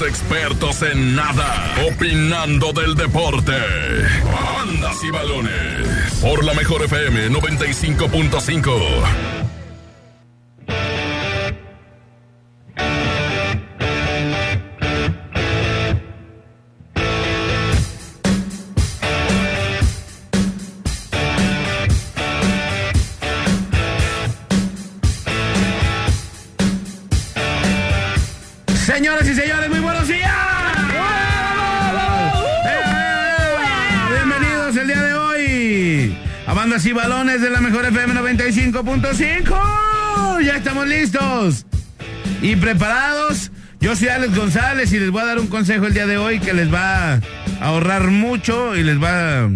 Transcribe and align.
Expertos 0.00 0.82
en 0.82 1.16
nada, 1.16 1.74
opinando 1.88 2.72
del 2.72 2.94
deporte. 2.94 3.52
Bandas 4.24 5.02
y 5.02 5.10
balones. 5.10 6.14
Por 6.20 6.44
la 6.44 6.54
mejor 6.54 6.84
FM 6.84 7.30
95.5. 7.30 9.37
a 36.84 36.88
y 36.88 36.92
Balones 36.92 37.40
de 37.40 37.48
la 37.50 37.60
Mejor 37.60 37.84
FM 37.86 38.14
95.5. 38.14 40.44
Ya 40.44 40.56
estamos 40.56 40.86
listos 40.86 41.66
y 42.40 42.54
preparados. 42.56 43.50
Yo 43.80 43.96
soy 43.96 44.08
Alex 44.08 44.36
González 44.36 44.92
y 44.92 45.00
les 45.00 45.10
voy 45.10 45.22
a 45.22 45.26
dar 45.26 45.40
un 45.40 45.48
consejo 45.48 45.86
el 45.86 45.94
día 45.94 46.06
de 46.06 46.18
hoy 46.18 46.38
que 46.38 46.52
les 46.52 46.72
va 46.72 47.14
a 47.14 47.20
ahorrar 47.60 48.06
mucho 48.08 48.76
y 48.76 48.84
les 48.84 49.02
va 49.02 49.48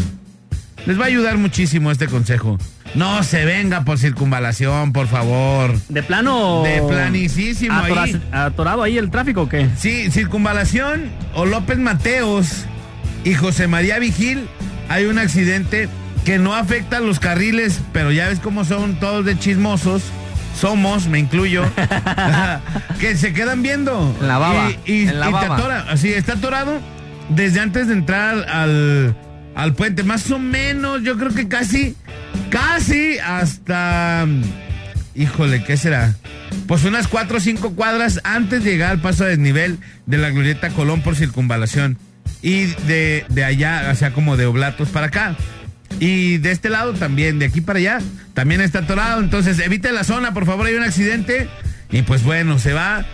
les 0.86 0.98
va 0.98 1.04
a 1.04 1.06
ayudar 1.06 1.38
muchísimo 1.38 1.92
este 1.92 2.08
consejo. 2.08 2.58
No 2.94 3.22
se 3.22 3.44
venga 3.44 3.84
por 3.84 3.98
circunvalación, 3.98 4.92
por 4.92 5.06
favor. 5.06 5.78
¿De 5.88 6.02
plano? 6.02 6.64
De 6.64 6.82
planicísimo 6.82 7.78
ahí. 7.78 8.20
¿Atorado 8.32 8.82
ahí 8.82 8.98
el 8.98 9.10
tráfico 9.10 9.42
o 9.42 9.48
qué? 9.48 9.68
Sí, 9.77 10.10
circunvalación 10.10 11.04
o 11.34 11.46
López 11.46 11.78
Mateos 11.78 12.64
y 13.22 13.34
José 13.34 13.69
María 13.69 14.00
Vigil. 14.00 14.48
Hay 14.88 15.04
un 15.04 15.19
accidente 15.19 15.88
que 16.25 16.39
no 16.39 16.55
afecta 16.55 16.98
a 16.98 17.01
los 17.01 17.19
carriles, 17.19 17.81
pero 17.92 18.12
ya 18.12 18.28
ves 18.28 18.39
cómo 18.41 18.65
son 18.65 18.98
todos 19.01 19.25
de 19.25 19.39
chismosos. 19.39 20.03
Somos, 20.59 21.06
me 21.09 21.19
incluyo, 21.19 21.65
que 23.01 23.17
se 23.17 23.33
quedan 23.33 23.62
viendo. 23.62 24.15
En 24.20 24.28
la 24.28 24.39
baba. 24.39 24.70
Y, 24.84 25.09
en 25.09 25.19
la 25.19 25.31
y 25.31 25.33
te 25.33 25.33
baba. 25.33 25.56
atora. 25.56 25.87
Así, 25.89 26.12
está 26.12 26.34
atorado 26.34 26.81
desde 27.31 27.61
antes 27.61 27.89
de 27.89 27.95
entrar 27.95 28.48
al, 28.48 29.17
al 29.55 29.75
puente. 29.75 30.03
Más 30.03 30.31
o 30.31 30.39
menos, 30.39 31.03
yo 31.03 31.17
creo 31.19 31.34
que 31.34 31.48
casi, 31.48 31.97
casi 32.50 33.19
hasta. 33.19 34.27
Híjole, 35.15 35.65
¿qué 35.65 35.77
será? 35.77 36.15
Pues 36.67 36.84
unas 36.84 37.09
cuatro 37.09 37.39
o 37.39 37.41
cinco 37.41 37.75
cuadras 37.75 38.20
antes 38.25 38.65
de 38.65 38.73
llegar 38.73 38.91
al 38.93 39.00
paso 39.00 39.25
a 39.25 39.28
desnivel 39.28 39.78
de 40.06 40.19
la 40.19 40.31
glorieta 40.31 40.70
Colón 40.70 41.03
por 41.03 41.17
circunvalación. 41.17 41.98
Y 42.41 42.67
de, 42.87 43.25
de 43.28 43.45
allá, 43.45 43.89
o 43.93 43.95
sea, 43.95 44.12
como 44.12 44.37
de 44.37 44.47
Oblatos 44.47 44.89
para 44.89 45.06
acá. 45.06 45.37
Y 46.05 46.39
de 46.39 46.50
este 46.50 46.69
lado 46.69 46.95
también, 46.95 47.39
de 47.39 47.47
aquí 47.47 47.61
para 47.61 47.78
allá, 47.78 47.98
también 48.34 48.61
está 48.61 48.81
atorado. 48.81 49.20
Entonces, 49.20 49.61
evite 49.61 49.92
la 49.92 50.03
zona, 50.03 50.34
por 50.34 50.47
favor, 50.47 50.67
hay 50.67 50.75
un 50.75 50.83
accidente. 50.83 51.48
Y 51.92 52.03
pues 52.03 52.25
bueno, 52.25 52.59
se 52.59 52.72
va, 52.72 53.05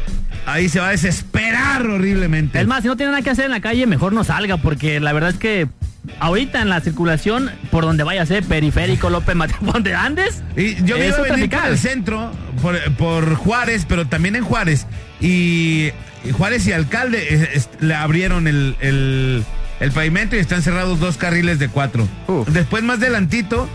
ahí 0.46 0.70
se 0.70 0.80
va 0.80 0.88
a 0.88 0.90
desesperar 0.92 1.86
horriblemente. 1.86 2.58
Es 2.60 2.66
más, 2.66 2.80
si 2.82 2.88
no 2.88 2.96
tiene 2.96 3.12
nada 3.12 3.22
que 3.22 3.28
hacer 3.28 3.44
en 3.44 3.50
la 3.50 3.60
calle, 3.60 3.86
mejor 3.86 4.14
no 4.14 4.24
salga, 4.24 4.56
porque 4.56 5.00
la 5.00 5.12
verdad 5.12 5.30
es 5.30 5.36
que 5.36 5.68
ahorita 6.20 6.62
en 6.62 6.70
la 6.70 6.80
circulación, 6.80 7.50
por 7.70 7.84
donde 7.84 8.04
vaya 8.04 8.22
a 8.22 8.26
ser, 8.26 8.42
periférico, 8.44 9.10
López 9.10 9.36
Mateo, 9.36 9.58
donde 9.72 9.94
andes, 9.94 10.42
Y 10.56 10.76
yo 10.84 10.96
me 10.96 11.08
iba 11.08 11.16
a 11.16 11.20
un 11.20 11.24
venir 11.24 11.40
por 11.40 11.48
trafical. 11.50 11.70
el 11.72 11.78
centro, 11.78 12.32
por, 12.62 12.80
por 12.94 13.34
Juárez, 13.34 13.84
pero 13.86 14.06
también 14.06 14.34
en 14.34 14.44
Juárez. 14.44 14.86
Y, 15.20 15.90
y 16.24 16.30
Juárez 16.32 16.66
y 16.66 16.72
Alcalde 16.72 17.18
eh, 17.34 17.48
es- 17.52 17.68
le 17.80 17.94
abrieron 17.94 18.46
el, 18.48 18.76
el- 18.80 19.44
el 19.80 19.92
pavimento 19.92 20.36
y 20.36 20.38
están 20.38 20.62
cerrados 20.62 21.00
dos 21.00 21.16
carriles 21.16 21.58
de 21.58 21.68
cuatro. 21.68 22.08
Uf. 22.26 22.48
Después 22.48 22.82
más 22.82 22.98
adelantito, 22.98 23.68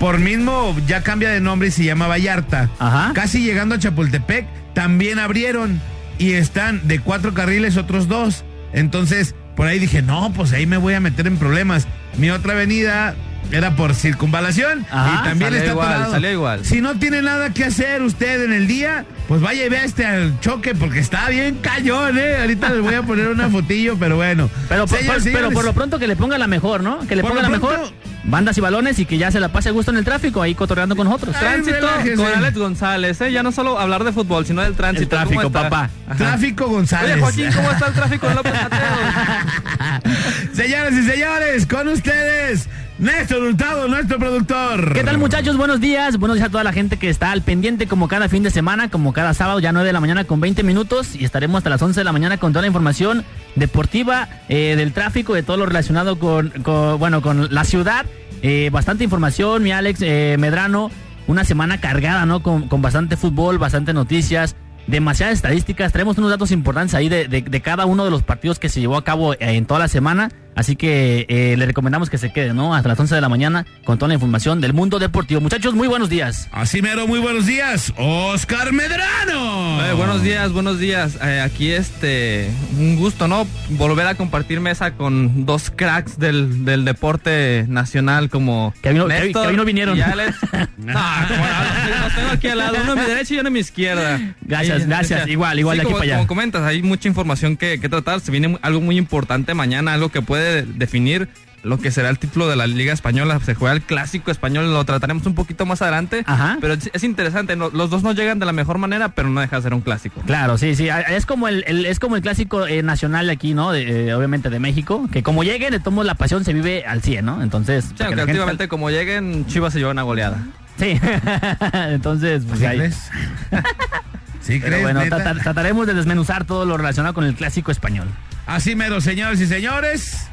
por 0.00 0.18
mismo 0.18 0.76
ya 0.86 1.02
cambia 1.02 1.30
de 1.30 1.40
nombre 1.40 1.68
y 1.68 1.70
se 1.70 1.84
llama 1.84 2.06
Vallarta. 2.06 2.70
Ajá. 2.78 3.12
Casi 3.14 3.42
llegando 3.42 3.74
a 3.74 3.78
Chapultepec, 3.78 4.46
también 4.74 5.18
abrieron 5.18 5.80
y 6.18 6.32
están 6.32 6.86
de 6.86 7.00
cuatro 7.00 7.34
carriles 7.34 7.76
otros 7.76 8.08
dos. 8.08 8.44
Entonces, 8.72 9.34
por 9.56 9.66
ahí 9.66 9.78
dije, 9.78 10.02
no, 10.02 10.32
pues 10.32 10.52
ahí 10.52 10.66
me 10.66 10.76
voy 10.76 10.94
a 10.94 11.00
meter 11.00 11.26
en 11.26 11.36
problemas. 11.36 11.86
Mi 12.16 12.30
otra 12.30 12.52
avenida 12.52 13.14
era 13.50 13.76
por 13.76 13.94
circunvalación 13.94 14.86
Ajá, 14.90 15.20
y 15.20 15.28
también 15.28 15.50
salió 15.50 15.58
está 15.58 15.70
igual, 15.72 15.88
atorado. 15.92 16.12
salió 16.12 16.30
igual. 16.32 16.64
Si 16.64 16.80
no 16.80 16.98
tiene 16.98 17.22
nada 17.22 17.50
que 17.54 17.64
hacer 17.64 18.02
usted 18.02 18.44
en 18.44 18.52
el 18.52 18.66
día, 18.66 19.04
pues 19.26 19.40
vaya 19.40 19.64
y 19.64 19.68
vea 19.68 19.84
este 19.84 20.04
al 20.06 20.38
choque 20.40 20.74
porque 20.74 20.98
está 20.98 21.28
bien 21.28 21.56
cañón, 21.62 22.18
¿eh? 22.18 22.36
Ahorita 22.40 22.70
les 22.70 22.82
voy 22.82 22.94
a 22.94 23.02
poner 23.02 23.28
una 23.28 23.48
fotillo, 23.48 23.96
pero 23.98 24.16
bueno. 24.16 24.50
pero, 24.68 24.86
por- 24.86 24.98
Señores, 24.98 25.22
por- 25.22 25.32
pero 25.32 25.44
por 25.46 25.50
señores, 25.50 25.64
lo 25.66 25.72
pronto 25.74 25.98
que 25.98 26.06
le 26.06 26.16
ponga 26.16 26.36
la 26.38 26.46
mejor, 26.46 26.82
¿no? 26.82 27.00
Que 27.06 27.16
le 27.16 27.22
ponga 27.22 27.42
la 27.42 27.48
pronto- 27.48 27.70
mejor. 27.70 27.92
Bandas 28.24 28.58
y 28.58 28.60
balones 28.60 28.98
y 28.98 29.06
que 29.06 29.16
ya 29.16 29.30
se 29.30 29.40
la 29.40 29.48
pase 29.50 29.70
a 29.70 29.72
gusto 29.72 29.90
en 29.90 29.96
el 29.96 30.04
tráfico, 30.04 30.42
ahí 30.42 30.54
cotorreando 30.54 30.94
con 30.96 31.06
nosotros. 31.06 31.34
Ay, 31.36 31.40
Tránsito 31.62 31.76
relájese. 31.76 32.16
con 32.16 32.26
Alex 32.26 32.58
González, 32.58 33.20
¿eh? 33.22 33.32
Ya 33.32 33.42
no 33.42 33.52
solo 33.52 33.78
hablar 33.78 34.04
de 34.04 34.12
fútbol, 34.12 34.44
sino 34.44 34.60
del 34.60 34.74
tránsito. 34.74 35.02
El 35.04 35.08
tráfico, 35.08 35.42
¿Cómo 35.44 35.46
está? 35.56 35.62
papá. 35.70 35.90
Ajá. 36.06 36.16
Tráfico 36.16 36.66
González. 36.68 37.12
Oye, 37.12 37.20
Joaquín, 37.22 37.50
¿cómo 37.54 37.70
está 37.70 37.86
el 37.86 37.94
tráfico 37.94 38.28
en 38.28 38.34
López 38.36 38.52
Mateo? 38.52 38.78
Señoras 40.52 40.92
y 40.92 41.02
señores, 41.08 41.66
con 41.66 41.88
ustedes, 41.88 42.68
Néstor 42.98 43.42
Hurtado, 43.44 43.86
nuestro 43.86 44.18
productor. 44.18 44.92
¿Qué 44.92 45.04
tal 45.04 45.18
muchachos? 45.18 45.56
Buenos 45.56 45.80
días. 45.80 46.16
Buenos 46.18 46.36
días 46.36 46.48
a 46.48 46.50
toda 46.50 46.64
la 46.64 46.72
gente 46.72 46.96
que 46.96 47.08
está 47.08 47.30
al 47.30 47.42
pendiente 47.42 47.86
como 47.86 48.08
cada 48.08 48.28
fin 48.28 48.42
de 48.42 48.50
semana, 48.50 48.90
como 48.90 49.12
cada 49.12 49.34
sábado, 49.34 49.60
ya 49.60 49.70
9 49.70 49.86
de 49.86 49.92
la 49.92 50.00
mañana 50.00 50.24
con 50.24 50.40
20 50.40 50.64
minutos 50.64 51.14
y 51.14 51.24
estaremos 51.24 51.58
hasta 51.58 51.70
las 51.70 51.80
11 51.80 52.00
de 52.00 52.04
la 52.04 52.10
mañana 52.12 52.38
con 52.38 52.52
toda 52.52 52.62
la 52.62 52.66
información 52.66 53.24
deportiva, 53.54 54.28
eh, 54.48 54.74
del 54.76 54.92
tráfico, 54.92 55.34
de 55.34 55.44
todo 55.44 55.58
lo 55.58 55.66
relacionado 55.66 56.18
con, 56.18 56.52
bueno, 56.98 57.22
con 57.22 57.54
la 57.54 57.62
ciudad. 57.64 58.04
Eh, 58.42 58.68
bastante 58.72 59.04
información, 59.04 59.62
mi 59.62 59.70
Alex 59.70 60.00
eh, 60.02 60.36
Medrano. 60.38 60.90
Una 61.28 61.44
semana 61.44 61.78
cargada, 61.80 62.26
¿no? 62.26 62.42
Con, 62.42 62.68
con 62.68 62.82
bastante 62.82 63.16
fútbol, 63.16 63.58
bastante 63.58 63.92
noticias, 63.92 64.56
demasiadas 64.86 65.34
estadísticas. 65.34 65.92
Traemos 65.92 66.16
unos 66.18 66.30
datos 66.30 66.50
importantes 66.50 66.94
ahí 66.94 67.08
de, 67.10 67.28
de- 67.28 67.60
cada 67.60 67.84
uno 67.84 68.04
de 68.06 68.10
los 68.10 68.22
partidos 68.22 68.58
que 68.58 68.70
se 68.70 68.80
llevó 68.80 68.96
a 68.96 69.04
cabo 69.04 69.34
en 69.38 69.66
toda 69.66 69.78
la 69.80 69.88
semana. 69.88 70.30
Así 70.58 70.74
que 70.74 71.24
eh, 71.28 71.54
le 71.56 71.66
recomendamos 71.66 72.10
que 72.10 72.18
se 72.18 72.32
quede, 72.32 72.52
¿no? 72.52 72.74
Hasta 72.74 72.88
las 72.88 72.98
11 72.98 73.14
de 73.14 73.20
la 73.20 73.28
mañana 73.28 73.64
con 73.84 73.96
toda 73.96 74.08
la 74.08 74.14
información 74.14 74.60
del 74.60 74.72
mundo 74.72 74.98
deportivo. 74.98 75.40
Muchachos, 75.40 75.72
muy 75.74 75.86
buenos 75.86 76.08
días. 76.10 76.48
Así 76.50 76.82
mero, 76.82 77.06
muy 77.06 77.20
buenos 77.20 77.46
días, 77.46 77.92
Oscar 77.96 78.72
Medrano. 78.72 79.86
Eh, 79.86 79.92
buenos 79.92 80.20
días, 80.20 80.50
buenos 80.50 80.80
días. 80.80 81.16
Eh, 81.22 81.40
aquí 81.40 81.70
este, 81.70 82.50
un 82.76 82.96
gusto, 82.96 83.28
¿no? 83.28 83.46
Volver 83.70 84.08
a 84.08 84.16
compartir 84.16 84.58
mesa 84.60 84.94
con 84.94 85.46
dos 85.46 85.70
cracks 85.70 86.18
del, 86.18 86.64
del 86.64 86.84
deporte 86.84 87.64
nacional 87.68 88.28
como 88.28 88.74
Que 88.82 88.88
hoy 88.88 88.94
no- 88.96 89.06
que 89.06 89.14
hoy- 89.14 89.20
Néstor 89.26 89.42
que 89.44 89.48
hoy 89.50 89.56
no 89.56 89.64
vinieron. 89.64 89.96
y 89.96 90.00
Alex. 90.00 90.34
no, 90.78 90.92
los 90.92 92.14
tengo 92.16 92.30
aquí 92.32 92.48
al 92.48 92.58
lado, 92.58 92.76
uno 92.82 92.92
a 92.92 92.96
mi 92.96 93.02
derecha 93.02 93.32
y 93.34 93.38
uno 93.38 93.46
a 93.46 93.50
mi 93.52 93.60
izquierda. 93.60 94.34
Gracias, 94.40 94.80
Ahí, 94.80 94.86
gracias. 94.88 95.28
Igual, 95.28 95.58
igual 95.60 95.76
de 95.76 95.82
aquí 95.82 95.86
como, 95.86 95.98
para 95.98 96.04
allá. 96.10 96.16
Como 96.16 96.26
comentas, 96.26 96.62
hay 96.64 96.82
mucha 96.82 97.06
información 97.06 97.56
que, 97.56 97.78
que 97.78 97.88
tratar. 97.88 98.18
Se 98.20 98.32
viene 98.32 98.58
algo 98.62 98.80
muy 98.80 98.96
importante 98.98 99.54
mañana, 99.54 99.94
algo 99.94 100.08
que 100.08 100.20
puede 100.22 100.47
definir 100.64 101.28
lo 101.64 101.78
que 101.78 101.90
será 101.90 102.08
el 102.08 102.20
título 102.20 102.48
de 102.48 102.54
la 102.54 102.68
Liga 102.68 102.92
Española. 102.92 103.40
Se 103.44 103.54
juega 103.54 103.74
el 103.74 103.82
clásico 103.82 104.30
español, 104.30 104.72
lo 104.72 104.84
trataremos 104.84 105.26
un 105.26 105.34
poquito 105.34 105.66
más 105.66 105.82
adelante. 105.82 106.22
Ajá. 106.24 106.56
Pero 106.60 106.74
es, 106.74 106.88
es 106.92 107.02
interesante, 107.02 107.56
no- 107.56 107.68
los 107.70 107.90
dos 107.90 108.04
no 108.04 108.12
llegan 108.12 108.38
de 108.38 108.46
la 108.46 108.52
mejor 108.52 108.78
manera, 108.78 109.08
pero 109.10 109.28
no 109.28 109.40
deja 109.40 109.56
de 109.56 109.62
ser 109.62 109.74
un 109.74 109.80
clásico. 109.80 110.20
Claro, 110.24 110.56
sí, 110.56 110.76
sí. 110.76 110.88
Es 111.08 111.26
como 111.26 111.48
el, 111.48 111.64
el- 111.66 111.84
es 111.84 111.98
como 111.98 112.14
el 112.14 112.22
clásico 112.22 112.66
eh, 112.66 112.82
nacional 112.84 113.26
de 113.26 113.32
aquí, 113.32 113.54
¿no? 113.54 113.72
De, 113.72 114.08
eh, 114.08 114.14
obviamente 114.14 114.50
de 114.50 114.60
México. 114.60 115.08
Que 115.12 115.24
como 115.24 115.42
lleguen, 115.42 115.72
de 115.72 115.80
todos 115.80 115.92
modos, 115.94 116.06
la 116.06 116.14
pasión 116.14 116.44
se 116.44 116.52
vive 116.52 116.84
al 116.86 117.02
100, 117.02 117.24
¿no? 117.24 117.42
Entonces. 117.42 117.86
Sí, 117.96 118.04
aunque 118.04 118.24
gente- 118.32 118.68
como 118.68 118.88
lleguen, 118.90 119.44
Chivas 119.46 119.72
se 119.72 119.80
lleva 119.80 119.90
una 119.90 120.02
goleada. 120.02 120.38
Sí. 120.78 120.98
Entonces, 121.72 122.44
pues 122.46 122.60
¿Sí 122.60 122.66
ahí. 122.66 122.78
¿Sí 124.40 124.58
Pero 124.60 124.76
crees, 124.78 124.82
bueno, 124.82 125.00
trataremos 125.42 125.86
de 125.88 125.94
desmenuzar 125.94 126.44
todo 126.44 126.64
lo 126.64 126.76
relacionado 126.76 127.14
con 127.14 127.24
el 127.24 127.34
clásico 127.34 127.70
español. 127.72 128.06
Así 128.46 128.74
mero, 128.76 129.00
señores 129.00 129.40
y 129.40 129.46
señores. 129.46 130.28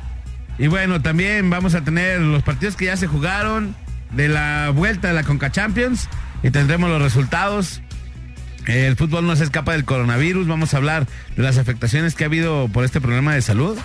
Y 0.58 0.68
bueno, 0.68 1.02
también 1.02 1.50
vamos 1.50 1.76
a 1.76 1.84
tener 1.84 2.22
los 2.22 2.44
partidos 2.44 2.76
que 2.76 2.86
ya 2.86 2.98
se 2.98 3.08
jugaron 3.08 3.76
de 4.12 4.30
la 4.30 4.72
vuelta 4.74 5.10
de 5.10 5.14
la 5.14 5.24
Conca 5.24 5.52
Champions 5.52 6.08
y 6.44 6.52
tendremos 6.52 6.90
los 6.90 7.02
resultados. 7.02 7.82
El 8.66 8.96
fútbol 8.96 9.28
no 9.28 9.36
se 9.36 9.44
escapa 9.44 9.74
del 9.74 9.86
coronavirus. 9.86 10.48
Vamos 10.48 10.74
a 10.74 10.78
hablar 10.78 11.08
de 11.36 11.44
las 11.44 11.58
afectaciones 11.58 12.16
que 12.16 12.24
ha 12.24 12.28
habido 12.28 12.68
por 12.70 12.86
este 12.86 13.02
problema 13.02 13.34
de 13.34 13.42
salud. 13.42 13.78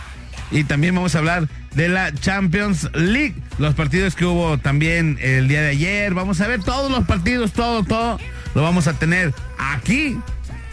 Y 0.52 0.64
también 0.64 0.94
vamos 0.94 1.14
a 1.14 1.18
hablar 1.18 1.48
de 1.74 1.88
la 1.88 2.12
Champions 2.12 2.88
League. 2.94 3.34
Los 3.58 3.74
partidos 3.74 4.14
que 4.14 4.24
hubo 4.24 4.58
también 4.58 5.18
el 5.20 5.48
día 5.48 5.62
de 5.62 5.70
ayer. 5.70 6.14
Vamos 6.14 6.40
a 6.40 6.48
ver 6.48 6.62
todos 6.62 6.90
los 6.90 7.04
partidos, 7.04 7.52
todo, 7.52 7.84
todo. 7.84 8.18
Lo 8.54 8.62
vamos 8.62 8.86
a 8.86 8.94
tener 8.94 9.34
aquí 9.58 10.18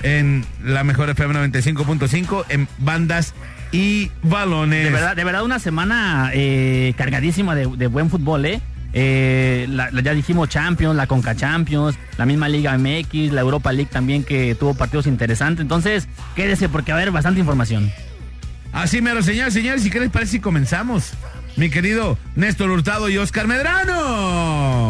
en 0.03 0.45
la 0.63 0.83
mejor 0.83 1.09
FM 1.09 1.33
95.5 1.51 2.45
en 2.49 2.67
bandas 2.79 3.33
y 3.71 4.11
balones. 4.23 4.83
De 4.85 4.91
verdad, 4.91 5.15
de 5.15 5.23
verdad 5.23 5.43
una 5.43 5.59
semana 5.59 6.31
eh, 6.33 6.93
cargadísima 6.97 7.55
de, 7.55 7.67
de 7.67 7.87
buen 7.87 8.09
fútbol, 8.09 8.45
¿eh? 8.45 8.61
Eh, 8.93 9.65
la- 9.69 9.91
la- 9.91 10.01
ya 10.01 10.13
dijimos 10.13 10.49
Champions, 10.49 10.95
la 10.95 11.07
Conca 11.07 11.35
Champions, 11.35 11.97
la 12.17 12.25
misma 12.25 12.47
Liga 12.49 12.75
MX, 12.77 13.31
la 13.33 13.41
Europa 13.41 13.71
League 13.73 13.89
también 13.91 14.23
que 14.23 14.55
tuvo 14.55 14.73
partidos 14.73 15.05
interesantes. 15.07 15.61
Entonces, 15.61 16.07
quédese 16.35 16.69
porque 16.69 16.91
va 16.91 16.97
a 16.97 17.01
haber 17.01 17.11
bastante 17.11 17.39
información. 17.39 17.91
Así 18.73 19.01
mero, 19.01 19.21
señores, 19.21 19.53
señores, 19.53 19.85
¿y 19.85 19.89
qué 19.89 19.99
les 19.99 20.09
parece 20.09 20.33
si 20.33 20.39
comenzamos? 20.39 21.11
Mi 21.57 21.69
querido 21.69 22.17
Néstor 22.35 22.69
Hurtado 22.69 23.09
y 23.09 23.17
Oscar 23.17 23.47
Medrano. 23.47 24.86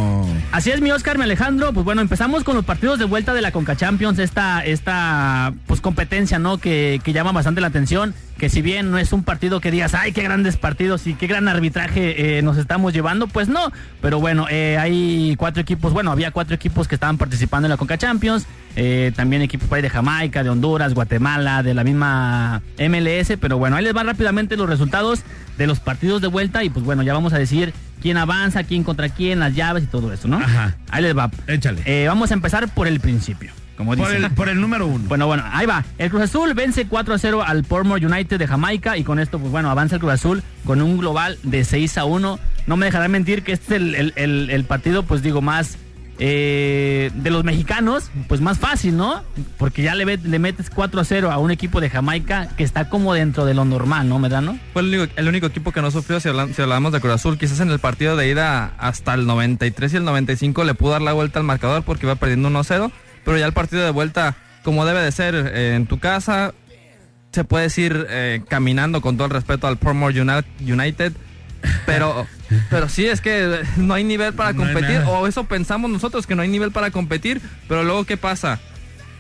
Así 0.50 0.72
es, 0.72 0.80
mi 0.80 0.92
Oscar, 0.92 1.18
mi 1.18 1.26
Alejandro. 1.26 1.74
Pues 1.74 1.84
bueno, 1.84 2.02
empezamos 2.02 2.44
con 2.46 2.56
los 2.56 2.64
partidos 2.64 3.00
de 3.00 3.06
vuelta 3.06 3.34
de 3.34 3.42
la 3.42 3.52
Conca 3.52 3.76
Champions, 3.76 4.18
esta, 4.18 4.64
esta 4.64 5.54
pues 5.68 5.82
competencia, 5.82 6.40
¿no? 6.40 6.58
Que, 6.58 7.02
que 7.04 7.12
llama 7.12 7.34
bastante 7.34 7.60
la 7.60 7.68
atención. 7.68 8.14
Que 8.38 8.50
si 8.50 8.62
bien 8.62 8.90
no 8.90 8.98
es 8.98 9.12
un 9.12 9.24
partido 9.24 9.60
que 9.60 9.72
digas, 9.72 9.94
ay, 9.94 10.14
qué 10.14 10.22
grandes 10.22 10.58
partidos 10.58 11.06
y 11.06 11.16
qué 11.16 11.28
gran 11.28 11.48
arbitraje 11.48 12.38
eh, 12.38 12.42
nos 12.44 12.58
estamos 12.58 12.94
llevando, 12.94 13.28
pues 13.28 13.50
no. 13.50 13.72
Pero 14.02 14.20
bueno, 14.20 14.46
eh, 14.50 14.78
hay 14.80 15.36
cuatro 15.38 15.62
equipos, 15.62 15.92
bueno, 15.92 16.12
había 16.12 16.32
cuatro 16.32 16.56
equipos 16.56 16.88
que 16.88 16.96
estaban 16.96 17.18
participando 17.18 17.66
en 17.66 17.72
la 17.72 17.78
Conca 17.78 17.98
Champions. 17.98 18.46
Eh, 18.76 19.12
también 19.16 19.42
equipos 19.42 19.70
de 19.70 19.90
Jamaica, 19.90 20.44
de 20.44 20.50
Honduras, 20.50 20.94
Guatemala, 20.94 21.62
de 21.62 21.74
la 21.74 21.84
misma 21.84 22.62
MLS. 22.80 23.34
Pero 23.42 23.58
bueno, 23.58 23.76
ahí 23.76 23.84
les 23.84 23.94
van 23.94 24.08
rápidamente 24.08 24.56
los 24.56 24.70
resultados 24.70 25.24
de 25.58 25.68
los 25.68 25.80
partidos 25.80 26.22
de 26.22 26.28
vuelta 26.28 26.64
y 26.64 26.70
pues 26.70 26.86
bueno, 26.86 27.04
ya 27.04 27.14
vamos 27.14 27.34
a 27.34 27.40
decir 27.40 27.74
quién 28.08 28.18
avanza, 28.18 28.64
quién 28.64 28.84
contra 28.86 29.10
quién, 29.10 29.40
las 29.42 29.54
llaves 29.54 29.84
y 29.84 29.88
todo 29.88 30.14
eso, 30.14 30.30
¿no? 30.30 30.38
Ajá. 30.38 30.76
Ahí 30.90 31.04
les 31.04 31.18
va. 31.18 31.30
Échale. 31.46 31.82
Eh, 31.86 32.06
vamos 32.08 32.32
a 32.32 32.36
empezar 32.36 32.70
por 32.74 32.88
el 32.88 33.02
principio. 33.02 33.52
Como 33.76 33.96
por, 33.96 34.08
dicen. 34.08 34.24
el, 34.24 34.32
por 34.32 34.48
el 34.48 34.62
número 34.62 34.88
uno. 34.88 35.04
Bueno, 35.10 35.28
bueno, 35.28 35.44
ahí 35.52 35.66
va. 35.68 35.84
El 35.98 36.10
Cruz 36.10 36.24
Azul 36.24 36.54
vence 36.54 36.88
4 36.88 37.14
a 37.14 37.18
0 37.20 37.44
al 37.46 37.64
Portmore 37.66 38.06
United 38.06 38.40
de 38.40 38.48
Jamaica 38.48 38.96
y 38.98 39.04
con 39.04 39.20
esto, 39.20 39.38
pues 39.40 39.52
bueno, 39.52 39.70
avanza 39.70 39.96
el 39.96 40.00
Cruz 40.02 40.14
Azul 40.14 40.42
con 40.66 40.82
un 40.82 40.98
global 40.98 41.38
de 41.44 41.66
6 41.66 41.98
a 41.98 42.06
1. 42.06 42.40
No 42.66 42.78
me 42.78 42.86
dejarán 42.86 43.12
mentir 43.12 43.44
que 43.44 43.52
este 43.52 43.76
es 43.76 43.82
el, 43.82 43.94
el- 43.96 44.14
el- 44.16 44.50
el 44.52 44.64
partido, 44.64 45.04
pues 45.04 45.22
digo, 45.22 45.42
más 45.42 45.78
eh, 46.20 47.12
de 47.14 47.30
los 47.30 47.44
mexicanos, 47.44 48.10
pues 48.28 48.42
más 48.42 48.58
fácil, 48.60 48.98
¿no? 48.98 49.24
Porque 49.58 49.82
ya 49.84 49.96
le, 49.96 50.18
le 50.18 50.40
metes 50.40 50.70
4 50.70 51.00
a 51.00 51.04
0 51.06 51.32
a 51.32 51.38
un 51.38 51.52
equipo 51.52 51.80
de 51.82 51.90
Jamaica 51.90 52.50
que 52.58 52.64
está 52.64 52.90
como 52.90 53.14
dentro 53.14 53.46
de 53.46 53.54
lo 53.54 53.66
normal, 53.66 54.10
¿no, 54.10 54.18
Medrano? 54.20 54.58
Fue 54.74 54.82
el 54.82 54.88
único, 54.96 55.14
el 55.16 55.28
único 55.28 55.46
equipo 55.48 55.72
que 55.72 55.82
no 55.82 55.92
sufrió 55.92 56.20
si, 56.20 56.30
hablamos 56.30 56.92
de 56.92 57.00
Cruz 57.02 57.14
Azul. 57.14 57.38
Quizás 57.38 57.60
en 57.60 57.70
el 57.70 57.80
partido 57.80 58.16
de 58.16 58.30
ida 58.30 58.74
hasta 58.78 59.14
el 59.14 59.26
93 59.28 59.94
y 59.94 59.98
el 59.98 60.06
95 60.06 60.64
le 60.64 60.74
pudo 60.74 60.92
dar 60.92 61.02
la 61.02 61.14
vuelta 61.14 61.40
al 61.40 61.46
marcador 61.46 61.84
porque 61.84 62.06
iba 62.06 62.16
perdiendo 62.16 62.50
1-0. 62.50 62.92
Pero 63.24 63.38
ya 63.38 63.46
el 63.46 63.54
partido 63.54 63.84
de 63.84 63.92
vuelta, 63.92 64.36
como 64.64 64.86
debe 64.86 65.02
de 65.02 65.12
ser 65.12 65.36
eh, 65.36 65.76
en 65.76 65.86
tu 65.86 66.00
casa, 66.00 66.54
se 67.32 67.44
puede 67.44 67.66
decir 67.66 68.08
eh, 68.10 68.42
caminando 68.48 69.02
con 69.02 69.18
todo 69.18 69.26
el 69.26 69.32
respeto 69.34 69.68
al 69.68 69.78
Portmore 69.78 70.20
Uni- 70.22 70.72
United. 70.72 71.14
Pero, 71.86 72.28
pero 72.70 72.90
sí, 72.90 73.06
es 73.06 73.22
que 73.22 73.62
no 73.78 73.94
hay 73.94 74.04
nivel 74.04 74.34
para 74.34 74.54
No 74.54 74.64
competir. 74.64 75.02
o 75.08 75.28
eso 75.28 75.46
pensamos 75.46 75.90
nosotros, 75.92 76.28
que 76.28 76.36
no 76.36 76.42
hay 76.42 76.50
nivel 76.50 76.72
para 76.72 76.92
competir. 76.92 77.42
Pero 77.68 77.84
luego, 77.84 78.06
¿qué 78.06 78.18
pasa? 78.18 78.60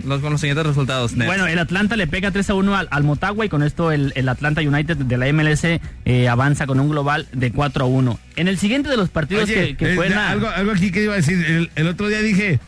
Los, 0.05 0.21
con 0.21 0.31
los 0.31 0.39
siguientes 0.41 0.65
resultados. 0.65 1.13
Nets. 1.13 1.25
Bueno, 1.25 1.47
el 1.47 1.57
Atlanta 1.57 1.95
le 1.95 2.05
pega 2.05 2.29
3 2.29 2.51
a 2.51 2.53
1 2.53 2.75
al, 2.75 2.87
al 2.91 3.03
Motagua 3.03 3.45
y 3.45 3.49
con 3.49 3.63
esto 3.63 3.91
el, 3.91 4.13
el 4.15 4.29
Atlanta 4.29 4.61
United 4.61 4.95
de 4.97 5.17
la 5.17 5.31
MLS 5.33 5.63
eh, 6.05 6.27
avanza 6.29 6.67
con 6.67 6.79
un 6.79 6.89
global 6.89 7.27
de 7.31 7.51
4 7.51 7.85
a 7.85 7.87
1. 7.87 8.19
En 8.35 8.47
el 8.47 8.59
siguiente 8.59 8.89
de 8.89 8.97
los 8.97 9.09
partidos 9.09 9.45
Oye, 9.45 9.75
que, 9.75 9.77
que 9.77 9.93
eh, 9.95 10.13
algo, 10.13 10.47
algo 10.49 10.71
aquí 10.71 10.91
que 10.91 11.03
iba 11.03 11.13
a 11.13 11.17
decir. 11.17 11.43
El, 11.43 11.71
el 11.75 11.87
otro 11.87 12.09
día 12.09 12.21
dije, 12.21 12.59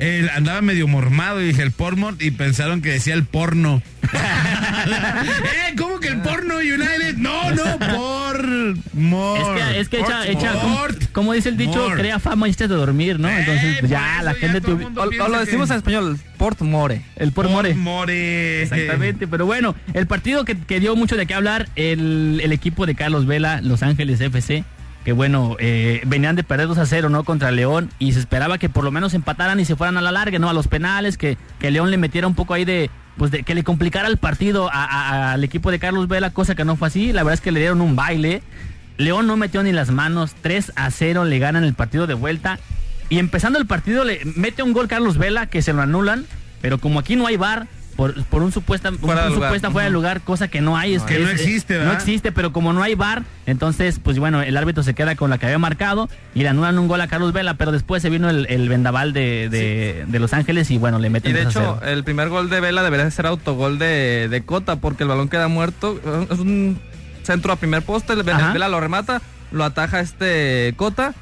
el- 0.00 0.30
andaba 0.30 0.60
medio 0.62 0.88
mormado 0.88 1.40
y 1.40 1.46
dije 1.46 1.62
el 1.62 1.72
porno 1.72 2.14
y 2.18 2.30
pensaron 2.32 2.82
que 2.82 2.90
decía 2.90 3.14
el 3.14 3.24
porno. 3.24 3.82
¿Eh? 4.12 5.74
¿Cómo 5.78 6.00
que 6.00 6.08
el 6.08 6.20
porno 6.20 6.56
United? 6.56 7.16
No, 7.16 7.50
no, 7.52 7.78
por 7.78 8.76
more. 8.94 9.40
Es 9.40 9.48
que, 9.48 9.80
es 9.80 9.88
que 9.88 10.00
echa, 10.00 10.26
echa 10.26 10.54
como, 11.12 11.32
dice 11.32 11.48
el 11.48 11.56
dicho, 11.56 11.76
More. 11.88 12.00
crea 12.00 12.18
fama 12.18 12.46
antes 12.46 12.68
de 12.68 12.74
dormir, 12.74 13.18
¿no? 13.20 13.28
Entonces, 13.28 13.76
Eh, 13.76 13.80
por 13.80 13.88
ya 13.90 14.22
la 14.22 14.32
ya 14.32 14.38
gente 14.38 14.58
el 14.58 14.62
te 14.64 14.72
o, 14.72 15.02
o 15.24 15.28
lo 15.28 15.38
decimos 15.40 15.68
que- 15.68 15.74
en 15.74 15.78
español, 15.78 16.18
Port 16.38 16.60
More. 16.62 17.02
el 17.16 17.32
por 17.32 17.48
more. 17.48 17.74
More. 17.74 18.62
Exactamente, 18.62 19.26
pero 19.28 19.46
bueno, 19.46 19.74
el 19.94 20.06
partido 20.06 20.44
que, 20.44 20.56
que 20.58 20.80
dio 20.80 20.96
mucho 20.96 21.16
de 21.16 21.26
qué 21.26 21.34
hablar, 21.34 21.68
el, 21.76 22.40
el 22.42 22.52
equipo 22.52 22.86
de 22.86 22.94
Carlos 22.94 23.26
Vela, 23.26 23.60
Los 23.60 23.82
Ángeles 23.82 24.20
FC, 24.20 24.64
que 25.04 25.12
bueno, 25.12 25.56
eh, 25.58 26.02
venían 26.06 26.36
de 26.36 26.44
perder 26.44 26.68
2 26.68 26.78
a 26.78 26.86
0, 26.86 27.08
¿no? 27.08 27.24
Contra 27.24 27.50
León, 27.50 27.90
y 27.98 28.12
se 28.12 28.20
esperaba 28.20 28.58
que 28.58 28.68
por 28.68 28.84
lo 28.84 28.90
menos 28.90 29.14
empataran 29.14 29.58
y 29.58 29.64
se 29.64 29.76
fueran 29.76 29.96
a 29.96 30.02
la 30.02 30.12
larga, 30.12 30.38
¿no? 30.38 30.50
A 30.50 30.52
los 30.52 30.68
penales, 30.68 31.16
que, 31.16 31.38
que 31.58 31.70
León 31.70 31.90
le 31.90 31.96
metiera 31.96 32.26
un 32.26 32.34
poco 32.34 32.54
ahí 32.54 32.64
de, 32.64 32.90
pues 33.16 33.30
de, 33.30 33.42
que 33.42 33.54
le 33.54 33.64
complicara 33.64 34.08
el 34.08 34.18
partido 34.18 34.70
al 34.72 35.42
equipo 35.42 35.70
de 35.70 35.78
Carlos 35.78 36.08
Vela, 36.08 36.30
cosa 36.30 36.54
que 36.54 36.64
no 36.64 36.76
fue 36.76 36.88
así, 36.88 37.12
la 37.12 37.22
verdad 37.22 37.34
es 37.34 37.40
que 37.40 37.52
le 37.52 37.60
dieron 37.60 37.80
un 37.80 37.96
baile. 37.96 38.42
León 38.98 39.26
no 39.26 39.36
metió 39.36 39.62
ni 39.62 39.72
las 39.72 39.90
manos, 39.90 40.34
3 40.42 40.72
a 40.76 40.90
0 40.90 41.24
le 41.24 41.38
ganan 41.38 41.64
el 41.64 41.72
partido 41.72 42.06
de 42.06 42.14
vuelta. 42.14 42.58
Y 43.08 43.18
empezando 43.18 43.58
el 43.58 43.66
partido 43.66 44.04
le 44.04 44.20
mete 44.36 44.62
un 44.62 44.72
gol 44.72 44.86
Carlos 44.86 45.16
Vela 45.16 45.46
que 45.46 45.62
se 45.62 45.72
lo 45.72 45.80
anulan, 45.80 46.26
pero 46.60 46.78
como 46.78 47.00
aquí 47.00 47.16
no 47.16 47.26
hay 47.26 47.36
bar 47.36 47.66
por, 48.00 48.24
por 48.24 48.42
un 48.42 48.50
supuesta, 48.50 48.88
un- 48.88 48.98
Fuera 48.98 49.26
un 49.26 49.34
lugar. 49.34 49.48
supuesta 49.50 49.70
fuera 49.70 49.84
de 49.84 49.90
lugar, 49.92 50.22
cosa 50.22 50.48
que 50.48 50.62
no 50.62 50.78
hay, 50.78 50.94
es 50.94 51.02
Que 51.02 51.18
no 51.18 51.28
es- 51.28 51.34
existe, 51.38 51.74
no 51.74 51.80
¿verdad? 51.80 51.94
existe, 51.96 52.32
pero 52.32 52.50
como 52.50 52.72
no 52.72 52.82
hay 52.82 52.94
bar, 52.94 53.24
entonces 53.44 54.00
pues 54.02 54.18
bueno, 54.18 54.40
el 54.40 54.56
árbitro 54.56 54.82
se 54.82 54.94
queda 54.94 55.16
con 55.16 55.28
la 55.28 55.36
que 55.36 55.44
había 55.44 55.58
marcado 55.58 56.08
y 56.34 56.42
le 56.42 56.48
anulan 56.48 56.78
un 56.78 56.88
gol 56.88 57.02
a 57.02 57.08
Carlos 57.08 57.34
Vela, 57.34 57.54
pero 57.58 57.72
después 57.72 58.00
se 58.00 58.08
vino 58.08 58.30
el, 58.30 58.46
el 58.48 58.70
vendaval 58.70 59.12
de, 59.12 59.50
de, 59.50 60.06
de 60.08 60.18
Los 60.18 60.32
Ángeles 60.32 60.70
y 60.70 60.78
bueno, 60.78 60.98
le 60.98 61.10
meten 61.10 61.32
Y 61.32 61.34
de 61.34 61.42
3 61.42 61.56
a 61.56 61.60
hecho, 61.60 61.76
0. 61.82 61.92
el 61.92 62.02
primer 62.04 62.30
gol 62.30 62.48
de 62.48 62.60
Vela 62.60 62.82
debería 62.82 63.10
ser 63.10 63.26
autogol 63.26 63.78
de, 63.78 64.28
de 64.30 64.42
Cota 64.46 64.76
porque 64.76 65.02
el 65.02 65.10
balón 65.10 65.28
queda 65.28 65.48
muerto. 65.48 66.00
Es 66.30 66.38
un 66.38 66.78
centro 67.22 67.52
a 67.52 67.56
primer 67.56 67.82
poste. 67.82 68.14
Vela 68.14 68.68
lo 68.70 68.80
remata, 68.80 69.20
lo 69.52 69.62
ataja 69.64 70.00
este 70.00 70.72
Cota 70.76 71.12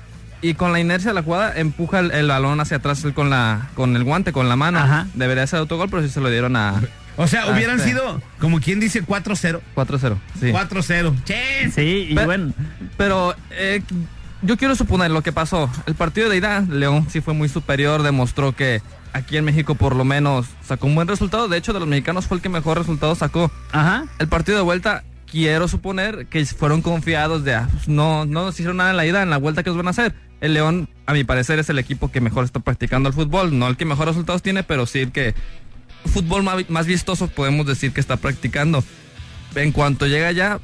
y 0.42 0.54
con 0.54 0.72
la 0.72 0.80
inercia 0.80 1.10
de 1.10 1.14
la 1.14 1.22
jugada 1.22 1.52
empuja 1.58 1.98
el, 2.00 2.10
el 2.12 2.28
balón 2.28 2.60
hacia 2.60 2.76
atrás 2.78 3.02
él 3.04 3.14
con 3.14 3.30
la 3.30 3.68
con 3.74 3.96
el 3.96 4.04
guante, 4.04 4.32
con 4.32 4.48
la 4.48 4.56
mano. 4.56 4.78
Ajá. 4.78 5.06
Debería 5.14 5.46
ser 5.46 5.58
autogol, 5.60 5.88
pero 5.90 6.02
sí 6.02 6.08
se 6.08 6.20
lo 6.20 6.30
dieron 6.30 6.56
a 6.56 6.80
O 7.16 7.26
sea, 7.26 7.46
hubieran 7.48 7.78
este. 7.78 7.90
sido, 7.90 8.22
como 8.38 8.60
quien 8.60 8.78
dice, 8.80 9.04
4-0. 9.04 9.60
4-0. 9.74 10.16
Sí. 10.38 10.46
4-0. 10.52 11.24
Che. 11.24 11.70
Sí, 11.74 12.06
y 12.10 12.14
Pe- 12.14 12.24
bueno, 12.24 12.52
Pero 12.96 13.34
eh, 13.50 13.82
yo 14.42 14.56
quiero 14.56 14.76
suponer 14.76 15.10
lo 15.10 15.22
que 15.22 15.32
pasó. 15.32 15.68
El 15.86 15.94
partido 15.96 16.28
de 16.28 16.36
ida, 16.36 16.60
León 16.60 17.06
sí 17.10 17.20
fue 17.20 17.34
muy 17.34 17.48
superior, 17.48 18.02
demostró 18.04 18.52
que 18.54 18.80
aquí 19.12 19.36
en 19.36 19.44
México 19.44 19.74
por 19.74 19.96
lo 19.96 20.04
menos 20.04 20.46
sacó 20.64 20.86
un 20.86 20.94
buen 20.94 21.08
resultado. 21.08 21.48
De 21.48 21.56
hecho, 21.56 21.72
de 21.72 21.80
los 21.80 21.88
mexicanos 21.88 22.26
fue 22.26 22.36
el 22.36 22.42
que 22.42 22.48
mejor 22.48 22.78
resultado 22.78 23.14
sacó. 23.16 23.50
ajá. 23.72 24.04
El 24.20 24.28
partido 24.28 24.56
de 24.58 24.62
vuelta, 24.64 25.02
quiero 25.30 25.68
suponer 25.68 26.26
que 26.26 26.44
fueron 26.46 26.82
confiados 26.82 27.44
de, 27.44 27.54
ah, 27.54 27.68
pues, 27.72 27.88
no, 27.88 28.24
no 28.24 28.44
nos 28.46 28.54
hicieron 28.54 28.78
nada 28.78 28.90
en 28.90 28.96
la 28.96 29.06
ida, 29.06 29.22
en 29.22 29.30
la 29.30 29.36
vuelta 29.36 29.62
que 29.62 29.70
nos 29.70 29.76
van 29.76 29.86
a 29.88 29.90
hacer. 29.90 30.14
El 30.40 30.54
León, 30.54 30.88
a 31.06 31.12
mi 31.14 31.24
parecer, 31.24 31.58
es 31.58 31.68
el 31.68 31.78
equipo 31.78 32.10
que 32.12 32.20
mejor 32.20 32.44
está 32.44 32.60
practicando 32.60 33.08
el 33.08 33.14
fútbol. 33.14 33.58
No 33.58 33.66
el 33.68 33.76
que 33.76 33.84
mejor 33.84 34.06
resultados 34.08 34.42
tiene, 34.42 34.62
pero 34.62 34.86
sí 34.86 35.00
el 35.00 35.12
que 35.12 35.34
fútbol 36.06 36.42
más, 36.44 36.68
más 36.70 36.86
vistoso 36.86 37.26
podemos 37.28 37.66
decir 37.66 37.92
que 37.92 38.00
está 38.00 38.16
practicando. 38.16 38.84
En 39.56 39.72
cuanto 39.72 40.06
llega 40.06 40.30
ya, 40.32 40.60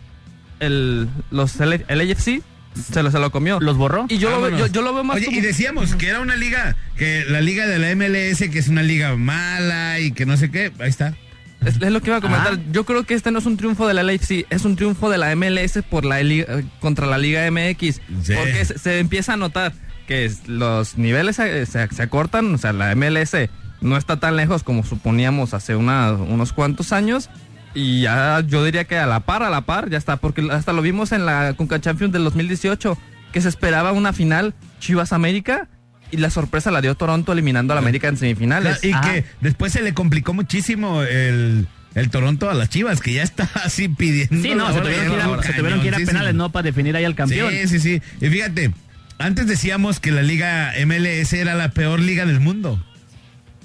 el, 0.60 1.08
los, 1.30 1.58
el, 1.60 1.84
el 1.88 2.00
AFC 2.12 2.40
se 2.74 3.02
lo, 3.02 3.10
se 3.10 3.18
lo 3.18 3.30
comió. 3.32 3.58
¿Los 3.60 3.76
borró? 3.76 4.06
y 4.08 4.18
yo 4.18 4.30
lo, 4.30 4.36
veo- 4.36 4.44
Vámonos. 4.50 4.68
yo, 4.68 4.72
yo 4.74 4.82
lo 4.82 4.94
veo 4.94 5.02
más 5.04 5.16
Oye, 5.16 5.26
como- 5.26 5.38
y 5.38 5.40
decíamos 5.40 5.94
que 5.96 6.08
era 6.08 6.20
una 6.20 6.36
liga, 6.36 6.76
que 6.96 7.24
la 7.28 7.40
liga 7.40 7.66
de 7.66 7.78
la 7.78 7.90
MLS, 7.96 8.48
que 8.50 8.58
es 8.60 8.68
una 8.68 8.82
liga 8.82 9.16
mala 9.16 9.98
y 10.00 10.12
que 10.12 10.24
no 10.26 10.36
sé 10.36 10.50
qué, 10.50 10.72
ahí 10.78 10.88
está. 10.88 11.16
Es, 11.66 11.80
es 11.80 11.90
lo 11.92 12.00
que 12.00 12.08
iba 12.10 12.16
a 12.18 12.20
comentar. 12.20 12.58
Yo 12.72 12.84
creo 12.84 13.04
que 13.04 13.14
este 13.14 13.30
no 13.30 13.38
es 13.38 13.46
un 13.46 13.56
triunfo 13.56 13.86
de 13.88 13.94
la 13.94 14.02
LAFC, 14.02 14.46
es 14.50 14.64
un 14.64 14.76
triunfo 14.76 15.10
de 15.10 15.18
la 15.18 15.34
MLS 15.36 15.82
por 15.88 16.04
la 16.04 16.22
liga- 16.22 16.46
eh, 16.58 16.64
contra 16.80 17.06
la 17.06 17.18
Liga 17.18 17.48
MX. 17.50 18.00
Sí. 18.22 18.34
Porque 18.36 18.64
se, 18.64 18.78
se 18.78 18.98
empieza 18.98 19.32
a 19.34 19.36
notar 19.36 19.72
que 20.06 20.30
los 20.46 20.98
niveles 20.98 21.36
se, 21.36 21.66
se- 21.66 21.88
se 21.88 22.02
acortan, 22.02 22.54
o 22.54 22.58
sea, 22.58 22.72
la 22.72 22.94
MLS 22.94 23.48
no 23.80 23.96
está 23.96 24.18
tan 24.20 24.36
lejos 24.36 24.62
como 24.62 24.84
suponíamos 24.84 25.54
hace 25.54 25.76
una- 25.76 26.12
unos 26.12 26.52
cuantos 26.52 26.92
años. 26.92 27.30
Y 27.76 28.02
ya 28.02 28.40
yo 28.46 28.64
diría 28.64 28.84
que 28.84 28.96
a 28.98 29.06
la 29.06 29.20
par, 29.20 29.42
a 29.42 29.50
la 29.50 29.62
par, 29.62 29.90
ya 29.90 29.98
está, 29.98 30.16
porque 30.18 30.46
hasta 30.52 30.72
lo 30.72 30.80
vimos 30.82 31.10
en 31.12 31.26
la 31.26 31.54
Conca 31.56 31.80
Champions 31.80 32.12
del 32.12 32.22
2018, 32.24 32.96
que 33.32 33.40
se 33.40 33.48
esperaba 33.48 33.90
una 33.92 34.12
final 34.12 34.54
Chivas 34.78 35.12
América 35.12 35.68
y 36.14 36.16
la 36.18 36.30
sorpresa 36.30 36.70
la 36.70 36.80
dio 36.80 36.94
Toronto 36.94 37.32
eliminando 37.32 37.72
a 37.72 37.76
la 37.76 37.80
América 37.80 38.08
en 38.08 38.16
semifinales. 38.16 38.82
Y 38.84 38.92
Ajá. 38.92 39.12
que 39.12 39.24
después 39.40 39.72
se 39.72 39.82
le 39.82 39.92
complicó 39.94 40.32
muchísimo 40.32 41.02
el, 41.02 41.66
el 41.94 42.10
Toronto 42.10 42.48
a 42.48 42.54
las 42.54 42.68
Chivas, 42.68 43.00
que 43.00 43.12
ya 43.12 43.22
está 43.22 43.48
así 43.64 43.88
pidiendo. 43.88 44.42
Sí, 44.42 44.54
no, 44.54 44.72
se 44.72 44.80
tuvieron, 44.80 45.06
que 45.06 45.12
ir 45.14 45.20
a, 45.20 45.22
cañoncísimo. 45.24 45.42
se 45.42 45.52
tuvieron 45.58 45.80
que 45.80 45.86
ir 45.88 45.94
a 45.94 45.98
penales, 45.98 46.34
¿no? 46.34 46.52
Para 46.52 46.62
definir 46.64 46.96
ahí 46.96 47.04
al 47.04 47.14
campeón. 47.14 47.52
Sí, 47.52 47.68
sí, 47.68 47.80
sí. 47.80 48.02
Y 48.20 48.28
fíjate, 48.30 48.72
antes 49.18 49.46
decíamos 49.46 50.00
que 50.00 50.10
la 50.10 50.22
liga 50.22 50.72
MLS 50.86 51.32
era 51.32 51.54
la 51.54 51.70
peor 51.70 52.00
liga 52.00 52.26
del 52.26 52.40
mundo. 52.40 52.84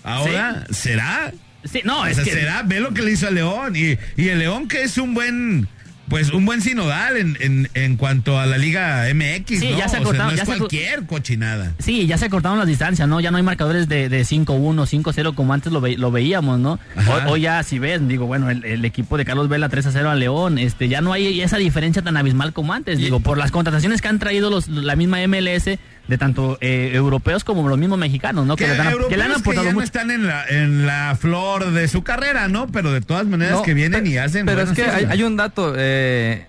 Ahora, 0.03 0.65
¿será? 0.71 1.31
Sí, 1.65 1.81
no, 1.83 2.01
O 2.01 2.05
es 2.05 2.15
sea, 2.15 2.23
que... 2.23 2.31
será, 2.31 2.63
ve 2.63 2.79
lo 2.79 2.93
que 2.93 3.01
le 3.01 3.11
hizo 3.11 3.27
a 3.27 3.31
León. 3.31 3.75
Y, 3.75 3.97
y 4.15 4.29
el 4.29 4.39
León, 4.39 4.67
que 4.67 4.83
es 4.83 4.97
un 4.97 5.13
buen 5.13 5.67
pues 6.09 6.31
un 6.31 6.45
buen 6.45 6.61
sinodal 6.61 7.17
en, 7.17 7.37
en, 7.39 7.69
en 7.73 7.95
cuanto 7.97 8.39
a 8.39 8.45
la 8.45 8.57
Liga 8.57 9.05
MX, 9.13 9.59
Sí, 9.59 9.69
¿no? 9.71 9.77
ya 9.77 9.87
se 9.87 9.87
O 9.87 9.89
sea, 9.89 9.99
acortaron, 9.99 10.31
no 10.31 10.35
ya 10.35 10.43
es 10.43 10.49
se 10.49 10.57
cualquier 10.57 11.05
cochinada. 11.05 11.73
Sí, 11.79 12.05
ya 12.07 12.17
se 12.17 12.29
cortaron 12.29 12.57
las 12.57 12.67
distancias, 12.67 13.07
¿no? 13.07 13.19
Ya 13.19 13.31
no 13.31 13.37
hay 13.37 13.43
marcadores 13.43 13.87
de, 13.87 14.09
de 14.09 14.21
5-1, 14.21 14.45
5-0 15.03 15.35
como 15.35 15.53
antes 15.53 15.71
lo, 15.71 15.81
ve- 15.81 15.97
lo 15.97 16.11
veíamos, 16.11 16.59
¿no? 16.59 16.79
Hoy, 16.97 17.21
hoy 17.27 17.41
ya, 17.41 17.61
si 17.63 17.79
ves, 17.79 18.05
digo, 18.07 18.25
bueno, 18.25 18.49
el, 18.49 18.65
el 18.65 18.83
equipo 18.85 19.17
de 19.17 19.25
Carlos 19.25 19.47
Vela 19.49 19.69
3-0 19.69 20.05
a 20.07 20.15
León, 20.15 20.57
este, 20.57 20.87
ya 20.89 21.01
no 21.01 21.13
hay 21.13 21.41
esa 21.41 21.57
diferencia 21.57 22.01
tan 22.01 22.17
abismal 22.17 22.53
como 22.53 22.73
antes, 22.73 22.99
Y- 22.99 23.03
digo, 23.03 23.19
por 23.19 23.37
las 23.37 23.51
contrataciones 23.51 24.01
que 24.01 24.07
han 24.07 24.19
traído 24.19 24.49
los, 24.49 24.67
la 24.67 24.95
misma 24.95 25.19
MLS 25.27 25.77
de 26.09 26.17
tanto 26.17 26.57
eh, 26.59 26.91
europeos 26.93 27.43
como 27.43 27.67
los 27.69 27.77
mismos 27.77 27.97
mexicanos, 27.99 28.45
¿no? 28.45 28.55
Que, 28.55 28.67
le, 28.67 28.75
dan- 28.75 28.93
que 29.07 29.15
le 29.15 29.23
han 29.23 29.29
que 29.31 29.37
aportado 29.37 29.67
ya 29.67 29.73
no 29.73 29.81
están 29.81 30.11
en 30.11 30.25
la, 30.27 30.45
en 30.47 30.85
la 30.87 31.15
flor 31.17 31.71
de 31.71 31.87
su 31.87 32.03
carrera, 32.03 32.47
¿no? 32.47 32.67
Pero 32.67 32.91
de 32.91 33.01
todas 33.01 33.25
maneras 33.27 33.53
No, 33.57 33.61
que 33.61 33.73
vienen 33.75 34.05
y 34.07 34.17
hacen 34.17 34.45
Pero 34.45 34.61
es 34.63 34.71
que 34.71 34.83
hay, 34.83 35.23
un 35.23 35.37
dato. 35.37 35.73
eh, 35.77 36.47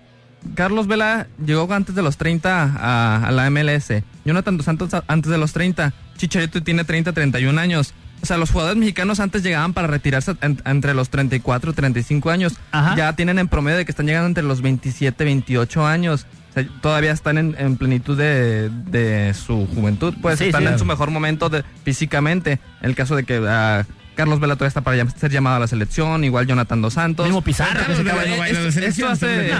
Carlos 0.55 0.87
Vela 0.87 1.27
llegó 1.45 1.71
antes 1.73 1.93
de 1.95 2.01
los 2.01 2.17
30 2.17 2.63
a, 2.75 3.27
a 3.27 3.31
la 3.31 3.49
MLS. 3.51 3.93
Jonathan 4.25 4.57
Dos 4.57 4.65
Santos 4.65 4.89
antes 5.07 5.31
de 5.31 5.37
los 5.37 5.53
30. 5.53 5.93
Chicharito 6.17 6.61
tiene 6.63 6.83
30, 6.83 7.13
31 7.13 7.61
años. 7.61 7.93
O 8.23 8.25
sea, 8.25 8.37
los 8.37 8.51
jugadores 8.51 8.77
mexicanos 8.77 9.19
antes 9.19 9.41
llegaban 9.43 9.73
para 9.73 9.87
retirarse 9.87 10.35
en- 10.41 10.61
entre 10.65 10.93
los 10.93 11.09
34 11.09 11.71
y 11.71 11.73
35 11.73 12.29
años. 12.31 12.53
Ajá. 12.71 12.95
Ya 12.95 13.15
tienen 13.15 13.39
en 13.39 13.47
promedio 13.47 13.77
de 13.77 13.85
que 13.85 13.91
están 13.91 14.05
llegando 14.07 14.27
entre 14.27 14.43
los 14.43 14.61
27, 14.61 15.23
28 15.23 15.85
años. 15.85 16.25
O 16.51 16.53
sea, 16.53 16.67
todavía 16.81 17.11
están 17.11 17.37
en, 17.37 17.55
en 17.57 17.77
plenitud 17.77 18.17
de, 18.17 18.69
de 18.69 19.33
su 19.33 19.67
juventud, 19.73 20.13
pues 20.21 20.37
Sí, 20.39 20.45
están 20.45 20.63
sí. 20.63 20.67
en 20.69 20.79
su 20.79 20.85
mejor 20.85 21.09
momento 21.09 21.49
de, 21.49 21.63
físicamente. 21.85 22.59
En 22.81 22.89
el 22.89 22.95
caso 22.95 23.15
de 23.15 23.23
que 23.23 23.41
ah, 23.47 23.85
Carlos 24.15 24.39
Vela 24.41 24.55
todavía 24.55 24.67
está 24.67 24.81
para 24.81 25.09
ser 25.11 25.31
llamado 25.31 25.55
a 25.55 25.59
la 25.59 25.67
selección, 25.67 26.23
igual 26.25 26.47
Jonathan 26.47 26.81
Dos 26.81 26.93
Santos. 26.95 27.25
Mismo 27.25 27.41
Pizarro, 27.41 27.79
que 27.87 28.03
no 28.03 28.43
Esto- 28.45 28.79
esto 28.81 29.07
hace- 29.07 29.51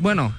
bueno, 0.00 0.32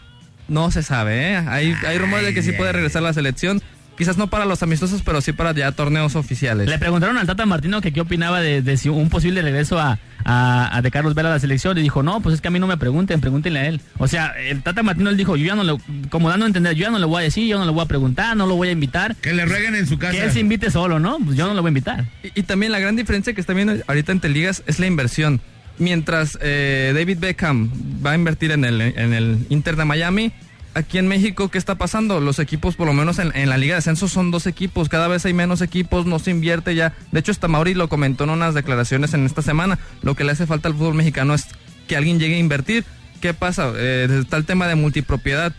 no 0.47 0.71
se 0.71 0.81
sabe, 0.81 1.33
¿eh? 1.33 1.37
Hay, 1.37 1.75
hay 1.85 1.97
rumores 1.97 2.25
de 2.25 2.33
que 2.33 2.41
sí 2.41 2.53
puede 2.53 2.71
regresar 2.71 3.01
a 3.03 3.07
la 3.07 3.13
selección. 3.13 3.61
Quizás 3.97 4.17
no 4.17 4.27
para 4.29 4.45
los 4.45 4.61
amistosos, 4.61 5.01
pero 5.03 5.21
sí 5.21 5.31
para 5.33 5.53
ya 5.53 5.71
torneos 5.71 6.15
oficiales. 6.15 6.69
Le 6.69 6.77
preguntaron 6.77 7.17
al 7.17 7.25
Tata 7.25 7.45
Martino 7.47 7.81
que 7.81 7.91
qué 7.91 8.01
opinaba 8.01 8.39
de, 8.41 8.61
de 8.61 8.77
si 8.77 8.89
un 8.89 9.09
posible 9.09 9.41
regreso 9.41 9.79
a, 9.79 9.97
a- 10.23 10.77
a 10.77 10.81
de 10.83 10.91
Carlos 10.91 11.15
Vela 11.15 11.29
a 11.29 11.31
la 11.33 11.39
selección 11.39 11.77
y 11.77 11.81
dijo, 11.81 12.03
no, 12.03 12.21
pues 12.21 12.35
es 12.35 12.41
que 12.41 12.47
a 12.47 12.51
mí 12.51 12.59
no 12.59 12.67
me 12.67 12.77
pregunten, 12.77 13.19
pregúntenle 13.21 13.59
a 13.59 13.65
él. 13.67 13.81
O 13.97 14.07
sea, 14.07 14.33
el 14.39 14.61
Tata 14.61 14.83
Martino 14.83 15.09
él 15.09 15.17
dijo, 15.17 15.35
yo 15.35 15.45
ya 15.47 15.55
no 15.55 15.63
le, 15.63 15.77
como 16.09 16.29
dando 16.29 16.45
a 16.45 16.47
entender, 16.47 16.75
yo 16.75 16.83
ya 16.83 16.91
no 16.91 16.99
le 16.99 17.05
voy 17.05 17.21
a 17.21 17.23
decir, 17.23 17.47
yo 17.47 17.57
no 17.57 17.65
le 17.65 17.71
voy 17.71 17.81
a 17.83 17.87
preguntar, 17.87 18.37
no 18.37 18.45
lo 18.45 18.55
voy 18.55 18.67
a 18.67 18.71
invitar. 18.71 19.15
Que 19.15 19.33
le 19.33 19.45
rueguen 19.45 19.73
en 19.73 19.87
su 19.87 19.97
casa. 19.97 20.11
Que 20.13 20.23
él 20.25 20.31
se 20.31 20.39
invite 20.41 20.69
solo, 20.69 20.99
¿no? 20.99 21.17
Pues 21.23 21.35
yo 21.35 21.47
no 21.47 21.53
lo 21.55 21.61
voy 21.61 21.69
a 21.69 21.71
invitar. 21.71 22.05
Y, 22.23 22.39
y 22.39 22.43
también 22.43 22.71
la 22.71 22.79
gran 22.79 22.95
diferencia 22.95 23.33
que 23.33 23.41
está 23.41 23.53
viendo 23.53 23.73
ahorita 23.87 24.11
entre 24.11 24.29
ligas 24.29 24.61
es 24.67 24.79
la 24.79 24.85
inversión. 24.85 25.41
Mientras 25.79 26.37
eh, 26.41 26.91
David 26.95 27.17
Beckham 27.19 27.71
va 28.05 28.11
a 28.11 28.15
invertir 28.15 28.51
en 28.51 28.65
el, 28.65 28.81
en 28.81 29.13
el 29.13 29.37
Inter 29.49 29.75
de 29.75 29.85
Miami, 29.85 30.31
aquí 30.77 30.97
en 30.97 31.07
México, 31.07 31.49
¿qué 31.49 31.57
está 31.57 31.75
pasando? 31.75 32.19
Los 32.19 32.39
equipos, 32.39 32.75
por 32.75 32.87
lo 32.87 32.93
menos 32.93 33.19
en, 33.19 33.35
en 33.35 33.49
la 33.49 33.57
Liga 33.57 33.73
de 33.75 33.79
Ascenso, 33.79 34.07
son 34.07 34.31
dos 34.31 34.47
equipos. 34.47 34.89
Cada 34.89 35.07
vez 35.07 35.25
hay 35.25 35.33
menos 35.33 35.61
equipos, 35.61 36.05
no 36.05 36.19
se 36.19 36.31
invierte 36.31 36.75
ya. 36.75 36.93
De 37.11 37.19
hecho, 37.19 37.31
hasta 37.31 37.47
Mauri 37.47 37.73
lo 37.73 37.89
comentó 37.89 38.23
en 38.23 38.29
unas 38.31 38.53
declaraciones 38.53 39.13
en 39.13 39.25
esta 39.25 39.41
semana. 39.41 39.79
Lo 40.01 40.15
que 40.15 40.23
le 40.23 40.31
hace 40.31 40.45
falta 40.47 40.67
al 40.67 40.75
fútbol 40.75 40.93
mexicano 40.95 41.33
es 41.33 41.47
que 41.87 41.97
alguien 41.97 42.19
llegue 42.19 42.35
a 42.35 42.39
invertir. 42.39 42.85
¿Qué 43.21 43.33
pasa? 43.33 43.71
Eh, 43.75 44.07
está 44.21 44.37
el 44.37 44.45
tema 44.45 44.67
de 44.67 44.75
multipropiedad. 44.75 45.53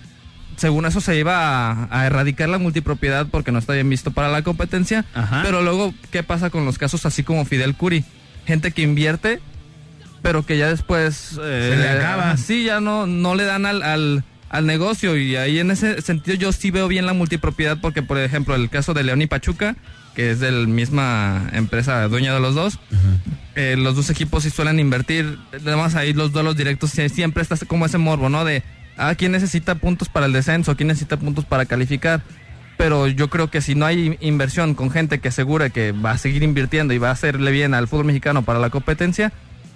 Según 0.57 0.87
eso 0.87 1.01
se 1.01 1.17
iba 1.17 1.71
a, 1.71 1.89
a 1.91 2.07
erradicar 2.07 2.49
la 2.49 2.59
multipropiedad 2.59 3.27
porque 3.31 3.53
no 3.53 3.59
está 3.59 3.75
bien 3.75 3.89
visto 3.89 4.11
para 4.11 4.29
la 4.29 4.43
competencia. 4.43 5.05
Ajá. 5.15 5.43
Pero 5.45 5.63
luego, 5.63 5.95
¿qué 6.11 6.23
pasa 6.23 6.51
con 6.51 6.65
los 6.65 6.79
casos 6.79 7.07
así 7.07 7.23
como 7.23 7.45
Fidel 7.45 7.75
Curi? 7.75 8.05
Gente 8.47 8.73
que 8.73 8.83
invierte, 8.83 9.41
pero 10.23 10.45
que 10.45 10.57
ya 10.59 10.69
después... 10.69 11.39
eh, 11.43 11.71
Se 11.75 11.77
le 11.77 11.89
acaba. 11.91 12.37
Sí, 12.37 12.65
ya 12.65 12.81
no, 12.81 13.07
no 13.07 13.35
le 13.35 13.45
dan 13.45 13.67
al, 13.67 13.83
al, 13.83 14.25
al 14.49 14.67
negocio. 14.67 15.17
Y 15.17 15.37
ahí 15.37 15.59
en 15.59 15.71
ese 15.71 16.01
sentido 16.03 16.37
yo 16.37 16.53
sí 16.53 16.71
veo 16.71 16.89
bien 16.89 17.07
la 17.07 17.13
multipropiedad 17.13 17.79
porque, 17.81 18.03
por 18.03 18.19
ejemplo, 18.19 18.55
el 18.55 18.71
caso 18.71 18.95
de 18.95 19.05
León 19.05 19.23
y 19.23 19.27
Pachuca, 19.27 19.77
que 20.15 20.31
es 20.31 20.41
de 20.41 20.51
la 20.51 20.67
misma 20.67 21.49
empresa 21.53 22.09
dueña 22.09 22.35
de 22.35 22.41
los 22.41 22.55
dos, 22.55 22.79
eh, 23.55 23.77
los 23.79 23.97
dos 23.97 24.11
equipos 24.11 24.43
sí 24.43 24.51
suelen 24.51 24.81
invertir. 24.81 25.39
Además, 25.53 25.95
ahí 25.95 26.13
los 26.13 26.33
duelos 26.33 26.57
directos 26.57 26.91
siempre 26.91 27.43
está 27.43 27.57
como 27.67 27.87
ese 27.87 27.99
morbo, 27.99 28.29
¿no? 28.29 28.45
De, 28.45 28.63
ah, 28.97 29.15
¿quién 29.15 29.33
necesita 29.33 29.77
puntos 29.77 30.09
para 30.09 30.27
el 30.27 30.33
descenso? 30.33 30.77
¿Quién 30.77 30.89
necesita 30.89 31.17
puntos 31.17 31.45
para 31.45 31.67
calificar? 31.67 32.23
Pero 32.77 33.09
yo 33.09 33.29
creo 33.29 33.51
que 33.51 33.61
si 33.61 33.75
no 33.75 33.87
hay 33.87 34.17
inversión 34.21 34.75
con 34.75 34.91
gente 34.91 35.19
que 35.19 35.29
asegure 35.29 35.71
que 35.71 35.91
va 35.91 36.13
a 36.13 36.19
seguir 36.19 36.45
invirtiendo 36.45 36.95
y 36.95 36.99
va 36.99 37.09
a 37.09 37.13
hacerle 37.13 37.51
bien 37.51 37.75
al 37.75 37.89
fútbol 37.89 38.05
mexicano 38.07 38.43
para 38.43 38.61
la 38.61 38.71
competencia, 38.71 39.33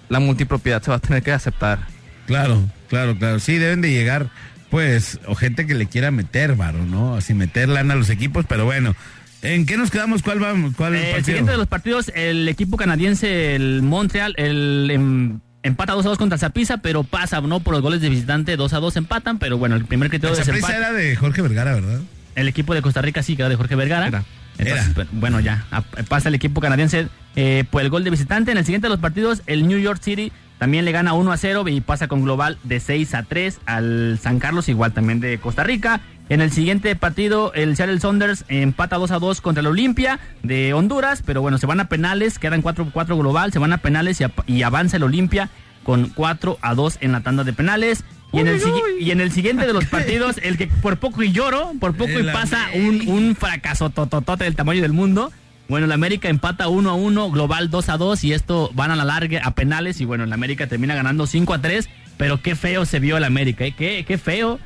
la 0.07 0.19
multipropiedad 0.19 0.81
se 0.81 0.91
va 0.91 0.97
a 0.97 0.99
tener 0.99 1.21
que 1.21 1.33
aceptar. 1.33 1.79
Claro, 2.25 2.63
claro, 2.87 3.17
claro. 3.17 3.39
Sí, 3.39 3.57
deben 3.57 3.81
de 3.81 3.91
llegar, 3.91 4.29
pues, 4.73 5.19
o 5.27 5.35
gente 5.35 5.67
que 5.67 5.75
le 5.75 5.85
quiera 5.85 6.09
meter, 6.09 6.55
varo, 6.55 6.83
¿no? 6.83 7.15
Así 7.15 7.35
meter 7.35 7.69
lana 7.69 7.93
a 7.93 7.95
los 7.95 8.09
equipos, 8.09 8.47
pero 8.49 8.65
bueno. 8.65 8.95
¿En 9.43 9.67
qué 9.67 9.77
nos 9.77 9.91
quedamos? 9.91 10.23
¿Cuál 10.23 10.39
vamos? 10.39 10.73
¿Cuál 10.75 10.95
Eh, 10.95 11.13
el 11.15 11.23
siguiente 11.23 11.51
de 11.51 11.57
los 11.57 11.67
partidos, 11.67 12.11
el 12.15 12.49
equipo 12.49 12.75
canadiense, 12.75 13.53
el 13.53 13.83
Montreal, 13.83 14.33
el 14.35 14.89
em, 14.89 15.39
empata 15.61 15.93
2 15.93 16.07
a 16.07 16.09
2 16.09 16.17
contra 16.17 16.39
Zapisa, 16.39 16.77
pero 16.77 17.03
pasa, 17.03 17.39
¿no? 17.41 17.59
Por 17.59 17.75
los 17.75 17.83
goles 17.83 18.01
de 18.01 18.09
visitante 18.09 18.57
2 18.57 18.73
a 18.73 18.79
2 18.79 18.97
empatan, 18.97 19.37
pero 19.37 19.59
bueno, 19.59 19.75
el 19.75 19.85
primer 19.85 20.09
criterio 20.09 20.35
de 20.35 20.43
desempate. 20.43 20.75
era 20.75 20.91
de 20.91 21.15
Jorge 21.17 21.43
Vergara, 21.43 21.75
¿verdad? 21.75 22.01
El 22.33 22.47
equipo 22.47 22.73
de 22.73 22.81
Costa 22.81 23.03
Rica 23.03 23.21
sí, 23.21 23.35
que 23.35 23.43
era 23.43 23.49
de 23.49 23.55
Jorge 23.57 23.75
Vergara. 23.75 24.07
Era. 24.07 24.23
Entonces, 24.57 24.89
Era. 24.95 25.07
bueno, 25.11 25.39
ya 25.39 25.67
pasa 26.09 26.29
el 26.29 26.35
equipo 26.35 26.61
canadiense 26.61 27.09
eh, 27.35 27.63
por 27.69 27.83
el 27.83 27.91
gol 27.91 28.03
de 28.03 28.09
visitante. 28.09 28.51
En 28.51 28.57
el 28.57 28.65
siguiente 28.65 28.85
de 28.85 28.89
los 28.89 28.99
partidos, 28.99 29.43
el 29.45 29.67
New 29.67 29.77
York 29.77 30.01
City 30.01 30.31
también 30.63 30.85
le 30.85 30.93
gana 30.93 31.11
1 31.13 31.29
a 31.29 31.35
0 31.35 31.67
y 31.67 31.81
pasa 31.81 32.07
con 32.07 32.23
global 32.23 32.57
de 32.63 32.79
6 32.79 33.15
a 33.15 33.23
3 33.23 33.59
al 33.65 34.17
San 34.23 34.39
Carlos, 34.39 34.69
igual 34.69 34.93
también 34.93 35.19
de 35.19 35.37
Costa 35.37 35.65
Rica. 35.65 35.99
En 36.29 36.39
el 36.39 36.53
siguiente 36.53 36.95
partido, 36.95 37.51
el 37.53 37.75
Seattle 37.75 37.99
Saunders 37.99 38.45
empata 38.47 38.95
2 38.95 39.11
a 39.11 39.19
2 39.19 39.41
contra 39.41 39.59
el 39.59 39.67
Olimpia 39.67 40.21
de 40.41 40.73
Honduras, 40.73 41.21
pero 41.21 41.41
bueno, 41.41 41.57
se 41.57 41.65
van 41.65 41.81
a 41.81 41.89
penales, 41.89 42.39
quedan 42.39 42.61
4 42.61 42.91
4 42.93 43.17
global, 43.17 43.51
se 43.51 43.59
van 43.59 43.73
a 43.73 43.79
penales 43.79 44.21
y, 44.21 44.25
y 44.47 44.63
avanza 44.63 44.95
el 44.95 45.03
Olimpia 45.03 45.49
con 45.83 46.07
4 46.07 46.57
a 46.61 46.75
2 46.75 46.99
en 47.01 47.11
la 47.11 47.19
tanda 47.19 47.43
de 47.43 47.51
penales. 47.51 48.05
Y 48.31 48.39
en, 48.39 48.47
el, 48.47 48.61
y 49.01 49.11
en 49.11 49.19
el 49.19 49.33
siguiente 49.33 49.67
de 49.67 49.73
los 49.73 49.83
partidos, 49.91 50.37
el 50.43 50.57
que 50.57 50.67
por 50.67 50.95
poco 50.95 51.23
y 51.23 51.33
lloro, 51.33 51.73
por 51.81 51.93
poco 51.97 52.17
y 52.17 52.23
pasa 52.23 52.67
un, 52.73 53.05
un 53.09 53.35
fracaso 53.35 53.89
tototote 53.89 54.45
del 54.45 54.55
tamaño 54.55 54.81
del 54.81 54.93
mundo. 54.93 55.33
Bueno, 55.69 55.85
el 55.85 55.91
América 55.91 56.27
empata 56.29 56.67
1 56.67 56.89
a 56.89 56.93
1, 56.93 57.31
global 57.31 57.69
2 57.69 57.89
a 57.89 57.97
2 57.97 58.23
y 58.25 58.33
esto 58.33 58.69
van 58.73 58.91
a 58.91 58.95
la 58.95 59.05
larga 59.05 59.41
a 59.43 59.51
penales 59.55 60.01
y 60.01 60.05
bueno, 60.05 60.25
el 60.25 60.33
América 60.33 60.67
termina 60.67 60.93
ganando 60.93 61.25
5 61.25 61.53
a 61.53 61.59
3, 61.61 61.89
pero 62.17 62.41
qué 62.41 62.55
feo 62.55 62.85
se 62.85 62.99
vio 62.99 63.17
el 63.17 63.23
América, 63.23 63.63
¿eh? 63.65 63.73
qué, 63.75 64.03
qué 64.07 64.17
feo. 64.17 64.59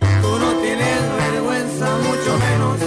Tú 0.00 0.38
no 0.38 0.52
tienes 0.54 0.98
vergüenza, 1.32 1.96
mucho 1.98 2.38
menos. 2.38 2.78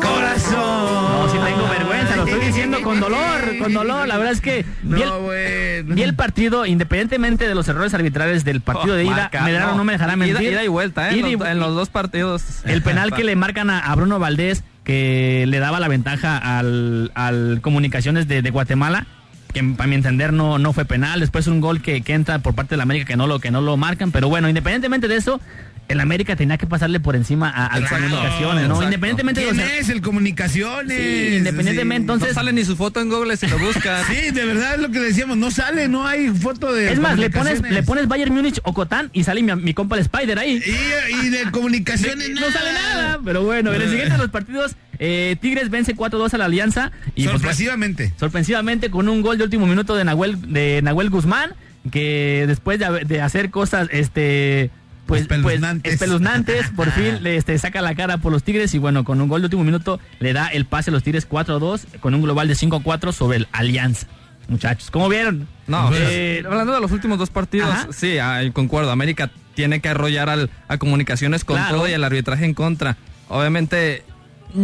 ¡Corazón! 0.00 0.56
No, 0.56 1.28
sí 1.30 1.38
tengo 1.44 1.68
vergüenza, 1.68 2.16
lo 2.16 2.24
estoy 2.26 2.46
diciendo 2.46 2.80
con 2.82 3.00
dolor, 3.00 3.58
con 3.58 3.72
dolor. 3.72 4.06
La 4.06 4.16
verdad 4.18 4.32
es 4.34 4.40
que 4.40 4.64
vi 4.82 5.02
el, 5.02 5.08
No, 5.08 5.20
bueno. 5.20 5.94
vi 5.94 6.02
el 6.02 6.14
partido, 6.14 6.66
independientemente 6.66 7.48
de 7.48 7.54
los 7.54 7.66
errores 7.68 7.94
arbitrales 7.94 8.44
del 8.44 8.60
partido 8.60 8.94
de 8.94 9.04
ida, 9.04 9.16
Marca, 9.16 9.42
Medrano 9.42 9.74
no, 9.76 9.84
me 9.84 9.92
dejará 9.94 10.12
ida- 10.12 10.16
mentir. 10.18 10.52
Ida, 10.52 10.62
y 10.62 10.68
vuelta, 10.68 11.10
¿eh? 11.10 11.16
Ida 11.16 11.28
y- 11.28 11.32
en, 11.32 11.38
los, 11.38 11.48
en 11.48 11.58
los 11.60 11.74
dos 11.74 11.88
partidos. 11.88 12.44
El 12.64 12.82
penal 12.82 13.12
que 13.12 13.24
le 13.24 13.34
marcan 13.34 13.70
a, 13.70 13.80
a 13.80 13.94
Bruno 13.96 14.18
Valdés, 14.18 14.62
que 14.86 15.46
le 15.48 15.58
daba 15.58 15.80
la 15.80 15.88
ventaja 15.88 16.38
al, 16.38 17.10
al 17.16 17.60
Comunicaciones 17.60 18.28
de, 18.28 18.40
Guatemala, 18.50 19.04
que 19.52 19.60
para 19.76 19.88
mi 19.88 19.96
entender 19.96 20.32
no, 20.32 20.60
no 20.60 20.72
fue 20.72 20.84
penal. 20.84 21.18
Después 21.18 21.48
un 21.48 21.60
gol 21.60 21.82
que, 21.82 22.02
que 22.02 22.14
entra 22.14 22.38
por 22.38 22.54
parte 22.54 22.74
de 22.74 22.76
la 22.76 22.84
América 22.84 23.04
que 23.04 23.16
no 23.16 23.26
lo, 23.26 23.40
que 23.40 23.50
no 23.50 23.60
lo 23.60 23.76
marcan. 23.76 24.12
Pero 24.12 24.28
bueno, 24.28 24.48
independientemente 24.48 25.08
de 25.08 25.16
eso, 25.16 25.40
el 25.88 26.00
América 26.00 26.34
tenía 26.36 26.58
que 26.58 26.66
pasarle 26.66 26.98
por 27.00 27.14
encima 27.16 27.48
a, 27.48 27.66
al 27.66 27.82
Exacto, 27.84 28.04
Comunicaciones, 28.04 28.62
¿no? 28.62 28.74
exacto. 28.74 28.84
Independientemente 28.84 29.40
de 29.40 29.46
¿Quién 29.50 29.56
los... 29.58 29.70
es 29.72 29.88
el 29.88 30.00
Comunicaciones? 30.02 30.98
Sí, 30.98 31.36
independientemente, 31.36 31.96
Sí. 31.96 32.02
entonces- 32.02 32.28
no 32.28 32.34
sale 32.34 32.52
ni 32.52 32.64
su 32.64 32.76
foto 32.76 33.00
en 33.00 33.08
Google 33.08 33.36
si 33.36 33.46
lo 33.46 33.58
buscan. 33.58 34.04
Sí, 34.10 34.30
de 34.30 34.44
verdad 34.44 34.74
es 34.74 34.80
lo 34.80 34.90
que 34.90 34.98
decíamos, 35.00 35.36
no 35.36 35.50
sale, 35.50 35.88
no 35.88 36.06
hay 36.06 36.28
foto 36.30 36.72
de 36.72 36.92
Es 36.92 36.98
más, 36.98 37.18
le 37.18 37.30
pones, 37.30 37.62
le 37.62 37.82
pones 37.82 38.08
Bayern 38.08 38.34
Múnich 38.34 38.60
o 38.64 38.72
Cotán 38.74 39.10
y 39.12 39.24
sale 39.24 39.42
mi, 39.42 39.54
mi 39.56 39.74
compa 39.74 39.96
el 39.96 40.02
Spider 40.02 40.38
ahí. 40.38 40.60
Y, 40.64 41.26
y 41.26 41.28
de 41.30 41.50
comunicaciones 41.52 42.30
no 42.30 42.50
sale 42.50 42.72
nada. 42.72 43.20
Pero 43.24 43.42
bueno, 43.44 43.72
en 43.72 43.82
el 43.82 43.88
siguiente 43.88 44.12
de 44.12 44.18
los 44.18 44.30
partidos, 44.30 44.76
eh, 44.98 45.36
Tigres 45.40 45.70
vence 45.70 45.94
4-2 45.94 46.34
a 46.34 46.38
la 46.38 46.44
Alianza. 46.46 46.90
Y 47.14 47.24
pues, 47.24 47.32
Sorpresivamente. 47.40 48.12
sorpresivamente 48.18 48.90
con 48.90 49.08
un 49.08 49.22
gol 49.22 49.38
de 49.38 49.44
último 49.44 49.66
minuto 49.66 49.94
de 49.96 50.04
Nahuel, 50.04 50.52
de 50.52 50.80
Nahuel 50.82 51.10
Guzmán, 51.10 51.50
que 51.90 52.44
después 52.48 52.78
de 52.80 53.20
hacer 53.20 53.50
cosas, 53.50 53.88
este... 53.92 54.70
Pues, 55.06 55.22
Espeluznantes. 55.22 55.82
pues, 55.82 55.94
espeluznantes, 55.94 56.70
por 56.70 56.90
fin 56.90 57.18
le 57.22 57.36
este, 57.36 57.56
saca 57.58 57.80
la 57.80 57.94
cara 57.94 58.18
por 58.18 58.32
los 58.32 58.42
Tigres 58.42 58.74
y 58.74 58.78
bueno, 58.78 59.04
con 59.04 59.20
un 59.20 59.28
gol 59.28 59.40
de 59.40 59.46
último 59.46 59.62
minuto 59.64 60.00
le 60.18 60.32
da 60.32 60.48
el 60.48 60.64
pase 60.66 60.90
a 60.90 60.92
los 60.92 61.02
Tigres 61.04 61.28
4-2 61.28 61.98
con 62.00 62.14
un 62.14 62.22
global 62.22 62.48
de 62.48 62.54
5-4 62.54 63.12
sobre 63.12 63.38
el 63.38 63.48
Alianza. 63.52 64.06
Muchachos, 64.48 64.90
¿cómo 64.90 65.08
vieron? 65.08 65.46
No, 65.66 65.90
Eh, 65.94 66.38
pues, 66.42 66.46
hablando 66.52 66.72
de 66.74 66.80
los 66.80 66.90
últimos 66.92 67.18
dos 67.18 67.30
partidos, 67.30 67.68
Ajá. 67.70 67.88
sí, 67.92 68.18
ah, 68.18 68.40
concuerdo. 68.52 68.90
América 68.90 69.30
tiene 69.54 69.80
que 69.80 69.88
arrollar 69.88 70.28
al, 70.28 70.50
a 70.68 70.76
comunicaciones 70.78 71.44
con 71.44 71.56
Claro. 71.56 71.76
todo 71.76 71.88
y 71.88 71.92
el 71.92 72.02
arbitraje 72.04 72.44
en 72.44 72.54
contra. 72.54 72.96
Obviamente, 73.28 74.04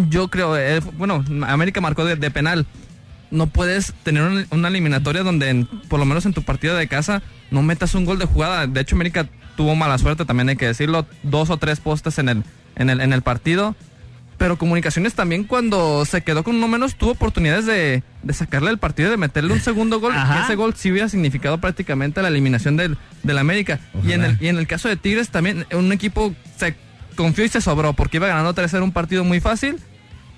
yo 0.09 0.29
creo, 0.29 0.57
eh, 0.57 0.81
bueno, 0.99 1.25
América 1.47 1.81
marcó 1.81 2.05
de, 2.05 2.17
de 2.17 2.31
penal. 2.31 2.67
No 3.31 3.47
puedes 3.47 3.93
tener 4.03 4.23
una, 4.23 4.45
una 4.51 4.69
eliminatoria 4.69 5.23
donde, 5.23 5.49
en- 5.51 5.67
por 5.89 5.99
lo 5.99 6.05
menos 6.05 6.27
en 6.27 6.33
tu 6.33 6.43
partido 6.43 6.77
de 6.77 6.87
casa, 6.87 7.23
no 7.53 7.63
metas 7.63 7.95
un 7.95 8.05
gol 8.05 8.19
de 8.19 8.25
jugada. 8.25 8.67
De 8.67 8.81
hecho, 8.81 8.97
América 8.97 9.29
tuvo 9.57 9.77
mala 9.77 9.99
suerte, 9.99 10.25
también 10.25 10.49
hay 10.49 10.57
que 10.57 10.67
decirlo, 10.67 11.07
dos 11.23 11.51
o 11.51 11.57
tres 11.59 11.79
postes 11.81 12.19
en 12.19 12.29
el, 12.29 12.43
en 12.77 12.91
el, 12.91 13.01
en 13.01 13.13
el 13.13 13.23
partido. 13.23 13.77
Pero 14.39 14.59
Comunicaciones 14.59 15.15
también 15.15 15.45
cuando 15.45 16.05
se 16.05 16.23
quedó 16.23 16.43
con 16.43 16.57
uno 16.57 16.67
menos 16.67 16.97
tuvo 16.97 17.13
oportunidades 17.13 17.65
de, 17.65 18.03
de 18.25 18.35
sacarle 18.35 18.71
el 18.71 18.79
partido 18.79 19.09
y 19.09 19.11
de 19.13 19.17
meterle 19.17 19.53
un 19.53 19.61
segundo 19.71 20.01
gol. 20.01 20.15
Ese 20.43 20.57
gol 20.57 20.75
sí 20.75 20.91
hubiera 20.91 21.09
significado 21.09 21.59
prácticamente 21.59 22.23
la 22.23 22.29
eliminación 22.29 22.77
del, 22.77 22.99
del 23.23 23.39
América. 23.39 23.79
Y 24.05 24.13
en, 24.13 24.25
el, 24.25 24.39
y 24.41 24.49
en 24.49 24.59
el 24.59 24.67
caso 24.67 24.89
de 24.89 24.97
Tigres 24.97 25.29
también 25.29 25.67
un 25.73 25.93
equipo 25.93 26.35
se 26.57 26.75
confió 27.15 27.45
y 27.45 27.49
se 27.49 27.61
sobró 27.61 27.93
porque 27.93 28.17
iba 28.17 28.27
ganando 28.27 28.55
3-0 28.55 28.83
un 28.83 28.93
partido 28.93 29.23
muy 29.23 29.39
fácil. 29.41 29.79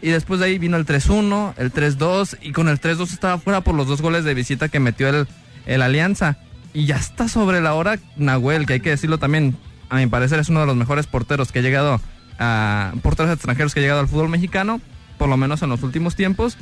Y 0.02 0.10
después 0.10 0.38
de 0.38 0.46
ahí 0.46 0.58
vino 0.58 0.76
el 0.76 0.84
3-1, 0.84 1.54
el 1.56 1.72
3-2 1.72 2.38
y 2.42 2.52
con 2.52 2.68
el 2.68 2.78
3-2 2.78 3.10
estaba 3.10 3.38
fuera 3.38 3.62
por 3.62 3.74
los 3.74 3.86
dos 3.86 4.02
goles 4.02 4.24
de 4.24 4.34
visita 4.34 4.68
que 4.68 4.80
metió 4.80 5.08
el, 5.08 5.26
el 5.64 5.80
Alianza. 5.80 6.36
Y 6.74 6.86
ya 6.86 6.96
está 6.96 7.28
sobre 7.28 7.60
la 7.60 7.74
hora 7.74 7.98
Nahuel, 8.16 8.66
que 8.66 8.74
hay 8.74 8.80
que 8.80 8.90
decirlo 8.90 9.18
también, 9.18 9.56
a 9.88 9.96
mi 9.96 10.06
parecer 10.08 10.40
es 10.40 10.48
uno 10.48 10.60
de 10.60 10.66
los 10.66 10.76
mejores 10.76 11.06
porteros 11.06 11.52
que 11.52 11.60
ha 11.60 11.62
llegado 11.62 12.00
a 12.38 12.92
porteros 13.02 13.32
extranjeros 13.32 13.72
que 13.72 13.80
ha 13.80 13.82
llegado 13.82 14.00
al 14.00 14.08
fútbol 14.08 14.28
mexicano, 14.28 14.80
por 15.16 15.28
lo 15.28 15.36
menos 15.36 15.62
en 15.62 15.70
los 15.70 15.82
últimos 15.84 16.16
tiempos. 16.16 16.58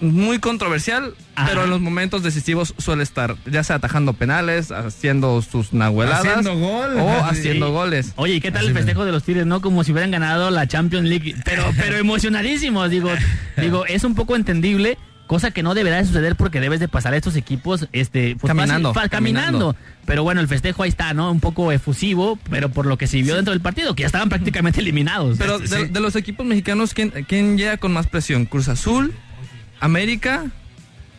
Muy 0.00 0.38
controversial, 0.38 1.14
Ajá. 1.34 1.48
pero 1.48 1.64
en 1.64 1.70
los 1.70 1.80
momentos 1.80 2.22
decisivos 2.22 2.74
suele 2.78 3.02
estar, 3.04 3.36
ya 3.46 3.62
sea 3.64 3.76
atajando 3.76 4.12
penales, 4.12 4.70
haciendo 4.70 5.40
sus 5.40 5.72
nahueladas 5.72 6.26
Haciendo 6.26 6.58
gol. 6.58 6.96
o 6.98 7.24
haciendo 7.24 7.72
goles. 7.72 8.12
Oye, 8.16 8.34
¿y 8.34 8.40
qué 8.40 8.50
tal 8.50 8.66
el 8.66 8.74
festejo 8.74 9.04
de 9.04 9.12
los 9.12 9.22
Tigres, 9.22 9.46
no? 9.46 9.60
Como 9.60 9.82
si 9.84 9.92
hubieran 9.92 10.10
ganado 10.10 10.50
la 10.50 10.66
Champions 10.66 11.08
League, 11.08 11.34
pero, 11.44 11.64
pero 11.78 11.96
emocionadísimos, 11.98 12.90
digo, 12.90 13.10
digo, 13.56 13.86
es 13.86 14.04
un 14.04 14.14
poco 14.14 14.36
entendible, 14.36 14.98
cosa 15.26 15.50
que 15.50 15.62
no 15.62 15.74
deberá 15.74 15.96
de 15.96 16.04
suceder 16.04 16.36
porque 16.36 16.60
debes 16.60 16.80
de 16.80 16.88
pasar 16.88 17.14
a 17.14 17.16
estos 17.16 17.34
equipos, 17.36 17.88
este, 17.92 18.36
pues, 18.36 18.48
Caminando, 18.52 18.92
fácil- 18.92 19.10
caminando. 19.10 19.58
caminando. 19.70 19.76
Pero 20.04 20.22
bueno, 20.22 20.40
el 20.42 20.48
festejo 20.48 20.82
ahí 20.82 20.90
está, 20.90 21.14
¿no? 21.14 21.30
Un 21.32 21.40
poco 21.40 21.72
efusivo, 21.72 22.38
pero 22.50 22.68
por 22.68 22.84
lo 22.84 22.98
que 22.98 23.06
se 23.06 23.22
vio 23.22 23.34
dentro 23.34 23.52
del 23.52 23.62
partido, 23.62 23.94
que 23.94 24.02
ya 24.02 24.06
estaban 24.06 24.28
prácticamente 24.28 24.80
eliminados. 24.80 25.38
Pero 25.38 25.58
de, 25.58 25.86
de 25.88 26.00
los 26.00 26.14
equipos 26.14 26.44
mexicanos, 26.44 26.92
¿quién, 26.92 27.10
¿quién 27.26 27.56
llega 27.56 27.78
con 27.78 27.92
más 27.92 28.06
presión? 28.06 28.44
¿Cruz 28.44 28.68
Azul, 28.68 29.14
América 29.80 30.44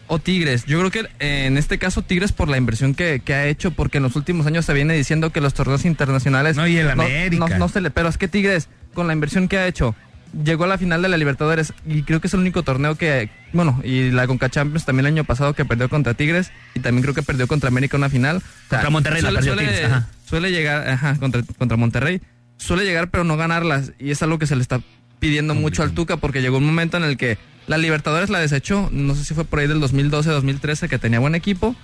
o 0.07 0.19
Tigres? 0.19 0.65
Yo 0.65 0.77
creo 0.79 0.91
que 0.91 0.99
eh, 1.19 1.45
en 1.47 1.57
este 1.57 1.79
caso 1.79 2.03
Tigres 2.03 2.31
por 2.31 2.47
la 2.47 2.57
inversión 2.57 2.93
que, 2.93 3.21
que 3.25 3.33
ha 3.33 3.47
hecho, 3.47 3.71
porque 3.71 3.97
en 3.97 4.03
los 4.03 4.15
últimos 4.15 4.45
años 4.45 4.65
se 4.65 4.73
viene 4.73 4.93
diciendo 4.93 5.31
que 5.31 5.41
los 5.41 5.53
torneos 5.55 5.83
internacionales... 5.85 6.55
No, 6.57 6.67
y 6.67 6.77
el 6.77 6.89
América. 6.91 7.47
No, 7.49 7.57
no 7.57 7.69
se 7.69 7.81
le, 7.81 7.89
pero 7.89 8.07
es 8.09 8.17
que 8.19 8.27
Tigres, 8.27 8.69
con 8.93 9.07
la 9.07 9.13
inversión 9.13 9.47
que 9.47 9.57
ha 9.57 9.67
hecho, 9.67 9.95
llegó 10.43 10.65
a 10.65 10.67
la 10.67 10.77
final 10.77 11.01
de 11.01 11.09
la 11.09 11.17
Libertadores 11.17 11.73
y 11.87 12.03
creo 12.03 12.21
que 12.21 12.27
es 12.27 12.33
el 12.33 12.39
único 12.41 12.61
torneo 12.63 12.95
que... 12.95 13.29
Bueno, 13.55 13.81
y 13.83 14.11
la 14.11 14.27
Conca 14.27 14.49
Champions 14.49 14.85
también 14.85 15.05
el 15.07 15.13
año 15.13 15.23
pasado 15.23 15.53
que 15.53 15.63
perdió 15.65 15.87
contra 15.89 16.13
Tigres 16.13 16.51
y 16.73 16.81
también 16.81 17.01
creo 17.03 17.15
que 17.15 17.23
perdió 17.23 17.47
contra 17.47 17.69
América 17.69 17.95
una 17.97 18.09
final. 18.09 18.37
O 18.37 18.41
sea, 18.69 18.79
Contra 18.79 18.89
Monterrey 18.89 19.21
la 19.21 19.29
suele, 19.29 19.37
perdió 19.39 19.53
suele- 19.55 19.67
Tigres, 19.71 19.85
ajá. 19.91 20.07
suele 20.27 20.51
llegar, 20.51 20.89
ajá, 20.89 21.15
contra, 21.17 21.41
contra 21.57 21.77
Monterrey, 21.77 22.21
suele 22.57 22.83
llegar 22.83 23.09
pero 23.09 23.23
no 23.23 23.37
ganarlas. 23.37 23.93
Y 23.97 24.11
es 24.11 24.21
algo 24.21 24.37
que 24.39 24.45
se 24.45 24.55
le 24.55 24.61
está 24.61 24.81
pidiendo 25.19 25.55
mucho 25.55 25.81
al 25.83 25.93
Tuca 25.93 26.17
porque 26.17 26.41
llegó 26.41 26.57
un 26.57 26.65
momento 26.65 26.97
en 26.97 27.03
el 27.03 27.15
que 27.17 27.37
la 27.67 27.77
Libertadores 27.77 28.29
la 28.29 28.39
desechó, 28.39 28.89
no 28.91 29.15
sé 29.15 29.23
si 29.23 29.33
fue 29.33 29.45
por 29.45 29.59
ahí 29.59 29.67
del 29.67 29.79
2012-2013 29.81 30.87
que 30.89 30.99
tenía 30.99 31.19
buen 31.19 31.33
equipo 31.33 31.75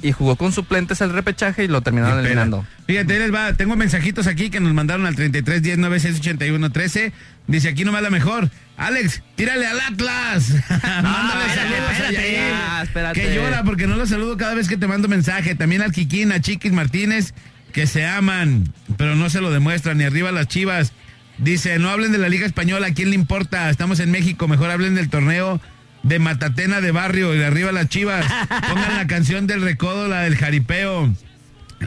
y 0.00 0.12
jugó 0.12 0.36
con 0.36 0.52
suplentes 0.52 1.00
el 1.00 1.12
repechaje 1.12 1.64
y 1.64 1.68
lo 1.68 1.80
terminaron 1.80 2.20
eliminando. 2.20 2.64
Fíjate, 2.86 3.18
les 3.18 3.34
va. 3.34 3.52
Tengo 3.54 3.76
mensajitos 3.76 4.26
aquí 4.26 4.50
que 4.50 4.60
nos 4.60 4.72
mandaron 4.72 5.06
al 5.06 5.14
33 5.14 5.62
10 5.62 5.78
96 5.78 6.20
81 6.20 6.70
13. 6.70 7.12
Dice 7.46 7.68
aquí 7.68 7.84
nomás 7.84 8.02
la 8.02 8.10
mejor. 8.10 8.50
Alex, 8.76 9.22
tírale 9.34 9.66
al 9.66 9.80
Atlas. 9.80 10.50
Mándale 10.70 11.46
espérate, 11.46 11.54
saludos 11.54 11.88
a 11.88 11.92
espérate. 11.92 12.38
Ah, 12.54 12.80
espérate. 12.84 13.20
Que 13.20 13.34
llora 13.34 13.64
porque 13.64 13.86
no 13.86 13.96
lo 13.96 14.06
saludo 14.06 14.36
cada 14.36 14.54
vez 14.54 14.68
que 14.68 14.76
te 14.76 14.86
mando 14.86 15.08
mensaje. 15.08 15.54
También 15.54 15.82
al 15.82 15.92
Kikín, 15.92 16.32
a 16.32 16.40
Chiquis 16.40 16.72
Martínez, 16.72 17.34
que 17.72 17.86
se 17.86 18.06
aman, 18.06 18.72
pero 18.96 19.16
no 19.16 19.30
se 19.30 19.40
lo 19.40 19.50
demuestran. 19.50 20.00
Y 20.00 20.04
arriba 20.04 20.30
las 20.30 20.46
chivas. 20.46 20.92
Dice, 21.38 21.78
no 21.78 21.90
hablen 21.90 22.10
de 22.10 22.18
la 22.18 22.28
Liga 22.28 22.46
Española, 22.46 22.88
¿a 22.88 22.94
quién 22.94 23.10
le 23.10 23.14
importa? 23.14 23.70
Estamos 23.70 24.00
en 24.00 24.10
México, 24.10 24.48
mejor 24.48 24.70
hablen 24.72 24.96
del 24.96 25.08
torneo 25.08 25.60
de 26.02 26.18
Matatena 26.18 26.80
de 26.80 26.92
Barrio 26.92 27.34
y 27.34 27.38
de 27.38 27.46
arriba 27.46 27.72
las 27.72 27.88
chivas. 27.88 28.26
Pongan 28.68 28.96
la 28.96 29.06
canción 29.06 29.46
del 29.46 29.62
recodo, 29.62 30.08
la 30.08 30.22
del 30.22 30.36
jaripeo. 30.36 31.14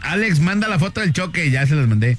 Alex, 0.02 0.40
manda 0.40 0.68
la 0.68 0.80
foto 0.80 1.02
del 1.02 1.14
choque, 1.14 1.50
ya 1.52 1.66
se 1.66 1.76
las 1.76 1.88
mandé. 1.88 2.18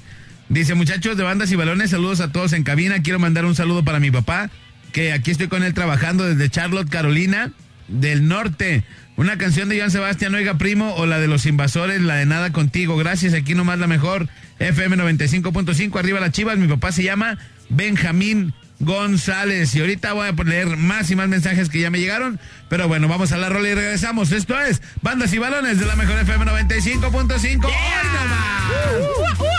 Dice, 0.49 0.75
muchachos 0.75 1.17
de 1.17 1.23
bandas 1.23 1.51
y 1.51 1.55
balones, 1.55 1.91
saludos 1.91 2.19
a 2.19 2.31
todos 2.31 2.53
en 2.53 2.63
cabina. 2.63 3.01
Quiero 3.01 3.19
mandar 3.19 3.45
un 3.45 3.55
saludo 3.55 3.83
para 3.83 3.99
mi 3.99 4.11
papá, 4.11 4.49
que 4.91 5.11
aquí 5.11 5.31
estoy 5.31 5.47
con 5.47 5.63
él 5.63 5.73
trabajando 5.73 6.25
desde 6.25 6.49
Charlotte, 6.49 6.89
Carolina, 6.89 7.51
del 7.87 8.27
norte. 8.27 8.83
Una 9.15 9.37
canción 9.37 9.69
de 9.69 9.77
Joan 9.77 9.91
Sebastián, 9.91 10.35
oiga 10.35 10.57
primo, 10.57 10.93
o 10.95 11.05
la 11.05 11.19
de 11.19 11.27
los 11.27 11.45
invasores, 11.45 12.01
la 12.01 12.15
de 12.15 12.25
nada 12.25 12.51
contigo. 12.51 12.97
Gracias, 12.97 13.33
aquí 13.33 13.55
nomás 13.55 13.79
la 13.79 13.87
mejor. 13.87 14.27
FM 14.59 14.97
95.5, 14.97 15.99
arriba 15.99 16.19
las 16.19 16.31
chivas. 16.31 16.57
Mi 16.57 16.67
papá 16.67 16.91
se 16.91 17.03
llama 17.03 17.37
Benjamín 17.69 18.53
González. 18.79 19.73
Y 19.75 19.79
ahorita 19.81 20.13
voy 20.13 20.27
a 20.27 20.33
poner 20.33 20.77
más 20.77 21.09
y 21.11 21.15
más 21.15 21.27
mensajes 21.27 21.69
que 21.69 21.79
ya 21.79 21.89
me 21.89 21.99
llegaron. 21.99 22.39
Pero 22.69 22.87
bueno, 22.87 23.07
vamos 23.07 23.31
a 23.31 23.37
la 23.37 23.49
rola 23.49 23.69
y 23.69 23.73
regresamos. 23.75 24.31
Esto 24.31 24.59
es 24.59 24.81
Bandas 25.01 25.31
y 25.33 25.37
Balones 25.37 25.79
de 25.79 25.85
la 25.85 25.95
mejor 25.95 26.17
FM 26.19 26.45
95.5. 26.45 27.65
¡Hoy 27.65 27.71
nomás! 28.13 28.71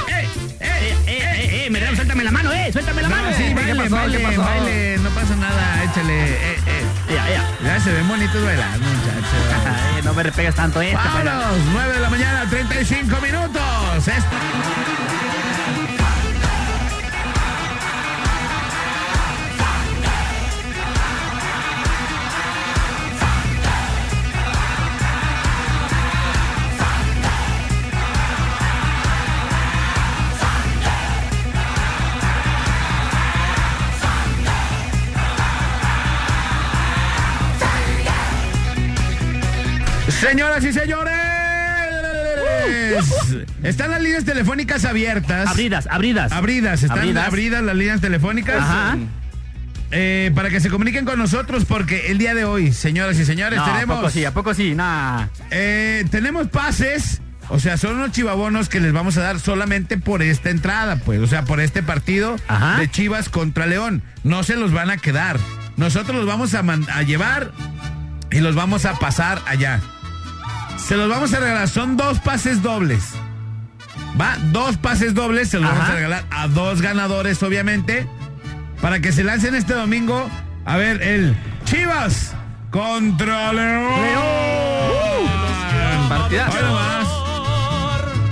¡Eh, 0.08 0.28
eh, 0.60 0.96
eh, 1.06 1.64
eh! 1.66 1.70
Me 1.70 1.78
dieron, 1.78 1.96
suéltame 1.96 2.24
la 2.24 2.30
mano, 2.30 2.52
eh, 2.52 2.70
suéltame 2.72 3.02
la 3.02 3.08
mano. 3.08 3.30
No, 3.30 3.36
¿Qué 3.36 3.54
baile, 3.54 3.74
pasó? 3.76 3.94
baile, 3.96 4.18
¿Qué 4.18 4.24
pasó? 4.24 4.40
baile, 4.42 4.98
no 4.98 5.10
pasa 5.10 5.36
nada, 5.36 5.84
échale. 5.84 6.24
Eh, 6.24 6.56
eh. 6.66 7.14
Ya, 7.14 7.30
ya. 7.30 7.44
Ya 7.64 7.80
se 7.80 7.92
ven 7.92 8.08
bonitos 8.08 8.44
bailando, 8.44 8.86
muchachos. 8.86 10.04
No 10.04 10.12
me 10.12 10.22
repegas 10.22 10.54
tanto, 10.54 10.82
eh. 10.82 10.92
Vámonos, 10.94 11.56
9 11.72 11.92
de 11.94 12.00
la 12.00 12.10
mañana, 12.10 12.46
35 12.50 13.20
minutos. 13.22 13.62
Esto- 14.08 14.36
Señoras 40.34 40.64
y 40.64 40.72
señores, 40.72 41.14
están 43.62 43.92
las 43.92 44.02
líneas 44.02 44.24
telefónicas 44.24 44.84
abiertas. 44.84 45.46
Abridas, 45.46 45.86
abridas. 45.88 46.32
Abridas, 46.32 46.82
están 46.82 46.98
Abridas. 46.98 47.28
abridas, 47.28 47.62
las 47.62 47.76
líneas 47.76 48.00
telefónicas. 48.00 48.56
Ajá. 48.60 48.96
Eh, 49.92 50.32
para 50.34 50.50
que 50.50 50.58
se 50.58 50.70
comuniquen 50.70 51.04
con 51.04 51.20
nosotros, 51.20 51.64
porque 51.66 52.10
el 52.10 52.18
día 52.18 52.34
de 52.34 52.44
hoy, 52.44 52.72
señoras 52.72 53.16
y 53.20 53.24
señores, 53.24 53.60
No, 53.60 53.64
¿a 53.64 53.72
tenemos, 53.74 53.96
poco 53.98 54.10
sí? 54.10 54.24
¿A 54.24 54.34
poco 54.34 54.54
sí? 54.54 54.74
Nah. 54.74 55.26
eh, 55.52 56.04
tenemos 56.10 56.48
pases. 56.48 57.20
O 57.48 57.60
sea, 57.60 57.76
son 57.76 57.94
unos 57.94 58.10
chivabonos 58.10 58.68
que 58.68 58.80
les 58.80 58.92
vamos 58.92 59.16
a 59.18 59.20
dar 59.20 59.38
solamente 59.38 59.98
por 59.98 60.20
esta 60.20 60.50
entrada, 60.50 60.96
pues. 60.96 61.20
O 61.20 61.28
sea, 61.28 61.44
por 61.44 61.60
este 61.60 61.84
partido 61.84 62.34
Ajá. 62.48 62.78
de 62.80 62.90
Chivas 62.90 63.28
contra 63.28 63.66
León. 63.66 64.02
No 64.24 64.42
se 64.42 64.56
los 64.56 64.72
van 64.72 64.90
a 64.90 64.96
quedar. 64.96 65.38
Nosotros 65.76 66.16
los 66.16 66.26
vamos 66.26 66.54
a, 66.54 66.64
man- 66.64 66.86
a 66.92 67.02
llevar 67.02 67.52
y 68.32 68.40
los 68.40 68.56
vamos 68.56 68.84
a 68.84 68.94
pasar 68.98 69.40
allá. 69.46 69.80
Se 70.76 70.96
los 70.96 71.08
vamos 71.08 71.32
a 71.32 71.40
regalar. 71.40 71.68
Son 71.68 71.96
dos 71.96 72.18
pases 72.20 72.62
dobles. 72.62 73.14
Va, 74.20 74.36
dos 74.52 74.76
pases 74.76 75.14
dobles. 75.14 75.48
Se 75.50 75.58
los 75.58 75.68
Ajá. 75.68 75.78
vamos 75.78 75.90
a 75.90 75.94
regalar 75.96 76.24
a 76.30 76.48
dos 76.48 76.80
ganadores, 76.82 77.42
obviamente. 77.42 78.06
Para 78.80 79.00
que 79.00 79.12
se 79.12 79.24
lancen 79.24 79.54
este 79.54 79.74
domingo. 79.74 80.28
A 80.66 80.76
ver, 80.76 81.02
el 81.02 81.36
Chivas 81.64 82.34
contra 82.70 83.52
León. 83.52 83.84
Nomás. 86.08 87.08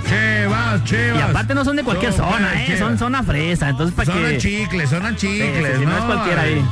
Chivas, 0.07 0.83
Chivas. 0.83 1.17
Y 1.17 1.21
aparte 1.21 1.55
no 1.55 1.65
son 1.65 1.75
de 1.75 1.83
cualquier 1.83 2.13
zona, 2.13 2.53
eh. 2.61 2.65
Chivas. 2.65 2.79
Son 2.79 2.97
zona 2.97 3.23
fresa. 3.23 3.69
Entonces, 3.69 3.95
para 3.95 4.13
que. 4.13 4.37
chicles, 4.37 4.89
zona 4.89 5.15
chicles, 5.15 5.73
sí, 5.73 5.79
sí, 5.79 5.85
no 5.85 5.97
es 5.97 6.03
cualquiera 6.03 6.41
ahí. 6.43 6.65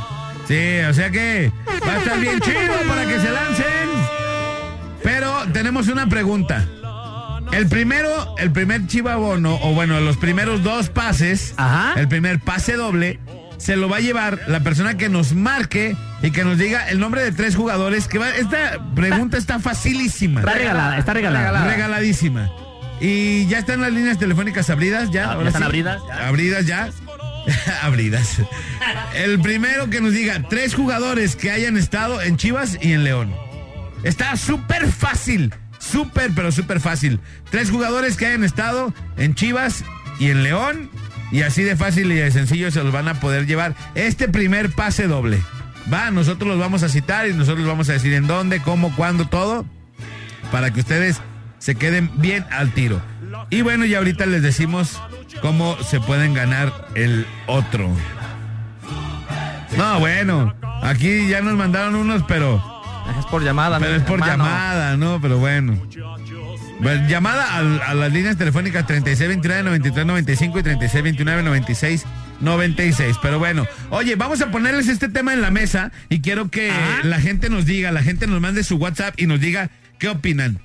Sí, 0.46 0.80
o 0.88 0.94
sea 0.94 1.10
que 1.10 1.52
va 1.86 1.92
a 1.92 1.98
estar 1.98 2.18
bien 2.20 2.40
chido 2.40 2.74
para 2.88 3.04
que 3.04 3.18
se 3.20 3.30
lancen. 3.30 3.81
Pero 5.02 5.44
tenemos 5.52 5.88
una 5.88 6.08
pregunta. 6.08 6.66
El 7.52 7.68
primero, 7.68 8.34
el 8.38 8.50
primer 8.50 8.86
chivabono, 8.86 9.58
o 9.62 9.74
bueno, 9.74 10.00
los 10.00 10.16
primeros 10.16 10.62
dos 10.62 10.88
pases, 10.88 11.54
Ajá. 11.56 12.00
el 12.00 12.08
primer 12.08 12.40
pase 12.40 12.74
doble, 12.76 13.20
se 13.58 13.76
lo 13.76 13.88
va 13.88 13.98
a 13.98 14.00
llevar 14.00 14.40
la 14.46 14.60
persona 14.60 14.96
que 14.96 15.08
nos 15.08 15.34
marque 15.34 15.94
y 16.22 16.30
que 16.30 16.44
nos 16.44 16.56
diga 16.56 16.88
el 16.88 16.98
nombre 16.98 17.22
de 17.22 17.30
tres 17.32 17.54
jugadores. 17.54 18.08
Que 18.08 18.18
va, 18.18 18.30
esta 18.30 18.80
pregunta 18.94 19.36
está 19.36 19.58
facilísima. 19.58 20.40
Está 20.40 20.54
regalada, 20.54 20.98
está 20.98 21.12
regalada. 21.12 21.64
Regaladísima. 21.66 22.50
Y 23.00 23.46
ya 23.48 23.58
están 23.58 23.80
las 23.80 23.92
líneas 23.92 24.18
telefónicas 24.18 24.70
abridas, 24.70 25.10
ya. 25.10 25.24
Ah, 25.24 25.32
ahora 25.32 25.42
ya 25.44 25.48
están 25.48 25.62
abridas, 25.64 26.00
ya. 26.08 26.28
Abridas 26.28 26.66
ya. 26.66 26.90
abridas. 27.82 28.38
El 29.14 29.40
primero 29.40 29.90
que 29.90 30.00
nos 30.00 30.12
diga 30.12 30.42
tres 30.48 30.74
jugadores 30.74 31.36
que 31.36 31.50
hayan 31.50 31.76
estado 31.76 32.22
en 32.22 32.36
Chivas 32.36 32.78
y 32.80 32.92
en 32.92 33.04
León. 33.04 33.34
Está 34.02 34.36
súper 34.36 34.88
fácil. 34.88 35.54
súper, 35.78 36.30
pero 36.34 36.52
súper 36.52 36.80
fácil. 36.80 37.18
Tres 37.50 37.70
jugadores 37.70 38.16
que 38.16 38.26
hayan 38.26 38.44
estado 38.44 38.94
en 39.16 39.34
Chivas 39.34 39.84
y 40.18 40.30
en 40.30 40.42
León. 40.44 40.90
Y 41.32 41.42
así 41.42 41.62
de 41.62 41.76
fácil 41.76 42.12
y 42.12 42.16
de 42.16 42.30
sencillo 42.30 42.70
se 42.70 42.82
los 42.84 42.92
van 42.92 43.08
a 43.08 43.14
poder 43.14 43.46
llevar. 43.46 43.74
Este 43.94 44.28
primer 44.28 44.70
pase 44.70 45.08
doble. 45.08 45.40
Va, 45.92 46.10
nosotros 46.10 46.48
los 46.48 46.58
vamos 46.58 46.82
a 46.82 46.88
citar 46.88 47.26
y 47.26 47.32
nosotros 47.32 47.66
vamos 47.66 47.88
a 47.88 47.94
decir 47.94 48.12
en 48.12 48.26
dónde, 48.26 48.60
cómo, 48.60 48.94
cuándo, 48.94 49.26
todo. 49.26 49.66
Para 50.52 50.72
que 50.72 50.80
ustedes 50.80 51.20
se 51.58 51.74
queden 51.74 52.10
bien 52.16 52.44
al 52.50 52.72
tiro. 52.72 53.00
Y 53.50 53.62
bueno, 53.62 53.84
y 53.84 53.94
ahorita 53.94 54.26
les 54.26 54.42
decimos 54.42 55.00
cómo 55.40 55.76
se 55.82 56.00
pueden 56.00 56.34
ganar 56.34 56.72
el 56.94 57.26
otro. 57.46 57.90
No, 59.76 59.98
bueno, 60.00 60.54
aquí 60.82 61.28
ya 61.28 61.40
nos 61.40 61.54
mandaron 61.54 61.94
unos, 61.94 62.22
pero, 62.28 62.62
Es 63.18 63.26
por 63.26 63.42
llamada, 63.44 63.78
pero 63.78 63.96
es 63.96 64.02
por 64.02 64.18
hermano. 64.20 64.44
llamada, 64.44 64.96
¿no? 64.96 65.20
Pero 65.20 65.38
bueno. 65.38 65.78
Bueno, 66.80 67.08
llamada 67.08 67.56
a, 67.58 67.94
las 67.94 68.12
líneas 68.12 68.36
telefónicas 68.36 68.86
3629-9395 68.86 70.60
y 70.60 70.62
3629-9696. 72.40 73.18
Pero 73.22 73.38
bueno, 73.38 73.66
oye, 73.90 74.16
vamos 74.16 74.40
a 74.42 74.50
ponerles 74.50 74.88
este 74.88 75.08
tema 75.08 75.32
en 75.32 75.40
la 75.42 75.50
mesa 75.50 75.92
y 76.08 76.20
quiero 76.20 76.50
que 76.50 76.70
Ajá. 76.70 77.00
la 77.04 77.20
gente 77.20 77.50
nos 77.50 77.66
diga, 77.66 77.92
la 77.92 78.02
gente 78.02 78.26
nos 78.26 78.40
mande 78.40 78.64
su 78.64 78.76
WhatsApp 78.76 79.14
y 79.18 79.26
nos 79.26 79.40
diga 79.40 79.70
qué 79.98 80.08
opinan. 80.08 80.58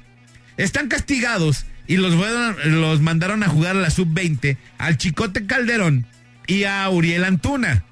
Están 0.58 0.88
castigados 0.88 1.65
y 1.86 1.97
los, 1.97 2.15
fueron- 2.15 2.56
los 2.82 3.02
mandaron 3.02 3.43
a 3.43 3.47
jugar 3.47 3.76
a 3.76 3.80
la 3.80 3.89
sub-20 3.91 4.58
al 4.80 4.97
Chicote 4.97 5.45
Calderón 5.45 6.06
y 6.47 6.63
a 6.63 6.89
Uriel 6.89 7.26
Antuna. 7.26 7.84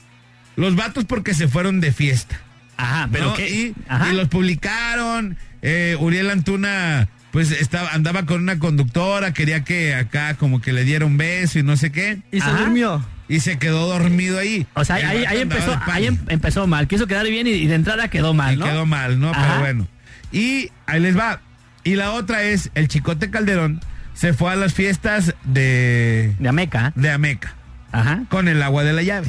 Los 0.55 0.75
vatos 0.75 1.05
porque 1.05 1.33
se 1.33 1.47
fueron 1.47 1.79
de 1.81 1.91
fiesta. 1.91 2.39
Ajá, 2.77 3.09
pero 3.11 3.25
¿no? 3.27 3.33
qué. 3.35 3.49
Y, 3.49 3.75
Ajá. 3.87 4.11
y 4.11 4.15
los 4.15 4.27
publicaron. 4.27 5.37
eh, 5.61 5.95
Uriel 5.99 6.29
Antuna, 6.29 7.07
pues 7.31 7.51
estaba, 7.51 7.89
andaba 7.91 8.25
con 8.25 8.41
una 8.41 8.59
conductora, 8.59 9.33
quería 9.33 9.63
que 9.63 9.95
acá 9.95 10.35
como 10.35 10.61
que 10.61 10.73
le 10.73 10.83
diera 10.83 11.05
un 11.05 11.17
beso 11.17 11.59
y 11.59 11.63
no 11.63 11.75
sé 11.77 11.91
qué. 11.91 12.19
Y 12.31 12.39
se 12.41 12.47
Ajá. 12.49 12.59
durmió. 12.61 13.05
Y 13.27 13.39
se 13.39 13.57
quedó 13.57 13.87
dormido 13.87 14.37
ahí. 14.37 14.67
O 14.75 14.85
sea, 14.85 14.97
ahí, 14.97 15.25
ahí 15.25 15.39
empezó, 15.39 15.79
ahí 15.87 16.05
em- 16.05 16.19
empezó 16.27 16.67
mal. 16.67 16.87
Quiso 16.87 17.07
quedar 17.07 17.25
bien 17.27 17.47
y, 17.47 17.51
y 17.51 17.65
de 17.67 17.73
entrada 17.75 18.07
quedó 18.09 18.33
mal, 18.35 18.53
Y 18.53 18.57
¿no? 18.57 18.65
quedó 18.65 18.85
mal, 18.85 19.19
¿no? 19.19 19.31
Ajá. 19.31 19.41
Pero 19.47 19.59
bueno. 19.61 19.87
Y 20.31 20.69
ahí 20.85 20.99
les 20.99 21.17
va. 21.17 21.41
Y 21.83 21.95
la 21.95 22.11
otra 22.11 22.43
es, 22.43 22.69
el 22.75 22.87
Chicote 22.87 23.31
Calderón 23.31 23.81
se 24.13 24.33
fue 24.33 24.51
a 24.51 24.55
las 24.55 24.73
fiestas 24.73 25.33
de, 25.43 26.35
De 26.39 26.49
Ameca. 26.49 26.93
de 26.95 27.09
Ameca 27.11 27.55
Ajá. 27.91 28.23
con 28.29 28.47
el 28.47 28.61
agua 28.61 28.83
de 28.83 28.93
la 28.93 29.01
llave. 29.01 29.27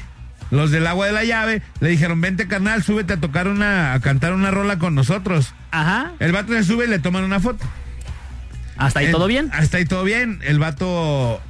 Los 0.50 0.70
del 0.70 0.86
agua 0.86 1.06
de 1.06 1.12
la 1.12 1.24
llave 1.24 1.62
le 1.80 1.88
dijeron, 1.88 2.20
vente 2.20 2.46
carnal, 2.46 2.82
súbete 2.82 3.14
a 3.14 3.16
tocar 3.16 3.48
una, 3.48 3.92
a 3.94 4.00
cantar 4.00 4.32
una 4.32 4.50
rola 4.50 4.78
con 4.78 4.94
nosotros. 4.94 5.54
Ajá. 5.72 6.12
El 6.20 6.32
vato 6.32 6.52
se 6.52 6.62
sube 6.64 6.84
y 6.84 6.88
le 6.88 6.98
toman 7.00 7.24
una 7.24 7.40
foto. 7.40 7.64
Hasta 8.76 9.00
ahí 9.00 9.06
El- 9.06 9.12
todo 9.12 9.26
bien. 9.26 9.50
Hasta 9.52 9.78
ahí 9.78 9.84
todo 9.86 10.04
bien. 10.04 10.38
El 10.44 10.58
vato 10.58 11.40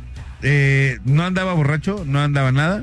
eh, 0.42 0.98
no 1.04 1.24
andaba 1.24 1.52
borracho, 1.54 2.04
no 2.06 2.22
andaba 2.22 2.52
nada. 2.52 2.82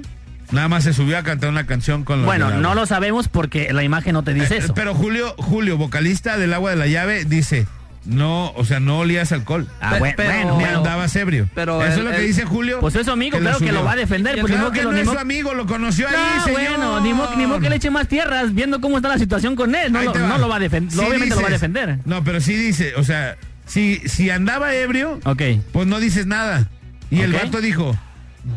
Nada 0.51 0.67
más 0.67 0.83
se 0.83 0.93
subió 0.93 1.17
a 1.17 1.23
cantar 1.23 1.49
una 1.49 1.65
canción 1.65 2.03
con 2.03 2.17
los 2.19 2.25
Bueno, 2.27 2.49
del 2.51 2.61
no 2.61 2.69
agua. 2.69 2.81
lo 2.81 2.85
sabemos 2.85 3.27
porque 3.27 3.73
la 3.73 3.83
imagen 3.83 4.13
no 4.13 4.23
te 4.23 4.35
dice 4.35 4.55
Eh, 4.55 4.59
eso. 4.59 4.73
Pero 4.75 4.93
Julio, 4.93 5.33
Julio, 5.37 5.77
vocalista 5.77 6.37
del 6.37 6.53
agua 6.53 6.69
de 6.69 6.75
la 6.75 6.85
llave, 6.85 7.25
dice, 7.25 7.65
no, 8.05 8.51
o 8.55 8.65
sea, 8.65 8.79
no 8.79 8.99
olías 8.99 9.31
alcohol. 9.31 9.67
Ah, 9.79 9.95
bueno, 9.99 10.13
pero- 10.17 10.29
bueno, 10.29 10.57
Ni 10.57 10.63
bueno. 10.63 10.77
andabas 10.79 11.15
ebrio. 11.15 11.49
Pero 11.55 11.81
Eso 11.83 11.93
el- 11.93 11.99
es 11.99 12.03
lo 12.05 12.11
que 12.11 12.17
el- 12.17 12.27
dice 12.27 12.45
Julio. 12.45 12.79
Pues 12.81 12.95
es 12.95 13.05
su 13.05 13.11
amigo, 13.11 13.37
lo 13.37 13.41
claro 13.43 13.59
que 13.59 13.71
lo 13.71 13.83
va 13.83 13.93
a 13.93 13.95
defender. 13.95 14.39
Pues 14.41 14.51
Claro 14.51 14.71
que 14.71 14.81
lo- 14.83 14.91
no 14.91 14.95
ni 14.97 15.01
es 15.01 15.09
su 15.09 15.17
amigo, 15.17 15.53
lo 15.53 15.65
conoció 15.65 16.07
ahí, 16.09 16.15
No, 16.37 16.43
señor. 16.43 16.61
bueno, 16.77 16.99
ni 17.01 17.13
modo, 17.13 17.35
ni 17.37 17.45
modo 17.45 17.59
que 17.59 17.69
le 17.69 17.77
eche 17.77 17.89
más 17.89 18.07
tierras 18.07 18.53
viendo 18.53 18.81
cómo 18.81 18.97
está 18.97 19.09
la 19.09 19.17
situación 19.17 19.55
con 19.55 19.73
él. 19.75 19.91
No, 19.91 20.01
lo, 20.03 20.11
va. 20.13 20.19
no 20.19 20.37
lo 20.37 20.47
va 20.49 20.57
a 20.57 20.59
defender. 20.59 20.91
Sí 20.91 20.99
obviamente 20.99 21.35
lo 21.35 21.41
va 21.41 21.47
a 21.47 21.51
defender. 21.51 21.99
No, 22.05 22.23
pero 22.23 22.41
sí 22.41 22.53
dice, 22.55 22.93
o 22.97 23.03
sea, 23.03 23.37
si, 23.65 24.01
si 24.05 24.29
andaba 24.29 24.73
ebrio, 24.75 25.19
Ok. 25.23 25.41
pues 25.71 25.87
no 25.87 25.99
dices 25.99 26.25
nada. 26.25 26.67
Y 27.09 27.21
el 27.21 27.33
Ok. 27.33 27.43
vato 27.43 27.61
dijo, 27.61 27.97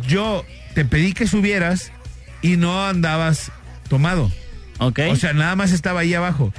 yo 0.09 0.45
te 0.75 0.85
pedí 0.85 1.13
que 1.13 1.27
subieras 1.27 1.93
y 2.43 2.57
no 2.57 2.85
andabas 2.87 3.53
tomado. 3.89 4.31
Ok. 4.79 5.01
O 5.11 5.17
sea, 5.17 5.33
nada 5.33 5.55
más 5.57 5.73
estaba 5.73 6.01
ahí 6.01 6.13
abajo. 6.15 6.53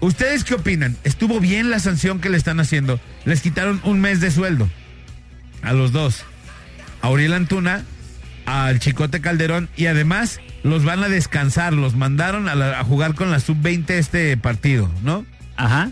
¿Ustedes 0.00 0.44
qué 0.44 0.54
opinan? 0.54 0.96
¿Estuvo 1.04 1.40
bien 1.40 1.70
la 1.70 1.78
sanción 1.78 2.20
que 2.20 2.30
le 2.30 2.36
están 2.36 2.58
haciendo? 2.60 2.98
Les 3.24 3.40
quitaron 3.42 3.80
un 3.84 4.00
mes 4.00 4.20
de 4.20 4.30
sueldo 4.30 4.68
a 5.62 5.72
los 5.72 5.92
dos. 5.92 6.24
A 7.02 7.10
Uriel 7.10 7.32
Antuna, 7.34 7.84
al 8.46 8.78
Chicote 8.78 9.20
Calderón 9.20 9.68
y 9.76 9.86
además 9.86 10.40
los 10.62 10.84
van 10.84 11.02
a 11.04 11.08
descansar. 11.08 11.72
Los 11.74 11.94
mandaron 11.96 12.48
a, 12.48 12.54
la- 12.54 12.80
a 12.80 12.84
jugar 12.84 13.14
con 13.14 13.30
la 13.30 13.40
sub-20 13.40 13.90
este 13.90 14.36
partido, 14.36 14.90
¿no? 15.02 15.24
Ajá. 15.56 15.90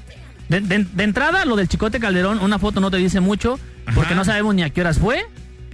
De, 0.49 0.61
de- 0.61 0.85
de 0.90 1.05
entrada, 1.05 1.44
lo 1.44 1.57
del 1.57 1.68
Chicote 1.68 2.01
Calderón, 2.01 2.38
una 2.40 2.59
foto 2.59 2.81
no 2.81 2.90
te 2.90 2.97
dice 2.97 3.21
mucho, 3.21 3.59
porque 3.94 4.12
Ajá. 4.12 4.14
no 4.14 4.25
sabemos 4.25 4.55
ni 4.55 4.62
a 4.62 4.71
qué 4.71 4.81
horas 4.81 4.99
fue, 4.99 5.23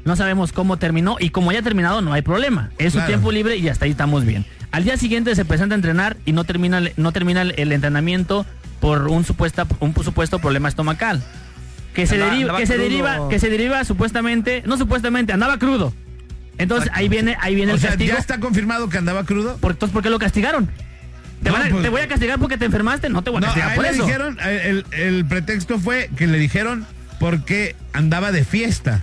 no 0.05 0.17
sabemos 0.17 0.53
cómo 0.53 0.77
terminó, 0.79 1.17
y 1.19 1.31
como 1.31 1.53
ya 1.53 1.61
ha 1.61 1.63
terminado, 1.63 2.01
no 2.03 2.13
hay 2.13 2.23
problema. 2.23 2.71
Es 2.79 2.93
su 2.93 2.99
Claro. 2.99 3.09
tiempo 3.09 3.33
libre 3.33 3.57
y 3.57 3.69
hasta 3.69 3.85
ahí 3.87 3.91
estamos 3.93 4.25
bien. 4.25 4.45
Al 4.71 4.85
día 4.85 4.97
siguiente 4.97 5.35
se 5.35 5.45
presenta 5.45 5.75
a 5.75 5.77
entrenar 5.77 6.17
y 6.25 6.33
no 6.33 6.45
termina, 6.45 6.79
el- 6.79 6.93
no 6.97 7.13
termina 7.13 7.43
el, 7.43 7.73
entrenamiento 7.73 8.45
por 8.81 9.09
un, 9.09 9.25
supuesta, 9.25 9.67
un 9.81 9.95
supuesto 9.95 10.39
problema 10.41 10.69
estomacal. 10.69 11.23
Que 11.95 12.07
se, 12.07 12.17
Andaba- 12.17 12.31
deriva, 12.33 12.51
andaba 12.51 12.59
que, 12.59 12.67
se 12.67 12.77
deriva, 12.79 13.29
que 13.29 13.39
se 13.39 13.49
deriva 13.51 13.85
supuestamente, 13.85 14.63
no 14.67 14.77
supuestamente, 14.77 15.33
andaba 15.33 15.59
crudo. 15.59 15.95
Entonces 16.59 16.91
ahí 16.93 17.09
viene, 17.09 17.37
ahí 17.41 17.55
viene 17.55 17.73
O 17.73 17.75
el 17.77 17.81
sea, 17.81 17.91
castigo. 17.91 18.13
ya 18.15 18.19
está 18.19 18.41
confirmado 18.41 18.89
que 18.89 18.99
andaba 18.99 19.25
crudo. 19.25 19.57
Por, 19.59 19.73
entonces, 19.73 19.93
¿por 19.93 20.03
qué 20.03 20.11
lo 20.11 20.19
castigaron? 20.19 20.69
¿Te, 21.43 21.51
No, 21.51 21.57
a- 21.57 21.61
pues- 21.71 21.83
¿Te 21.83 21.89
voy 21.89 22.01
a 22.01 22.09
castigar 22.09 22.39
porque 22.39 22.59
te 22.59 22.65
enfermaste? 22.65 23.09
No 23.09 23.23
te 23.23 23.31
voy 23.31 23.39
a 23.39 23.47
castigar 23.47 23.75
por 23.77 23.87
eso. 23.87 24.05
dijeron, 24.05 24.39
eh, 24.45 24.83
el, 24.93 25.01
el 25.01 25.25
pretexto 25.25 25.79
fue 25.79 26.11
que 26.17 26.27
le 26.27 26.39
dijeron 26.39 26.85
porque 27.21 27.77
andaba 27.93 28.33
de 28.33 28.45
fiesta. 28.45 29.03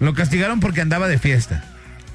Lo 0.00 0.14
castigaron 0.14 0.60
porque 0.60 0.80
andaba 0.80 1.06
de 1.08 1.18
fiesta. 1.18 1.64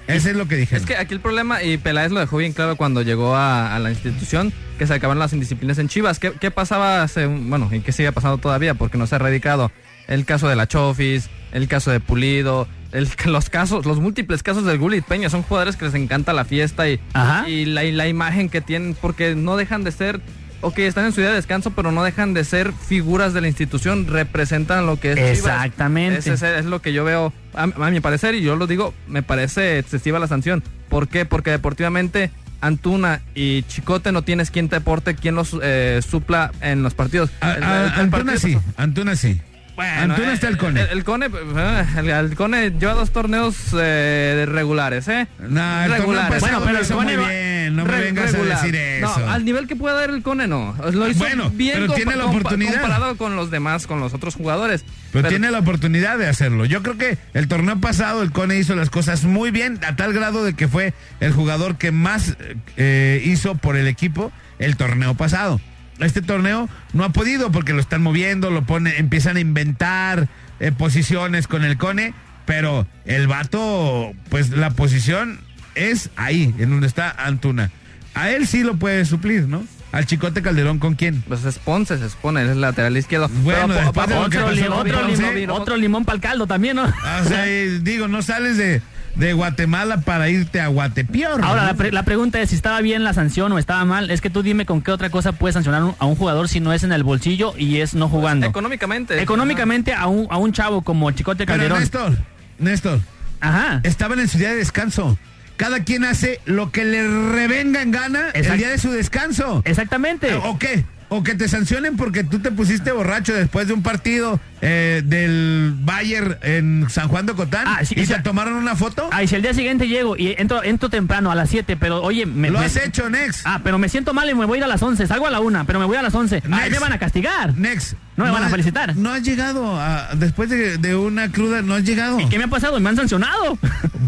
Ese 0.08 0.32
es 0.32 0.36
lo 0.36 0.48
que 0.48 0.56
dijeron. 0.56 0.82
Es 0.84 0.88
que 0.88 0.98
aquí 0.98 1.14
el 1.16 1.20
problema, 1.20 1.64
y 1.64 1.78
Peláez 1.78 2.12
lo 2.12 2.20
dejó 2.20 2.38
bien 2.38 2.54
claro 2.54 2.76
cuando 2.76 3.02
llegó 3.02 3.36
a, 3.36 3.76
a 3.76 3.80
la 3.80 3.90
institución, 3.90 4.54
que 4.78 4.86
se 4.86 4.94
acabaron 4.94 5.18
las 5.20 5.34
indisciplinas 5.34 5.80
en 5.80 5.88
Chivas. 5.88 6.20
¿Qué, 6.20 6.32
qué 6.34 6.52
pasaba 6.52 7.02
hace, 7.02 7.26
bueno, 7.26 7.70
y 7.72 7.80
qué 7.80 7.92
sigue 7.92 8.12
pasando 8.12 8.38
todavía? 8.38 8.76
Porque 8.76 8.98
no 9.00 9.08
se 9.08 9.16
ha 9.16 9.18
erradicado. 9.18 9.72
El 10.08 10.26
caso 10.26 10.48
de 10.48 10.56
la 10.56 10.68
Chofis, 10.68 11.30
el 11.52 11.68
caso 11.68 11.90
de 11.90 12.00
Pulido, 12.00 12.68
el- 12.92 13.10
los 13.26 13.50
casos, 13.50 13.88
los 13.88 14.00
múltiples 14.00 14.44
casos 14.44 14.64
del 14.66 14.78
Gulit 14.78 15.04
Peña. 15.06 15.32
Son 15.32 15.42
jugadores 15.42 15.76
que 15.76 15.86
les 15.86 15.96
encanta 15.96 16.34
la 16.34 16.46
fiesta 16.46 16.88
y, 16.88 17.00
y 17.48 17.66
la, 17.66 17.84
y 17.84 17.92
la 17.92 18.08
imagen 18.08 18.50
que 18.50 18.62
tienen, 18.62 18.96
porque 19.02 19.34
no 19.34 19.58
dejan 19.58 19.84
de 19.84 19.92
ser, 19.92 20.22
ok, 20.66 20.80
están 20.80 21.06
en 21.06 21.12
su 21.14 21.22
día 21.22 21.30
de 21.30 21.36
descanso, 21.36 21.72
pero 21.72 21.92
no 21.92 22.04
dejan 22.04 22.34
de 22.34 22.44
ser 22.44 22.72
figuras 22.74 23.34
de 23.34 23.42
la 23.42 23.48
institución, 23.48 24.08
representan 24.08 24.86
lo 24.86 25.00
que 25.00 25.12
es 25.12 25.16
Chivas. 25.16 25.38
Exactamente. 25.38 26.20
Ese 26.20 26.34
es, 26.34 26.42
es 26.44 26.66
lo 26.66 26.82
que 26.82 26.92
yo 26.94 27.04
veo, 27.04 27.34
a, 27.54 27.64
a 27.64 27.92
mi 27.92 28.00
parecer, 28.00 28.36
y 28.36 28.42
yo 28.42 28.56
lo 28.56 28.68
digo, 28.68 28.94
me 29.08 29.24
parece 29.24 29.80
excesiva 29.80 30.20
la 30.20 30.28
sanción. 30.28 30.64
¿Por 30.90 31.08
qué? 31.08 31.26
Porque 31.26 31.52
deportivamente 31.52 32.32
Antuna 32.62 33.22
y 33.36 33.64
Chicote 33.64 34.12
no 34.12 34.24
tienes 34.24 34.50
quien 34.50 34.70
te 34.70 34.78
aporte, 34.78 35.16
quien 35.16 35.36
los 35.36 35.56
eh, 35.62 36.02
supla 36.08 36.52
en 36.62 36.84
los 36.84 36.94
partidos. 36.94 37.30
A- 37.42 37.54
El- 37.54 37.64
a- 37.64 37.78
el- 37.78 37.84
el 37.94 38.00
Antuna 38.00 38.10
partido 38.34 38.38
sí, 38.40 38.58
Antuna 38.78 39.16
sí. 39.16 39.42
Bueno, 39.76 40.14
Antuna 40.14 40.32
eh, 40.32 40.34
está 40.34 40.48
el 40.48 40.58
Cone. 40.58 40.82
El, 40.82 40.90
el 40.90 41.04
Cone, 41.04 41.26
eh, 41.28 41.86
el, 41.98 42.10
el 42.10 42.36
Cone 42.36 42.72
lleva 42.72 42.94
dos 42.94 43.12
torneos 43.12 43.56
eh, 43.78 44.46
regulares, 44.48 45.08
¿eh? 45.10 45.28
No, 45.40 45.46
el 45.84 45.90
torneo 45.90 45.98
regulares. 45.98 46.40
Bueno, 46.40 46.62
pero 46.66 46.80
el 46.80 46.88
Cone 46.88 47.18
muy 47.18 47.24
va- 47.24 47.30
bien. 47.30 47.76
No 47.76 47.84
me 47.84 48.00
vengas 48.00 48.32
regular. 48.32 48.58
a 48.58 48.62
decir 48.62 48.76
eso. 48.76 49.20
No, 49.20 49.32
al 49.32 49.44
nivel 49.44 49.68
que 49.68 49.76
puede 49.76 49.96
dar 49.96 50.10
el 50.12 50.22
Cone 50.24 50.48
no. 50.48 50.76
Lo 50.94 51.10
hizo 51.10 51.20
Bueno, 51.20 51.50
bien 51.50 51.80
pero 51.82 51.94
tiene 51.94 52.16
la 52.16 52.26
oportunidad. 52.26 52.74
comparado 52.80 53.18
con 53.18 53.36
los 53.36 53.52
demás, 53.52 53.86
con 53.88 54.00
los 54.00 54.14
otros 54.14 54.36
jugadores. 54.36 54.86
Pero, 55.12 55.28
tiene 55.30 55.52
la 55.52 55.60
oportunidad 55.60 56.18
de 56.18 56.28
hacerlo. 56.28 56.66
Yo 56.66 56.82
creo 56.84 56.98
que 56.98 57.18
el 57.34 57.48
torneo 57.48 57.80
pasado 57.82 58.22
el 58.24 58.32
Cone 58.32 58.58
hizo 58.58 58.76
las 58.76 58.90
cosas 58.90 59.24
muy 59.26 59.52
bien, 59.52 59.80
a 59.86 59.96
tal 59.96 60.14
grado 60.14 60.44
de 60.46 60.54
que 60.54 60.68
fue 60.68 60.94
el 61.20 61.34
jugador 61.34 61.78
que 61.78 61.92
más 61.92 62.38
eh, 62.78 63.22
hizo 63.26 63.56
por 63.56 63.76
el 63.76 63.88
equipo 63.88 64.32
el 64.60 64.78
torneo 64.78 65.16
pasado. 65.16 65.60
Este 66.00 66.22
torneo 66.22 66.70
no 66.94 67.04
ha 67.04 67.10
podido 67.10 67.52
porque 67.52 67.74
lo 67.74 67.80
están 67.80 68.02
moviendo, 68.02 68.52
lo 68.52 68.64
pone, 68.64 68.98
empiezan 68.98 69.38
a 69.38 69.40
inventar 69.40 70.28
eh, 70.60 70.72
posiciones 70.72 71.48
con 71.48 71.64
el 71.64 71.78
Cone, 71.78 72.14
pero 72.46 72.86
el 73.06 73.28
vato, 73.28 74.14
pues 74.30 74.50
la 74.50 74.72
posición 74.72 75.40
es 75.76 76.10
ahí, 76.16 76.54
en 76.58 76.70
donde 76.70 76.88
está 76.88 77.12
Antuna. 77.12 77.72
A 78.14 78.30
él 78.30 78.48
sí 78.48 78.64
lo 78.64 78.76
puede 78.76 79.06
suplir, 79.06 79.48
¿no? 79.48 79.66
Al 79.92 80.06
Chicote 80.06 80.42
Calderón, 80.42 80.80
¿con 80.80 80.96
quién? 80.96 81.22
Pues 81.22 81.46
es 81.46 81.58
Ponce, 81.58 81.98
se 81.98 82.10
supone, 82.10 82.44
es 82.44 82.50
el 82.50 82.60
lateral 82.60 82.98
izquierdo. 82.98 83.30
Bueno, 83.30 83.68
Pero, 83.68 83.80
después 83.80 84.08
de 84.08 84.16
Otro, 84.16 84.42
pasó 84.42 84.52
limón, 84.52 85.50
otro 85.50 85.78
limón 85.78 86.04
para 86.04 86.16
el 86.16 86.22
caldo 86.22 86.48
también, 86.48 86.76
¿no? 86.76 86.84
O 86.84 87.24
sea, 87.26 87.46
digo, 87.82 88.10
no 88.10 88.22
sales 88.22 88.58
de, 88.58 88.82
de 89.16 89.34
Guatemala 89.34 90.02
para 90.02 90.30
irte 90.30 90.60
a 90.62 90.68
Guatepeor. 90.68 91.42
Ahora, 91.44 91.62
¿no? 91.62 91.68
la, 91.68 91.74
pre- 91.76 91.92
la 91.92 92.04
pregunta 92.04 92.40
es 92.42 92.50
si 92.50 92.56
estaba 92.56 92.82
bien 92.82 93.04
la 93.04 93.14
sanción 93.14 93.52
o 93.52 93.58
estaba 93.60 93.84
mal. 93.86 94.12
Es 94.12 94.22
que 94.22 94.30
tú 94.30 94.44
dime 94.44 94.66
con 94.66 94.82
qué 94.82 94.92
otra 94.92 95.10
cosa 95.10 95.32
puedes 95.32 95.54
sancionar 95.54 95.84
un- 95.84 95.96
a 96.00 96.06
un 96.06 96.16
jugador 96.16 96.48
si 96.50 96.60
no 96.60 96.74
es 96.74 96.84
en 96.84 96.92
el 96.92 97.04
bolsillo 97.04 97.54
y 97.58 97.78
es 97.82 97.94
no 97.96 98.10
jugando. 98.10 98.46
Económicamente. 98.46 99.22
Económicamente 99.22 99.94
a 99.94 100.08
un, 100.08 100.28
a 100.30 100.38
un 100.38 100.52
chavo 100.52 100.82
como 100.82 101.10
Chicote 101.12 101.46
Pero 101.46 101.58
Calderón. 101.58 101.80
Néstor, 101.80 102.18
Néstor, 102.60 103.00
Ajá. 103.40 103.80
estaban 103.84 104.20
en 104.20 104.28
su 104.28 104.38
día 104.38 104.50
de 104.50 104.56
descanso. 104.58 105.18
Cada 105.58 105.84
quien 105.86 106.04
hace 106.04 106.42
lo 106.46 106.72
que 106.72 106.84
le 106.84 107.08
revenga 107.32 107.82
en 107.82 107.92
gana 107.92 108.30
el 108.34 108.58
día 108.58 108.70
de 108.70 108.78
su 108.78 108.92
descanso. 108.92 109.62
Exactamente. 109.64 110.34
¿O 110.36 110.60
qué? 110.60 110.84
O 111.16 111.24
que 111.24 111.36
te 111.36 111.48
sancionen 111.48 111.98
porque 111.98 112.24
tú 112.24 112.40
te 112.40 112.52
pusiste 112.52 112.92
borracho 112.92 113.34
después 113.34 113.68
de 113.68 113.74
un 113.74 113.82
partido 113.84 114.40
eh, 114.62 115.02
del 115.06 115.74
Bayern 115.80 116.38
en 116.42 116.90
San 116.90 117.08
Juan 117.08 117.26
de 117.26 117.34
Cotán 117.34 117.66
Ah, 117.68 117.84
sí, 117.86 117.94
y 117.98 118.02
o 118.02 118.06
sea- 118.06 118.18
se 118.18 118.24
tomaron 118.24 118.54
una 118.54 118.76
foto. 118.76 119.10
Ay, 119.12 119.28
si 119.28 119.36
el 119.36 119.42
día 119.42 119.54
siguiente 119.54 119.88
llego 119.88 120.16
y 120.18 120.36
entro, 120.38 120.64
entro 120.64 120.90
temprano 120.90 121.32
a 121.32 121.36
las 121.36 121.50
7, 121.50 121.78
pero 121.78 122.02
oye, 122.02 122.26
me, 122.26 122.50
Lo 122.50 122.60
me- 122.60 122.66
has 122.66 122.76
hecho, 122.78 123.10
Nex. 123.10 123.42
Ah, 123.46 123.62
pero 123.64 123.78
me 123.78 123.90
siento 123.90 124.14
mal 124.14 124.30
y 124.30 124.34
me 124.36 124.46
voy 124.46 124.58
a 124.58 124.60
ir 124.60 124.64
a 124.64 124.68
las 124.68 124.82
11. 124.82 125.06
Salgo 125.08 125.28
a 125.28 125.30
la 125.30 125.40
1, 125.40 125.66
pero 125.66 125.80
me 125.80 125.86
voy 125.86 125.98
a 125.98 126.02
las 126.02 126.14
11. 126.16 126.42
Ay, 126.46 126.50
Next. 126.50 126.72
me 126.72 126.80
van 126.80 126.94
a 126.94 127.00
castigar. 127.00 127.56
Nex. 127.58 127.96
No 128.18 128.26
me 128.26 128.32
van 128.32 128.44
a 128.46 128.50
felicitar. 128.50 128.96
No 128.96 129.12
has 129.12 129.24
llegado 129.24 129.80
a- 129.80 130.10
después 130.16 130.50
de, 130.50 130.78
de 130.78 130.96
una 130.96 131.32
cruda, 131.32 131.62
no 131.62 131.74
has 131.76 131.84
llegado. 131.84 132.20
¿Y 132.20 132.28
qué 132.30 132.38
me 132.38 132.46
ha 132.46 132.48
pasado? 132.50 132.80
Me 132.80 132.90
han 132.90 132.96
sancionado. 132.96 133.58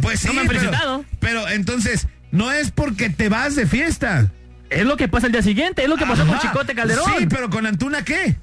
Pues 0.01 0.19
sí, 0.21 0.27
No 0.29 0.33
me 0.33 0.41
han 0.41 0.47
pero- 0.47 0.59
felicitado. 0.61 1.05
Pero, 1.19 1.47
entonces, 1.49 2.07
no 2.31 2.51
es 2.51 2.71
porque 2.71 3.09
te 3.09 3.29
vas 3.29 3.55
de 3.55 3.65
fiesta. 3.67 4.31
Es 4.69 4.85
lo 4.85 4.97
que 4.97 5.07
pasa 5.07 5.27
el 5.27 5.31
día 5.31 5.41
siguiente, 5.41 5.83
es 5.83 5.89
lo 5.89 5.95
que 5.97 6.05
pasó 6.05 6.25
con. 6.25 6.39
Chicote 6.39 6.75
Calderón. 6.75 7.05
Sí, 7.17 7.25
pero 7.29 7.49
con 7.49 7.65
Antuna, 7.65 8.03
¿qué? 8.03 8.35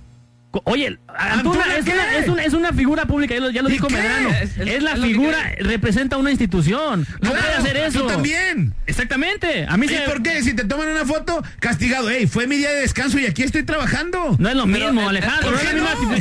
Oye, 0.67 0.99
Antuna, 1.09 1.65
¿Antuna 1.65 1.77
es, 1.77 1.85
una, 1.85 2.17
es, 2.17 2.29
una, 2.29 2.45
es 2.45 2.53
una 2.53 2.73
figura 2.73 3.07
pública, 3.07 3.35
ya 3.35 3.41
lo, 3.41 3.51
ya 3.51 3.61
lo 3.61 3.69
¿Y 3.69 3.73
dijo? 3.73 3.91
Medrano. 3.91 4.31
Es- 4.31 4.83
la 4.85 4.95
figura, 4.97 5.37
representa 5.59 6.17
una 6.17 6.31
institución. 6.31 7.01
No 7.21 7.33
Claro, 7.33 7.39
puede 7.41 7.55
hacer 7.57 7.77
eso. 7.79 8.03
Tú 8.03 8.07
también. 8.07 8.73
Exactamente. 8.87 9.67
A 9.69 9.77
mí 9.77 9.87
¿Y 9.87 9.89
se 9.89 10.03
por 10.03 10.23
qué? 10.23 10.45
Si 10.45 10.55
te 10.55 10.63
toman 10.65 10.89
una 10.91 11.05
foto, 11.05 11.43
castigado. 11.59 12.09
Ey, 12.09 12.29
fue 12.29 12.47
mi 12.47 12.57
día 12.57 12.71
de 12.71 12.83
descanso 12.83 13.19
y 13.19 13.27
aquí 13.27 13.43
estoy 13.43 13.65
trabajando. 13.65 14.37
No 14.39 14.49
es 14.49 14.55
lo 14.55 14.65
Pero, 14.67 14.93
mismo, 14.93 15.01
eh, 15.03 15.09
Alejandro. 15.09 15.51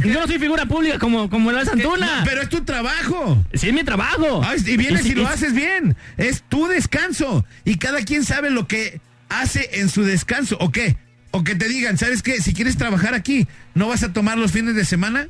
Yo 0.04 0.20
no 0.20 0.26
soy 0.26 0.40
figura 0.40 0.66
pública 0.66 0.98
como, 0.98 1.30
como 1.30 1.52
lo 1.52 1.60
es 1.62 1.68
Antuna. 1.70 2.20
No, 2.20 2.26
pero 2.26 2.42
es 2.42 2.50
tu 2.50 2.64
trabajo. 2.64 3.38
Sí, 3.54 3.68
es 3.68 3.74
mi 3.74 3.84
trabajo. 3.84 4.42
Ay, 4.44 4.58
y 4.66 4.78
vienes 4.78 5.06
y, 5.06 5.10
si- 5.10 5.16
lo 5.16 5.22
y- 5.22 5.26
haces 5.26 5.54
bien. 5.54 5.96
Es 6.18 6.42
tu 6.50 6.68
descanso. 6.68 7.46
Y 7.66 7.78
cada 7.78 8.02
quien 8.02 8.26
sabe 8.26 8.50
lo 8.50 8.68
que 8.68 9.00
hace 9.42 9.70
en 9.82 9.90
su 9.90 10.04
descanso. 10.04 10.58
¿O 10.60 10.72
qué? 10.72 10.98
O 11.32 11.44
que 11.44 11.56
te 11.56 11.68
digan, 11.68 11.98
¿sabes 11.98 12.22
qué? 12.22 12.42
Si 12.42 12.54
quieres 12.54 12.78
trabajar 12.78 13.14
aquí, 13.14 13.48
¿no 13.74 13.88
vas 13.88 14.04
a 14.04 14.14
tomar 14.14 14.38
los 14.38 14.52
fines 14.52 14.76
de 14.76 14.86
semana 14.86 15.28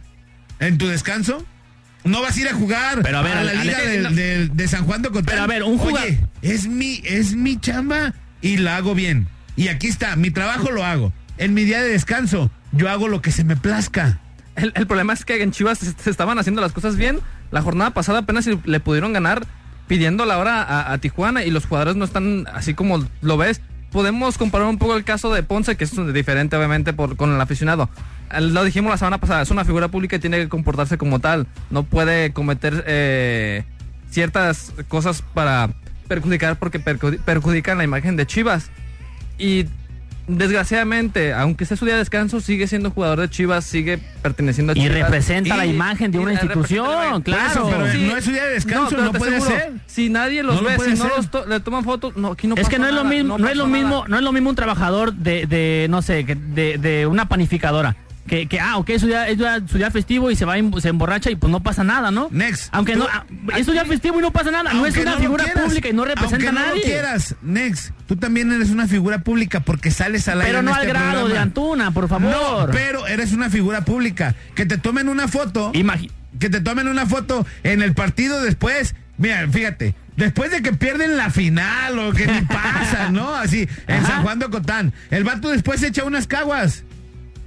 en 0.60 0.78
tu 0.78 0.88
descanso? 0.88 1.46
¿No 2.04 2.22
vas 2.22 2.36
a 2.36 2.42
ir 2.42 2.48
a 2.50 2.54
jugar 2.54 3.00
Pero 3.02 3.20
a 3.20 3.22
ver, 3.22 3.36
la 3.36 3.52
Ale- 3.52 3.64
liga 3.64 3.80
del- 4.12 4.56
de 4.58 4.68
San 4.68 4.84
Juan 4.86 5.02
de 5.02 5.10
Cotán? 5.10 5.26
Pero 5.26 5.42
a 5.44 5.48
ver, 5.48 5.64
un 5.64 5.78
juga- 5.78 6.02
Oye, 6.04 6.20
es 6.42 6.68
mi, 6.68 7.02
es 7.06 7.34
mi 7.36 7.58
chamba 7.60 8.14
y 8.42 8.58
la 8.58 8.76
hago 8.76 8.94
bien. 8.94 9.28
Y 9.56 9.70
aquí 9.70 9.88
está, 9.88 10.16
mi 10.18 10.30
trabajo 10.30 10.72
lo 10.72 10.84
hago. 10.84 11.14
En 11.38 11.54
mi 11.54 11.64
día 11.64 11.82
de 11.82 11.88
descanso, 11.90 12.52
yo 12.74 12.90
hago 12.90 13.08
lo 13.08 13.22
que 13.22 13.32
se 13.32 13.46
me 13.46 13.56
plazca. 13.56 14.20
El, 14.58 14.74
el 14.76 14.86
problema 14.86 15.14
es 15.14 15.24
que 15.24 15.42
en 15.42 15.52
Chivas 15.52 15.80
se, 15.80 15.94
se 15.94 16.10
estaban 16.10 16.38
haciendo 16.38 16.60
las 16.62 16.74
cosas 16.74 16.98
bien. 16.98 17.20
La 17.52 17.62
jornada 17.62 17.92
pasada 17.92 18.20
apenas 18.20 18.46
le 18.48 18.80
pudieron 18.82 19.14
ganar 19.14 19.48
pidiendo 19.88 20.26
la 20.26 20.38
hora 20.40 20.62
a, 20.62 20.92
a 20.92 20.98
Tijuana 20.98 21.44
y 21.46 21.52
los 21.52 21.66
jugadores 21.66 21.96
no 21.96 22.04
están 22.04 22.46
así 22.54 22.74
como 22.74 23.08
lo 23.22 23.38
ves. 23.38 23.62
Podemos 23.94 24.38
comparar 24.38 24.68
un 24.68 24.78
poco 24.80 24.98
el 24.98 25.04
caso 25.06 25.34
de 25.34 25.44
Ponce, 25.44 25.78
que 25.78 25.86
es 25.86 26.14
diferente 26.14 26.58
obviamente 26.58 26.92
por, 26.92 27.16
con 27.16 27.34
el 27.34 27.40
aficionado. 27.40 27.90
Lo 28.40 28.64
dijimos 28.66 28.90
la 28.92 28.98
semana 28.98 29.20
pasada, 29.20 29.44
es 29.44 29.52
una 29.52 29.64
figura 29.64 29.88
pública 29.88 30.16
y 30.16 30.20
tiene 30.20 30.40
que 30.40 30.50
comportarse 30.50 30.98
como 30.98 31.20
tal. 31.20 31.46
No 31.70 31.84
puede 31.84 32.34
cometer 32.34 32.84
eh, 32.88 33.64
ciertas 34.10 34.74
cosas 34.88 35.22
para 35.36 35.70
perjudicar 36.08 36.58
porque 36.58 36.84
perjudi- 36.84 37.20
perjudican 37.20 37.78
la 37.78 37.84
imagen 37.84 38.18
de 38.18 38.26
Chivas. 38.26 38.72
Y 39.38 39.66
desgraciadamente, 40.28 41.34
aunque 41.34 41.66
sea 41.66 41.78
su 41.78 41.86
día 41.86 41.96
de 41.96 42.00
descanso, 42.00 42.40
sigue 42.42 42.68
siendo 42.68 42.92
jugador 42.92 43.20
de 43.22 43.30
Chivas, 43.30 43.66
sigue 43.66 44.00
perteneciendo 44.22 44.74
a 44.74 44.78
Y 44.78 44.82
Chivas. 44.82 44.98
representa 44.98 45.56
Y- 45.56 45.58
la 45.58 45.66
imagen 45.66 46.12
de 46.12 46.20
una 46.20 46.32
representa 46.32 46.60
institución, 46.60 47.22
claro. 47.22 47.52
Eso, 47.52 47.70
pero 47.70 47.92
Sí. 47.92 48.06
no 48.08 48.18
es 48.18 48.26
su 48.26 48.32
día 48.32 48.44
de 48.46 48.50
descanso, 48.52 48.98
no, 48.98 49.12
puede 49.14 49.42
ser. 49.42 49.74
Si 49.86 50.10
nadie 50.10 50.44
los 50.44 50.62
No 50.62 50.68
ve, 50.68 50.78
si 50.80 50.98
no 51.00 51.08
los 51.10 51.30
to- 51.30 51.46
le 51.46 51.60
toman 51.60 51.84
fotos, 51.84 52.16
no, 52.16 52.32
aquí 52.32 52.48
no 52.48 52.56
es 52.56 52.70
que 52.70 52.80
no 52.80 52.86
es 52.88 52.94
lo 52.94 53.04
nada, 53.04 53.16
mismo, 53.16 53.38
no, 53.38 53.48
es 53.48 53.56
lo 53.58 53.68
mismo, 53.68 54.06
no 54.08 54.18
es 54.18 54.24
lo 54.24 54.32
mismo 54.32 54.50
un 54.50 54.56
trabajador 54.56 55.14
de, 55.14 55.46
de 55.46 55.88
no 55.90 56.02
sé, 56.02 56.26
que 56.26 56.36
de, 56.36 56.78
de 56.78 57.06
una 57.08 57.28
panificadora. 57.28 57.96
Que, 58.28 58.48
que, 58.48 58.58
ah, 58.60 58.78
ok, 58.78 58.90
es 58.92 59.02
su 59.02 59.08
día, 59.08 59.28
es 59.28 59.38
su 59.70 59.78
día 59.78 59.92
festivo 59.92 60.32
y 60.32 60.38
se 60.38 60.46
va, 60.46 60.56
se 60.80 60.88
emborracha 60.88 61.30
y 61.30 61.36
pues 61.36 61.52
no 61.52 61.62
pasa 61.62 61.84
nada, 61.84 62.10
¿no? 62.10 62.30
Next. 62.32 62.70
Aunque 62.72 62.94
Tú- 62.94 63.00
no, 63.00 63.08
ah, 63.12 63.26
es 63.58 63.66
su 63.66 63.74
día 63.74 63.84
festivo 63.84 64.18
y 64.20 64.22
no 64.22 64.32
pasa 64.32 64.50
nada. 64.50 64.72
No 64.74 64.86
es 64.86 64.96
Aunque 64.96 65.02
una 65.10 65.18
figura 65.20 65.44
quieras, 65.44 65.64
pública 65.66 65.90
y 65.90 65.94
no 65.94 66.06
representa 66.06 66.36
aunque 66.36 66.48
a 66.48 66.52
no 66.54 66.60
lo 66.62 66.68
nadie. 66.68 66.82
quieras, 66.84 67.36
Next, 67.42 67.92
tú 68.08 68.16
también 68.16 68.50
eres 68.54 68.70
una 68.70 68.88
figura 68.88 69.20
pública 69.20 69.60
porque 69.60 69.92
sales 69.92 70.28
al 70.30 70.40
aire 70.40 70.52
pero 70.54 70.62
no 70.64 70.72
este 70.72 70.82
al 70.84 70.88
grado 70.88 71.06
programa. 71.12 71.34
de 71.34 71.40
Antuna, 71.40 71.92
por 71.92 72.08
favor. 72.08 72.32
No, 72.32 72.68
pero 72.72 73.08
eres 73.08 73.34
una 73.34 73.50
figura 73.50 73.84
pública. 73.84 74.36
Que 74.56 74.66
te 74.66 74.78
tomen 74.78 75.10
una 75.10 75.28
foto, 75.28 75.74
Imagi- 75.74 76.10
que 76.40 76.50
te 76.50 76.62
tomen 76.62 76.88
una 76.88 77.06
foto 77.06 77.46
en 77.64 77.82
el 77.82 77.94
partido 77.94 78.42
después. 78.42 78.96
Mira, 79.18 79.46
fíjate, 79.52 79.96
después 80.16 80.50
de 80.50 80.62
que 80.62 80.72
pierden 80.72 81.18
la 81.18 81.30
final 81.30 82.00
o 82.00 82.14
que 82.14 82.26
ni 82.26 82.42
pasa, 82.48 83.10
¿no? 83.12 83.36
Así, 83.36 83.68
en 83.88 83.98
Ajá. 83.98 84.08
San 84.08 84.24
Juan 84.24 84.40
de 84.40 84.46
Ocotán. 84.46 84.94
El 85.12 85.26
vato 85.26 85.50
después 85.50 85.84
echa 85.84 86.06
unas 86.06 86.26
caguas. 86.26 86.84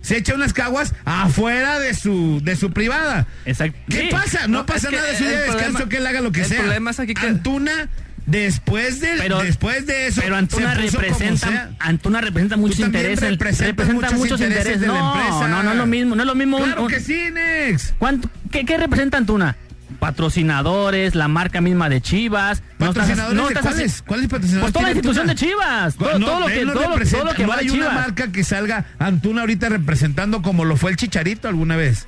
Se 0.06 0.16
echa 0.16 0.34
unas 0.34 0.52
caguas 0.52 0.94
afuera 1.04 1.80
de 1.80 1.92
su, 1.94 2.40
de 2.44 2.54
su 2.54 2.70
privada. 2.70 3.26
Exacto. 3.44 3.76
¿Qué 3.88 4.02
Sí. 4.02 4.08
pasa? 4.10 4.42
No, 4.46 4.58
No, 4.58 4.66
pasa 4.66 4.88
nada 4.90 5.04
de 5.04 5.16
su 5.18 5.24
día 5.24 5.40
de 5.40 5.46
descanso, 5.46 5.88
que 5.88 5.96
él 5.96 6.06
haga 6.06 6.20
lo 6.20 6.30
que 6.30 6.42
el 6.42 6.46
sea. 6.46 6.58
problema 6.60 6.92
es 6.92 7.00
aquí 7.00 7.14
que- 7.14 7.26
Antuna, 7.26 7.88
después 8.24 9.00
de, 9.00 9.14
Pero- 9.18 9.42
después 9.42 9.84
de 9.86 10.06
eso, 10.06 10.20
Pero 10.22 10.36
Antuna 10.36 10.74
representa, 10.74 11.70
Antuna 11.80 12.20
representa 12.20 12.56
muchos 12.56 12.78
intereses. 12.78 13.20
representa 13.30 13.84
muchos 13.92 14.12
muchos 14.14 14.40
intereses 14.40 14.76
intereses. 14.76 14.80
de 14.80 14.86
la 14.86 14.94
no, 14.94 15.14
empresa. 15.16 15.48
no, 15.48 15.62
no 15.64 15.70
es 15.72 15.76
lo 15.76 15.86
mismo, 15.86 16.14
no 16.14 16.22
es 16.22 16.26
lo 16.26 16.34
mismo. 16.36 16.56
un- 16.58 16.64
Claro 16.64 16.82
un- 16.84 16.88
que 16.88 17.00
sí, 17.00 17.20
Nex. 17.32 17.94
¿Cuánto- 17.98 18.30
qué, 18.52 18.64
qué 18.64 18.76
representa 18.76 19.16
Antuna? 19.18 19.56
Patrocinadores, 19.98 21.14
la 21.14 21.28
marca 21.28 21.60
misma 21.60 21.88
de 21.88 22.00
Chivas. 22.00 22.62
no 22.78 22.86
estás- 22.86 23.04
¿Patrocinadores 23.08 23.36
no 23.36 23.42
de 23.44 23.48
estás 23.54 23.62
cuáles? 23.62 23.92
así- 23.94 24.02
¿Cuáles 24.06 24.26
patrocinadores 24.28 24.62
Pues 24.64 24.72
toda 24.72 24.82
la 24.84 24.90
institución 24.90 25.30
Antuna? 25.30 25.34
de 25.34 25.46
Chivas. 25.46 25.94
Todo, 25.96 26.18
No, 26.18 26.26
todo 26.26 26.40
lo 26.40 26.46
que, 26.46 26.64
no 26.64 26.72
todo, 26.72 26.82
todo 26.82 27.24
lo 27.24 27.34
que 27.34 27.42
no 27.42 27.48
vale 27.48 27.62
hay 27.62 27.70
una 27.70 27.78
Chivas. 27.88 27.94
marca 27.94 28.32
que 28.32 28.44
salga 28.44 28.84
Antuna 28.98 29.40
ahorita 29.42 29.68
representando 29.68 30.42
como 30.42 30.64
lo 30.64 30.76
fue 30.76 30.90
el 30.90 30.96
Chicharito 30.96 31.48
alguna 31.48 31.76
vez. 31.76 32.06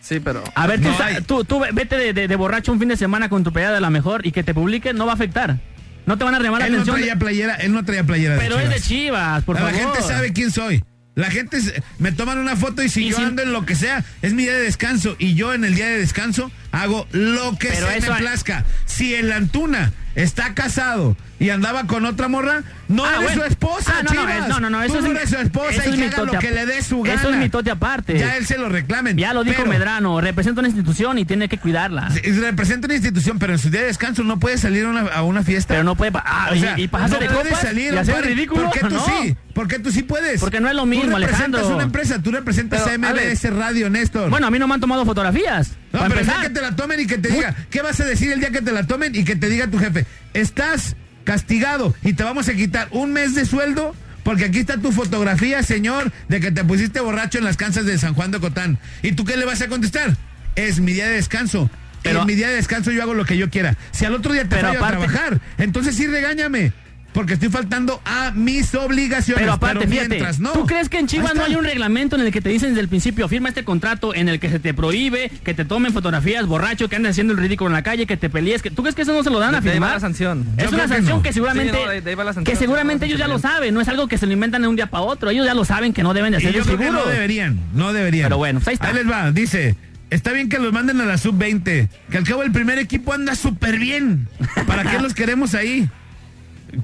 Sí, 0.00 0.18
pero... 0.20 0.42
A 0.54 0.66
ver, 0.66 0.80
tú, 0.80 0.88
No 0.88 1.22
tú, 1.26 1.44
tú 1.44 1.60
vete 1.72 1.96
de, 1.96 2.12
de- 2.12 2.26
de 2.28 2.36
borracho 2.36 2.72
un 2.72 2.78
fin 2.78 2.88
de 2.88 2.96
semana 2.96 3.28
con 3.28 3.44
tu 3.44 3.52
playera 3.52 3.74
de 3.74 3.80
la 3.80 3.90
mejor 3.90 4.26
y 4.26 4.32
que 4.32 4.42
te 4.42 4.54
publiquen, 4.54 4.96
no 4.96 5.06
va 5.06 5.12
a 5.12 5.14
afectar. 5.14 5.58
No 6.06 6.16
te 6.18 6.24
van 6.24 6.34
a 6.34 6.40
llamar 6.40 6.60
la 6.60 6.66
Él 6.66 6.72
no 6.72 6.78
atención. 6.78 6.96
traía 6.96 7.16
playera, 7.16 7.54
él 7.56 7.72
no 7.72 7.84
traía 7.84 8.02
playera 8.04 8.36
pero 8.38 8.56
de 8.56 8.64
es 8.64 8.70
de 8.70 8.80
Chivas. 8.80 9.44
Por 9.44 9.56
la 9.60 9.68
favor. 9.68 9.76
gente 9.94 10.02
sabe 10.02 10.32
quién 10.32 10.50
soy. 10.50 10.82
La 11.16 11.28
gente 11.30 11.58
me 11.98 12.12
toman 12.12 12.38
una 12.38 12.56
foto 12.56 12.82
y 12.82 12.88
si 12.88 13.04
Y 13.06 13.10
yo 13.10 13.16
si- 13.18 13.22
ando 13.24 13.42
en 13.42 13.52
lo 13.52 13.66
que 13.66 13.74
sea, 13.74 14.02
es 14.22 14.32
mi 14.32 14.44
día 14.44 14.54
de 14.54 14.62
descanso. 14.62 15.16
Y 15.18 15.34
yo 15.34 15.52
en 15.52 15.64
el 15.64 15.74
día 15.74 15.86
de 15.86 15.98
descanso 15.98 16.50
hago 16.72 17.06
lo 17.12 17.56
que 17.58 17.68
Pero 17.68 17.86
se 17.88 17.98
eso 17.98 18.08
me 18.08 18.14
hay- 18.16 18.20
plazca. 18.22 18.64
Si 18.86 19.14
el 19.14 19.32
Antuna 19.32 19.92
está 20.14 20.54
casado 20.54 21.16
y 21.38 21.50
andaba 21.50 21.86
con 21.86 22.04
otra 22.04 22.28
morra, 22.28 22.62
no 22.88 23.04
Ah, 23.04 23.10
eres 23.12 23.22
bueno. 23.22 23.42
su 23.42 23.48
esposa, 23.48 23.94
Ah, 23.98 24.02
no, 24.02 24.12
no, 24.12 24.28
es- 24.28 24.48
no, 24.48 24.60
no, 24.60 24.68
no, 24.70 24.82
eso 24.82 24.92
Tú 24.94 24.98
es 24.98 25.04
no 25.04 25.10
mi- 25.10 25.16
eres 25.16 25.30
su 25.30 25.36
esposa 25.36 25.70
eso 25.70 25.76
y 25.76 25.84
es 25.84 25.90
que 25.90 25.96
mi 25.96 26.04
haga 26.06 26.24
lo 26.24 26.38
que 26.38 26.50
le 26.50 26.66
dé 26.66 26.82
su 26.82 27.00
gana. 27.02 27.18
Eso 27.20 27.30
es 27.30 27.36
mi 27.36 27.48
tote 27.48 27.70
aparte. 27.70 28.18
Ya 28.18 28.36
él 28.36 28.44
se 28.46 28.58
lo 28.58 28.68
reclamen. 28.68 29.16
Ya 29.16 29.32
lo 29.32 29.44
dijo 29.44 29.58
Pero- 29.58 29.70
Medrano, 29.70 30.20
representa 30.20 30.60
una 30.60 30.68
institución 30.68 31.18
y 31.18 31.24
tiene 31.24 31.48
que 31.48 31.58
cuidarla. 31.58 32.08
Representa 32.22 32.86
una 32.86 32.94
institución, 32.94 33.38
pero 33.38 33.52
en 33.54 33.58
su 33.58 33.70
día 33.70 33.80
de 33.82 33.86
descanso 33.86 34.22
no 34.24 34.38
puede 34.38 34.58
salir 34.58 34.84
a 34.84 34.88
una, 34.88 35.00
a 35.02 35.22
una 35.22 35.42
fiesta. 35.44 35.74
Pero 35.74 35.84
no 35.84 35.94
puede. 35.94 36.12
Ah, 36.16 36.48
O 36.50 36.54
y- 36.56 36.60
sea, 36.60 36.78
y, 36.78 36.88
pasarse 36.88 37.14
no 37.14 37.20
de 37.20 37.26
puedes 37.28 37.52
copas 37.52 37.60
salir 37.62 37.94
y 37.94 37.96
hacer 37.96 38.24
ridículo. 38.24 38.64
¿Por 38.64 38.72
qué 38.72 38.80
tú 38.80 38.90
no. 38.94 39.06
sí? 39.06 39.36
¿Por 39.54 39.68
qué 39.68 39.78
tú 39.78 39.90
sí 39.92 40.02
puedes? 40.02 40.40
Porque 40.40 40.60
no 40.60 40.68
es 40.68 40.74
lo 40.74 40.86
mismo, 40.86 41.04
Tú 41.04 41.18
representas 41.18 41.44
Alejandro. 41.60 41.74
una 41.74 41.84
empresa, 41.84 42.22
tú 42.22 42.30
representas 42.30 42.82
Pero, 42.82 42.94
a 42.94 43.12
MBS 43.12 43.50
Radio, 43.50 43.90
Néstor. 43.90 44.30
Bueno, 44.30 44.46
a 44.46 44.50
mí 44.50 44.58
no 44.58 44.66
me 44.68 44.74
han 44.74 44.80
tomado 44.80 45.04
fotografías. 45.04 45.70
no, 45.92 46.00
pero 46.02 46.04
empezar. 46.20 46.40
que 46.42 46.50
te 46.50 46.59
la 46.60 46.76
tomen 46.76 47.00
y 47.00 47.06
que 47.06 47.18
te 47.18 47.28
diga, 47.30 47.54
¿qué 47.70 47.82
vas 47.82 48.00
a 48.00 48.04
decir 48.04 48.32
el 48.32 48.40
día 48.40 48.50
que 48.50 48.62
te 48.62 48.72
la 48.72 48.86
tomen 48.86 49.14
y 49.14 49.24
que 49.24 49.36
te 49.36 49.48
diga 49.48 49.66
tu 49.68 49.78
jefe? 49.78 50.06
Estás 50.34 50.96
castigado 51.24 51.94
y 52.02 52.12
te 52.14 52.22
vamos 52.24 52.48
a 52.48 52.54
quitar 52.54 52.88
un 52.90 53.12
mes 53.12 53.34
de 53.34 53.44
sueldo 53.44 53.94
porque 54.24 54.44
aquí 54.46 54.58
está 54.60 54.76
tu 54.78 54.92
fotografía, 54.92 55.62
señor, 55.62 56.12
de 56.28 56.40
que 56.40 56.50
te 56.50 56.62
pusiste 56.64 57.00
borracho 57.00 57.38
en 57.38 57.44
las 57.44 57.56
cansas 57.56 57.86
de 57.86 57.98
San 57.98 58.14
Juan 58.14 58.30
de 58.30 58.38
Cotán. 58.40 58.78
¿Y 59.02 59.12
tú 59.12 59.24
qué 59.24 59.36
le 59.36 59.44
vas 59.46 59.60
a 59.62 59.68
contestar? 59.68 60.16
Es 60.56 60.80
mi 60.80 60.92
día 60.92 61.06
de 61.08 61.14
descanso. 61.14 61.70
Pero- 62.02 62.20
en 62.22 62.26
mi 62.26 62.34
día 62.34 62.48
de 62.48 62.54
descanso 62.54 62.90
yo 62.90 63.02
hago 63.02 63.14
lo 63.14 63.24
que 63.24 63.36
yo 63.36 63.50
quiera. 63.50 63.76
Si 63.92 64.04
al 64.04 64.14
otro 64.14 64.32
día 64.32 64.48
te 64.48 64.56
aparte- 64.58 64.76
a 64.76 64.88
trabajar, 64.88 65.40
entonces 65.58 65.96
sí 65.96 66.06
regáñame. 66.06 66.72
Porque 67.12 67.34
estoy 67.34 67.48
faltando 67.48 68.00
a 68.04 68.30
mis 68.30 68.72
obligaciones. 68.74 69.40
Pero 69.40 69.52
aparte, 69.54 69.86
mientras 69.86 70.38
no. 70.38 70.52
¿tú 70.52 70.64
crees 70.66 70.88
que 70.88 70.98
en 70.98 71.06
Chivas 71.08 71.32
Ahí 71.32 71.38
no 71.38 71.44
hay 71.44 71.54
un 71.56 71.64
reglamento 71.64 72.14
en 72.16 72.22
el 72.22 72.32
que 72.32 72.40
te 72.40 72.48
dicen 72.50 72.68
desde 72.70 72.80
el 72.82 72.88
principio, 72.88 73.26
firma 73.28 73.48
este 73.48 73.64
contrato 73.64 74.14
en 74.14 74.28
el 74.28 74.38
que 74.38 74.48
se 74.48 74.60
te 74.60 74.74
prohíbe 74.74 75.28
que 75.44 75.52
te 75.52 75.64
tomen 75.64 75.92
fotografías 75.92 76.46
borracho, 76.46 76.88
que 76.88 76.96
andes 76.96 77.10
haciendo 77.10 77.32
el 77.32 77.38
ridículo 77.40 77.70
en 77.70 77.74
la 77.74 77.82
calle, 77.82 78.06
que 78.06 78.16
te 78.16 78.30
pelees? 78.30 78.62
Que, 78.62 78.70
¿Tú 78.70 78.82
crees 78.82 78.94
que 78.94 79.02
eso 79.02 79.12
no 79.12 79.22
se 79.24 79.30
lo 79.30 79.38
dan 79.40 79.54
a 79.56 79.60
De 79.60 79.70
ahí 79.70 79.78
va 79.78 79.86
firmar? 79.88 79.92
la 79.94 80.00
sanción. 80.00 80.46
Es 80.56 80.64
Yo 80.64 80.70
una 80.70 80.82
que 80.84 80.88
sanción 80.88 81.16
no. 81.16 81.22
que 81.22 81.32
seguramente, 81.32 81.72
Sí, 81.76 81.78
no, 81.84 81.90
de- 81.90 82.00
de 82.00 82.10
ahí 82.10 82.14
va 82.16 82.24
la 82.24 82.32
sanción. 82.32 82.54
que 82.54 82.58
seguramente 82.58 83.06
ellos 83.06 83.18
ya 83.18 83.26
lo 83.28 83.38
saben, 83.40 83.74
no 83.74 83.80
es 83.80 83.88
algo 83.88 84.06
que 84.06 84.16
se 84.18 84.26
lo 84.26 84.32
inventan 84.32 84.62
de 84.62 84.68
un 84.68 84.76
día 84.76 84.86
para 84.86 85.02
otro, 85.02 85.30
ellos 85.30 85.44
ya 85.46 85.54
lo 85.54 85.64
saben 85.64 85.92
que 85.92 86.02
no 86.04 86.14
deben 86.14 86.30
de 86.30 86.36
hacer 86.38 86.52
seguro. 86.64 86.92
no 86.92 87.04
deberían, 87.06 87.58
no 87.74 87.92
deberían. 87.92 88.26
Pero 88.26 88.38
bueno, 88.38 88.60
pues 88.60 88.68
ahí 88.68 88.74
está. 88.74 88.92
les 88.92 89.10
va, 89.10 89.32
dice, 89.32 89.74
está 90.10 90.32
bien 90.32 90.48
que 90.48 90.58
los 90.58 90.72
manden 90.72 91.00
a 91.00 91.04
la 91.06 91.18
sub-20, 91.18 91.88
que 92.10 92.16
al 92.18 92.24
cabo 92.24 92.42
el 92.44 92.52
primer 92.52 92.78
equipo 92.78 93.12
anda 93.12 93.34
súper 93.34 93.78
bien. 93.78 94.28
¿Para 94.66 94.84
qué 94.90 94.98
los 95.00 95.12
queremos 95.14 95.54
ahí? 95.54 95.88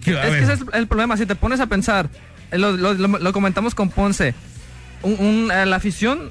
Que- 0.03 0.13
Es 0.13 0.19
que 0.31 0.39
ese 0.41 0.53
es 0.55 0.61
el 0.73 0.87
problema, 0.87 1.17
si 1.17 1.27
te 1.27 1.35
pones 1.35 1.61
a 1.61 1.67
pensar, 1.67 2.09
eh, 2.51 2.59
lo, 2.59 2.73
lo- 2.73 2.95
lo- 2.95 3.19
lo 3.19 3.33
comentamos 3.33 3.75
con 3.75 3.91
Ponce, 3.91 4.35
un- 5.03 5.17
un- 5.19 5.51
eh, 5.53 5.67
la 5.67 5.77
afición 5.77 6.31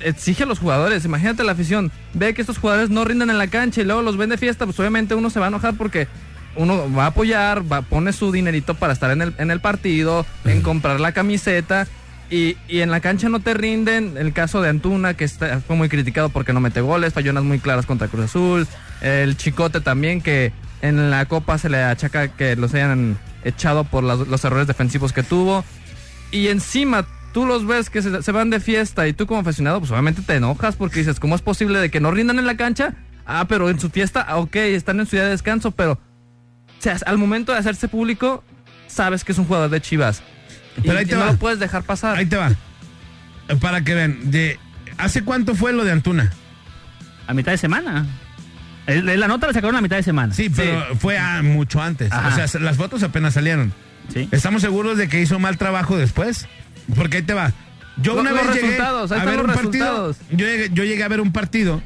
exige 0.00 0.44
a 0.44 0.46
los 0.46 0.58
jugadores, 0.58 1.04
imagínate 1.04 1.44
la 1.44 1.52
afición, 1.52 1.92
ve 2.14 2.32
que 2.34 2.40
estos 2.40 2.58
jugadores 2.58 2.88
no 2.90 3.04
rinden 3.04 3.28
en 3.30 3.38
la 3.38 3.48
cancha 3.48 3.82
y 3.82 3.84
luego 3.84 4.02
los 4.02 4.16
ven 4.16 4.30
de 4.30 4.38
fiesta, 4.38 4.64
pues 4.64 4.78
obviamente 4.80 5.14
uno 5.14 5.28
se 5.30 5.38
va 5.40 5.46
a 5.46 5.48
enojar 5.48 5.74
porque 5.74 6.08
uno 6.56 6.92
va 6.92 7.04
a 7.04 7.08
apoyar, 7.08 7.70
va, 7.70 7.82
pone 7.82 8.12
su 8.12 8.32
dinerito 8.32 8.74
para 8.74 8.92
estar 8.92 9.10
en 9.10 9.22
el, 9.22 9.34
en 9.38 9.50
el 9.50 9.60
partido, 9.60 10.24
en 10.44 10.62
comprar 10.62 10.98
la 11.00 11.12
camiseta 11.12 11.86
y, 12.30 12.56
y 12.66 12.80
en 12.80 12.90
la 12.90 13.00
cancha 13.00 13.28
no 13.28 13.40
te 13.40 13.54
rinden. 13.54 14.14
El 14.16 14.32
caso 14.32 14.60
de 14.62 14.68
Antuna, 14.70 15.14
que 15.14 15.24
está, 15.24 15.60
fue 15.60 15.76
muy 15.76 15.88
criticado 15.88 16.28
porque 16.30 16.52
no 16.52 16.60
mete 16.60 16.80
goles, 16.80 17.12
falló 17.12 17.30
unas 17.32 17.44
muy 17.44 17.58
claras 17.60 17.86
contra 17.86 18.08
Cruz 18.08 18.24
Azul. 18.26 18.66
El 19.02 19.36
Chicote 19.36 19.80
también, 19.80 20.20
que 20.22 20.52
en 20.82 21.10
la 21.10 21.26
Copa 21.26 21.58
se 21.58 21.68
le 21.68 21.82
achaca 21.82 22.28
que 22.28 22.56
los 22.56 22.72
hayan 22.74 23.18
echado 23.44 23.84
por 23.84 24.02
las- 24.04 24.26
los 24.26 24.44
errores 24.44 24.66
defensivos 24.66 25.12
que 25.12 25.22
tuvo. 25.22 25.64
Y 26.30 26.48
encima 26.48 27.06
tú 27.32 27.46
los 27.46 27.66
ves 27.66 27.90
que 27.90 28.02
se, 28.02 28.22
se 28.22 28.32
van 28.32 28.50
de 28.50 28.60
fiesta 28.60 29.06
y 29.08 29.12
tú 29.12 29.26
como 29.26 29.40
aficionado, 29.40 29.78
pues 29.80 29.90
obviamente 29.90 30.22
te 30.22 30.34
enojas 30.36 30.76
porque 30.76 31.00
dices, 31.00 31.20
¿cómo 31.20 31.34
es 31.36 31.42
posible 31.42 31.78
de 31.78 31.90
que 31.90 32.00
no 32.00 32.10
rindan 32.10 32.38
en 32.38 32.46
la 32.46 32.56
cancha? 32.56 32.94
Ah, 33.26 33.46
pero 33.48 33.70
en 33.70 33.78
su 33.78 33.90
fiesta, 33.90 34.24
ah, 34.26 34.38
ok, 34.38 34.56
están 34.56 34.98
en 35.00 35.06
su 35.06 35.16
día 35.16 35.24
de 35.24 35.30
descanso, 35.30 35.70
pero 35.70 35.92
o 35.92 36.82
sea, 36.82 36.96
al 37.06 37.18
momento 37.18 37.52
de 37.52 37.58
hacerse 37.58 37.88
público, 37.88 38.42
sabes 38.86 39.22
que 39.22 39.32
es 39.32 39.38
un 39.38 39.44
jugador 39.44 39.70
de 39.70 39.80
Chivas. 39.80 40.22
Pero 40.82 40.94
y 40.94 40.96
ahí 40.98 41.06
te 41.06 41.14
no 41.14 41.20
va. 41.20 41.32
lo 41.32 41.36
puedes 41.38 41.58
dejar 41.58 41.82
pasar. 41.82 42.16
Ahí 42.16 42.26
te 42.26 42.36
va. 42.36 42.50
Para 43.60 43.82
que 43.82 43.94
vean, 43.94 44.30
de, 44.30 44.58
¿hace 44.96 45.22
cuánto 45.22 45.54
fue 45.54 45.72
lo 45.72 45.84
de 45.84 45.92
Antuna? 45.92 46.32
A 47.26 47.34
mitad 47.34 47.52
de 47.52 47.58
semana. 47.58 48.06
El- 48.90 49.20
La 49.20 49.28
nota 49.28 49.46
la 49.46 49.52
sacaron 49.52 49.76
a 49.76 49.80
mitad 49.80 49.96
de 49.96 50.02
semana. 50.02 50.32
Sí, 50.34 50.50
pero 50.50 50.94
fue 50.98 51.18
mucho 51.42 51.80
antes. 51.82 52.10
Ajá. 52.12 52.28
O 52.42 52.48
sea, 52.48 52.60
las 52.60 52.76
fotos 52.76 53.02
apenas 53.02 53.34
salieron. 53.34 53.72
Sí. 54.12 54.28
¿Estamos 54.32 54.62
seguros 54.62 54.96
de 54.98 55.08
que 55.08 55.20
hizo 55.20 55.38
mal 55.38 55.56
trabajo 55.58 55.96
después? 55.96 56.46
Porque 56.96 57.18
ahí 57.18 57.22
te 57.22 57.34
va. 57.34 57.52
Yo 58.02 58.18
una 58.18 58.30
los 58.30 58.46
vez 58.46 58.62
llegué 58.62 58.78
a 58.80 59.24
ver 59.24 59.40
un 59.40 59.46
partido. 59.52 60.14
Yo 60.30 60.46
llegué, 60.46 60.70
yo 60.72 60.84
llegué 60.84 61.02
a 61.04 61.08
ver 61.08 61.20
un 61.20 61.32
partido 61.32 61.82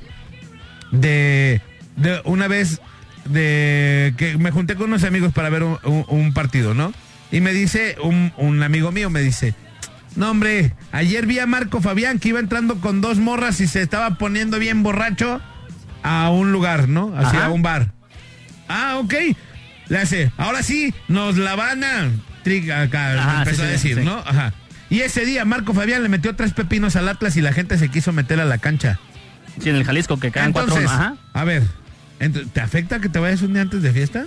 de, 0.92 1.60
de 1.96 2.20
una 2.24 2.48
vez 2.48 2.80
de 3.26 4.14
que 4.16 4.36
me 4.38 4.50
junté 4.50 4.74
con 4.76 4.86
unos 4.88 5.04
amigos 5.04 5.32
para 5.32 5.48
ver 5.50 5.62
un, 5.62 5.78
un- 5.84 6.04
un 6.08 6.32
partido, 6.34 6.74
¿no? 6.74 6.92
Y 7.32 7.40
me 7.40 7.52
dice 7.52 7.96
un, 8.02 8.32
un 8.36 8.62
amigo 8.62 8.92
mío, 8.92 9.10
me 9.10 9.20
dice, 9.20 9.54
no 10.14 10.30
hombre, 10.30 10.72
ayer 10.92 11.26
vi 11.26 11.38
a 11.40 11.46
Marco 11.46 11.80
Fabián 11.80 12.18
que 12.18 12.28
iba 12.28 12.38
entrando 12.38 12.76
con 12.80 13.00
dos 13.00 13.18
morras 13.18 13.60
y 13.60 13.66
se 13.66 13.82
estaba 13.82 14.16
poniendo 14.18 14.58
bien 14.58 14.82
borracho 14.82 15.40
a 16.04 16.30
un 16.30 16.52
lugar, 16.52 16.88
¿no? 16.88 17.12
Así 17.16 17.36
Ajá. 17.36 17.46
a 17.46 17.50
un 17.50 17.62
bar. 17.62 17.90
Ah, 18.68 18.98
ok. 18.98 19.14
Le 19.88 19.98
hace, 19.98 20.30
ahora 20.36 20.62
sí, 20.62 20.94
nos 21.08 21.36
la 21.36 21.56
van 21.56 21.82
a... 21.82 22.10
Acá 22.82 23.38
empezó 23.38 23.62
sí, 23.62 23.68
a 23.68 23.70
decir, 23.70 23.96
sí. 23.98 24.04
¿no? 24.04 24.18
Ajá. 24.18 24.52
Y 24.90 25.00
ese 25.00 25.24
día 25.24 25.44
Marco 25.46 25.72
Fabián 25.74 26.02
le 26.02 26.08
metió 26.10 26.36
tres 26.36 26.52
pepinos 26.52 26.94
al 26.94 27.08
Atlas 27.08 27.36
y 27.36 27.40
la 27.40 27.52
gente 27.54 27.78
se 27.78 27.88
quiso 27.88 28.12
meter 28.12 28.38
a 28.38 28.44
la 28.44 28.58
cancha. 28.58 29.00
Sí, 29.60 29.70
en 29.70 29.76
el 29.76 29.84
Jalisco 29.84 30.18
que 30.20 30.30
cuatro. 30.30 30.62
Entonces, 30.62 30.90
Ajá. 30.90 31.16
a 31.32 31.44
ver, 31.44 31.62
¿te 32.52 32.60
afecta 32.60 33.00
que 33.00 33.08
te 33.08 33.18
vayas 33.18 33.40
un 33.42 33.54
día 33.54 33.62
antes 33.62 33.80
de 33.82 33.92
fiesta? 33.92 34.26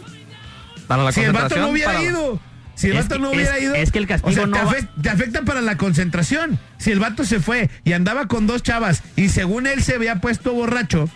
Para 0.87 1.03
la 1.03 1.11
si 1.11 1.21
el 1.21 1.31
vato 1.31 1.57
no 1.57 1.69
hubiera 1.69 1.93
para- 1.93 2.03
ido. 2.03 2.39
Si 2.75 2.87
el 2.87 2.97
Es 2.97 3.03
vato 3.05 3.15
que- 3.15 3.21
no 3.21 3.29
hubiera 3.31 3.57
es- 3.57 3.63
ido. 3.63 3.75
es 3.75 3.91
que 3.91 3.99
el 3.99 4.07
castigo 4.07 4.29
o 4.29 4.33
sea, 4.33 4.45
no 4.47 4.57
te, 4.57 4.63
va- 4.81 4.89
te 5.01 5.09
afecta 5.09 5.41
para 5.43 5.61
la 5.61 5.77
concentración. 5.77 6.59
Si 6.79 6.91
el 6.91 6.99
vato 6.99 7.23
se 7.23 7.39
fue 7.39 7.69
y 7.83 7.93
andaba 7.93 8.27
con 8.27 8.47
dos 8.47 8.63
chavas 8.63 9.03
y 9.15 9.29
según 9.29 9.67
él 9.67 9.83
se 9.83 9.95
había 9.95 10.21
puesto 10.21 10.53
borracho 10.53 11.09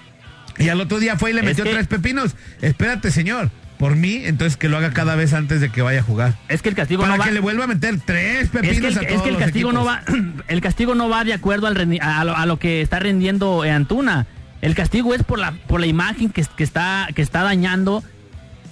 y 0.57 0.69
al 0.69 0.79
otro 0.81 0.99
día 0.99 1.17
fue 1.17 1.31
y 1.31 1.33
le 1.33 1.39
Es 1.41 1.45
metió 1.45 1.63
que- 1.63 1.71
tres 1.71 1.87
pepinos. 1.87 2.35
Espérate, 2.61 3.11
señor. 3.11 3.49
Por 3.77 3.95
mí, 3.95 4.21
entonces 4.25 4.57
que 4.57 4.69
lo 4.69 4.77
haga 4.77 4.91
cada 4.91 5.15
vez 5.15 5.33
antes 5.33 5.59
de 5.59 5.69
que 5.71 5.81
vaya 5.81 6.01
a 6.01 6.03
jugar. 6.03 6.37
Es 6.49 6.61
que 6.61 6.69
el 6.69 6.75
castigo 6.75 7.01
Para 7.01 7.13
no 7.15 7.19
va. 7.19 7.25
que 7.25 7.31
le 7.31 7.39
vuelva 7.39 7.63
a 7.63 7.67
meter 7.67 7.99
tres 8.05 8.43
Es 8.43 8.49
que, 8.51 8.59
pepinos 8.59 8.95
el, 8.95 8.99
a 8.99 9.09
es 9.09 9.21
que 9.23 9.29
el 9.29 9.37
castigo 9.37 9.71
no 9.71 9.83
va 9.83 10.03
el 10.47 10.61
castigo 10.61 10.93
no 10.93 11.09
va 11.09 11.23
de 11.23 11.33
acuerdo 11.33 11.65
al 11.65 11.75
rendi- 11.75 11.99
a, 11.99 12.23
lo, 12.23 12.37
a 12.37 12.45
lo 12.45 12.59
que 12.59 12.81
está 12.81 12.99
rendiendo 12.99 13.63
Antuna. 13.63 14.27
El 14.61 14.75
castigo 14.75 15.15
es 15.15 15.23
por 15.23 15.39
la 15.39 15.53
por 15.67 15.79
la 15.79 15.87
imagen 15.87 16.29
que, 16.29 16.45
que 16.55 16.63
está 16.63 17.07
que 17.15 17.23
está 17.23 17.41
dañando 17.41 18.03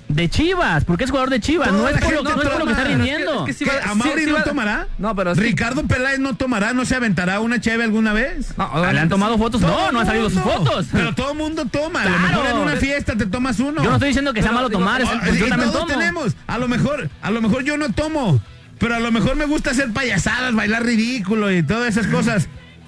de 0.09 0.27
Chivas, 0.27 0.85
porque 0.85 1.03
es 1.05 1.11
jugador 1.11 1.29
de 1.29 1.39
Chivas, 1.39 1.71
no 1.71 1.87
es 1.87 1.93
por 1.99 2.11
lo, 2.11 2.17
gente 2.23 2.35
no 2.35 2.41
es 2.41 2.49
por 2.49 2.59
lo 2.59 2.65
que 2.65 2.71
está 2.71 2.83
rindiendo. 2.83 3.39
Es 3.41 3.45
que 3.45 3.53
sí 3.53 3.63
¿Qué? 3.65 3.71
va- 3.71 3.91
¿A 3.91 3.95
Mauri 3.95 4.13
sí- 4.21 4.25
sí 4.25 4.31
no 4.31 4.37
va- 4.37 4.43
tomará? 4.43 4.87
No, 4.97 5.15
pero 5.15 5.35
que- 5.35 5.41
Ricardo 5.41 5.83
Peláez 5.83 6.19
no 6.19 6.35
tomará, 6.35 6.73
no 6.73 6.83
se 6.83 6.95
aventará 6.95 7.39
una 7.39 7.61
cheve 7.61 7.83
alguna 7.83 8.11
vez. 8.11 8.57
No, 8.57 8.69
Ah, 8.73 8.91
¿Le 8.91 8.99
han 8.99 9.07
tomado 9.09 9.37
fotos? 9.37 9.61
No, 9.61 9.91
no 9.91 9.99
han 9.99 10.05
salido 10.07 10.29
sus 10.31 10.41
fotos. 10.41 10.87
Pero 10.91 11.13
todo 11.13 11.35
mundo 11.35 11.65
toma. 11.65 12.01
A 12.01 12.05
lo 12.05 12.17
Claro. 12.17 12.27
mejor 12.43 12.45
en 12.47 12.57
una 12.57 12.75
fiesta 12.77 13.15
te 13.15 13.27
tomas 13.27 13.59
uno. 13.59 13.83
Yo 13.83 13.89
no 13.89 13.95
estoy 13.95 14.09
diciendo 14.09 14.33
que 14.33 14.41
sea 14.41 14.51
malo 14.51 14.67
digo, 14.67 14.79
tomar, 14.79 14.99
es- 15.01 15.07
pues 15.09 15.37
yo 15.39 15.45
y 15.45 15.49
también 15.49 15.71
todos 15.71 15.85
tomo. 15.87 15.99
tenemos. 15.99 16.35
A 16.47 16.57
lo 16.57 16.67
mejor, 16.67 17.09
a 17.21 17.31
lo 17.31 17.41
mejor 17.41 17.63
yo 17.63 17.77
no 17.77 17.89
tomo. 17.93 18.41
Pero 18.79 18.95
a 18.95 18.99
lo 18.99 19.11
mejor 19.11 19.35
me 19.35 19.45
gusta 19.45 19.71
hacer 19.71 19.91
payasadas, 19.93 20.55
bailar 20.55 20.83
ridículo 20.85 21.51
y 21.51 21.61
todas 21.61 21.87
esas 21.95 22.07
cosas. 22.07 22.47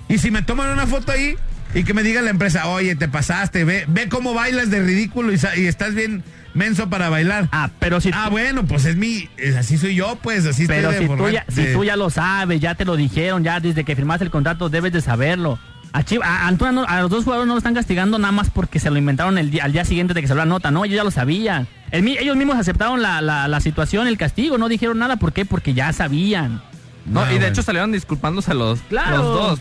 Y 0.10 0.18
si 0.18 0.32
me 0.32 0.42
toman 0.42 0.70
una 0.70 0.88
foto 0.88 1.12
ahí 1.12 1.36
y 1.76 1.84
que 1.84 1.94
me 1.94 2.02
diga 2.02 2.22
la 2.24 2.32
empresa, 2.32 2.68
oye, 2.68 2.96
te 2.96 3.08
pasaste, 3.08 3.64
ve, 3.64 3.86
ve 3.88 4.10
cómo 4.10 4.34
bailas 4.34 4.70
de 4.72 4.82
ridículo 4.82 5.32
y 5.32 5.66
estás 5.68 5.94
bien 5.94 6.24
menso 6.54 6.90
para 6.90 7.10
bailar. 7.10 7.48
Ah, 7.52 7.70
pero 7.80 8.02
si 8.02 8.12
Ah, 8.14 8.30
bueno, 8.30 8.66
pues 8.66 8.86
es 8.86 8.96
mi, 8.96 9.30
es- 9.38 9.56
así 9.56 9.78
soy 9.78 9.96
yo, 9.96 10.18
pues, 10.22 10.46
así 10.46 10.68
Pero 10.68 10.92
estoy 10.92 11.08
de 11.08 11.12
si 11.14 11.18
tú, 11.18 11.30
ya, 11.30 11.46
si 11.50 11.74
tú 11.74 11.84
ya 11.84 11.96
lo 11.96 12.10
sabes, 12.10 12.60
ya 12.60 12.76
te 12.76 12.86
lo 12.86 12.96
dijeron, 12.96 13.44
ya 13.44 13.60
desde 13.60 13.84
que 13.84 13.96
firmaste 13.96 14.24
el 14.26 14.32
contrato 14.32 14.70
debes 14.70 14.92
de 14.94 15.02
saberlo. 15.02 15.60
A, 15.94 16.04
Chiv- 16.04 16.24
a 16.24 16.48
Antuna 16.48 16.72
no- 16.72 16.86
a 16.88 17.02
los 17.02 17.10
dos 17.10 17.24
jugadores 17.26 17.48
no 17.48 17.54
lo 17.54 17.58
están 17.58 17.74
castigando 17.74 18.18
nada 18.18 18.32
más 18.32 18.50
porque 18.50 18.80
se 18.80 18.90
lo 18.90 18.98
inventaron 18.98 19.38
el 19.38 19.52
día- 19.52 19.66
al 19.66 19.74
día 19.74 19.84
siguiente 19.84 20.14
de 20.14 20.22
que 20.22 20.28
salió 20.28 20.40
la 20.44 20.46
nota, 20.50 20.72
no, 20.72 20.86
ellos 20.86 20.96
ya 20.96 21.04
lo 21.04 21.12
sabían. 21.12 21.68
El 21.92 22.08
ellos 22.08 22.38
mismos 22.38 22.58
aceptaron 22.58 23.02
la, 23.02 23.22
la- 23.22 23.48
la 23.50 23.60
situación, 23.60 24.08
el 24.08 24.18
castigo, 24.18 24.58
no 24.58 24.70
dijeron 24.70 25.00
nada, 25.00 25.18
¿por 25.18 25.34
qué? 25.34 25.44
Porque 25.46 25.74
ya 25.74 25.92
sabían. 25.92 26.62
No, 27.06 27.22
Ah, 27.22 27.26
y 27.26 27.34
de 27.34 27.40
bueno. 27.40 27.48
hecho 27.48 27.62
salieron 27.64 27.92
disculpándose 27.92 28.54
los, 28.54 28.80
Claro. 28.84 29.18
los 29.18 29.26
dos. 29.26 29.60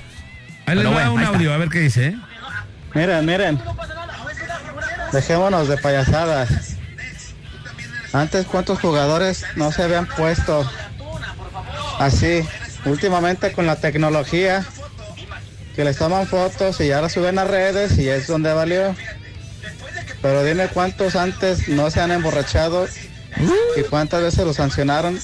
Ahí 0.67 0.77
les 0.77 0.85
bueno, 0.87 1.13
un 1.15 1.19
ahí 1.19 1.25
está. 1.25 1.37
audio, 1.37 1.53
a 1.53 1.57
ver 1.57 1.69
qué 1.69 1.81
dice. 1.81 2.07
¿eh? 2.09 2.17
Miren, 2.95 3.27
miren. 3.27 3.59
Dejémonos 5.13 5.67
de 5.69 5.77
payasadas. 5.79 6.77
Antes, 8.13 8.47
¿cuántos 8.47 8.81
jugadores 8.81 9.45
no 9.57 9.71
se 9.71 9.83
habían 9.83 10.07
puesto 10.07 10.69
así? 11.99 12.43
Últimamente 12.85 13.53
con 13.53 13.67
la 13.67 13.77
tecnología, 13.77 14.65
que 15.77 15.85
les 15.85 15.97
toman 15.97 16.27
fotos 16.27 16.81
y 16.81 16.89
ya 16.89 17.01
las 17.01 17.13
suben 17.13 17.39
a 17.39 17.45
redes 17.45 17.99
y 17.99 18.09
es 18.09 18.27
donde 18.27 18.53
valió. 18.53 18.97
Pero 20.23 20.45
dime 20.45 20.69
cuántos 20.69 21.15
antes 21.17 21.69
no 21.69 21.91
se 21.91 22.01
han 22.01 22.11
emborrachado 22.11 22.87
y 23.77 23.83
cuántas 23.83 24.23
veces 24.23 24.45
los 24.45 24.57
sancionaron. 24.57 25.19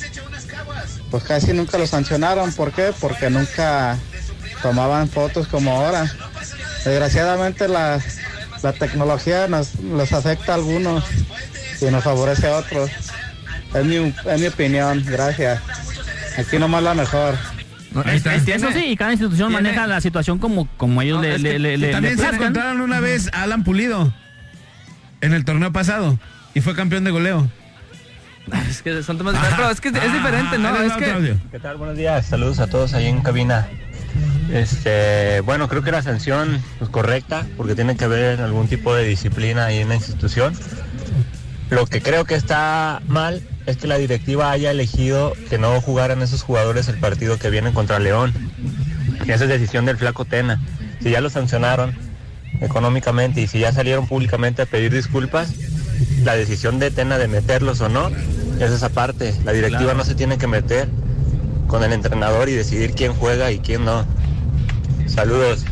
Pues 1.10 1.24
casi 1.24 1.52
nunca 1.52 1.78
los 1.78 1.90
sancionaron. 1.90 2.52
¿Por 2.52 2.72
qué? 2.72 2.92
Porque 3.00 3.30
nunca 3.30 3.98
tomaban 4.62 5.08
fotos 5.08 5.48
como 5.48 5.72
ahora. 5.72 6.10
Desgraciadamente 6.84 7.68
la, 7.68 8.00
la 8.62 8.72
tecnología 8.72 9.48
nos, 9.48 9.74
nos 9.80 10.12
afecta 10.12 10.52
a 10.52 10.54
algunos 10.54 11.04
y 11.80 11.84
nos 11.86 12.04
favorece 12.04 12.46
a 12.48 12.56
otros. 12.58 12.90
Es 13.74 13.84
mi, 13.84 13.96
es 13.96 14.40
mi 14.40 14.46
opinión, 14.46 15.02
gracias. 15.06 15.60
Aquí 16.38 16.58
nomás 16.58 16.82
la 16.82 16.94
mejor. 16.94 17.34
Es- 18.06 18.26
Eso 18.26 18.70
sí, 18.72 18.84
y 18.88 18.96
cada 18.96 19.12
institución 19.12 19.48
tiene- 19.48 19.62
maneja 19.70 19.86
la 19.86 20.00
situación 20.00 20.38
como, 20.38 20.68
como 20.76 21.00
ellos 21.02 21.16
No, 21.16 21.22
le, 21.22 21.38
le, 21.38 21.50
que 21.52 21.58
le- 21.58 21.78
le- 21.78 21.92
También 21.92 22.16
le 22.16 22.22
se 22.22 22.28
encontraron 22.34 22.80
una 22.82 23.00
vez 23.00 23.30
a 23.32 23.42
Alan 23.42 23.64
Pulido 23.64 24.12
en 25.22 25.32
el 25.32 25.44
torneo 25.44 25.72
pasado 25.72 26.18
y 26.54 26.60
fue 26.60 26.74
campeón 26.74 27.04
de 27.04 27.10
goleo. 27.10 27.48
Es 28.70 28.82
que 28.82 29.02
son 29.02 29.18
temas. 29.18 29.34
Pero 29.56 29.70
es 29.70 29.80
que 29.80 29.88
es 29.88 29.94
diferente, 30.12 30.58
¿no? 30.58 30.76
Es 30.76 30.92
que. 30.92 31.36
¿Qué 31.50 31.58
tal? 31.58 31.78
Buenos 31.78 31.96
días. 31.96 32.26
Saludos 32.26 32.60
a 32.60 32.66
todos 32.68 32.94
ahí 32.94 33.06
en 33.06 33.20
cabina. 33.20 33.66
Este, 34.52 35.40
bueno, 35.40 35.68
creo 35.68 35.82
que 35.82 35.90
la 35.90 36.02
sanción 36.02 36.62
es 36.80 36.88
correcta 36.88 37.44
porque 37.56 37.74
tiene 37.74 37.96
que 37.96 38.04
haber 38.04 38.40
algún 38.40 38.68
tipo 38.68 38.94
de 38.94 39.04
disciplina 39.04 39.66
ahí 39.66 39.78
en 39.80 39.88
la 39.88 39.96
institución. 39.96 40.54
Lo 41.70 41.86
que 41.86 42.00
creo 42.00 42.24
que 42.24 42.34
está 42.34 43.02
mal 43.08 43.42
es 43.66 43.76
que 43.76 43.88
la 43.88 43.98
directiva 43.98 44.50
haya 44.50 44.70
elegido 44.70 45.32
que 45.50 45.58
no 45.58 45.80
jugaran 45.80 46.22
esos 46.22 46.42
jugadores 46.42 46.88
el 46.88 46.98
partido 46.98 47.38
que 47.38 47.50
viene 47.50 47.72
contra 47.72 47.98
León. 47.98 48.32
Y 49.26 49.32
esa 49.32 49.44
es 49.44 49.50
decisión 49.50 49.84
del 49.84 49.96
flaco 49.96 50.24
Tena. 50.24 50.60
Si 51.02 51.10
ya 51.10 51.20
lo 51.20 51.28
sancionaron 51.28 51.96
económicamente 52.60 53.40
y 53.40 53.48
si 53.48 53.58
ya 53.58 53.72
salieron 53.72 54.06
públicamente 54.06 54.62
a 54.62 54.66
pedir 54.66 54.92
disculpas, 54.92 55.52
la 56.22 56.36
decisión 56.36 56.78
de 56.78 56.90
Tena 56.90 57.18
de 57.18 57.26
meterlos 57.26 57.80
o 57.80 57.88
no 57.88 58.10
es 58.60 58.70
esa 58.70 58.88
parte. 58.88 59.34
La 59.44 59.52
directiva 59.52 59.94
no 59.94 60.04
se 60.04 60.14
tiene 60.14 60.38
que 60.38 60.46
meter 60.46 60.88
con 61.66 61.82
el 61.82 61.92
entrenador 61.92 62.48
y 62.48 62.52
decidir 62.52 62.92
quién 62.92 63.12
juega 63.12 63.50
y 63.50 63.58
quién 63.58 63.84
no. 63.84 64.06
Saludos. 65.06 65.64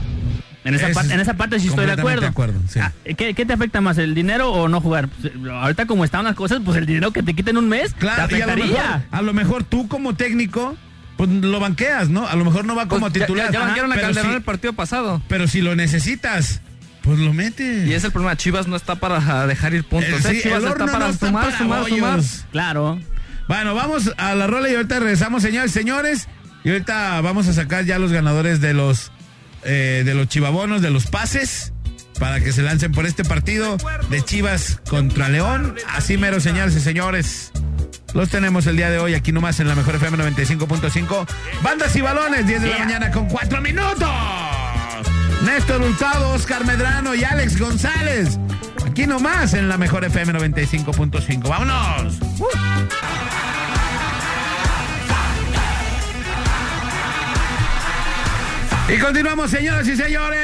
En 0.64 0.74
esa, 0.74 0.88
Es 0.88 0.94
parte, 0.94 1.12
en 1.12 1.20
esa 1.20 1.34
parte 1.34 1.60
sí 1.60 1.68
estoy 1.68 1.84
de 1.84 1.92
acuerdo. 1.92 2.22
de 2.22 2.26
acuerdo, 2.28 2.58
sí. 2.68 2.80
Ah, 2.80 2.92
¿qué, 3.04 3.34
qué 3.34 3.44
te 3.44 3.52
afecta 3.52 3.82
más, 3.82 3.98
el 3.98 4.14
dinero 4.14 4.50
o 4.50 4.66
no 4.66 4.80
jugar? 4.80 5.08
Pues, 5.08 5.32
ahorita 5.50 5.86
como 5.86 6.04
están 6.04 6.24
las 6.24 6.34
cosas, 6.34 6.60
pues 6.64 6.78
el 6.78 6.86
dinero 6.86 7.12
que 7.12 7.22
te 7.22 7.34
quiten 7.34 7.58
un 7.58 7.68
mes 7.68 7.92
Claro, 7.94 8.28
te 8.28 8.38
y 8.38 8.40
a 8.40 8.46
lo, 8.46 8.56
mejor, 8.56 8.80
a 9.10 9.22
lo 9.22 9.32
mejor 9.34 9.64
tú 9.64 9.88
como 9.88 10.14
técnico, 10.14 10.74
pues 11.18 11.28
lo 11.28 11.60
banqueas, 11.60 12.08
¿no? 12.08 12.26
A 12.26 12.34
lo 12.34 12.46
mejor 12.46 12.64
no 12.64 12.74
va 12.74 12.88
como 12.88 13.10
pues, 13.10 13.12
titular. 13.12 13.52
Ya, 13.52 13.60
ya 13.60 13.66
banquearon 13.66 13.92
a 13.92 13.94
pero, 13.94 14.06
Calderón 14.06 14.30
si, 14.30 14.36
el 14.36 14.42
partido 14.42 14.72
pasado. 14.72 15.22
pero 15.28 15.46
si 15.48 15.60
lo 15.60 15.76
necesitas, 15.76 16.62
pues 17.02 17.18
lo 17.18 17.34
metes. 17.34 17.86
Y 17.86 17.92
es 17.92 18.02
el 18.04 18.10
problema. 18.10 18.34
Chivas 18.36 18.66
no 18.66 18.76
está 18.76 18.94
para 18.94 19.46
dejar 19.46 19.74
ir 19.74 19.84
puntos. 19.84 20.24
Eh, 20.24 20.30
¿eh? 20.30 20.34
sí, 20.36 20.42
Chivas 20.44 20.62
el 20.62 20.70
está 20.70 20.86
para 20.86 20.98
no 20.98 21.06
está 21.08 21.26
sumar, 21.26 21.44
para 21.44 21.58
sumar, 21.58 21.88
sumar. 21.88 22.20
Claro. 22.52 22.98
Bueno, 23.48 23.74
vamos 23.74 24.10
a 24.16 24.34
la 24.34 24.46
rola 24.46 24.70
y 24.70 24.74
ahorita 24.74 25.00
regresamos, 25.00 25.42
señores, 25.42 25.70
señores. 25.72 26.28
Y 26.64 26.70
ahorita 26.70 27.20
vamos 27.20 27.46
a 27.48 27.52
sacar 27.52 27.84
ya 27.84 27.98
los 27.98 28.10
ganadores 28.10 28.62
de 28.62 28.72
los 28.72 29.12
eh, 29.64 30.02
de 30.04 30.14
los 30.14 30.28
chivabonos, 30.28 30.82
de 30.82 30.90
los 30.90 31.06
pases, 31.06 31.72
para 32.18 32.40
que 32.40 32.52
se 32.52 32.62
lancen 32.62 32.92
por 32.92 33.06
este 33.06 33.24
partido 33.24 33.76
de 34.10 34.22
Chivas 34.22 34.80
contra 34.88 35.28
León. 35.28 35.74
Así 35.88 36.16
mero, 36.16 36.40
señores 36.40 36.74
y 36.76 36.80
señores. 36.80 37.52
Los 38.14 38.28
tenemos 38.30 38.66
el 38.68 38.76
día 38.76 38.90
de 38.90 38.98
hoy 38.98 39.14
aquí 39.14 39.32
nomás 39.32 39.58
en 39.58 39.66
la 39.66 39.74
mejor 39.74 39.96
FM 39.96 40.16
95.5. 40.18 41.26
Bandas 41.62 41.96
y 41.96 42.00
balones, 42.00 42.46
10 42.46 42.62
de 42.62 42.68
la 42.70 42.78
mañana 42.78 43.10
con 43.10 43.26
4 43.26 43.60
minutos. 43.60 44.08
Néstor 45.44 45.82
Hurtado, 45.82 46.30
Oscar 46.30 46.64
Medrano 46.64 47.14
y 47.14 47.24
Alex 47.24 47.58
González. 47.58 48.38
Aquí 48.86 49.06
nomás 49.06 49.54
en 49.54 49.68
la 49.68 49.76
mejor 49.76 50.04
FM 50.04 50.32
95.5. 50.32 51.48
¡Vámonos! 51.48 52.20
¡Uh! 52.38 53.43
Y 58.86 58.98
continuamos, 58.98 59.50
señoras 59.50 59.88
y 59.88 59.96
señores. 59.96 60.38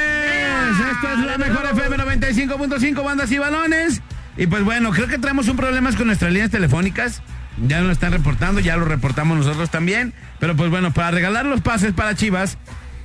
Esto 0.93 1.12
es 1.12 1.26
la 1.26 1.36
mejor 1.36 1.66
FM 1.66 1.97
95.5, 1.99 3.05
bandas 3.05 3.30
y 3.30 3.38
balones. 3.38 4.01
Y 4.38 4.47
pues 4.47 4.64
bueno, 4.64 4.93
creo 4.93 5.09
que 5.09 5.18
traemos 5.18 5.49
un 5.49 5.59
problema 5.59 5.95
con 5.95 6.07
nuestras 6.07 6.32
líneas 6.32 6.51
telefónicas. 6.51 7.22
Ya 7.66 7.82
lo 7.82 7.93
están 7.93 8.12
reportando, 8.12 8.61
ya 8.61 8.78
lo 8.78 8.86
reportamos 8.86 9.36
nosotros 9.36 9.70
también. 9.70 10.14
Pero 10.38 10.57
pues 10.57 10.70
bueno, 10.70 10.93
para 10.95 11.11
regalar 11.11 11.45
los 11.45 11.61
pases 11.61 11.93
para 11.93 12.14
Chivas, 12.14 12.57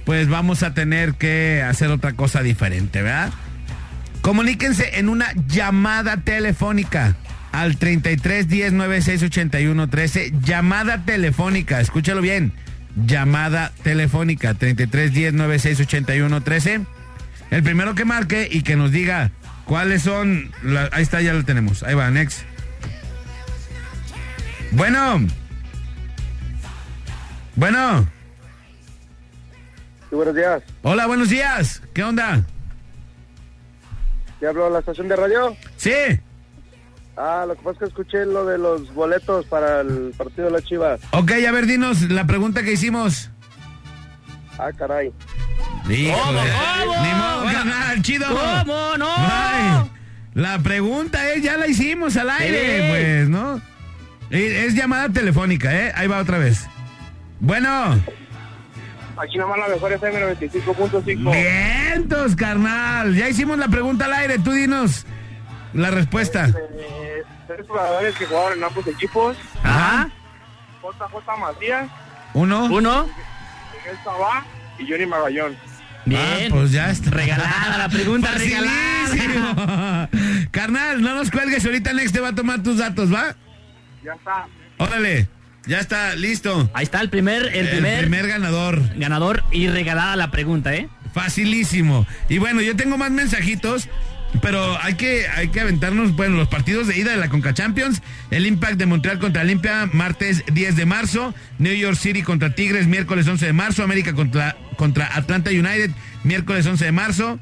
pues 0.06 0.30
vamos 0.30 0.64
a 0.64 0.74
tener 0.74 1.16
que 1.16 1.62
hacer 1.68 1.90
otra 1.90 2.14
cosa 2.14 2.42
diferente, 2.42 3.02
¿verdad? 3.02 3.34
Comuníquense 4.22 5.00
en 5.00 5.10
una 5.10 5.34
llamada 5.48 6.18
telefónica 6.18 7.18
al 7.52 7.76
33 7.76 8.48
10 8.48 8.72
96 8.72 9.24
81 9.24 9.90
13. 9.90 10.32
Llamada 10.42 11.04
telefónica, 11.04 11.82
escúchalo 11.82 12.22
bien. 12.22 12.54
Llamada 12.96 13.72
telefónica 13.84 14.54
33 14.54 15.14
10 15.14 15.34
96 15.34 15.80
81 15.82 16.42
13. 16.42 16.82
El 17.52 17.64
primero 17.64 17.94
que 17.96 18.06
marque 18.06 18.48
y 18.50 18.62
que 18.62 18.76
nos 18.76 18.92
diga 18.92 19.32
cuáles 19.66 20.02
son. 20.04 20.52
la- 20.64 20.90
ahí 20.94 21.04
está, 21.04 21.22
ya 21.22 21.34
lo 21.34 21.44
tenemos. 21.44 21.84
Ahí 21.84 21.94
va, 21.96 22.10
next. 22.10 22.42
Bueno. 24.72 25.28
Bueno. 27.56 28.08
Sí, 30.10 30.16
buenos 30.16 30.36
días. 30.36 30.64
Hola, 30.82 31.06
buenos 31.08 31.30
días. 31.30 31.82
¿Qué 31.94 32.04
onda? 32.04 32.44
¿Ya 34.42 34.50
habló 34.50 34.70
la 34.70 34.80
estación 34.80 35.08
de 35.08 35.16
radio? 35.16 35.56
Sí. 35.78 35.92
Ah, 37.18 37.46
lo 37.48 37.56
que 37.56 37.62
pasa 37.64 37.72
es 37.72 37.80
que 37.80 37.86
escuché 37.86 38.26
lo 38.26 38.46
de 38.46 38.58
los 38.58 38.94
boletos 38.94 39.46
para 39.46 39.82
el 39.82 40.14
partido 40.18 40.46
de 40.48 40.52
la 40.52 40.62
Chivas. 40.62 41.00
Ok, 41.12 41.32
a 41.48 41.52
ver, 41.52 41.66
dinos 41.66 42.02
la 42.04 42.26
pregunta 42.28 42.64
que 42.64 42.74
hicimos. 42.74 43.30
Ah, 44.58 44.70
caray. 44.78 45.12
Híjole. 45.90 46.12
¿Cómo? 46.12 47.04
Ni 47.06 47.14
modo, 47.14 47.44
carnal, 47.54 48.02
chido. 48.02 48.28
¿Cómo 48.28 48.98
no? 48.98 49.08
Ay, 49.18 49.92
la 50.34 50.60
pregunta 50.60 51.32
es, 51.32 51.44
ya 51.44 51.58
la 51.58 51.68
hicimos 51.68 52.18
al 52.18 52.30
aire, 52.30 52.60
Sí. 52.82 52.90
pues, 52.90 53.30
¿no? 53.30 53.62
Es 54.30 54.74
llamada 54.74 55.08
telefónica, 55.10 55.74
¿eh? 55.74 55.94
Ahí 55.96 56.08
va 56.08 56.18
otra 56.20 56.38
vez. 56.38 56.68
Bueno, 57.40 58.02
Aquí 59.18 59.38
nomás 59.38 59.58
la 59.60 59.68
mejor 59.70 59.94
FM 59.94 60.20
95.5. 60.36 61.32
vientos, 61.32 62.36
carnal. 62.36 63.16
Ya 63.16 63.30
hicimos 63.30 63.58
la 63.58 63.70
pregunta 63.70 64.06
al 64.06 64.14
aire, 64.14 64.40
tú 64.40 64.52
dinos 64.52 65.06
la 65.74 65.90
respuesta. 65.92 66.48
Eh, 66.50 67.05
tres 67.48 67.68
jugadores 67.68 68.16
que 68.16 68.26
jugaron 68.26 68.58
en 68.58 68.64
ambos 68.64 68.88
equipos. 68.88 69.38
Ajá. 69.64 70.10
JJ 70.82 71.40
Macías, 71.40 71.90
Uno. 72.34 72.66
Uno. 72.66 73.06
Miguel 73.06 73.98
Sabá 74.04 74.46
y 74.78 74.90
Johnny 74.90 75.06
Magallón. 75.06 75.58
Bien. 76.06 76.52
Ah, 76.52 76.56
pues 76.56 76.72
ya 76.72 76.92
está. 76.92 77.10
Regalada 77.10 77.78
la 77.78 77.90
pregunta, 77.90 78.32
regalada. 78.32 80.10
Carnal, 80.52 81.02
no 81.02 81.16
nos 81.16 81.32
cuelgues, 81.32 81.66
ahorita 81.66 81.94
Next 81.94 82.14
te 82.14 82.22
va 82.22 82.30
a 82.30 82.36
tomar 82.36 82.62
tus 82.62 82.78
datos, 82.78 83.12
¿va? 83.12 83.36
Ya 84.04 84.14
está. 84.14 84.48
Órale, 84.78 85.28
ya 85.66 85.80
está, 85.80 86.16
listo. 86.16 86.70
Ahí 86.74 86.84
está 86.84 87.02
el 87.02 87.10
primer, 87.10 87.56
el 87.56 87.70
primer, 87.70 88.28
ganador. 88.28 88.82
ganador 88.98 89.44
y 89.52 89.68
regalada 89.68 90.16
la 90.16 90.30
pregunta, 90.30 90.76
¿eh? 90.76 90.90
Facilísimo. 91.14 92.06
Y 92.30 92.38
bueno, 92.38 92.62
yo 92.62 92.76
tengo 92.76 92.98
más 92.98 93.10
mensajitos, 93.10 93.90
pero 94.42 94.82
hay 94.82 94.96
que, 94.96 95.28
hay 95.28 95.50
que 95.50 95.62
aventarnos, 95.62 96.16
bueno, 96.16 96.38
los 96.38 96.48
partidos 96.48 96.88
de 96.88 96.98
ida 96.98 97.12
de 97.12 97.18
la 97.18 97.30
Conca 97.30 97.54
Champions. 97.54 98.02
El 98.32 98.46
Impact 98.46 98.76
de 98.76 98.86
Montreal 98.86 99.20
contra 99.20 99.42
Olimpia, 99.42 99.90
martes 99.92 100.44
10 100.52 100.76
de 100.76 100.86
marzo. 100.86 101.34
New 101.60 101.74
York 101.74 101.98
City 101.98 102.24
contra 102.24 102.56
Tigres, 102.56 102.88
miércoles 102.88 103.28
11 103.28 103.46
de 103.46 103.54
marzo. 103.54 103.84
América 103.84 104.14
contra, 104.14 104.56
contra 104.78 105.16
Atlanta 105.16 105.50
United, 105.50 105.92
miércoles 106.24 106.66
11 106.66 106.86
de 106.86 106.92
marzo. 106.92 107.40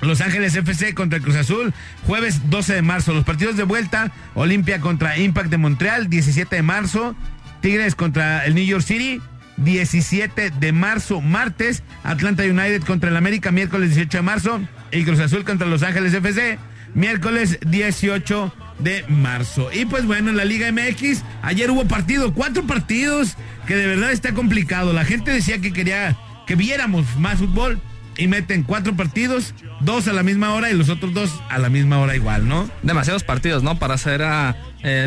Los 0.00 0.20
Ángeles 0.20 0.56
FC 0.56 0.94
contra 0.94 1.18
el 1.18 1.22
Cruz 1.22 1.36
Azul, 1.36 1.74
jueves 2.06 2.48
12 2.48 2.74
de 2.74 2.82
marzo. 2.82 3.12
Los 3.12 3.24
partidos 3.24 3.56
de 3.56 3.64
vuelta, 3.64 4.12
Olimpia 4.34 4.80
contra 4.80 5.18
Impact 5.18 5.50
de 5.50 5.58
Montreal, 5.58 6.08
17 6.08 6.56
de 6.56 6.62
marzo. 6.62 7.14
Tigres 7.60 7.94
contra 7.94 8.46
el 8.46 8.54
New 8.54 8.64
York 8.64 8.82
City, 8.82 9.20
17 9.58 10.50
de 10.50 10.72
marzo, 10.72 11.20
martes. 11.20 11.82
Atlanta 12.02 12.44
United 12.44 12.82
contra 12.84 13.10
el 13.10 13.16
América, 13.16 13.50
miércoles 13.50 13.90
18 13.90 14.18
de 14.18 14.22
marzo. 14.22 14.60
Y 14.92 15.04
Cruz 15.04 15.20
Azul 15.20 15.44
contra 15.44 15.66
Los 15.66 15.82
Ángeles 15.82 16.14
FC, 16.14 16.58
miércoles 16.94 17.58
18 17.66 18.52
de 18.80 19.04
marzo. 19.08 19.70
Y 19.72 19.84
pues 19.84 20.06
bueno, 20.06 20.30
en 20.30 20.36
la 20.36 20.44
Liga 20.44 20.70
MX, 20.72 21.22
ayer 21.42 21.70
hubo 21.70 21.84
partido, 21.86 22.32
cuatro 22.34 22.64
partidos, 22.66 23.36
que 23.66 23.76
de 23.76 23.86
verdad 23.86 24.10
está 24.10 24.32
complicado. 24.32 24.92
La 24.92 25.04
gente 25.04 25.30
decía 25.32 25.58
que 25.60 25.72
quería 25.72 26.16
que 26.46 26.56
viéramos 26.56 27.04
más 27.16 27.38
fútbol 27.38 27.80
y 28.16 28.26
meten 28.26 28.64
cuatro 28.64 28.96
partidos, 28.96 29.54
dos 29.80 30.08
a 30.08 30.12
la 30.12 30.22
misma 30.22 30.52
hora 30.54 30.70
y 30.70 30.74
los 30.76 30.88
otros 30.88 31.14
dos 31.14 31.30
a 31.48 31.58
la 31.58 31.68
misma 31.68 31.98
hora 32.00 32.16
igual, 32.16 32.48
¿no? 32.48 32.68
Demasiados 32.82 33.22
partidos, 33.22 33.62
¿no? 33.62 33.78
Para 33.78 33.94
hacer 33.94 34.22
a 34.22 34.56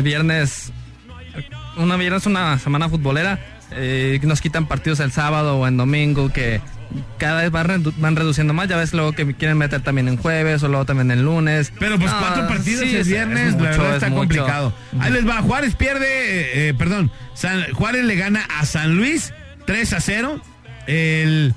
viernes, 0.02 0.72
una 1.76 1.96
viernes, 1.96 2.26
una 2.26 2.58
semana 2.58 2.88
futbolera. 2.88 3.38
eh, 3.72 4.20
nos 4.22 4.40
quitan 4.40 4.66
partidos 4.66 5.00
el 5.00 5.12
sábado 5.12 5.58
o 5.58 5.66
en 5.66 5.76
domingo 5.76 6.32
que 6.32 6.60
cada 7.18 7.42
vez 7.42 7.50
van, 7.50 7.66
redu- 7.66 7.94
van 7.98 8.16
reduciendo 8.16 8.52
más. 8.54 8.68
Ya 8.68 8.76
ves 8.76 8.92
luego 8.92 9.12
que 9.12 9.34
quieren 9.34 9.58
meter 9.58 9.80
también 9.82 10.08
en 10.08 10.16
jueves 10.16 10.62
o 10.62 10.68
luego 10.68 10.84
también 10.84 11.10
en 11.10 11.24
lunes. 11.24 11.72
Pero 11.78 11.98
pues 11.98 12.10
No, 12.12 12.18
cuatro 12.18 12.46
partidos 12.48 12.84
sí, 12.84 12.90
el 12.94 13.00
es- 13.02 13.08
viernes, 13.08 13.54
es 13.54 13.60
la 13.60 13.70
verdad 13.70 13.88
es 13.88 13.94
está 13.94 14.08
mucho. 14.08 14.18
complicado. 14.20 14.74
Ahí 15.00 15.12
les 15.12 15.26
va, 15.28 15.42
Juárez 15.42 15.74
pierde, 15.74 16.06
eh, 16.06 16.68
eh, 16.68 16.74
perdón, 16.76 17.10
San- 17.34 17.64
Juárez 17.72 18.04
le 18.04 18.16
gana 18.16 18.46
a 18.58 18.64
San 18.66 18.96
Luis 18.96 19.32
3 19.66 19.92
a 19.92 20.00
0. 20.00 20.40
El 20.86 21.54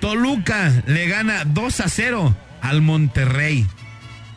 Toluca 0.00 0.72
le 0.86 1.06
gana 1.08 1.44
2 1.44 1.80
a 1.80 1.88
0 1.88 2.34
al 2.60 2.82
Monterrey. 2.82 3.66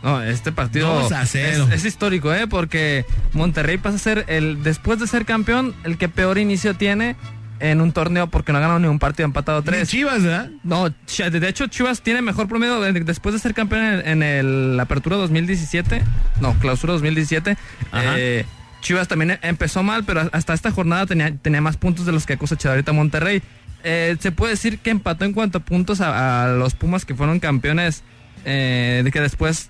No, 0.04 0.22
este 0.22 0.52
partido 0.52 1.08
a. 1.12 1.24
Es, 1.24 1.34
es 1.36 1.86
histórico, 1.86 2.32
¿eh? 2.34 2.46
Porque 2.48 3.06
Monterrey 3.34 3.78
pasa 3.80 3.96
a 3.96 4.00
ser 4.00 4.26
el, 4.28 4.62
después 4.62 5.00
de 5.00 5.08
ser 5.08 5.26
campeón, 5.26 5.74
el 5.84 5.98
que 5.98 6.10
peor 6.10 6.38
inicio 6.38 6.76
tiene 6.76 7.16
en 7.60 7.80
un 7.82 7.92
torneo 7.94 8.28
porque 8.28 8.52
no 8.52 8.58
ha 8.58 8.62
ganado 8.62 8.80
ni 8.80 8.88
un 8.88 9.00
partido, 9.00 9.26
ha 9.26 9.30
empatado 9.30 9.62
Tres. 9.62 9.88
Chivas, 9.90 10.24
¿verdad? 10.24 10.50
No, 10.64 10.90
de 10.90 11.48
hecho 11.50 11.68
Chivas 11.68 12.02
tiene 12.02 12.22
mejor 12.22 12.48
promedio 12.48 12.82
de- 12.82 12.92
después 13.02 13.34
de 13.34 13.40
ser 13.40 13.54
campeón 13.54 13.82
en, 13.84 14.08
en 14.08 14.24
el 14.24 14.80
Apertura 14.80 15.16
2017, 15.18 16.02
no, 16.42 16.54
Clausura 16.60 16.94
2017. 16.94 17.58
Ajá. 17.92 18.14
eh, 18.18 18.46
Chivas 18.82 19.08
también 19.08 19.40
empezó 19.42 19.82
mal, 19.84 20.04
pero 20.04 20.30
hasta 20.32 20.54
esta 20.54 20.70
jornada 20.72 21.06
tenía, 21.06 21.36
tenía 21.38 21.62
más 21.62 21.78
puntos 21.78 22.06
de 22.06 22.12
los 22.12 22.26
que 22.26 22.34
ha 22.34 22.38
cosechado 22.38 22.74
ahorita 22.74 22.92
Monterrey. 22.94 23.42
Eh, 23.84 24.16
se 24.20 24.32
puede 24.32 24.52
decir 24.54 24.80
que 24.80 24.90
empató 24.92 25.26
en 25.26 25.34
cuanto 25.34 25.60
a 25.60 25.62
puntos 25.62 26.02
a, 26.02 26.44
a 26.44 26.48
los 26.50 26.74
Pumas 26.76 27.06
que 27.06 27.16
fueron 27.16 27.40
campeones, 27.40 28.04
eh, 28.46 29.02
de 29.04 29.12
que 29.12 29.22
después 29.22 29.70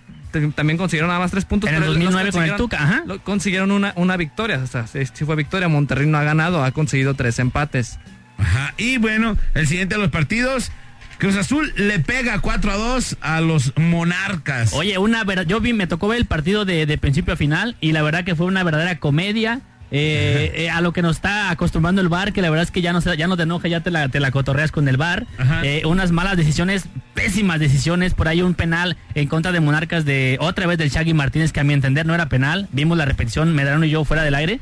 también 0.56 0.78
consiguieron 0.78 1.08
nada 1.10 1.20
más 1.20 1.32
tres 1.32 1.46
puntos. 1.46 1.70
En 1.70 1.76
el 1.76 1.82
pero 1.82 1.94
los 1.94 2.00
2009 2.02 2.32
con 2.32 2.44
el 2.44 2.50
consiguieron- 2.52 2.58
Tuca, 2.58 2.84
ajá. 2.84 3.04
lo- 3.06 3.24
consiguieron 3.24 3.72
una, 3.72 3.94
una 3.96 4.18
victoria, 4.18 4.60
o 4.64 4.68
sea, 4.68 4.88
sí, 4.88 5.00
sí 5.14 5.26
fue 5.26 5.36
victoria. 5.36 5.68
Monterrey 5.68 6.08
no 6.08 6.18
ha 6.18 6.24
ganado, 6.24 6.64
ha 6.64 6.72
conseguido 6.72 7.14
tres 7.14 7.40
empates. 7.40 8.00
Ajá. 8.38 8.74
Y 8.78 8.98
bueno, 8.98 9.38
el 9.54 9.68
siguiente 9.68 9.96
de 9.96 10.02
los 10.02 10.12
partidos, 10.12 10.72
Cruz 11.18 11.38
Azul 11.38 11.74
le 11.78 12.00
pega 12.00 12.40
4 12.40 12.72
a 12.72 12.76
2 12.76 13.18
a 13.22 13.40
los 13.42 13.72
Monarcas. 13.78 14.74
Oye, 14.74 14.98
una 14.98 15.24
verdad, 15.24 15.46
yo 15.46 15.60
vi, 15.62 15.72
me 15.74 15.88
tocó 15.88 16.08
ver 16.10 16.18
el 16.20 16.26
partido 16.26 16.66
de, 16.66 16.86
de 16.86 16.98
principio 16.98 17.34
a 17.34 17.38
final 17.38 17.78
y 17.80 17.94
la 17.94 18.02
verdad 18.02 18.24
que 18.26 18.36
fue 18.36 18.46
una 18.46 18.64
verdadera 18.64 18.98
comedia. 19.00 19.62
Eh, 19.98 20.52
eh, 20.66 20.70
a 20.70 20.82
lo 20.82 20.92
que 20.92 21.02
nos 21.02 21.16
está 21.16 21.50
acostumbrando 21.50 22.02
el 22.02 22.10
bar, 22.10 22.34
que 22.34 22.42
la 22.42 22.50
verdad 22.50 22.64
es 22.64 22.72
que 22.72 22.82
ya 22.82 22.92
no, 22.92 23.00
ya 23.00 23.28
no 23.28 23.38
te 23.38 23.44
enoja, 23.44 23.68
ya 23.70 23.80
te 23.80 23.92
la, 23.92 24.10
te 24.10 24.20
la 24.20 24.32
cotorreas 24.32 24.72
con 24.72 24.88
el 24.88 24.98
bar. 24.98 25.26
Eh, 25.64 25.84
unas 25.86 26.12
malas 26.12 26.36
decisiones, 26.36 26.86
pésimas 27.14 27.60
decisiones. 27.60 28.14
Por 28.14 28.28
ahí 28.28 28.42
un 28.42 28.56
penal 28.56 28.98
en 29.14 29.28
contra 29.28 29.52
de 29.52 29.62
Monarcas 29.62 30.04
de 30.04 30.38
otra 30.42 30.68
vez 30.68 30.78
del 30.78 30.90
Shaggy 30.90 31.14
Martínez, 31.14 31.54
que 31.54 31.62
a 31.62 31.64
mi 31.64 31.74
entender 31.74 32.06
no 32.06 32.14
era 32.14 32.28
penal. 32.28 32.68
Vimos 32.72 32.98
la 32.98 33.06
repetición, 33.06 33.54
Medrano 33.54 33.86
y 33.86 33.90
yo 33.90 34.04
fuera 34.04 34.24
del 34.24 34.36
aire. 34.36 34.60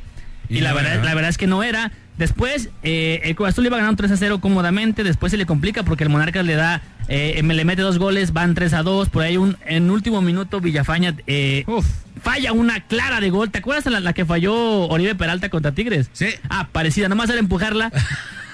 Y, 0.50 0.58
Y 0.58 0.62
la, 0.62 0.74
verdad, 0.74 1.04
la 1.04 1.14
verdad 1.14 1.30
es 1.30 1.38
que 1.38 1.48
no 1.48 1.64
era. 1.64 1.92
Después, 2.18 2.70
eh, 2.84 3.22
el 3.24 3.36
Cruz 3.36 3.50
Azul 3.50 3.66
iba 3.66 3.78
ganando 3.78 3.98
3 3.98 4.12
a 4.12 4.18
0 4.18 4.40
cómodamente. 4.40 5.04
Después 5.04 5.32
se 5.32 5.38
le 5.38 5.46
complica 5.46 5.84
porque 5.84 6.04
el 6.04 6.10
Monarcas 6.10 6.46
le 6.46 6.56
da, 6.56 6.82
eh, 7.08 7.42
me 7.44 7.54
le 7.56 7.66
mete 7.66 7.82
dos 7.82 7.98
goles, 7.98 8.34
van 8.34 8.54
3 8.54 8.74
a 8.74 8.84
2. 8.84 9.10
Por 9.10 9.24
ahí 9.24 9.38
un, 9.38 9.58
en 9.66 9.90
último 9.90 10.22
minuto 10.22 10.62
Villafaña 10.62 11.16
eh, 11.26 11.64
Uf. 11.68 11.86
falla 12.22 12.54
una 12.54 12.82
clara 12.82 13.20
de 13.20 13.30
gol. 13.32 13.50
¿Te 13.50 13.60
acuerdas 13.60 13.86
la, 13.92 14.00
la 14.00 14.14
que 14.14 14.26
falló 14.26 14.54
Oribe 14.88 15.16
Peralta 15.16 15.50
contra 15.50 15.72
Tigres? 15.72 16.10
Sí. 16.14 16.28
Ah, 16.50 16.68
parecida, 16.72 17.10
nomás 17.10 17.30
era 17.30 17.40
empujarla. 17.40 17.92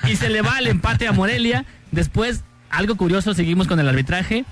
y 0.10 0.16
se 0.16 0.30
le 0.30 0.42
va 0.42 0.60
el 0.60 0.68
empate 0.68 1.08
a 1.08 1.12
Morelia. 1.12 1.66
Después, 1.92 2.44
algo 2.70 2.96
curioso, 2.96 3.34
seguimos 3.34 3.68
con 3.68 3.80
el 3.80 3.90
arbitraje. 3.90 4.46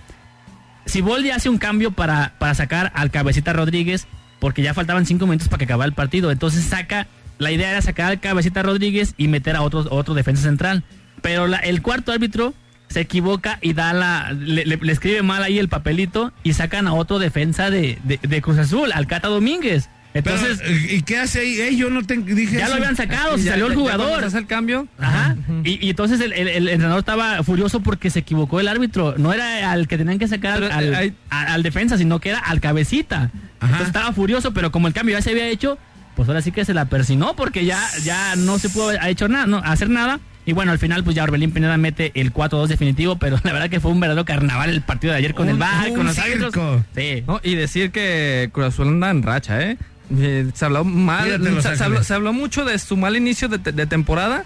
Siboldi 0.86 1.32
hace 1.32 1.50
un 1.50 1.58
cambio 1.58 1.92
para, 1.92 2.34
para 2.40 2.54
sacar 2.56 2.92
al 2.96 3.12
cabecita 3.12 3.54
Rodríguez, 3.54 4.08
porque 4.40 4.62
ya 4.62 4.74
faltaban 4.74 5.06
cinco 5.06 5.28
minutos 5.28 5.48
para 5.48 5.60
que 5.60 5.66
acabara 5.66 5.88
el 5.88 5.94
partido. 5.94 6.32
Entonces 6.32 6.66
saca 6.66 7.08
la 7.40 7.52
idea 7.52 7.72
era 7.72 7.82
sacar 7.82 8.12
al 8.12 8.20
cabecita 8.20 8.64
Rodríguez 8.64 9.14
y 9.18 9.28
meter 9.28 9.56
a 9.56 9.62
otro, 9.62 9.86
otro 9.90 10.14
defensa 10.14 10.44
central. 10.44 10.84
Pero 11.22 11.48
la- 11.48 11.58
el 11.60 11.82
cuarto 11.82 12.12
árbitro 12.12 12.54
se 12.90 13.02
equivoca 13.02 13.60
y 13.62 13.74
da 13.74 13.94
la, 13.94 14.32
le, 14.32 14.66
le- 14.66 14.78
le 14.78 14.92
escribe 14.94 15.22
mal 15.22 15.44
ahí 15.44 15.60
el 15.60 15.68
papelito 15.70 16.32
y 16.44 16.54
sacan 16.54 16.88
a 16.88 16.94
otro 16.94 17.20
defensa 17.20 17.70
de, 17.70 17.98
de- 18.04 18.20
de 18.22 18.42
Cruz 18.42 18.58
Azul, 18.58 18.92
al 18.94 19.08
Cata 19.08 19.28
Domínguez. 19.28 19.90
Entonces, 20.14 20.60
Pero, 20.64 20.96
¿Y 20.96 21.02
qué 21.04 21.20
hace 21.20 21.42
ahí? 21.42 21.60
Eh, 21.60 21.76
yo 21.76 21.90
no 21.92 22.02
te 22.04 22.18
dije 22.18 22.58
ya 22.58 22.66
eso. 22.66 22.70
lo 22.70 22.76
habían 22.76 22.96
sacado, 22.96 23.38
se 23.38 23.44
Ya- 23.46 23.52
salió 23.52 23.68
el 23.68 23.76
jugador. 23.76 24.24
hace 24.24 24.38
el 24.40 24.48
cambio. 24.48 24.88
Ajá. 24.98 25.36
Y, 25.64 25.86
y 25.86 25.90
entonces 25.92 26.20
el, 26.22 26.34
el- 26.34 26.48
el 26.48 26.70
entrenador 26.70 27.00
estaba 27.00 27.44
furioso 27.44 27.82
porque 27.82 28.10
se 28.10 28.20
equivocó 28.20 28.60
el 28.60 28.68
árbitro. 28.68 29.14
No 29.18 29.32
era 29.34 29.70
al 29.72 29.88
que 29.88 29.98
tenían 29.98 30.18
que 30.18 30.28
sacar 30.28 30.54
al, 30.54 30.60
Pero, 30.70 30.74
al- 30.76 30.86
eh, 30.94 30.96
hay- 30.96 31.14
al 31.30 31.62
defensa, 31.62 31.98
sino 32.00 32.20
que 32.20 32.30
era 32.30 32.40
al 32.40 32.62
cabecita. 32.62 33.30
Entonces 33.62 33.88
estaba 33.88 34.12
furioso, 34.14 34.54
pero 34.54 34.72
como 34.72 34.88
el 34.88 34.94
cambio 34.94 35.16
ya 35.18 35.22
se 35.22 35.32
había 35.32 35.48
hecho, 35.50 35.78
pues 36.18 36.28
ahora 36.28 36.42
sí 36.42 36.52
que 36.52 36.66
se 36.66 36.74
la 36.74 36.86
persinó 36.86 37.34
porque 37.38 37.64
ya, 37.64 37.82
ya 38.04 38.36
no 38.36 38.60
se 38.60 38.68
pudo 38.70 38.90
ha 38.90 39.08
hecho 39.10 39.30
nada, 39.30 39.46
no, 39.48 39.60
hacer 39.60 39.90
nada. 39.90 40.20
Y 40.46 40.54
bueno, 40.54 40.72
al 40.72 40.80
final 40.80 41.04
pues 41.04 41.16
ya 41.16 41.24
Orbelín 41.24 41.52
Pineda 41.52 41.76
mete 41.78 42.12
el 42.16 42.34
4-2 42.34 42.68
definitivo, 42.68 43.18
pero 43.18 43.38
la 43.44 43.54
verdad 43.54 43.70
que 43.70 43.80
fue 43.80 43.92
un 43.92 44.00
verdadero 44.02 44.26
carnaval 44.26 44.70
el 44.70 44.82
partido 44.82 45.14
de 45.14 45.20
ayer 45.20 45.34
con 45.34 45.48
Un- 45.50 45.62
el 45.62 45.90
un 45.92 45.96
con 45.96 46.06
los 46.08 46.18
árbitros. 46.18 46.54
Sí. 46.96 47.24
¿no? 47.28 47.40
Y 47.44 47.56
decir 47.56 47.92
que 47.92 48.50
Cruz 48.52 48.68
Azul 48.68 48.88
anda 48.88 49.10
en 49.12 49.24
racha, 49.24 49.62
¿eh? 49.62 49.78
Eh, 50.18 50.48
Se 50.54 50.66
habló 50.66 50.84
mal, 50.84 51.26
se, 51.30 51.62
se 51.62 51.84
habló, 51.84 51.86
Ángeles. 51.86 52.08
se 52.08 52.14
habló 52.14 52.34
mucho 52.34 52.66
de 52.66 52.78
su 52.80 52.96
mal 52.98 53.16
inicio 53.16 53.48
de 53.50 53.86
temporada 53.88 54.44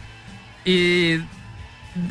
y 0.65 1.17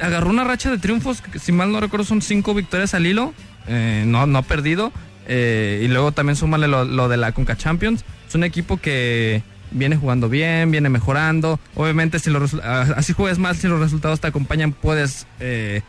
agarró 0.00 0.30
una 0.30 0.44
racha 0.44 0.70
de 0.70 0.78
triunfos, 0.78 1.20
que, 1.20 1.38
si 1.38 1.52
mal 1.52 1.72
no 1.72 1.80
recuerdo 1.80 2.04
son 2.06 2.22
cinco 2.22 2.54
victorias 2.54 2.94
al 2.94 3.06
hilo, 3.06 3.34
eh, 3.66 4.04
no, 4.06 4.26
no 4.26 4.38
ha 4.38 4.42
perdido, 4.42 4.92
eh, 5.26 5.82
y 5.84 5.88
luego 5.88 6.12
también 6.12 6.36
súmale 6.36 6.68
lo, 6.68 6.84
lo 6.84 7.08
de 7.08 7.16
la 7.16 7.32
Conca 7.32 7.56
Champions, 7.56 8.04
es 8.28 8.34
un 8.34 8.44
equipo 8.44 8.76
que 8.76 9.42
viene 9.70 9.96
jugando 9.96 10.28
bien, 10.28 10.70
viene 10.70 10.88
mejorando, 10.88 11.60
obviamente 11.74 12.18
si 12.18 12.30
los, 12.30 12.54
así 12.54 13.12
juegas 13.12 13.38
mal, 13.38 13.56
si 13.56 13.68
los 13.68 13.80
resultados 13.80 14.20
te 14.20 14.26
acompañan 14.26 14.72
puedes 14.72 15.26
eh, 15.38 15.82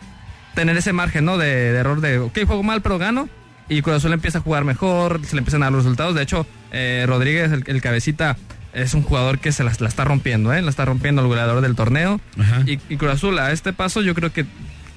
tener 0.55 0.77
ese 0.77 0.93
margen 0.93 1.25
¿no? 1.25 1.38
de, 1.38 1.47
de 1.47 1.77
error 1.77 2.01
de, 2.01 2.19
ok, 2.19 2.39
juego 2.45 2.63
mal 2.63 2.82
pero 2.82 2.97
gano, 2.97 3.29
y 3.69 3.82
Cruz 3.82 3.97
Azul 3.97 4.13
empieza 4.13 4.39
a 4.39 4.41
jugar 4.41 4.65
mejor, 4.65 5.21
se 5.25 5.36
le 5.36 5.39
empiezan 5.39 5.63
a 5.63 5.67
dar 5.67 5.73
los 5.73 5.84
resultados. 5.84 6.13
De 6.13 6.23
hecho, 6.23 6.45
eh, 6.71 7.05
Rodríguez, 7.07 7.51
el, 7.51 7.63
el 7.67 7.82
cabecita, 7.82 8.36
es 8.73 8.93
un 8.93 9.03
jugador 9.03 9.39
que 9.39 9.53
se 9.53 9.63
la, 9.63 9.71
la 9.79 9.88
está 9.88 10.03
rompiendo, 10.03 10.53
¿eh? 10.53 10.61
La 10.61 10.69
está 10.69 10.84
rompiendo 10.84 11.21
el 11.21 11.27
goleador 11.27 11.61
del 11.61 11.75
torneo. 11.75 12.19
Ajá. 12.38 12.63
Y, 12.65 12.79
y 12.89 12.97
Cruz 12.97 13.11
Azul, 13.13 13.39
a 13.39 13.51
este 13.51 13.71
paso, 13.71 14.01
yo 14.01 14.13
creo 14.13 14.34
que 14.34 14.45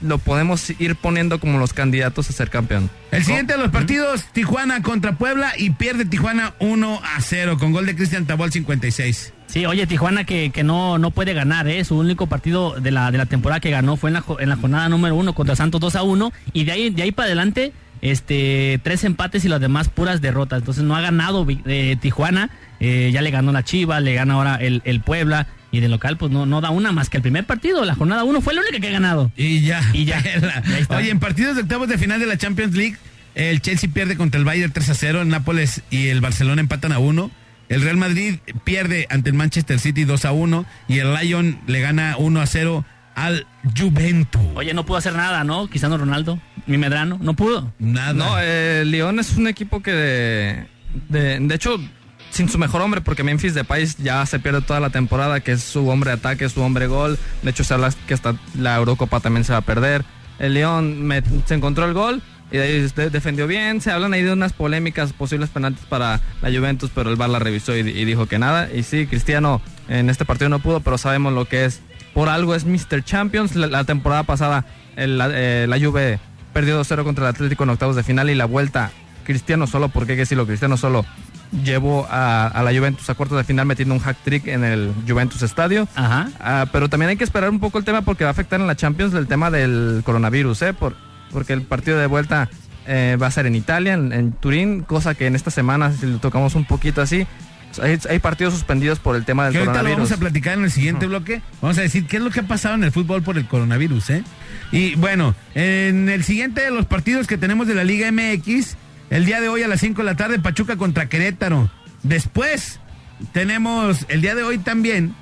lo 0.04 0.18
podemos 0.18 0.70
ir 0.78 0.96
poniendo 0.96 1.40
como 1.40 1.58
los 1.58 1.72
candidatos 1.72 2.28
a 2.30 2.32
ser 2.32 2.50
campeón. 2.50 2.90
El 3.10 3.24
siguiente 3.24 3.54
de 3.54 3.58
los 3.58 3.70
partidos, 3.70 4.24
Tijuana 4.32 4.82
contra 4.82 5.16
Puebla 5.16 5.52
y 5.56 5.70
pierde 5.70 6.04
Tijuana 6.04 6.54
1 6.60 7.00
a 7.02 7.20
0 7.20 7.56
con 7.58 7.72
gol 7.72 7.86
de 7.86 7.96
Cristian 7.96 8.26
Tabol 8.26 8.52
56. 8.52 9.32
Sí, 9.46 9.66
oye, 9.66 9.86
Tijuana 9.86 10.24
que, 10.24 10.50
que 10.50 10.64
no, 10.64 10.98
no 10.98 11.10
puede 11.10 11.32
ganar, 11.34 11.68
¿eh? 11.68 11.84
Su 11.84 11.96
único 11.98 12.26
partido 12.26 12.74
de 12.80 12.90
la, 12.90 13.10
de 13.10 13.18
la 13.18 13.26
temporada 13.26 13.60
que 13.60 13.70
ganó 13.70 13.96
fue 13.96 14.10
en 14.10 14.14
la, 14.14 14.24
en 14.40 14.48
la 14.48 14.56
jornada 14.56 14.88
número 14.88 15.14
uno 15.14 15.32
contra 15.34 15.54
Santos 15.56 15.80
2 15.80 15.96
a 15.96 16.02
1. 16.02 16.32
Y 16.52 16.64
de 16.64 16.72
ahí, 16.72 16.90
de 16.90 17.02
ahí 17.02 17.12
para 17.12 17.26
adelante, 17.26 17.72
este, 18.02 18.80
tres 18.82 19.04
empates 19.04 19.44
y 19.44 19.48
las 19.48 19.60
demás 19.60 19.88
puras 19.88 20.20
derrotas. 20.20 20.58
Entonces 20.60 20.82
no 20.84 20.96
ha 20.96 21.00
ganado 21.00 21.46
eh, 21.66 21.96
Tijuana. 22.00 22.50
eh, 22.80 23.10
ya 23.12 23.22
le 23.22 23.30
ganó 23.30 23.52
la 23.52 23.62
Chiva, 23.62 24.00
le 24.00 24.14
gana 24.14 24.34
ahora 24.34 24.56
el, 24.56 24.82
el 24.84 25.00
Puebla. 25.00 25.46
Y 25.74 25.80
de 25.80 25.88
local, 25.88 26.16
pues 26.16 26.30
no, 26.30 26.46
no 26.46 26.60
da 26.60 26.70
una 26.70 26.92
más 26.92 27.10
que 27.10 27.16
el 27.16 27.22
primer 27.22 27.46
partido. 27.46 27.84
La 27.84 27.96
jornada 27.96 28.22
uno 28.22 28.40
fue 28.40 28.54
la 28.54 28.60
única 28.60 28.78
que 28.78 28.86
ha 28.86 28.92
ganado. 28.92 29.32
Y 29.36 29.60
ya. 29.62 29.82
Y 29.92 30.04
ya. 30.04 30.20
Y. 30.20 30.92
Oye, 30.94 31.10
en 31.10 31.18
partidos 31.18 31.56
de 31.56 31.62
octavos 31.62 31.88
de 31.88 31.98
final 31.98 32.20
de 32.20 32.26
la 32.26 32.36
Champions 32.36 32.76
League, 32.76 32.96
el 33.34 33.60
Chelsea 33.60 33.90
pierde 33.92 34.16
contra 34.16 34.38
el 34.38 34.44
Bayern 34.44 34.72
3 34.72 34.88
a 34.88 34.94
0, 34.94 35.22
el 35.22 35.28
Nápoles 35.28 35.82
y 35.90 36.06
el 36.10 36.20
Barcelona 36.20 36.60
empatan 36.60 36.92
a 36.92 37.00
1. 37.00 37.28
El 37.70 37.82
Real 37.82 37.96
Madrid 37.96 38.36
pierde 38.62 39.08
ante 39.10 39.30
el 39.30 39.34
Manchester 39.34 39.80
City 39.80 40.04
2 40.04 40.24
a 40.26 40.30
1 40.30 40.64
y 40.86 41.00
el 41.00 41.12
Lyon 41.12 41.58
le 41.66 41.80
gana 41.80 42.14
1 42.18 42.40
a 42.40 42.46
0 42.46 42.84
al 43.16 43.48
Juventus. 43.76 44.42
Oye, 44.54 44.74
no 44.74 44.86
pudo 44.86 44.98
hacer 44.98 45.14
nada, 45.14 45.42
¿no? 45.42 45.66
Quizás 45.66 45.90
Ronaldo, 45.90 46.38
mi 46.68 46.78
Medrano, 46.78 47.18
no 47.20 47.34
pudo. 47.34 47.72
Nada. 47.80 48.12
No, 48.12 48.36
eh, 48.38 48.84
León 48.86 49.18
es 49.18 49.36
un 49.36 49.48
equipo 49.48 49.82
que, 49.82 49.90
de, 49.90 50.66
de, 51.08 51.40
de 51.40 51.54
hecho, 51.56 51.80
sin 52.34 52.48
su 52.48 52.58
mejor 52.58 52.82
hombre, 52.82 53.00
porque 53.00 53.22
Memphis 53.22 53.54
Depay 53.54 53.86
ya 53.98 54.26
se 54.26 54.40
pierde 54.40 54.60
toda 54.60 54.80
la 54.80 54.90
temporada, 54.90 55.38
que 55.38 55.52
es 55.52 55.62
su 55.62 55.88
hombre 55.88 56.10
de 56.10 56.16
ataque, 56.16 56.48
su 56.48 56.60
hombre 56.62 56.88
gol. 56.88 57.16
De 57.42 57.50
hecho, 57.50 57.62
se 57.62 57.74
habla 57.74 57.92
que 58.08 58.14
hasta 58.14 58.34
la 58.58 58.74
Eurocopa 58.74 59.20
también 59.20 59.44
se 59.44 59.52
va 59.52 59.58
a 59.58 59.62
perder. 59.62 60.04
El 60.40 60.54
León 60.54 61.08
se 61.46 61.54
encontró 61.54 61.84
el 61.84 61.94
gol 61.94 62.22
y 62.50 62.56
de 62.56 62.62
ahí 62.64 62.90
de- 62.96 63.10
defendió 63.10 63.46
bien. 63.46 63.80
Se 63.80 63.92
hablan 63.92 64.14
ahí 64.14 64.22
de 64.22 64.32
unas 64.32 64.52
polémicas, 64.52 65.12
posibles 65.12 65.48
penaltis 65.50 65.84
para 65.86 66.20
la 66.42 66.50
Juventus, 66.50 66.90
pero 66.92 67.08
el 67.08 67.14
VAR 67.14 67.30
la 67.30 67.38
revisó 67.38 67.76
y, 67.76 67.82
dijo 67.82 68.26
que 68.26 68.40
nada. 68.40 68.68
Y 68.74 68.82
sí, 68.82 69.06
Cristiano 69.06 69.62
en 69.88 70.10
este 70.10 70.24
partido 70.24 70.48
no 70.48 70.58
pudo, 70.58 70.80
pero 70.80 70.98
sabemos 70.98 71.32
lo 71.32 71.44
que 71.44 71.66
es. 71.66 71.82
Por 72.14 72.28
algo 72.28 72.56
es 72.56 72.64
Mr. 72.64 73.04
Champions. 73.04 73.54
La, 73.54 73.84
temporada 73.84 74.24
pasada 74.24 74.66
la, 74.96 75.28
eh, 75.32 75.66
la 75.68 75.78
Juve 75.78 76.18
perdió 76.52 76.80
2-0 76.82 77.04
contra 77.04 77.28
el 77.28 77.30
Atlético 77.34 77.62
en 77.62 77.70
octavos 77.70 77.94
de 77.94 78.02
final 78.02 78.28
y 78.28 78.34
la 78.34 78.44
vuelta 78.44 78.90
Cristiano 79.24 79.66
solo, 79.66 79.88
porque 79.88 80.12
hay 80.12 80.16
que 80.16 80.22
decirlo, 80.22 80.46
Cristiano 80.46 80.76
solo 80.76 81.04
llevó 81.62 82.06
a, 82.10 82.46
a 82.48 82.62
la 82.62 82.72
Juventus 82.76 83.08
a 83.10 83.14
cuartos 83.14 83.38
de 83.38 83.44
final 83.44 83.66
metiendo 83.66 83.94
un 83.94 84.00
hack 84.00 84.16
trick 84.24 84.46
en 84.48 84.64
el 84.64 84.92
Juventus 85.06 85.42
Estadio. 85.42 85.86
Ajá. 85.94 86.28
Ah, 86.40 86.66
pero 86.72 86.88
también 86.88 87.10
hay 87.10 87.16
que 87.16 87.24
esperar 87.24 87.50
un 87.50 87.60
poco 87.60 87.78
el 87.78 87.84
tema 87.84 88.02
porque 88.02 88.24
va 88.24 88.30
a 88.30 88.32
afectar 88.32 88.60
en 88.60 88.66
la 88.66 88.76
Champions 88.76 89.14
el 89.14 89.26
tema 89.26 89.50
del 89.50 90.02
coronavirus, 90.04 90.62
¿eh? 90.62 90.72
Por, 90.74 90.96
porque 91.32 91.52
el 91.52 91.62
partido 91.62 91.98
de 91.98 92.06
vuelta 92.06 92.48
eh, 92.86 93.16
va 93.20 93.26
a 93.28 93.30
ser 93.30 93.46
en 93.46 93.54
Italia, 93.54 93.94
en, 93.94 94.12
en 94.12 94.32
Turín, 94.32 94.82
cosa 94.82 95.14
que 95.14 95.26
en 95.26 95.34
esta 95.36 95.50
semana, 95.50 95.92
si 95.92 96.06
lo 96.06 96.18
tocamos 96.18 96.54
un 96.54 96.64
poquito 96.64 97.00
así, 97.02 97.26
hay, 97.82 97.98
hay 98.08 98.18
partidos 98.20 98.54
suspendidos 98.54 99.00
por 99.00 99.16
el 99.16 99.24
tema 99.24 99.44
del 99.44 99.52
Que 99.54 99.58
ahorita 99.58 99.72
lo 99.72 99.78
coronavirus. 99.80 100.10
vamos 100.10 100.12
a 100.12 100.20
platicar 100.20 100.58
en 100.58 100.64
el 100.64 100.70
siguiente 100.70 101.06
bloque. 101.06 101.42
Vamos 101.60 101.76
a 101.78 101.80
decir 101.80 102.06
qué 102.06 102.18
es 102.18 102.22
lo 102.22 102.30
que 102.30 102.40
ha 102.40 102.44
pasado 102.44 102.76
en 102.76 102.84
el 102.84 102.92
fútbol 102.92 103.22
por 103.22 103.36
el 103.36 103.46
coronavirus, 103.46 104.10
¿eh? 104.10 104.24
Y 104.70 104.94
bueno, 104.94 105.34
en 105.54 106.08
el 106.08 106.22
siguiente 106.24 106.60
de 106.62 106.70
los 106.70 106.86
partidos 106.86 107.26
que 107.26 107.36
tenemos 107.36 107.66
de 107.66 107.74
la 107.74 107.82
Liga 107.84 108.10
MX, 108.12 108.76
el 109.14 109.26
día 109.26 109.40
de 109.40 109.48
hoy 109.48 109.62
a 109.62 109.68
las 109.68 109.78
5 109.78 110.02
de 110.02 110.06
la 110.06 110.16
tarde, 110.16 110.40
Pachuca 110.40 110.76
contra 110.76 111.08
Querétaro. 111.08 111.70
Después 112.02 112.80
tenemos 113.32 114.06
el 114.08 114.20
día 114.20 114.34
de 114.34 114.42
hoy 114.42 114.58
también 114.58 115.14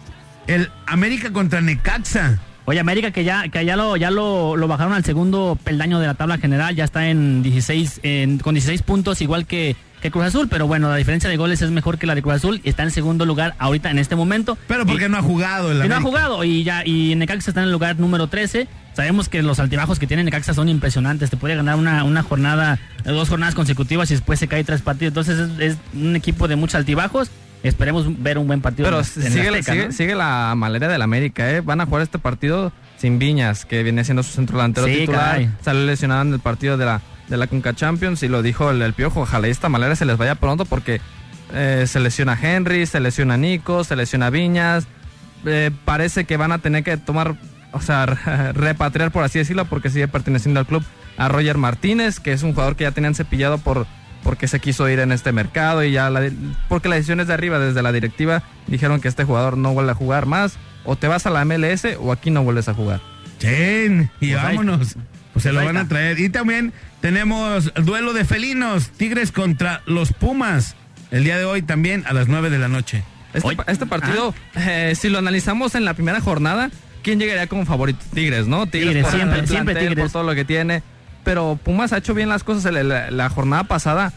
el 0.46 0.70
América 0.86 1.30
contra 1.30 1.60
Necaxa. 1.60 2.40
Oye, 2.64 2.80
América 2.80 3.10
que 3.10 3.22
ya, 3.22 3.50
que 3.50 3.66
ya 3.66 3.76
lo, 3.76 3.98
ya 3.98 4.10
lo, 4.10 4.56
lo 4.56 4.66
bajaron 4.66 4.94
al 4.94 5.04
segundo 5.04 5.58
peldaño 5.62 6.00
de 6.00 6.06
la 6.06 6.14
tabla 6.14 6.38
general, 6.38 6.74
ya 6.74 6.84
está 6.84 7.10
en 7.10 7.42
16, 7.42 8.00
en, 8.02 8.38
con 8.38 8.54
16 8.54 8.80
puntos, 8.80 9.20
igual 9.20 9.46
que, 9.46 9.76
que 10.02 10.10
Cruz 10.10 10.24
Azul, 10.26 10.48
pero 10.50 10.66
bueno, 10.66 10.90
la 10.90 10.96
diferencia 10.96 11.30
de 11.30 11.36
goles 11.38 11.62
es 11.62 11.70
mejor 11.70 11.96
que 11.96 12.06
la 12.06 12.14
de 12.14 12.20
Cruz 12.22 12.34
Azul 12.34 12.60
y 12.62 12.68
está 12.68 12.82
en 12.82 12.90
segundo 12.90 13.24
lugar 13.24 13.54
ahorita 13.58 13.90
en 13.90 13.98
este 13.98 14.16
momento. 14.16 14.58
Pero 14.68 14.84
porque 14.84 15.06
Y- 15.06 15.08
no 15.08 15.16
ha 15.16 15.22
jugado 15.22 15.70
el 15.72 15.84
y 15.84 15.88
no 15.88 15.94
ha 15.96 16.00
jugado 16.00 16.44
y 16.44 16.64
ya 16.64 16.84
y 16.84 17.14
Necaxa 17.14 17.50
está 17.50 17.60
en 17.60 17.66
el 17.68 17.72
lugar 17.72 17.98
número 17.98 18.26
13. 18.26 18.68
Sabemos 18.94 19.30
que 19.30 19.42
los 19.42 19.58
altibajos 19.58 19.98
que 19.98 20.06
tiene 20.06 20.22
Necaxa 20.24 20.52
son 20.52 20.68
impresionantes. 20.68 21.30
Te 21.30 21.38
puede 21.38 21.54
ganar 21.56 21.76
una, 21.76 22.04
una 22.04 22.22
jornada, 22.22 22.78
dos 23.04 23.28
jornadas 23.30 23.54
consecutivas 23.54 24.10
y 24.10 24.14
después 24.14 24.38
se 24.38 24.48
cae 24.48 24.64
tres 24.64 24.82
partidos. 24.82 25.10
Entonces 25.12 25.38
es, 25.38 25.72
es 25.72 25.78
un 25.94 26.14
equipo 26.16 26.46
de 26.48 26.56
muchos 26.56 26.74
altibajos. 26.74 27.30
Esperemos 27.62 28.20
ver 28.22 28.38
un 28.38 28.48
buen 28.48 28.60
partido. 28.60 28.86
Pero 28.88 28.98
en- 28.98 29.26
en 29.26 29.32
sigue, 29.32 29.48
Azteca, 29.48 29.72
sigue, 29.72 29.86
¿no? 29.86 29.92
sigue 29.92 30.14
la 30.16 30.52
malera 30.56 30.88
del 30.88 31.00
América, 31.00 31.48
¿eh? 31.50 31.60
Van 31.60 31.80
a 31.80 31.86
jugar 31.86 32.02
este 32.02 32.18
partido 32.18 32.72
sin 32.98 33.18
Viñas, 33.20 33.64
que 33.64 33.82
viene 33.84 34.04
siendo 34.04 34.22
su 34.24 34.32
centro 34.32 34.56
delantero 34.58 34.86
Sí, 34.88 34.94
titular. 35.00 35.20
caray. 35.30 35.50
Salió 35.64 35.84
lesionado 35.86 36.22
en 36.22 36.32
el 36.34 36.40
partido 36.40 36.76
de 36.76 36.84
la, 36.86 37.00
de 37.28 37.36
la 37.36 37.46
Conca 37.46 37.74
Champions 37.74 38.22
y 38.22 38.28
lo 38.28 38.42
dijo 38.42 38.70
el, 38.70 38.82
el 38.82 38.92
Piojo. 38.92 39.20
Ojalá 39.22 39.48
esta 39.48 39.68
malera 39.68 39.96
se 39.96 40.04
les 40.04 40.16
vaya 40.16 40.34
pronto 40.34 40.64
porque 40.64 41.00
eh, 41.54 41.84
se 41.86 42.00
lesiona 42.00 42.38
Henry, 42.40 42.86
se 42.86 43.00
lesiona 43.00 43.36
Nico, 43.36 43.84
se 43.84 43.96
lesiona 43.96 44.30
Viñas. 44.30 44.86
Eh, 45.44 45.70
parece 45.84 46.24
que 46.24 46.36
van 46.36 46.52
a 46.52 46.58
tener 46.58 46.84
que 46.84 46.96
tomar, 46.96 47.36
o 47.72 47.80
sea, 47.80 48.06
repatriar, 48.54 49.10
por 49.10 49.24
así 49.24 49.38
decirlo, 49.38 49.64
porque 49.66 49.90
sigue 49.90 50.08
perteneciendo 50.08 50.60
al 50.60 50.66
club 50.66 50.84
a 51.16 51.28
Roger 51.28 51.58
Martínez, 51.58 52.20
que 52.20 52.32
es 52.32 52.42
un 52.42 52.52
jugador 52.52 52.76
que 52.76 52.84
ya 52.84 52.92
tenían 52.92 53.14
cepillado 53.14 53.58
por 53.58 53.86
porque 54.22 54.46
se 54.46 54.60
quiso 54.60 54.88
ir 54.88 55.00
en 55.00 55.10
este 55.10 55.32
mercado 55.32 55.82
y 55.82 55.90
ya 55.90 56.08
la, 56.08 56.30
porque 56.68 56.88
las 56.88 56.98
decisiones 56.98 57.26
de 57.26 57.34
arriba 57.34 57.58
desde 57.58 57.82
la 57.82 57.90
directiva 57.90 58.44
dijeron 58.68 59.00
que 59.00 59.08
este 59.08 59.24
jugador 59.24 59.56
no 59.56 59.72
vuelve 59.72 59.90
a 59.90 59.94
jugar 59.94 60.26
más 60.26 60.58
o 60.84 60.94
te 60.94 61.08
vas 61.08 61.26
a 61.26 61.30
la 61.30 61.44
MLS 61.44 61.86
o 61.98 62.12
aquí 62.12 62.30
no 62.30 62.44
vuelves 62.44 62.68
a 62.68 62.74
jugar. 62.74 63.00
Chen, 63.38 64.10
y 64.20 64.30
Pues 64.30 64.42
vámonos. 64.42 64.96
Pues 65.32 65.42
se 65.44 65.52
lo 65.52 65.64
van 65.64 65.76
a 65.76 65.88
traer. 65.88 66.20
Y 66.20 66.28
también 66.28 66.72
tenemos 67.00 67.72
duelo 67.74 68.12
de 68.12 68.24
felinos, 68.24 68.90
Tigres 68.90 69.32
contra 69.32 69.82
los 69.86 70.12
Pumas. 70.12 70.76
El 71.10 71.24
día 71.24 71.36
de 71.38 71.44
hoy 71.44 71.62
también 71.62 72.04
a 72.06 72.12
las 72.12 72.28
9 72.28 72.48
de 72.50 72.58
la 72.58 72.68
noche. 72.68 73.02
Este, 73.34 73.48
este 73.66 73.86
partido, 73.86 74.34
eh, 74.56 74.94
si 74.98 75.08
lo 75.08 75.18
analizamos 75.18 75.74
en 75.74 75.84
la 75.84 75.94
primera 75.94 76.20
jornada, 76.20 76.70
¿quién 77.02 77.18
llegaría 77.18 77.46
como 77.46 77.64
favorito? 77.66 78.00
Tigres, 78.14 78.46
¿no? 78.46 78.66
Tigres, 78.66 79.02
por 79.04 79.12
siempre, 79.12 79.40
el 79.40 79.48
siempre 79.48 79.74
Tigres. 79.74 79.98
Por 80.04 80.12
todo 80.12 80.22
lo 80.22 80.34
que 80.34 80.44
tiene. 80.44 80.82
Pero 81.24 81.58
Pumas 81.62 81.92
ha 81.92 81.98
hecho 81.98 82.14
bien 82.14 82.28
las 82.28 82.44
cosas. 82.44 82.72
La, 82.72 82.82
la- 82.82 83.10
la 83.10 83.28
jornada 83.30 83.64
pasada 83.64 84.12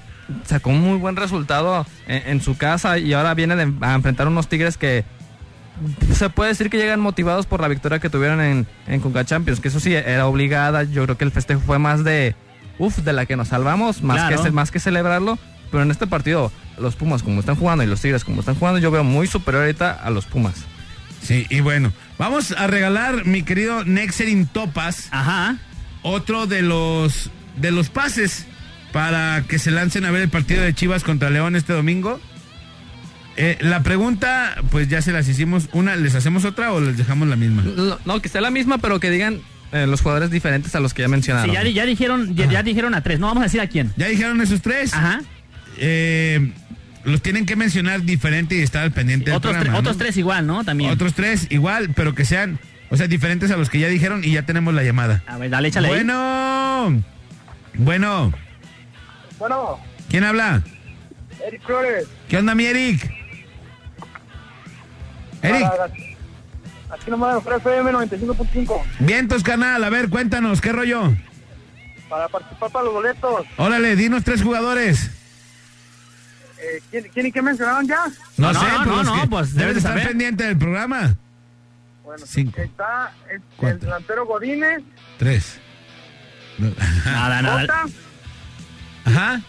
sacó 0.45 0.71
un 0.71 0.81
muy 0.81 0.97
buen 0.97 1.15
resultado 1.15 1.85
en, 2.07 2.23
en 2.29 2.41
su 2.41 2.57
casa 2.57 2.97
y 2.97 3.13
ahora 3.13 3.33
viene 3.35 3.55
de- 3.55 3.71
a 3.81 3.93
enfrentar 3.93 4.27
unos 4.27 4.49
Tigres 4.49 4.75
que 4.77 5.05
se 6.13 6.29
puede 6.29 6.49
decir 6.49 6.69
que 6.69 6.77
llegan 6.77 6.99
motivados 6.99 7.45
por 7.45 7.61
la 7.61 7.67
victoria 7.67 7.99
que 7.99 8.09
tuvieron 8.09 8.41
en, 8.41 8.67
en 8.87 8.99
Conca 9.01 9.25
Champions, 9.25 9.59
que 9.59 9.67
eso 9.67 9.79
sí 9.79 9.93
era 9.93 10.25
obligada. 10.27 10.83
Yo 10.83 11.03
creo 11.03 11.17
que 11.17 11.25
el 11.25 11.31
festejo 11.31 11.61
fue 11.61 11.79
más 11.79 12.03
de, 12.03 12.35
uff, 12.79 12.97
de 12.99 13.13
la 13.13 13.25
que 13.25 13.35
nos 13.35 13.49
salvamos, 13.49 14.01
más, 14.01 14.17
Claro. 14.27 14.43
que, 14.43 14.51
más 14.51 14.71
que 14.71 14.79
celebrarlo. 14.79 15.37
Pero 15.71 15.83
en 15.83 15.91
este 15.91 16.07
partido, 16.07 16.51
los 16.79 16.95
Pumas 16.95 17.23
como 17.23 17.39
están 17.39 17.55
jugando 17.55 17.83
y 17.83 17.87
los 17.87 17.99
Tigres 18.01 18.23
como 18.23 18.39
están 18.39 18.55
jugando, 18.55 18.79
yo 18.79 18.91
veo 18.91 19.03
muy 19.03 19.27
superior 19.27 19.63
ahorita 19.63 19.91
a 19.91 20.09
los 20.09 20.25
Pumas. 20.25 20.53
Sí, 21.21 21.47
y 21.49 21.59
bueno, 21.59 21.91
vamos 22.19 22.51
a 22.51 22.67
regalar, 22.67 23.25
mi 23.25 23.41
querido 23.41 23.83
Nexerin 23.83 24.45
Topas, 24.45 25.07
Ajá. 25.11 25.57
otro 26.03 26.45
de 26.45 26.61
los 26.61 27.31
de 27.57 27.71
los 27.71 27.89
pases 27.89 28.45
para 28.93 29.43
que 29.47 29.57
se 29.59 29.71
lancen 29.71 30.05
a 30.05 30.11
ver 30.11 30.21
el 30.21 30.29
partido 30.29 30.61
de 30.61 30.73
Chivas 30.73 31.03
contra 31.03 31.29
León 31.29 31.55
este 31.55 31.73
domingo. 31.73 32.19
Eh, 33.37 33.57
la 33.61 33.83
pregunta, 33.83 34.55
pues 34.71 34.87
ya 34.87 35.01
se 35.01 35.11
las 35.11 35.27
hicimos. 35.27 35.67
Una, 35.73 35.95
¿les 35.95 36.15
hacemos 36.15 36.45
otra 36.45 36.71
o 36.71 36.79
les 36.79 36.97
dejamos 36.97 37.27
la 37.27 37.35
misma? 37.35 37.63
No, 37.63 37.99
no, 38.05 38.21
que 38.21 38.29
sea 38.29 38.41
la 38.41 38.51
misma, 38.51 38.77
pero 38.77 38.99
que 38.99 39.09
digan 39.11 39.41
eh, 39.73 39.85
los 39.87 40.01
jugadores 40.01 40.31
diferentes 40.31 40.73
a 40.75 40.79
los 40.79 40.93
que 40.93 41.01
ya 41.01 41.07
mencionaron. 41.09 41.49
Sí, 41.49 41.53
ya, 41.55 41.63
di- 41.63 41.73
ya 41.73 41.85
dijeron, 41.85 42.33
ya, 42.35 42.45
ya 42.45 42.63
dijeron 42.63 42.93
a 42.93 43.01
tres. 43.01 43.19
No 43.19 43.27
vamos 43.27 43.41
a 43.41 43.45
decir 43.45 43.59
a 43.59 43.67
quién. 43.67 43.91
¿Ya 43.97 44.07
dijeron 44.07 44.39
esos 44.41 44.61
tres? 44.61 44.93
Ajá. 44.93 45.21
Eh, 45.77 46.53
los 47.03 47.21
tienen 47.21 47.45
que 47.45 47.55
mencionar 47.57 48.03
diferente 48.03 48.55
y 48.55 48.61
estar 48.61 48.83
al 48.83 48.91
pendiente 48.91 49.25
del 49.31 49.35
Otros, 49.37 49.51
tre- 49.53 49.55
programa, 49.57 49.73
¿no? 49.73 49.79
otros 49.81 49.97
tres 49.97 50.15
igual, 50.17 50.47
¿no? 50.47 50.63
También. 50.63 50.89
Otros 50.91 51.13
tres 51.13 51.47
igual, 51.49 51.89
pero 51.93 52.15
que 52.15 52.23
sean, 52.23 52.57
o 52.89 52.95
sea, 52.97 53.07
diferentes 53.07 53.51
a 53.51 53.57
los 53.57 53.69
que 53.69 53.79
ya 53.79 53.89
dijeron 53.89 54.23
y 54.23 54.31
ya 54.31 54.43
tenemos 54.43 54.73
la 54.73 54.83
llamada. 54.83 55.23
A 55.27 55.37
ver, 55.37 55.49
dale, 55.49 55.67
échale 55.67 55.89
ahí. 55.89 55.93
Bueno, 55.95 57.03
bueno, 57.75 58.33
Bueno, 59.37 59.79
¿quién 60.09 60.23
habla? 60.23 60.63
Eric 61.45 61.61
Flores. 61.65 62.07
¿Qué 62.29 62.37
onda, 62.37 62.55
mi 62.55 62.65
Eric? 62.65 63.11
Eric, 65.49 65.69
Para- 65.69 65.85
Aquí 66.91 67.09
nomás 67.09 67.37
FM 67.45 67.91
95.5 67.91 68.81
vientos, 68.99 69.43
canal, 69.43 69.83
a 69.83 69.89
ver, 69.89 70.09
cuéntanos, 70.09 70.61
¿qué 70.61 70.71
rollo? 70.71 71.13
para 72.09 72.27
participar 72.29 72.69
para 72.71 72.85
los 72.85 72.93
boletos. 72.93 73.45
Órale, 73.57 73.95
dinos 73.95 74.23
tres 74.23 74.43
jugadores. 74.43 75.09
Eh, 76.59 76.81
¿quién, 76.91 77.05
¿Quién 77.11 77.25
y 77.25 77.31
qué 77.31 77.41
mencionaron 77.41 77.87
ya? 77.87 78.05
No, 78.37 78.53
no, 78.53 78.59
sé, 78.59 78.65
no, 78.71 78.83
pues 78.93 79.05
no, 79.05 79.29
pues, 79.29 79.55
debes 79.55 79.73
de 79.73 79.79
estar 79.79 79.93
saber. 79.93 80.07
pendiente 80.09 80.43
del 80.45 80.57
programa. 80.57 81.15
Bueno, 82.03 82.23
Cinco. 82.27 82.61
está 82.61 83.11
el, 83.29 83.37
el 83.37 83.41
Cuatro. 83.57 83.79
delantero 83.79 84.25
Godínez, 84.27 84.83
Tres. 85.17 85.59
Nada, 87.05 87.41
nada. 87.41 87.61
Jota 87.61 87.83
Ajá. 89.05 89.41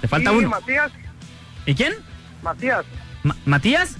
Te 0.00 0.08
falta 0.08 0.32
y 0.32 0.36
uno. 0.36 0.48
Matías. 0.50 0.92
¿Y 1.66 1.74
quién? 1.74 1.94
Matías. 2.42 2.84
Ma- 3.24 3.36
¿Matías? 3.44 3.96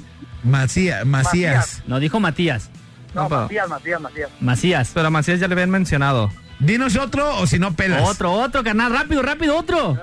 Macías. 0.48 1.06
Macías. 1.06 1.54
Macías. 1.56 1.82
No, 1.86 2.00
dijo 2.00 2.20
Matías. 2.20 2.70
No, 3.14 3.28
Matías, 3.28 3.68
Matías. 3.68 4.30
Macías. 4.40 4.90
Pero 4.94 5.08
a 5.08 5.10
Macías 5.10 5.40
ya 5.40 5.48
le 5.48 5.54
habían 5.54 5.70
mencionado. 5.70 6.30
Dinos 6.60 6.96
otro 6.96 7.36
o 7.38 7.46
si 7.46 7.58
no 7.58 7.74
pelas. 7.74 8.02
Otro, 8.08 8.32
otro, 8.32 8.62
carnal. 8.64 8.92
Rápido, 8.92 9.22
rápido, 9.22 9.56
otro. 9.56 9.98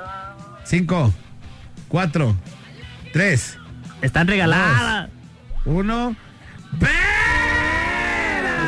Cinco, 0.64 1.14
cuatro, 1.88 2.36
tres, 3.14 3.58
Están 4.02 4.28
regaladas. 4.28 5.10
uno. 5.66 6.16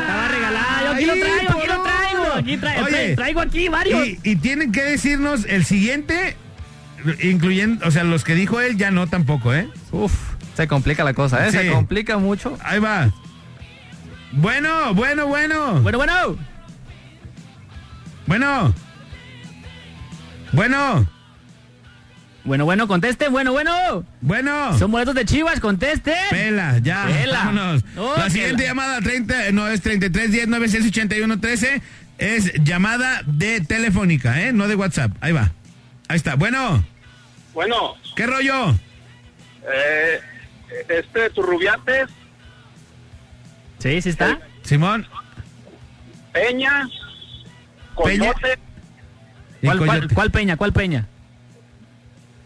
Estaba 0.00 0.28
regalada. 0.28 0.82
Yo 0.84 0.90
aquí 0.92 1.04
lo 1.06 1.12
traigo, 1.14 1.50
aquí 1.50 1.66
lo 1.66 1.82
traigo. 1.82 2.32
Aquí 2.34 2.56
traigo, 2.56 2.86
Oye, 2.86 3.16
traigo 3.16 3.40
aquí 3.40 3.68
varios. 3.68 4.06
Y, 4.06 4.18
y 4.22 4.36
tienen 4.36 4.70
que 4.72 4.82
decirnos 4.82 5.44
el 5.48 5.64
siguiente, 5.64 6.36
incluyendo, 7.22 7.86
o 7.86 7.90
sea, 7.90 8.04
los 8.04 8.24
que 8.24 8.34
dijo 8.34 8.60
él 8.60 8.76
ya 8.76 8.90
no 8.90 9.06
tampoco, 9.06 9.52
¿eh? 9.54 9.68
Uf, 9.92 10.12
se 10.58 10.66
complica 10.66 11.04
la 11.04 11.14
cosa, 11.14 11.46
¿eh? 11.46 11.52
Sí. 11.52 11.58
Se 11.58 11.70
complica 11.70 12.18
mucho. 12.18 12.58
Ahí 12.64 12.80
va. 12.80 13.12
Bueno, 14.32 14.92
bueno, 14.92 15.28
bueno. 15.28 15.80
Bueno, 15.82 15.98
bueno. 15.98 16.36
Bueno. 18.26 18.74
Bueno. 20.52 21.08
Bueno, 22.44 22.64
bueno, 22.64 22.88
conteste. 22.88 23.28
Bueno, 23.28 23.52
bueno. 23.52 24.04
Bueno. 24.20 24.76
Son 24.78 24.90
boletos 24.90 25.14
de 25.14 25.24
Chivas, 25.24 25.60
conteste. 25.60 26.14
Pela, 26.30 26.78
ya. 26.78 27.06
Pela. 27.06 27.38
Vámonos. 27.44 27.84
Oh, 27.96 28.14
la 28.16 28.28
siguiente 28.28 28.62
la- 28.64 28.68
llamada 28.70 29.00
30, 29.00 29.52
no 29.52 29.68
es 29.68 29.80
33 29.82 30.32
10 30.32 30.48
96 30.48 30.86
81 30.88 31.38
13 31.40 31.82
es 32.18 32.52
llamada 32.64 33.22
de 33.26 33.60
telefónica, 33.60 34.40
¿eh? 34.42 34.52
No 34.52 34.66
de 34.66 34.74
WhatsApp. 34.74 35.12
Ahí 35.20 35.30
va. 35.30 35.52
Ahí 36.08 36.16
está. 36.16 36.34
Bueno, 36.34 36.84
Bueno, 37.54 37.94
¿qué 38.16 38.26
rollo? 38.26 38.74
eh, 39.70 40.20
este 40.88 41.30
Turrubiates, 41.30 42.08
Sí, 43.78 44.02
sí 44.02 44.08
está. 44.10 44.38
Simón. 44.62 45.06
Peña, 46.32 46.88
Peña. 48.04 48.26
Coyote, 48.32 48.58
¿Cuál, 49.62 49.78
cuál, 49.78 49.88
Coyote. 49.90 50.14
cuál 50.14 50.30
peña? 50.30 50.56
¿Cuál 50.56 50.72
peña? 50.72 51.06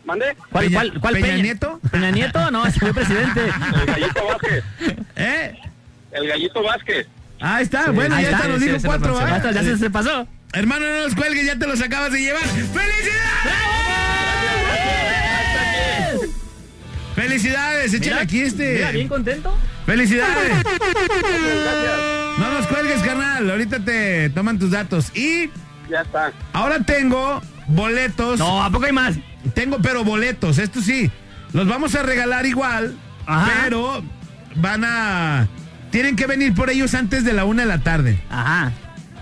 ¿mande? 0.05 0.37
¿Cuál, 0.51 0.65
Peña- 0.67 0.75
cuál, 0.75 1.01
cuál 1.01 1.15
Peña 1.15 1.27
peña? 1.27 1.43
Nieto? 1.43 1.81
¿Peña 1.91 2.11
Nieto? 2.11 2.51
No, 2.51 2.67
ese 2.67 2.81
fue 2.81 2.93
presidente. 2.95 3.41
El 3.47 3.87
Gallito 3.87 4.27
Vázquez, 4.27 4.65
¿Eh? 5.17 5.59
el 6.13 6.29
Gallito 6.29 6.63
Vázquez. 6.63 7.07
Ahí 7.41 7.63
está. 7.65 7.91
bueno, 7.91 8.15
ahí 8.15 8.25
ya 8.25 8.31
está. 8.33 8.47
Sí, 8.47 8.53
sí, 8.61 8.67
se 8.67 8.73
lo 8.73 8.81
cuatro. 8.83 9.19
Ya, 9.19 9.25
¿va? 9.25 9.37
está, 9.37 9.53
ya 9.53 9.63
se, 9.63 9.77
se 9.79 9.91
pasó. 9.91 10.27
Hermano, 10.53 10.85
no 10.87 11.03
los 11.05 11.15
cuelgues, 11.15 11.47
ya 11.47 11.59
te 11.59 11.67
los 11.67 11.81
acabas 11.81 12.13
de 12.13 12.21
llevar. 12.21 12.43
¡Felicidades! 12.43 12.83
¡Felicidades! 17.23 17.95
Échale 17.95 18.11
Mira, 18.13 18.23
aquí 18.23 18.41
este. 18.41 18.75
Mira, 18.75 18.91
bien 18.91 19.09
contento. 19.09 19.57
¡Felicidades! 19.87 20.53
No 22.39 22.51
nos 22.51 22.67
cuelgues, 22.67 23.01
carnal. 23.03 23.51
Ahorita 23.51 23.81
te 23.81 24.31
toman 24.31 24.59
tus 24.59 24.71
datos. 24.71 25.15
Y 25.15 25.51
Ya 25.91 26.01
está. 26.01 26.33
ahora 26.53 26.81
tengo 26.81 27.43
boletos. 27.69 28.39
No, 28.39 28.63
¿a 28.65 28.71
poco 28.71 28.87
hay 28.87 28.93
más? 28.93 29.17
Tengo, 29.55 29.79
pero 29.81 30.03
boletos. 30.05 30.59
Esto 30.59 30.81
sí. 30.81 31.11
Los 31.53 31.69
vamos 31.69 31.95
a 31.95 32.03
regalar 32.03 32.47
igual. 32.47 32.97
Ajá. 33.27 33.51
Pero 33.65 34.03
van 34.57 34.85
a. 34.85 35.47
Tienen 35.91 36.17
que 36.17 36.27
venir 36.27 36.55
por 36.55 36.71
ellos 36.71 36.95
antes 36.95 37.25
de 37.25 37.33
la 37.35 37.45
una 37.45 37.63
de 37.63 37.69
la 37.69 37.79
tarde. 37.79 38.19
Ajá. 38.31 38.73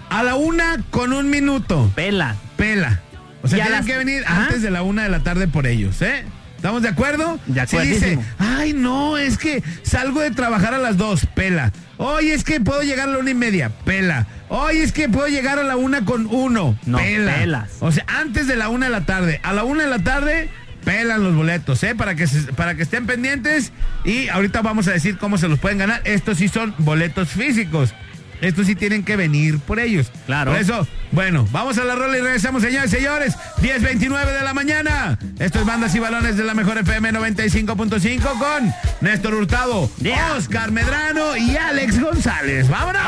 A 0.09 0.23
la 0.23 0.37
una 0.37 0.79
con 0.91 1.13
un 1.13 1.29
minuto. 1.31 1.91
Pela. 1.97 2.37
Pela. 2.57 3.01
O 3.43 3.49
sea, 3.49 3.57
tienen 3.57 3.73
las- 3.73 3.87
que 3.87 3.97
venir 3.97 4.23
Ajá. 4.27 4.45
antes 4.45 4.63
de 4.63 4.71
la 4.71 4.83
una 4.83 5.03
de 5.03 5.09
la 5.09 5.21
tarde 5.21 5.49
por 5.49 5.67
ellos, 5.67 6.01
¿eh? 6.03 6.25
¿Estamos 6.61 6.83
de 6.83 6.89
acuerdo? 6.91 7.41
De 7.47 7.67
Si 7.67 7.79
dice, 7.79 8.19
ay, 8.39 8.75
no, 8.75 9.17
es 9.17 9.39
que 9.39 9.63
salgo 9.83 10.21
de 10.21 10.31
trabajar 10.31 10.75
a 10.75 10.79
las 10.79 10.99
dos, 10.99 11.25
pela. 11.35 11.73
Hoy 11.97 12.29
es 12.33 12.45
que 12.45 12.61
puedo 12.61 12.83
llegar 12.83 13.09
a 13.09 13.13
la 13.13 13.19
una 13.19 13.31
y 13.31 13.35
media, 13.35 13.71
pela. 13.87 14.27
Hoy 14.51 14.77
es 14.77 14.93
que 14.93 15.09
puedo 15.09 15.27
llegar 15.29 15.59
a 15.59 15.63
la 15.63 15.77
una 15.77 16.05
con 16.05 16.27
uno, 16.27 16.79
No, 16.85 16.99
pela. 16.99 17.35
pelas. 17.37 17.71
O 17.81 17.91
sea, 17.91 18.05
antes 18.09 18.47
de 18.47 18.57
la 18.57 18.69
una 18.69 18.87
de 18.87 18.93
la 18.93 19.07
tarde. 19.07 19.41
A 19.43 19.55
la 19.55 19.65
una 19.65 19.85
de 19.85 19.89
la 19.91 20.01
tarde, 20.01 20.51
pelan 20.85 21.23
los 21.23 21.35
boletos, 21.35 21.83
¿eh? 21.83 21.95
Para 21.95 22.15
que, 22.15 22.27
se- 22.27 22.53
para 22.53 22.75
que 22.75 22.83
estén 22.83 23.07
pendientes. 23.07 23.73
Y 24.05 24.29
ahorita 24.29 24.61
vamos 24.61 24.87
a 24.87 24.91
decir 24.93 25.17
cómo 25.17 25.39
se 25.39 25.49
los 25.49 25.59
pueden 25.59 25.79
ganar. 25.79 26.03
Estos 26.05 26.37
sí 26.37 26.49
son 26.49 26.75
boletos 26.77 27.31
físicos. 27.31 27.95
Estos 28.41 28.67
sí 28.67 28.75
tienen 28.75 29.05
que 29.05 29.17
venir 29.17 29.59
por 29.59 29.79
ellos. 29.79 30.11
Claro. 30.27 30.53
Por 30.53 30.61
eso, 30.61 30.87
bueno, 31.13 31.47
vamos 31.53 31.79
a 31.79 31.85
la 31.85 31.95
rola 31.95 32.17
y 32.17 32.21
regresamos, 32.21 32.63
señores, 32.63 32.91
señores. 32.91 33.37
10.29 33.59 34.39
de 34.39 34.45
la 34.45 34.55
mañana. 34.55 35.19
Esto 35.39 35.61
es 35.61 35.67
Bandas 35.67 35.95
y 35.95 35.99
Balones 35.99 36.37
de 36.37 36.45
la 36.45 36.55
Mejor 36.55 36.79
FM 36.79 37.13
95.5 37.13 38.39
con 38.39 38.73
Néstor 39.01 39.35
Hurtado, 39.35 39.91
Yeah. 40.01 40.35
Oscar 40.35 40.71
Medrano 40.73 41.37
y 41.37 41.57
Alex 41.57 42.01
González. 42.01 42.69
¡Vámonos! 42.69 43.01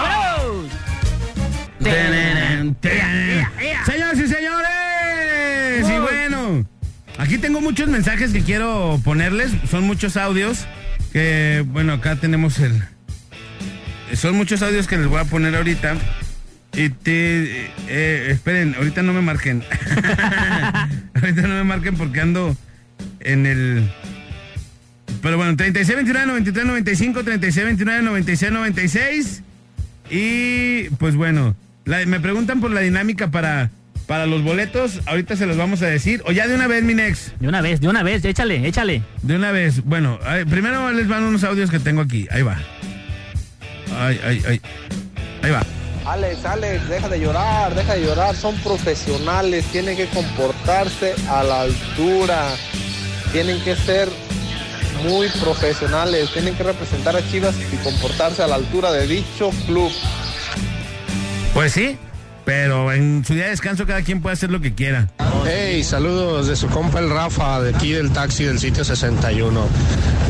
Señoras 3.87 4.19
y 4.19 4.29
señores, 4.29 4.71
y 5.89 5.99
bueno, 5.99 6.65
aquí 7.19 7.39
tengo 7.39 7.61
muchos 7.61 7.89
mensajes 7.89 8.33
que 8.33 8.43
quiero 8.43 9.01
ponerles, 9.03 9.51
son 9.69 9.85
muchos 9.85 10.17
audios 10.17 10.67
que, 11.13 11.65
bueno, 11.67 11.95
acá 11.95 12.17
tenemos 12.17 12.59
el... 12.61 12.85
Son 14.15 14.37
muchos 14.37 14.63
audios 14.63 14.87
que 14.87 14.97
les 14.99 15.07
voy 15.07 15.21
a 15.21 15.25
poner 15.25 15.55
ahorita. 15.55 15.97
Y 16.75 16.89
te... 16.89 17.67
eh, 17.89 18.29
esperen, 18.31 18.75
ahorita 18.77 19.03
no 19.03 19.13
me 19.13 19.21
marquen. 19.21 19.63
ahorita 21.15 21.43
no 21.43 21.49
me 21.55 21.65
marquen 21.65 21.97
porque 21.97 22.21
ando 22.21 22.57
en 23.21 23.47
el... 23.47 23.91
Pero 25.21 25.37
bueno, 25.37 25.55
36, 25.57 25.97
29, 25.97 26.27
93, 26.27 26.67
95, 26.67 27.25
36, 27.25 27.65
29, 27.67 28.03
96, 28.03 28.53
96. 28.53 29.43
Y 30.11 30.85
pues 30.99 31.15
bueno, 31.15 31.55
la- 31.85 32.05
me 32.07 32.19
preguntan 32.21 32.61
por 32.61 32.71
la 32.73 32.81
dinámica 32.81 33.31
para, 33.31 33.71
para 34.07 34.27
los 34.27 34.43
boletos. 34.43 35.01
Ahorita 35.07 35.37
se 35.37 35.47
los 35.47 35.57
vamos 35.57 35.83
a 35.83 35.87
decir. 35.87 36.23
O 36.27 36.33
ya 36.33 36.49
de 36.49 36.55
una 36.55 36.67
vez, 36.67 36.83
mi 36.83 36.95
nex. 36.95 37.33
De 37.39 37.49
una 37.49 37.61
vez, 37.61 37.81
de 37.81 37.89
una 37.89 38.03
vez, 38.03 38.25
échale, 38.25 38.67
échale. 38.67 39.03
De 39.23 39.37
una 39.37 39.53
vez. 39.53 39.85
Bueno, 39.85 40.19
primero 40.51 40.91
les 40.91 41.07
van 41.07 41.23
unos 41.25 41.45
audios 41.45 41.71
que 41.71 41.79
tengo 41.79 42.01
aquí. 42.01 42.27
Ahí 42.31 42.43
va. 42.43 42.59
Ay, 43.99 44.21
ay, 44.25 44.43
ay. 44.49 44.61
Ahí 45.43 45.51
va. 45.51 45.63
Alex, 46.05 46.45
Alex, 46.45 46.89
deja 46.89 47.09
de 47.09 47.21
llorar, 47.21 47.75
deja 47.75 47.95
de 47.95 48.05
llorar, 48.05 48.35
son 48.35 48.57
profesionales, 48.57 49.65
tienen 49.67 49.97
que 49.97 50.07
comportarse 50.07 51.15
a 51.29 51.45
la 51.45 51.63
altura, 51.63 52.49
tienen 53.31 53.63
que 53.63 53.77
ser 53.77 54.09
muy 55.05 55.29
profesionales, 55.41 56.33
tienen 56.33 56.55
que 56.55 56.65
representar 56.65 57.17
a 57.17 57.29
Chivas 57.31 57.55
y 57.73 57.77
comportarse 57.77 58.43
a 58.43 58.49
la 58.49 58.57
altura 58.57 58.93
de 58.93 59.07
dicho 59.07 59.51
club. 59.67 59.93
Pues 61.55 61.73
sí, 61.73 61.99
pero 62.45 62.93
en 62.93 63.25
su 63.25 63.35
día 63.35 63.45
de 63.45 63.51
descanso 63.51 63.87
cada 63.87 64.03
quien 64.03 64.21
puede 64.21 64.35
hacer 64.35 64.51
lo 64.51 64.61
que 64.61 64.75
quiera. 64.75 65.09
Hey, 65.47 65.83
saludos 65.83 66.47
de 66.47 66.57
su 66.57 66.69
compa 66.69 67.01
el 67.01 67.11
Rafa, 67.11 67.61
de 67.61 67.75
aquí 67.75 67.93
del 67.93 68.13
taxi 68.13 68.45
del 68.45 68.59
sitio 68.59 68.85
61. 68.85 69.67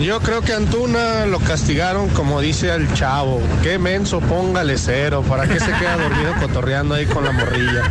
Yo 0.01 0.21
creo 0.21 0.41
que 0.41 0.53
Antuna 0.55 1.27
lo 1.27 1.39
castigaron 1.41 2.09
como 2.11 2.41
dice 2.41 2.73
el 2.75 2.93
chavo. 2.95 3.41
Qué 3.63 3.79
menso, 3.79 4.21
póngale 4.21 4.79
cero. 4.79 5.25
¿Para 5.29 5.47
qué 5.47 5.61
se 5.61 5.73
queda 5.73 5.97
dormido 5.97 6.35
cotorreando 6.41 6.95
ahí 6.95 7.07
con 7.07 7.25
la 7.25 7.33
morrilla? 7.33 7.83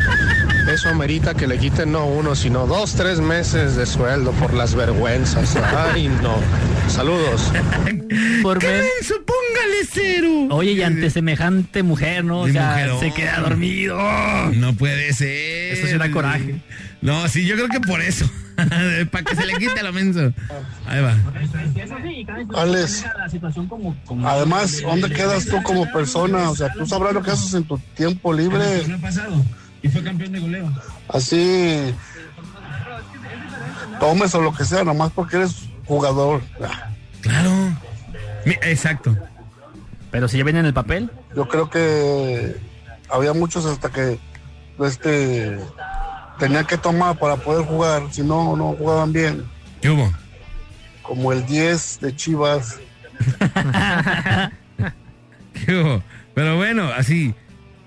Eso 0.68 0.90
amerita 0.90 1.34
que 1.34 1.48
le 1.48 1.58
quiten 1.58 1.92
no 1.92 2.06
uno, 2.06 2.36
sino 2.36 2.68
dos, 2.68 2.94
tres 2.96 3.20
meses 3.20 3.76
de 3.76 3.86
sueldo 3.86 4.32
por 4.34 4.54
las 4.54 4.76
vergüenzas. 4.76 5.56
Ay, 5.56 6.08
no. 6.22 6.36
Saludos. 6.88 7.52
Por 8.42 8.60
¿Qué? 8.60 8.84
Póngale 9.26 9.86
cero. 9.92 10.48
Oye, 10.52 10.74
y 10.74 10.82
ante 10.82 11.10
semejante 11.10 11.84
mujer, 11.84 12.24
¿no? 12.24 12.42
O 12.42 12.50
sea, 12.50 12.72
mujerón. 12.72 13.00
se 13.00 13.14
queda 13.14 13.40
dormido. 13.40 13.98
No 14.56 14.74
puede 14.74 15.14
ser. 15.14 15.74
Eso 15.74 15.88
sí 15.88 15.98
da 15.98 16.12
coraje. 16.12 16.62
No, 17.02 17.28
sí, 17.28 17.46
yo 17.46 17.56
creo 17.56 17.68
que 17.68 17.80
por 17.80 18.02
eso. 18.02 18.30
Para 19.12 19.24
que 19.24 19.36
se 19.36 19.46
le 19.46 19.54
quite 19.54 19.82
lo 19.82 19.92
menso. 19.92 20.32
Ahí 20.86 21.02
va. 21.02 21.18
Alex, 22.56 23.06
además, 24.24 24.82
¿dónde 24.82 25.10
quedas 25.10 25.46
tú 25.48 25.62
como 25.64 25.92
persona? 25.92 26.50
O 26.50 26.56
sea, 26.56 26.72
tú 26.74 26.86
sabrás 26.86 27.14
lo 27.14 27.24
que 27.24 27.32
haces 27.32 27.54
en 27.54 27.64
tu 27.64 27.78
tiempo 27.96 28.34
libre. 28.34 28.84
Y 29.84 29.90
fue 29.90 30.04
campeón 30.04 30.32
de 30.32 30.40
goleo. 30.40 30.72
Así, 31.08 31.94
tomes 34.00 34.34
o 34.36 34.42
lo 34.42 34.54
que 34.54 34.66
sea, 34.66 34.84
nomás 34.84 35.12
porque 35.12 35.38
eres 35.38 35.70
jugador. 35.86 36.42
Claro. 37.22 37.52
Exacto. 38.46 39.16
Pero 40.12 40.28
si 40.28 40.38
ya 40.38 40.44
viene 40.44 40.60
en 40.60 40.66
el 40.66 40.74
papel. 40.74 41.10
Yo 41.36 41.48
creo 41.48 41.70
que 41.70 42.56
había 43.10 43.34
muchos 43.34 43.66
hasta 43.66 43.90
que 43.90 44.20
este 44.80 45.58
tenían 46.40 46.66
que 46.66 46.78
tomar 46.78 47.18
para 47.18 47.36
poder 47.36 47.66
jugar, 47.66 48.04
si 48.12 48.24
no, 48.24 48.56
no 48.56 48.74
jugaban 48.74 49.14
bien. 49.14 49.46
¿Qué 49.80 49.90
hubo? 49.90 50.12
Como 51.04 51.32
el 51.32 51.46
10 51.46 52.00
de 52.02 52.16
Chivas. 52.16 52.80
¿Qué 55.54 55.76
hubo? 55.76 56.04
Pero 56.34 56.58
bueno, 56.58 56.90
así. 56.98 57.36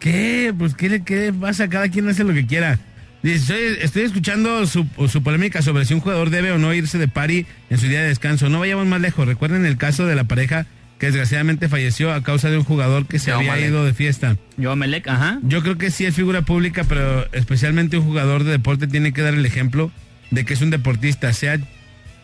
¿Qué? 0.05 0.53
Pues, 0.59 0.75
¿qué, 0.75 0.91
le- 0.91 1.03
qué 1.03 1.33
pasa? 1.33 1.67
Cada 1.71 1.89
quien 1.89 2.07
hace 2.11 2.25
lo 2.25 2.35
que 2.35 2.45
quiera. 2.45 2.79
Estoy, 3.23 3.57
estoy 3.81 4.03
escuchando 4.03 4.67
su, 4.67 4.87
su 5.09 5.23
polémica 5.23 5.63
sobre 5.63 5.87
si 5.87 5.95
un 5.95 6.01
jugador 6.01 6.29
debe 6.29 6.53
o 6.53 6.59
no 6.59 6.75
irse 6.75 6.99
de 6.99 7.09
party 7.09 7.47
en 7.71 7.79
su 7.79 7.87
día 7.89 8.03
de 8.03 8.09
descanso. 8.09 8.51
No 8.51 8.59
vayamos 8.61 8.87
más 8.87 9.01
lejos. 9.01 9.27
Recuerden 9.27 9.65
el 9.65 9.79
caso 9.79 10.05
de 10.05 10.15
la 10.15 10.25
pareja 10.25 10.67
que 10.99 11.07
desgraciadamente 11.07 11.71
falleció 11.71 12.13
a 12.13 12.23
causa 12.23 12.51
de 12.51 12.59
un 12.59 12.65
jugador 12.65 13.07
que 13.07 13.19
se 13.19 13.33
había 13.33 13.53
Malek. 13.53 13.69
ido 13.71 13.83
de 13.87 13.95
fiesta. 13.95 14.37
Yo 14.59 14.77
Melec, 14.77 15.09
ajá. 15.09 15.39
Yo 15.43 15.63
creo 15.63 15.79
que 15.79 15.91
sí 15.91 16.05
es 16.05 16.15
figura 16.15 16.43
pública, 16.43 16.85
pero 16.87 17.27
especialmente 17.33 17.97
un 17.97 18.05
jugador 18.05 18.45
de 18.45 18.51
deporte 18.51 18.87
tiene 18.87 19.15
que 19.15 19.23
dar 19.23 19.33
el 19.33 19.47
ejemplo 19.47 19.91
de 20.31 20.45
que 20.45 20.53
es 20.53 20.61
un 20.61 20.69
deportista, 20.69 21.33
sea 21.33 21.59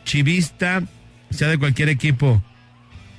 chivista, 0.04 0.82
sea 1.30 1.48
de 1.48 1.56
cualquier 1.56 1.88
equipo 1.88 2.42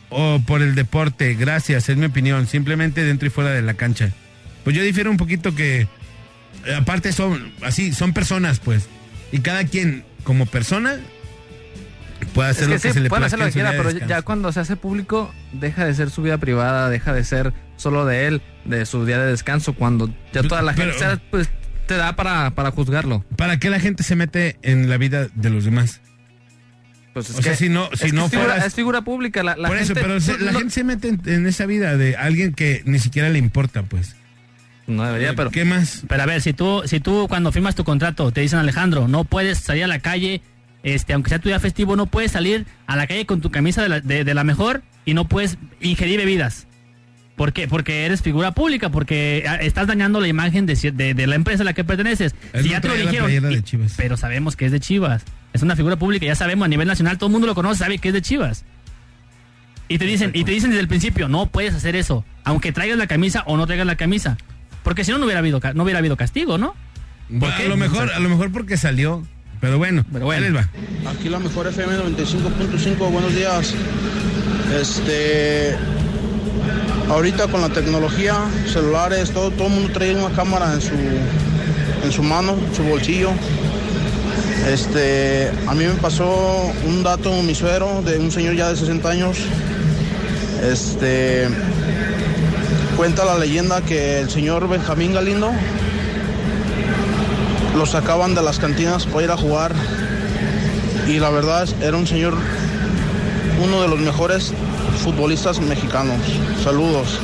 o 0.10 0.40
por 0.46 0.62
el 0.62 0.76
deporte. 0.76 1.34
Gracias, 1.34 1.90
es 1.90 1.98
mi 1.98 2.06
opinión, 2.06 2.46
simplemente 2.46 3.04
dentro 3.04 3.28
y 3.28 3.32
fuera 3.32 3.50
de 3.50 3.64
la 3.64 3.74
cancha. 3.74 4.12
Pues 4.64 4.76
yo 4.76 4.84
difiero 4.84 5.10
un 5.12 5.18
poquito 5.18 5.56
que 5.56 5.82
eh, 6.66 6.76
aparte 6.78 7.12
son 7.14 7.52
así, 7.64 7.94
son 7.94 8.14
personas, 8.14 8.60
pues, 8.60 8.88
y 9.32 9.40
cada 9.40 9.64
quien 9.66 10.04
como 10.24 10.46
persona 10.46 10.98
puede 12.34 12.50
hacer 12.50 12.64
Es 12.64 12.68
que 12.68 12.74
lo 12.76 12.82
que 12.82 12.88
sí, 12.90 12.94
se 12.94 13.00
le 13.00 13.10
plazca 13.10 13.26
hacer 13.28 13.40
lo 13.40 13.46
que 13.46 13.52
quiera, 13.52 13.72
de 13.72 13.78
pero 13.78 13.90
descanso. 13.90 14.10
ya 14.16 14.22
cuando 14.22 14.52
se 14.52 14.60
hace 14.60 14.76
público, 14.76 15.34
deja 15.54 15.86
de 15.86 15.94
ser 15.96 16.10
su 16.12 16.22
vida 16.22 16.38
privada, 16.38 16.90
deja 16.90 17.14
de 17.14 17.24
ser 17.24 17.54
solo 17.78 18.06
de 18.06 18.28
él, 18.28 18.42
de 18.66 18.86
su 18.86 19.06
día 19.06 19.18
de 19.20 19.26
descanso, 19.32 19.74
cuando 19.74 20.14
ya 20.34 20.44
toda 20.44 20.62
la 20.62 20.74
gente 20.74 20.94
Pero- 20.96 21.00
sea, 21.00 21.22
pues, 21.32 21.50
te 21.88 21.98
da 21.98 22.16
para, 22.16 22.52
para 22.52 22.72
juzgarlo. 22.72 23.26
¿Para 23.36 23.58
qué 23.60 23.70
la 23.70 23.80
gente 23.80 24.04
se 24.04 24.16
mete 24.16 24.58
en 24.62 24.88
la 24.90 24.98
vida 24.98 25.28
de 25.34 25.50
los 25.50 25.66
demás? 25.66 26.00
Pues 27.14 27.30
es 27.32 27.40
O 27.40 27.42
sea, 27.42 27.52
que- 27.54 27.58
si 27.58 27.68
no- 27.70 27.90
si 27.94 28.06
es 28.08 28.14
no 28.14 28.26
es 28.26 28.32
figura, 28.32 28.50
fueras- 28.50 28.68
es 28.68 28.74
figura 28.76 29.02
pública. 29.02 29.44
La, 29.44 29.58
la 29.58 29.68
Por 29.68 29.78
eso, 29.78 29.88
gente- 29.88 30.02
pero 30.02 30.20
se- 30.22 30.38
la 30.40 30.52
no- 30.54 30.60
gente 30.60 30.74
se 30.74 30.84
mete 30.86 31.10
en, 31.10 31.22
en 31.26 31.48
esa 31.48 31.66
vida 31.66 31.98
de 31.98 32.16
alguien 32.16 32.54
que 32.54 32.84
ni 32.86 33.00
siquiera 33.00 33.28
le 33.30 33.40
importa, 33.40 33.84
pues. 33.84 34.16
No 34.92 35.04
debería, 35.06 35.34
pero... 35.36 35.50
¿Qué 35.52 35.66
más? 35.66 36.04
Pero 36.08 36.24
a 36.24 36.26
ver, 36.26 36.42
si 36.42 36.54
tú, 36.54 36.82
si 36.86 37.00
tú 37.00 37.28
cuando 37.30 37.52
firmas 37.52 37.76
tu 37.76 37.84
contrato 37.84 38.32
te 38.32 38.42
dicen 38.42 38.60
Alejandro, 38.60 39.08
no 39.08 39.24
puedes 39.24 39.58
salir 39.60 39.84
a 39.86 39.88
la 39.88 40.00
calle, 40.00 40.42
este, 40.84 41.14
aunque 41.14 41.30
sea 41.30 41.40
tu 41.40 41.50
día 41.50 41.60
festivo, 41.60 41.96
no 41.96 42.06
puedes 42.08 42.32
salir 42.32 42.66
a 42.88 42.96
la 42.96 43.08
calle 43.08 43.26
con 43.26 43.42
tu 43.42 43.52
camisa 43.52 43.82
de 43.84 43.90
la, 43.90 44.00
de- 44.02 44.24
de 44.24 44.34
la 44.34 44.44
mejor 44.44 44.84
y 45.06 45.14
no 45.14 45.26
puedes 45.28 45.58
ingerir 45.80 46.18
bebidas. 46.20 46.68
¿Por 47.36 47.54
qué? 47.54 47.68
Porque 47.68 48.06
eres 48.06 48.22
figura 48.22 48.52
pública, 48.52 48.90
porque 48.90 49.46
ah, 49.48 49.56
estás 49.56 49.88
dañando 49.88 50.20
la 50.20 50.28
imagen 50.28 50.66
de, 50.68 50.76
de- 50.92 51.14
de 51.16 51.28
la 51.28 51.36
empresa 51.36 51.64
a 51.64 51.66
la 51.66 51.74
que 51.74 51.84
perteneces. 51.84 52.36
Él 52.54 52.64
si 52.64 52.68
no 52.70 52.74
ya 52.74 52.82
te 52.82 52.88
lo 52.90 52.94
dijeron, 52.96 53.32
y- 53.52 53.56
pero 53.98 54.18
sabemos 54.18 54.56
que 54.56 54.66
es 54.66 54.72
de 54.72 54.80
Chivas. 54.80 55.24
Es 55.54 55.62
una 55.64 55.76
figura 55.76 55.96
pública, 55.96 56.26
ya 56.26 56.36
sabemos 56.36 56.66
a 56.66 56.68
nivel 56.70 56.88
nacional, 56.88 57.18
todo 57.18 57.28
el 57.28 57.32
mundo 57.32 57.48
lo 57.48 57.56
conoce, 57.56 57.80
sabe 57.80 57.98
que 57.98 58.10
es 58.10 58.14
de 58.14 58.22
Chivas. 58.22 58.64
Y 59.88 59.98
te 59.98 60.06
dicen, 60.06 60.32
y 60.34 60.44
te 60.46 60.52
dicen 60.52 60.70
desde 60.70 60.82
el 60.82 60.88
principio, 60.88 61.28
no 61.28 61.48
puedes 61.48 61.74
hacer 61.74 61.96
eso, 61.98 62.24
aunque 62.46 62.72
traigas 62.72 62.98
la 62.98 63.08
camisa 63.08 63.44
o 63.46 63.58
no 63.58 63.66
traigas 63.66 63.86
la 63.88 63.96
camisa. 63.98 64.38
Porque 64.84 65.04
si 65.04 65.12
no, 65.12 65.18
no 65.18 65.26
hubiera 65.26 65.40
habido, 65.40 65.60
no 65.74 65.84
hubiera 65.84 66.00
habido 66.00 66.18
castigo, 66.18 66.58
¿no? 66.58 66.76
Bueno, 67.30 67.56
a 67.56 67.64
lo 67.64 67.78
mejor, 67.78 68.12
a 68.12 68.20
lo 68.20 68.30
mejor 68.30 68.52
porque 68.52 68.78
salió. 68.78 69.24
Pero 69.62 69.78
bueno, 69.78 70.04
Pero 70.12 70.26
bueno. 70.26 70.42
les 70.42 70.56
va. 70.56 70.68
Aquí 71.12 71.30
la 71.30 71.38
mejor 71.38 71.68
FM 71.68 71.94
95.5, 71.96 72.98
buenos 73.12 73.34
días. 73.36 73.76
Este, 74.82 75.76
ahorita 77.10 77.48
con 77.48 77.62
la 77.62 77.70
tecnología, 77.70 78.36
celulares, 78.66 79.32
todo, 79.32 79.52
todo 79.52 79.68
el 79.68 79.74
mundo 79.74 79.94
trae 79.94 80.16
una 80.16 80.34
cámara 80.36 80.74
en 80.74 80.82
su, 80.82 80.94
en 82.04 82.12
su 82.12 82.24
mano, 82.24 82.54
en 82.54 82.76
su 82.76 82.84
bolsillo. 82.84 83.30
Este, 84.68 85.52
a 85.68 85.74
mí 85.76 85.86
me 85.86 85.94
pasó 85.96 86.72
un 86.88 87.04
dato, 87.04 87.32
mi 87.44 87.54
suero, 87.54 88.02
de 88.04 88.18
un 88.18 88.32
señor 88.32 88.56
ya 88.56 88.70
de 88.70 88.76
60 88.76 89.10
años. 89.10 89.38
Este, 90.64 91.48
cuenta 92.98 93.26
la 93.26 93.38
leyenda 93.38 93.82
que 93.82 94.20
el 94.20 94.30
señor 94.30 94.68
Benjamín 94.68 95.14
Galindo 95.14 95.52
lo 97.76 97.86
sacaban 97.86 98.36
de 98.36 98.42
las 98.42 98.60
cantinas 98.60 99.06
para 99.06 99.24
ir 99.24 99.32
a 99.32 99.38
jugar 99.38 99.74
y 101.08 101.20
la 101.20 101.30
verdad 101.30 101.68
era 101.82 101.98
un 101.98 102.06
señor, 102.06 102.36
uno 103.64 103.82
de 103.82 103.88
los 103.88 104.00
mejores 104.00 104.54
futbolistas 105.04 105.60
mexicanos. 105.60 106.18
Saludos. 106.64 107.20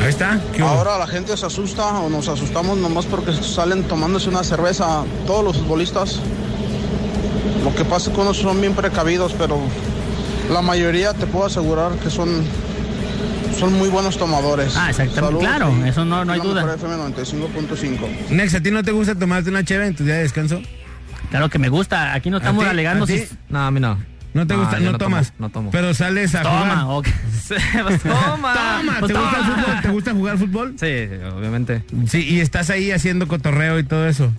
Ahí 0.00 0.08
está. 0.08 0.40
Ahora 0.60 0.98
la 0.98 1.06
gente 1.06 1.36
se 1.36 1.46
asusta 1.46 2.00
o 2.00 2.10
nos 2.10 2.28
asustamos 2.28 2.76
nomás 2.78 3.06
porque 3.06 3.32
salen 3.32 3.84
tomándose 3.84 4.28
una 4.28 4.44
cerveza. 4.44 5.04
Todos 5.26 5.44
los 5.44 5.56
futbolistas. 5.56 6.20
Lo 7.64 7.74
que 7.74 7.84
pasa 7.84 8.10
es 8.10 8.16
que 8.16 8.20
unos 8.20 8.36
son 8.36 8.60
bien 8.60 8.74
precavidos, 8.74 9.34
pero 9.36 9.58
la 10.52 10.62
mayoría 10.62 11.14
te 11.14 11.26
puedo 11.26 11.46
asegurar 11.46 11.92
que 11.96 12.10
son, 12.10 12.44
son 13.58 13.72
muy 13.74 13.88
buenos 13.88 14.16
tomadores. 14.18 14.76
Ah, 14.76 14.90
exactamente, 14.90 15.38
claro, 15.40 15.72
eso 15.84 16.04
no- 16.04 16.24
no 16.24 16.32
hay 16.32 16.40
duda. 16.40 16.74
FM 16.74 16.96
95.5. 16.96 18.08
Nex, 18.30 18.54
¿a 18.54 18.60
ti 18.60 18.70
no 18.70 18.82
te 18.82 18.92
gusta 18.92 19.14
tomarte 19.14 19.50
una 19.50 19.64
cheve 19.64 19.86
en 19.86 19.94
tu 19.94 20.04
día 20.04 20.14
de 20.14 20.22
descanso? 20.22 20.60
Claro 21.30 21.48
que 21.50 21.58
me 21.58 21.68
gusta, 21.68 22.14
aquí 22.14 22.30
no 22.30 22.38
estamos 22.38 22.64
ti? 22.64 22.70
alegando 22.70 23.04
¿A 23.04 23.06
ti? 23.06 23.18
si... 23.18 23.28
No, 23.48 23.66
a 23.66 23.70
mí 23.70 23.80
no. 23.80 23.98
¿No 24.34 24.46
te 24.46 24.54
No, 24.54 24.60
gusta? 24.60 24.78
No, 24.78 24.84
tomo, 24.92 24.98
tomas. 24.98 25.32
no 25.38 25.48
tomo. 25.50 25.70
Pero 25.70 25.94
sales 25.94 26.34
a 26.34 26.42
Toma, 26.42 26.80
jugar. 26.82 26.98
ok. 26.98 27.08
Pues 27.88 28.02
toma. 28.02 28.54
Toma, 28.54 28.96
Pues 29.00 29.12
¿te 29.12 29.18
gusta 29.18 29.38
el 29.38 29.44
fútbol? 29.44 29.80
¿Te 29.82 29.88
gusta 29.90 30.12
jugar 30.14 30.38
fútbol? 30.38 30.74
Sí, 30.78 30.86
sí, 31.08 31.24
obviamente. 31.34 31.82
Sí, 32.06 32.20
y 32.28 32.40
estás 32.40 32.70
ahí 32.70 32.92
haciendo 32.92 33.26
cotorreo 33.26 33.78
y 33.78 33.84
todo 33.84 34.06
eso. 34.06 34.30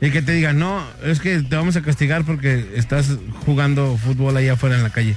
Y 0.00 0.10
que 0.10 0.22
te 0.22 0.32
digan, 0.32 0.58
no, 0.58 0.80
es 1.02 1.18
que 1.18 1.40
te 1.42 1.56
vamos 1.56 1.74
a 1.76 1.82
castigar 1.82 2.24
porque 2.24 2.72
estás 2.76 3.16
jugando 3.46 3.96
fútbol 3.96 4.36
allá 4.36 4.52
afuera 4.52 4.76
en 4.76 4.82
la 4.84 4.90
calle. 4.90 5.16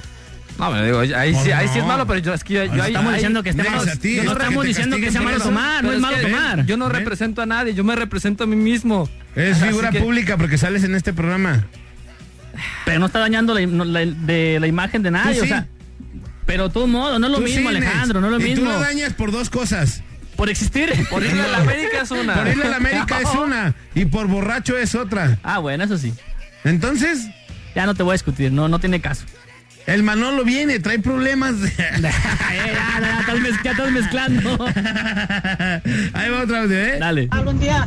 No, 0.58 0.70
me 0.70 0.84
digo, 0.84 1.00
ahí 1.00 1.34
sí, 1.34 1.50
ahí 1.50 1.66
sí 1.68 1.78
es 1.80 1.84
malo, 1.86 2.06
pero 2.06 2.18
yo 2.20 2.34
es 2.34 2.44
que 2.44 2.54
yo, 2.54 2.64
yo 2.66 2.82
ahí- 2.82 2.90
estamos 2.92 3.08
ahí- 3.10 3.14
diciendo 3.16 3.42
que 3.42 3.50
esté 3.50 3.62
malo. 3.64 3.82
ti, 4.00 4.16
no 4.16 4.22
que 4.22 4.28
estamos 4.42 4.64
diciendo 4.64 4.96
que 4.98 5.10
sea 5.10 5.22
malo 5.22 5.40
tomar, 5.40 5.82
no 5.82 5.92
es 5.92 5.98
malo 6.00 6.16
que 6.16 6.22
tomar. 6.22 6.66
Yo 6.66 6.76
no 6.76 6.88
¿Ven? 6.88 6.96
represento 6.98 7.42
a 7.42 7.46
nadie, 7.46 7.74
yo 7.74 7.82
me 7.84 7.96
represento 7.96 8.44
a 8.44 8.46
mí 8.46 8.56
mismo. 8.56 9.08
Es 9.34 9.56
Así 9.56 9.66
figura 9.66 9.90
que- 9.90 10.00
pública 10.00 10.36
porque 10.36 10.58
sales 10.58 10.84
en 10.84 10.94
este 10.94 11.12
programa. 11.12 11.64
Pero 12.84 13.00
no 13.00 13.06
está 13.06 13.18
dañando 13.18 13.54
la, 13.54 14.00
de 14.04 14.58
la 14.60 14.66
imagen 14.66 15.02
de 15.02 15.10
nadie, 15.10 15.40
o 15.40 15.46
sea... 15.46 15.66
Pero 16.44 16.68
todo 16.70 16.86
modo, 16.86 17.18
no 17.18 17.26
es 17.26 17.32
lo 17.32 17.38
Tú 17.38 17.44
mismo, 17.44 17.70
sí. 17.70 17.76
Alejandro, 17.76 18.20
no 18.20 18.26
es 18.26 18.32
lo 18.32 18.40
y 18.40 18.44
mismo. 18.50 18.64
tú 18.66 18.70
lo 18.72 18.78
dañas 18.80 19.14
por 19.14 19.30
dos 19.32 19.48
cosas. 19.48 20.02
Por 20.36 20.50
existir. 20.50 20.92
Por 21.08 21.22
irle 21.22 21.40
a 21.42 21.46
la 21.46 21.58
América 21.58 22.02
es 22.02 22.10
una. 22.10 22.34
Por 22.34 22.48
irle 22.48 22.64
a 22.64 22.68
la 22.70 22.76
América 22.76 23.20
es 23.20 23.28
una 23.42 23.74
y 23.94 24.04
por 24.06 24.26
borracho 24.26 24.76
es 24.76 24.94
otra. 24.94 25.38
Ah, 25.44 25.58
bueno, 25.60 25.84
eso 25.84 25.96
sí. 25.96 26.12
Entonces, 26.64 27.26
Ya 27.74 27.86
no 27.86 27.94
te 27.94 28.02
voy 28.02 28.10
a 28.12 28.14
discutir, 28.14 28.52
no, 28.52 28.68
no 28.68 28.78
tiene 28.80 29.00
caso. 29.00 29.24
El 29.86 30.02
Manolo 30.02 30.44
viene, 30.44 30.78
trae 30.80 30.98
problemas. 30.98 31.54
ya, 31.76 31.98
ya, 31.98 32.10
ya 33.00 33.20
estás, 33.20 33.38
mez- 33.38 33.62
ya 33.62 33.70
estás 33.72 33.90
mezclando. 33.92 34.64
Ahí 36.14 36.30
va 36.30 36.42
otra 36.42 36.66
vez, 36.66 36.94
¿eh? 36.94 36.96
Dale. 36.98 37.28
Algún 37.30 37.58
día, 37.58 37.86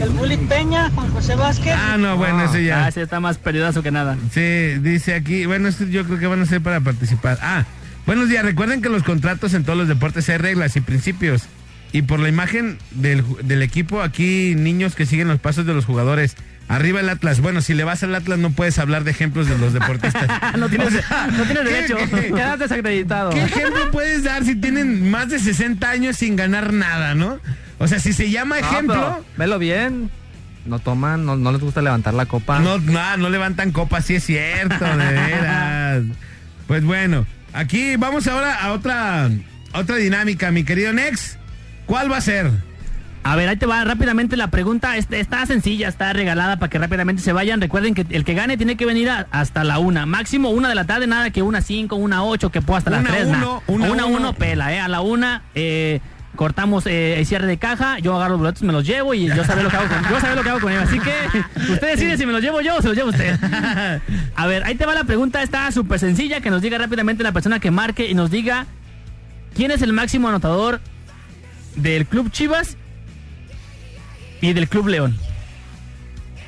el 0.00 0.08
Bully 0.10 0.36
Peña, 0.36 0.90
Juan 0.90 1.10
José 1.12 1.34
Vázquez. 1.34 1.74
Ah, 1.76 1.96
no, 1.98 2.16
bueno, 2.16 2.44
ese 2.44 2.64
ya. 2.64 2.84
Ah, 2.84 2.88
ese 2.88 3.02
está 3.02 3.20
más 3.20 3.38
perdidazo 3.38 3.82
que 3.82 3.90
nada. 3.90 4.16
Sí, 4.32 4.78
dice 4.80 5.14
aquí, 5.14 5.46
bueno, 5.46 5.68
esto 5.68 5.84
yo 5.86 6.04
creo 6.04 6.18
que 6.18 6.26
van 6.26 6.42
a 6.42 6.46
ser 6.46 6.60
para 6.60 6.80
participar. 6.80 7.38
Ah, 7.42 7.64
buenos 8.06 8.28
días, 8.28 8.44
recuerden 8.44 8.82
que 8.82 8.88
los 8.88 9.02
contratos 9.02 9.54
en 9.54 9.64
todos 9.64 9.78
los 9.78 9.88
deportes 9.88 10.28
hay 10.28 10.38
reglas 10.38 10.76
y 10.76 10.80
principios. 10.80 11.42
Y 11.92 12.02
por 12.02 12.20
la 12.20 12.28
imagen 12.28 12.78
del, 12.92 13.24
del 13.42 13.62
equipo, 13.62 14.00
aquí 14.00 14.54
niños 14.56 14.94
que 14.94 15.06
siguen 15.06 15.26
los 15.26 15.40
pasos 15.40 15.66
de 15.66 15.74
los 15.74 15.84
jugadores. 15.86 16.36
Arriba 16.70 17.00
el 17.00 17.08
Atlas. 17.08 17.40
Bueno, 17.40 17.60
si 17.62 17.74
le 17.74 17.82
vas 17.84 18.02
al 18.04 18.14
Atlas 18.14 18.38
no 18.38 18.50
puedes 18.50 18.78
hablar 18.78 19.02
de 19.04 19.10
ejemplos 19.10 19.48
de 19.48 19.58
los 19.58 19.72
deportistas. 19.72 20.26
no 20.58 20.68
tienes, 20.68 20.86
O 20.86 20.90
sea, 20.90 21.26
no 21.26 21.42
tienes 21.42 21.64
¿qué- 21.64 21.68
derecho. 21.70 21.96
qué- 22.10 22.26
Quedas 22.32 22.58
desacreditado. 22.60 23.30
¿Qué 23.30 23.42
ejemplo 23.42 23.90
puedes 23.90 24.22
dar 24.24 24.44
si 24.44 24.54
tienen 24.54 25.10
más 25.10 25.28
de 25.30 25.38
60 25.40 25.90
años 25.90 26.16
sin 26.16 26.36
ganar 26.36 26.72
nada, 26.72 27.14
no? 27.16 27.40
O 27.78 27.88
sea, 27.88 27.98
si 27.98 28.12
se 28.12 28.30
llama 28.30 28.60
No, 28.60 28.66
ejemplo, 28.66 28.94
pero 28.94 29.24
velo 29.36 29.58
bien. 29.58 30.10
No 30.66 30.78
toman, 30.78 31.24
no, 31.26 31.36
no 31.36 31.50
les 31.52 31.60
gusta 31.60 31.82
levantar 31.82 32.14
la 32.14 32.26
copa. 32.26 32.60
no, 32.60 32.78
no, 32.78 33.16
no 33.16 33.30
levantan 33.30 33.72
copas, 33.72 34.04
sí 34.04 34.14
es 34.14 34.24
cierto, 34.24 34.84
de 34.84 35.12
veras. 35.12 36.02
Pues 36.68 36.84
bueno, 36.84 37.26
aquí 37.52 37.96
vamos 37.96 38.28
ahora 38.28 38.54
a 38.62 38.70
otra, 38.72 39.24
a 39.72 39.78
otra 39.78 39.96
dinámica, 39.96 40.52
mi 40.52 40.62
querido 40.62 40.92
Nex. 40.92 41.36
¿Cuál 41.86 42.12
va 42.12 42.18
a 42.18 42.20
ser? 42.20 42.48
A 43.22 43.36
ver, 43.36 43.48
ahí 43.50 43.56
te 43.56 43.66
va 43.66 43.84
rápidamente 43.84 44.36
la 44.36 44.48
pregunta. 44.50 44.96
Está, 44.96 45.18
está 45.18 45.44
sencilla, 45.44 45.88
está 45.88 46.12
regalada 46.14 46.56
para 46.58 46.70
que 46.70 46.78
rápidamente 46.78 47.22
se 47.22 47.32
vayan. 47.34 47.60
Recuerden 47.60 47.94
que 47.94 48.06
el 48.10 48.24
que 48.24 48.32
gane 48.34 48.56
tiene 48.56 48.76
que 48.76 48.86
venir 48.86 49.10
a- 49.10 49.26
hasta 49.30 49.62
la 49.62 49.78
una. 49.78 50.06
Máximo 50.06 50.48
una 50.50 50.68
de 50.70 50.74
la 50.74 50.84
tarde, 50.86 51.06
nada 51.06 51.30
que 51.30 51.42
una 51.42 51.60
cinco, 51.60 51.96
una 51.96 52.24
ocho, 52.24 52.50
que 52.50 52.62
pueda 52.62 52.78
hasta 52.78 52.90
las 52.90 53.00
Una 53.00 53.10
tres. 53.10 53.26
uno, 53.26 53.62
una 53.66 53.90
una 53.90 54.06
uno. 54.06 54.16
uno 54.16 54.32
pela, 54.32 54.72
¿eh? 54.74 54.80
A 54.80 54.88
la 54.88 55.02
una 55.02 55.42
eh, 55.54 56.00
cortamos 56.34 56.86
eh, 56.86 57.18
el 57.18 57.26
cierre 57.26 57.46
de 57.46 57.58
caja. 57.58 57.98
Yo 57.98 58.16
agarro 58.16 58.32
los 58.32 58.40
boletos, 58.40 58.62
me 58.62 58.72
los 58.72 58.86
llevo 58.86 59.12
y 59.12 59.26
yo 59.26 59.44
sabré 59.44 59.64
lo 59.64 59.68
que 59.70 59.76
hago 59.76 59.88
con, 59.88 60.02
yo 60.10 60.18
sabré 60.18 60.36
lo 60.36 60.42
que 60.42 60.48
hago 60.48 60.60
con 60.60 60.72
ellos. 60.72 60.84
Así 60.88 60.98
que 60.98 61.14
usted 61.72 61.88
decide 61.88 62.16
si 62.16 62.24
me 62.24 62.32
los 62.32 62.40
llevo 62.40 62.62
yo 62.62 62.76
o 62.76 62.80
se 62.82 62.88
los 62.88 62.96
lleva 62.96 63.10
usted. 63.10 63.38
A 64.34 64.46
ver, 64.46 64.64
ahí 64.64 64.76
te 64.76 64.86
va 64.86 64.94
la 64.94 65.04
pregunta. 65.04 65.42
Está 65.42 65.70
súper 65.72 65.98
sencilla. 65.98 66.40
Que 66.40 66.48
nos 66.50 66.62
diga 66.62 66.78
rápidamente 66.78 67.22
la 67.22 67.32
persona 67.32 67.60
que 67.60 67.70
marque 67.70 68.08
y 68.08 68.14
nos 68.14 68.30
diga 68.30 68.64
quién 69.54 69.70
es 69.72 69.82
el 69.82 69.92
máximo 69.92 70.28
anotador 70.28 70.80
del 71.76 72.06
Club 72.06 72.30
Chivas 72.30 72.78
y 74.40 74.52
del 74.52 74.68
Club 74.68 74.88
León. 74.88 75.16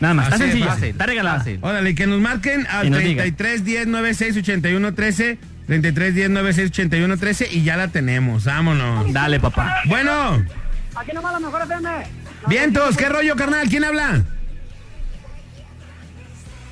Nada 0.00 0.14
más, 0.14 0.26
está 0.26 0.38
sencilla, 0.38 0.66
fácil, 0.66 0.84
está 0.88 1.06
regalada. 1.06 1.38
fácil. 1.38 1.58
Órale, 1.62 1.94
que 1.94 2.06
nos 2.08 2.20
marquen 2.20 2.66
al 2.68 2.86
Y 2.86 2.90
nos 2.90 3.00
diga. 3.00 3.22
33 3.22 3.64
10 3.64 3.86
96 3.86 4.36
81 4.38 4.94
13. 4.94 5.38
33 5.66 6.14
10 6.14 6.30
96 6.30 6.70
81 6.70 7.16
13 7.18 7.48
y 7.52 7.62
ya 7.62 7.76
la 7.76 7.88
tenemos. 7.88 8.44
Vámonos. 8.44 9.12
Dale, 9.12 9.38
papá. 9.38 9.80
Bueno, 9.86 10.44
Aquí 10.96 11.12
nomás 11.12 11.32
la 11.32 11.38
mejor 11.40 11.62
FM. 11.62 11.88
vientos, 12.48 12.96
¿qué 12.96 13.08
rollo, 13.08 13.36
carnal? 13.36 13.68
¿Quién 13.68 13.84
habla? 13.84 14.22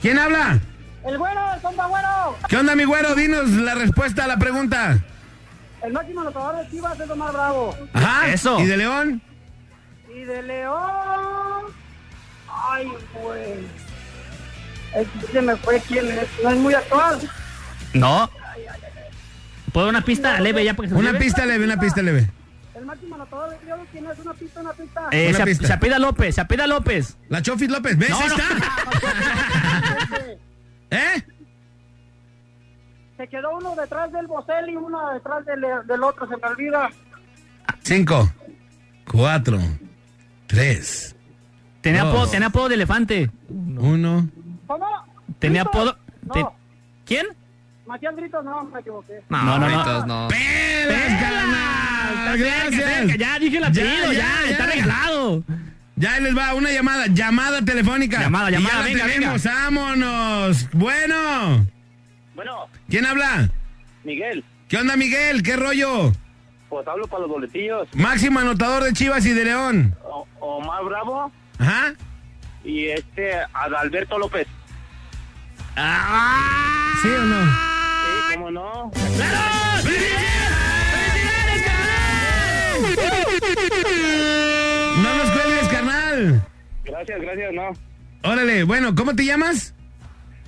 ¿Quién 0.02 0.18
habla? 0.18 0.58
El 1.06 1.16
güero, 1.18 1.40
el 1.54 1.62
compa 1.62 1.86
güero. 1.86 2.36
¿Qué 2.48 2.56
onda, 2.56 2.74
mi 2.74 2.84
güero? 2.84 3.14
Dinos 3.14 3.48
la 3.50 3.74
respuesta 3.74 4.24
a 4.24 4.26
la 4.26 4.38
pregunta. 4.38 4.98
El 5.82 5.92
máximo 5.92 6.20
anotador 6.20 6.62
de 6.62 6.70
Chivas 6.70 6.98
es 7.00 7.08
Omar 7.08 7.32
Bravo. 7.32 7.76
Ajá. 7.94 8.28
Eso. 8.28 8.60
¿Y 8.60 8.66
de 8.66 8.76
León? 8.76 9.22
Y 10.20 10.24
de 10.24 10.42
León. 10.42 11.64
Ay, 12.48 12.88
güey. 13.14 13.66
Se 15.32 15.40
me 15.40 15.56
fue 15.56 15.80
quién 15.86 16.06
es. 16.10 16.28
No 16.42 16.50
es 16.50 16.56
muy 16.58 16.74
actual. 16.74 17.18
No. 17.94 18.28
¿Puedo 19.72 19.88
una 19.88 20.02
pista 20.02 20.38
leve 20.40 20.64
ya? 20.64 20.74
para 20.74 20.88
que 20.88 20.94
se 20.94 21.00
Una 21.00 21.18
pista 21.18 21.46
leve, 21.46 21.64
una 21.64 21.78
pista 21.80 22.02
leve. 22.02 22.28
El 22.74 22.84
máximo 22.84 23.14
anotador 23.14 23.50
de 23.58 23.64
León, 23.64 23.80
¿quién 23.92 24.06
es? 24.10 24.18
Una 24.18 24.34
pista, 24.34 24.60
una 24.60 24.72
pista. 24.72 25.08
Eh, 25.12 25.28
Una 25.28 25.38
se, 25.38 25.44
pista. 25.44 25.66
se 25.68 25.72
apida 25.72 25.98
López, 25.98 26.34
se 26.34 26.40
apida 26.40 26.66
López. 26.66 27.16
La 27.28 27.40
Chofis 27.40 27.70
López, 27.70 27.96
¿ves? 27.96 28.10
No, 28.10 28.18
Ahí 28.18 28.28
no. 28.28 28.34
está. 28.34 28.48
¿Eh? 30.90 31.22
Se 33.16 33.28
quedó 33.28 33.56
uno 33.56 33.74
detrás 33.76 34.10
del 34.12 34.26
Bosel 34.26 34.68
y 34.70 34.76
uno 34.76 35.10
detrás 35.14 35.44
del, 35.46 35.60
del 35.86 36.02
otro, 36.02 36.26
se 36.28 36.36
me 36.36 36.46
olvida. 36.48 36.90
Cinco, 37.82 38.30
cuatro, 39.10 39.58
tres, 40.50 41.14
Tenía 41.80 42.02
apodo, 42.02 42.26
tenía 42.28 42.48
apodo 42.48 42.68
de 42.68 42.74
elefante. 42.74 43.30
uno. 43.48 44.28
¿Cómo? 44.66 44.86
Tenía 45.38 45.62
apodo. 45.62 45.96
No. 46.26 46.32
te- 46.34 46.46
¿Quién? 47.06 47.26
Matías 47.86 48.14
Gritos, 48.14 48.44
no, 48.44 48.64
me 48.64 48.80
equivoqué. 48.80 49.20
No, 49.28 49.42
no, 49.42 49.58
no. 49.58 49.66
Gritos, 49.66 50.06
no. 50.06 50.28
¡Pelas, 50.28 51.20
carnal! 51.22 52.38
Cerca, 52.38 52.70
cerca, 52.70 52.76
Gracias. 52.76 53.18
Ya 53.18 53.38
dije 53.38 53.56
el 53.56 53.64
apellido, 53.64 54.12
Ya, 54.12 54.18
ya, 54.18 54.18
ya, 54.44 54.50
está 54.50 54.66
ya. 54.66 54.72
regalado. 54.72 55.44
Ya 55.96 56.20
les 56.20 56.36
va 56.36 56.54
una 56.54 56.70
llamada, 56.70 57.06
llamada 57.08 57.62
telefónica. 57.64 58.20
Llamada, 58.20 58.50
Y 58.50 58.52
llamada, 58.54 58.74
ya 58.74 58.78
la 58.80 58.84
venga, 58.84 59.06
tenemos, 59.06 59.44
vámonos. 59.44 60.68
Bueno, 60.72 61.66
Bueno, 62.34 62.66
¿quién 62.88 63.06
habla? 63.06 63.50
Miguel, 64.04 64.44
¿Qué 64.68 64.76
onda, 64.76 64.96
Miguel? 64.96 65.42
¿Qué 65.42 65.56
rollo? 65.56 66.12
Pues 66.70 66.86
hablo 66.88 67.06
para 67.08 67.22
los 67.22 67.30
boletillos. 67.30 67.88
Máximo 67.94 68.38
anotador 68.40 68.84
de 68.84 68.92
Chivas 68.94 69.26
y 69.26 69.32
de 69.34 69.44
León. 69.44 69.94
O- 70.04 70.26
Omar 70.40 70.82
Bravo 70.84 71.30
Ajá. 71.58 71.92
y 72.64 72.86
este 72.86 73.32
Adalberto 73.52 74.18
López. 74.18 74.46
¿Sí 77.02 77.08
o 77.08 77.24
no? 77.24 77.44
Sí, 77.44 78.34
cómo 78.34 78.50
no. 78.50 78.90
No 85.02 85.16
nos 85.16 85.30
cuelgues, 85.30 85.68
carnal. 85.68 86.42
Gracias, 86.84 87.20
gracias, 87.20 87.52
no. 87.54 87.70
Órale, 88.30 88.64
bueno, 88.64 88.94
¿cómo 88.94 89.14
te 89.14 89.24
llamas? 89.24 89.74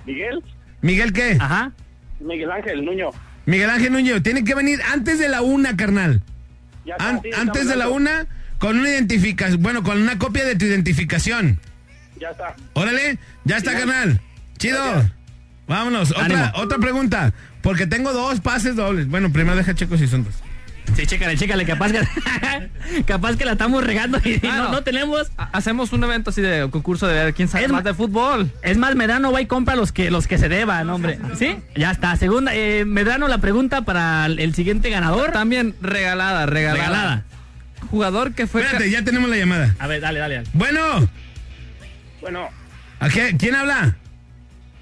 Miguel, 0.05 0.43
Miguel, 0.83 1.13
¿qué? 1.13 1.37
Ajá. 1.41 1.73
Miguel 2.21 2.51
Ángel 2.51 2.85
Nuño. 2.85 3.11
Miguel 3.47 3.71
Ángel 3.71 3.93
Núñez, 3.93 4.23
tiene 4.23 4.45
que 4.45 4.55
venir 4.55 4.81
antes 4.93 5.19
de 5.19 5.29
la 5.29 5.43
una, 5.43 5.77
carnal. 5.77 6.23
Ya 6.85 6.95
está, 6.95 7.09
An- 7.09 7.21
sí, 7.23 7.31
antes 7.37 7.69
de 7.69 7.77
la 7.77 7.89
una, 7.89 8.27
con 8.59 8.79
una 8.79 8.89
identificación, 8.89 9.63
bueno, 9.63 9.83
con 9.83 10.01
una 10.01 10.19
copia 10.19 10.45
de 10.45 10.57
tu 10.57 10.65
identificación. 10.65 11.59
Ya 12.21 12.31
está. 12.31 12.55
Órale, 12.75 13.19
ya 13.45 13.57
está, 13.57 13.73
carnal. 13.77 14.21
Chido. 14.59 15.11
Vámonos, 15.67 16.11
otra, 16.13 16.53
otra 16.57 16.79
pregunta. 16.79 17.33
Porque 17.63 17.87
tengo 17.87 18.13
dos 18.13 18.41
pases 18.41 18.75
dobles. 18.77 19.09
Bueno, 19.09 19.33
primero 19.33 19.57
deja 19.57 19.75
checo 19.75 19.97
si 19.97 20.07
son 20.09 20.25
dos. 20.25 20.35
Sí, 20.97 21.07
chécale, 21.07 21.37
chécale, 21.39 21.65
capaz 21.65 21.91
que, 21.93 22.01
capaz 23.07 23.37
que 23.37 23.45
la 23.47 23.53
estamos 23.53 23.83
regando 23.83 24.19
y 24.25 24.35
Ah, 24.47 24.57
no, 24.57 24.63
no. 24.65 24.73
no 24.73 24.83
tenemos. 24.83 25.31
Ha- 25.39 25.49
Hacemos 25.53 25.93
un 25.93 26.05
evento 26.05 26.31
así 26.31 26.43
de 26.43 26.69
concurso 26.71 27.07
de 27.07 27.15
ver 27.15 27.35
quién 27.35 27.49
sabe 27.49 27.65
Es 27.65 27.71
más 27.73 27.83
de 27.85 27.95
fútbol. 27.95 28.51
Es 28.63 28.77
más, 28.77 28.95
Medrano 28.95 29.33
va 29.33 29.41
y 29.41 29.47
compra 29.47 29.75
los 29.75 29.91
que 29.93 30.11
los 30.11 30.27
que 30.27 30.37
se 30.39 30.49
deban, 30.51 30.91
hombre. 30.91 31.19
¿Sí? 31.39 31.57
Ya 31.77 31.91
está. 31.93 32.15
Segunda, 32.17 32.55
eh, 32.55 32.85
Medrano, 32.85 33.27
la 33.29 33.39
pregunta 33.39 33.83
para 33.83 34.27
el, 34.27 34.39
el 34.39 34.55
siguiente 34.55 34.91
ganador. 34.91 35.33
También 35.33 35.75
regalada, 35.81 36.45
regalada. 36.47 36.85
Regalada. 36.89 37.23
Jugador 37.91 38.35
que 38.35 38.47
fue. 38.47 38.63
Espérate, 38.63 38.91
ya 38.91 39.03
tenemos 39.03 39.31
la 39.31 39.37
llamada. 39.37 39.75
A 39.79 39.87
ver, 39.87 40.01
dale, 40.01 40.19
dale, 40.21 40.35
dale. 40.37 40.49
Bueno, 40.53 41.09
Bueno, 42.21 42.49
¿a 43.01 43.09
qué- 43.09 43.37
¿quién 43.39 43.55
habla? 43.55 43.97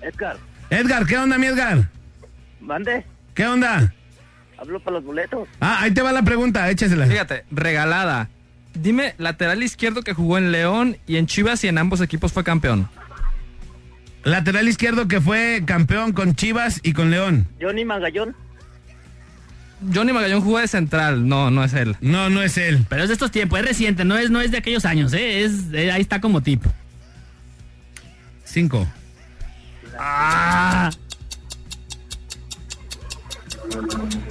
Edgar, 0.03 0.36
Edgar, 0.70 1.07
¿qué 1.07 1.18
onda, 1.18 1.38
mi 1.38 1.46
Edgar? 1.46 1.88
mande. 2.61 3.05
¿Qué 3.34 3.46
onda? 3.46 3.92
Hablo 4.61 4.78
para 4.80 4.96
los 4.96 5.04
boletos. 5.04 5.48
Ah, 5.61 5.78
ahí 5.80 5.90
te 5.90 6.02
va 6.02 6.12
la 6.12 6.22
pregunta, 6.22 6.68
échasela. 6.70 7.06
Fíjate, 7.06 7.44
regalada. 7.50 8.28
Dime, 8.74 9.14
lateral 9.18 9.62
izquierdo 9.62 10.02
que 10.02 10.12
jugó 10.12 10.38
en 10.38 10.52
León 10.52 10.98
y 11.06 11.16
en 11.16 11.26
Chivas 11.26 11.64
y 11.64 11.68
en 11.68 11.78
ambos 11.78 12.00
equipos 12.00 12.32
fue 12.32 12.44
campeón. 12.44 12.88
Lateral 14.22 14.68
izquierdo 14.68 15.08
que 15.08 15.20
fue 15.20 15.62
campeón 15.64 16.12
con 16.12 16.34
Chivas 16.34 16.80
y 16.82 16.92
con 16.92 17.11
León. 17.11 17.48
Johnny 17.61 17.84
Magallón. 17.86 18.36
Johnny 19.94 20.12
Magallón 20.12 20.42
jugó 20.42 20.58
de 20.58 20.68
central. 20.68 21.26
No, 21.26 21.50
no 21.50 21.64
es 21.64 21.72
él. 21.72 21.96
No, 22.02 22.28
no 22.28 22.42
es 22.42 22.58
él. 22.58 22.84
Pero 22.88 23.02
es 23.02 23.08
de 23.08 23.14
estos 23.14 23.30
tiempos, 23.30 23.58
es 23.61 23.64
reciente, 23.64 24.04
no 24.04 24.18
es, 24.18 24.30
no 24.30 24.42
es 24.42 24.50
de 24.50 24.58
aquellos 24.58 24.84
años, 24.84 25.14
¿eh? 25.14 25.42
Es, 25.42 25.72
eh, 25.72 25.90
ahí 25.90 26.02
está 26.02 26.20
como 26.20 26.42
tipo. 26.42 26.70
Cinco. 28.44 28.86
Ah, 29.98 30.90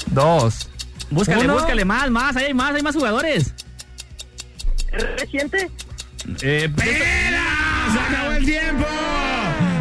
Dos. 0.07 0.69
búscale, 1.09 1.45
Uno. 1.45 1.53
búscale 1.55 1.85
más, 1.85 2.09
más, 2.09 2.35
ahí 2.35 2.45
hay 2.45 2.53
más, 2.53 2.75
hay 2.75 2.81
más 2.81 2.95
jugadores. 2.95 3.53
¿Es 4.91 5.19
reciente? 5.19 5.69
Eh, 6.41 6.65
¡Espera! 6.65 7.43
¡Se 7.93 7.99
acabó 7.99 8.31
el 8.31 8.45
tiempo! 8.45 8.85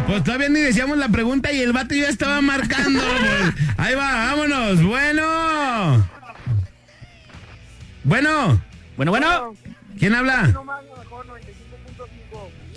Pues 0.07 0.23
todavía 0.23 0.49
ni 0.49 0.59
decíamos 0.61 0.97
la 0.97 1.09
pregunta 1.09 1.51
y 1.51 1.61
el 1.61 1.71
vato 1.73 1.93
ya 1.93 2.07
estaba 2.09 2.41
marcando. 2.41 2.99
pues. 3.53 3.53
Ahí 3.77 3.95
va, 3.95 4.13
vámonos. 4.25 4.81
Bueno. 4.83 6.09
Bueno. 8.03 8.61
bueno, 8.97 9.11
bueno. 9.11 9.53
¿Quién 9.99 10.15
habla? 10.15 10.47
No 10.47 10.63
más, 10.63 10.81
mejor 10.97 11.27
95.5. 11.27 11.37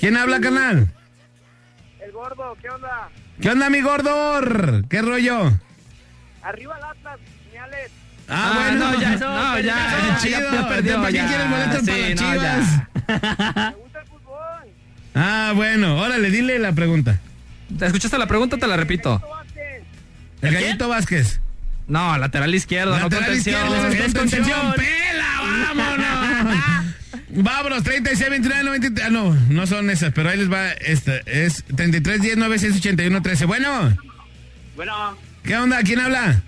¿Quién 0.01 0.17
habla, 0.17 0.41
canal? 0.41 0.93
El 2.01 2.13
gordo, 2.13 2.57
¿qué 2.61 2.69
onda? 2.69 3.09
¿Qué 3.41 3.49
onda, 3.49 3.71
mi 3.71 3.81
gordor? 3.81 4.85
¿Qué 4.89 5.01
rollo? 5.01 5.53
Arriba 6.43 6.77
el 6.79 6.85
Atlas, 6.85 7.19
señales. 7.51 7.91
Ah, 8.29 8.51
Ah, 8.53 8.53
bueno, 8.71 8.91
no, 8.93 9.01
ya, 9.01 9.15
eso, 9.15 9.29
no, 9.29 9.59
ya, 9.61 9.89
eso, 9.89 10.07
ya, 10.09 10.19
chido. 10.19 10.53
ya 10.53 10.69
perdió, 10.69 11.03
¿Para 11.03 11.49
boletos 11.49 11.81
Sí, 11.81 11.87
para 11.91 11.99
las 11.99 12.11
no, 12.11 12.33
chivas? 12.33 12.43
ya. 12.71 12.89
Me 13.71 13.77
gusta 13.77 14.01
el 14.01 14.07
fútbol. 14.07 14.69
Ah, 15.15 15.53
bueno, 15.55 15.97
órale, 15.99 16.31
dile 16.31 16.59
la 16.59 16.73
pregunta. 16.73 17.19
¿Te 17.79 17.87
escuchaste 17.87 18.17
la 18.19 18.27
pregunta? 18.27 18.57
Te 18.59 18.67
la 18.67 18.77
repito. 18.77 19.21
El 20.41 20.55
gallito 20.55 20.89
Vázquez. 20.89 21.41
No, 21.89 22.17
lateral 22.17 22.55
izquierdo, 22.55 22.93
no 22.97 23.01
Lateral 23.05 23.27
contención. 23.27 23.55
izquierdo, 23.61 23.89
es 23.89 23.95
es 23.95 24.15
contención. 24.15 24.61
contención. 24.61 24.75
¡Pela, 24.77 25.75
vámonos! 25.75 26.95
Vámonos, 27.35 27.83
36, 27.83 28.31
29, 28.31 28.65
93. 28.65 29.07
Ah, 29.07 29.11
no, 29.11 29.35
no 29.49 29.67
son 29.67 29.91
esas, 29.91 30.13
pero 30.13 30.29
ahí 30.31 30.39
les 30.39 30.51
va 30.53 30.71
esta. 30.73 31.17
Es 31.27 31.65
33, 31.77 32.21
10, 32.23 32.37
96, 32.37 32.77
81, 32.81 33.23
13. 33.23 33.45
Bueno, 33.47 33.97
Bueno, 34.77 35.17
¿qué 35.43 35.57
onda? 35.57 35.83
¿Quién 35.83 36.01
habla? 36.01 36.43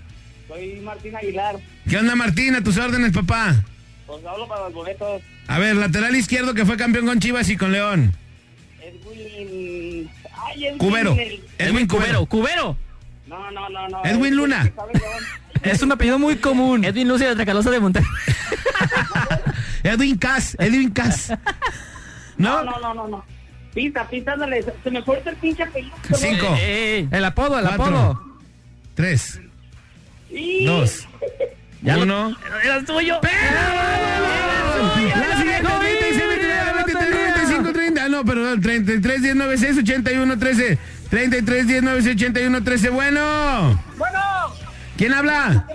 soy 0.49 0.81
Martín 0.85 1.17
Aguilar. 1.17 1.57
¿Qué 1.89 1.97
onda, 1.97 2.15
Martín? 2.15 2.55
A 2.55 2.63
tus 2.63 2.77
órdenes, 2.79 3.13
papá. 3.13 3.57
Pues 4.07 4.25
hablo 4.25 4.47
para 4.47 4.65
los 4.65 4.73
boletos. 4.75 5.23
A 5.49 5.59
ver, 5.59 5.75
lateral 5.77 6.15
izquierdo 6.17 6.55
que 6.55 6.65
fue 6.67 6.77
campeón 6.77 7.07
con 7.07 7.19
Chivas 7.21 7.49
y 7.49 7.57
con 7.57 7.73
León. 7.73 8.13
Edwin. 8.81 10.11
Ay, 10.47 10.67
Edwin. 10.67 10.79
Cubero. 10.79 11.17
el- 11.19 11.43
Edwin 11.59 11.87
Cubero. 11.87 12.27
Cubero. 12.27 12.77
No, 13.27 13.51
no, 13.51 13.69
no, 13.71 13.89
no. 13.89 14.05
Edwin 14.05 14.37
Luna. 14.37 14.71
Es 15.63 15.83
un 15.83 15.91
apellido 15.93 16.19
muy 16.19 16.37
común. 16.37 16.85
Edwin 16.85 17.09
Lucio 17.09 17.29
de 17.29 17.35
Tracalosa 17.35 17.71
de 17.71 17.81
Monterrey. 17.81 18.09
Edwin 19.83 20.19
Cas, 20.19 20.57
Edwin 20.61 20.91
Cas. 20.91 21.33
No, 22.37 22.63
no, 22.65 22.79
no, 22.81 22.95
no, 22.95 23.09
no. 23.09 23.25
Pista, 23.75 24.09
pista, 24.09 24.33
ándale. 24.35 24.63
Se- 24.63 24.75
Se 24.85 24.91
me 24.91 25.03
corta 25.03 25.31
el 25.31 25.37
pinche 25.37 25.63
apellido. 25.63 25.95
Cinco. 26.15 26.55
El 26.61 27.25
apodo, 27.25 27.59
el 27.59 27.65
Cuatro. 27.67 27.85
apodo. 27.87 28.34
Tres. 28.95 29.41
Y- 30.31 30.65
Dos. 30.67 31.07
Ya 31.83 31.97
lo- 31.97 32.03
uno. 32.05 32.37
Era 32.63 32.85
tuyo. 32.85 33.19
La 33.23 33.31
siguiente, 35.37 35.69
36, 35.69 36.29
29, 36.29 36.73
23, 36.87 37.11
95, 37.11 37.73
30. 37.73 38.05
Ah, 38.05 38.09
no, 38.09 38.25
perdón. 38.25 38.61
33, 38.61 39.23
10, 39.23 39.35
96, 39.37 39.79
81, 39.79 40.39
13. 40.39 40.79
33, 41.11 41.67
10, 41.67 41.83
96, 41.83 42.17
81, 42.17 42.63
13. 42.65 42.91
Bueno. 42.91 43.83
Bueno, 43.99 44.21
¿Quién 44.97 45.13
habla? 45.13 45.67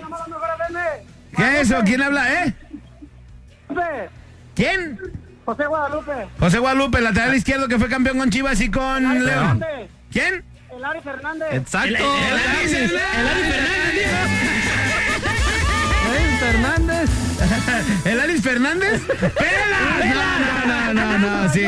¿qué 1.36 1.60
es 1.60 1.70
eso? 1.70 1.80
¿Quién 1.84 2.02
habla, 2.02 2.44
eh? 2.44 2.54
Guadalupe. 3.68 4.08
¿Quién? 4.54 4.98
José 5.44 5.66
Guadalupe. 5.66 6.12
José 6.38 6.58
Guadalupe, 6.58 7.00
lateral 7.00 7.34
izquierdo 7.34 7.68
que 7.68 7.78
fue 7.78 7.88
campeón 7.88 8.18
con 8.18 8.30
Chivas 8.30 8.60
y 8.60 8.70
con 8.70 9.24
León. 9.24 9.64
¿Quién? 10.12 10.44
El 10.80 10.86
Ari 10.86 11.00
Fernández. 11.02 11.48
Exacto. 11.52 11.88
El- 11.88 11.94
el- 11.94 12.74
el- 12.74 12.74
el- 12.74 12.90
el- 12.90 13.00
Ey, 16.10 16.38
Fernández. 16.40 17.10
¿El 18.06 18.20
Alice 18.20 18.40
Fernández? 18.42 19.02
¡Pela! 19.04 20.14
No, 20.64 20.66
no, 20.66 20.94
no, 20.94 21.18
no, 21.18 21.42
no, 21.42 21.52
sí. 21.52 21.60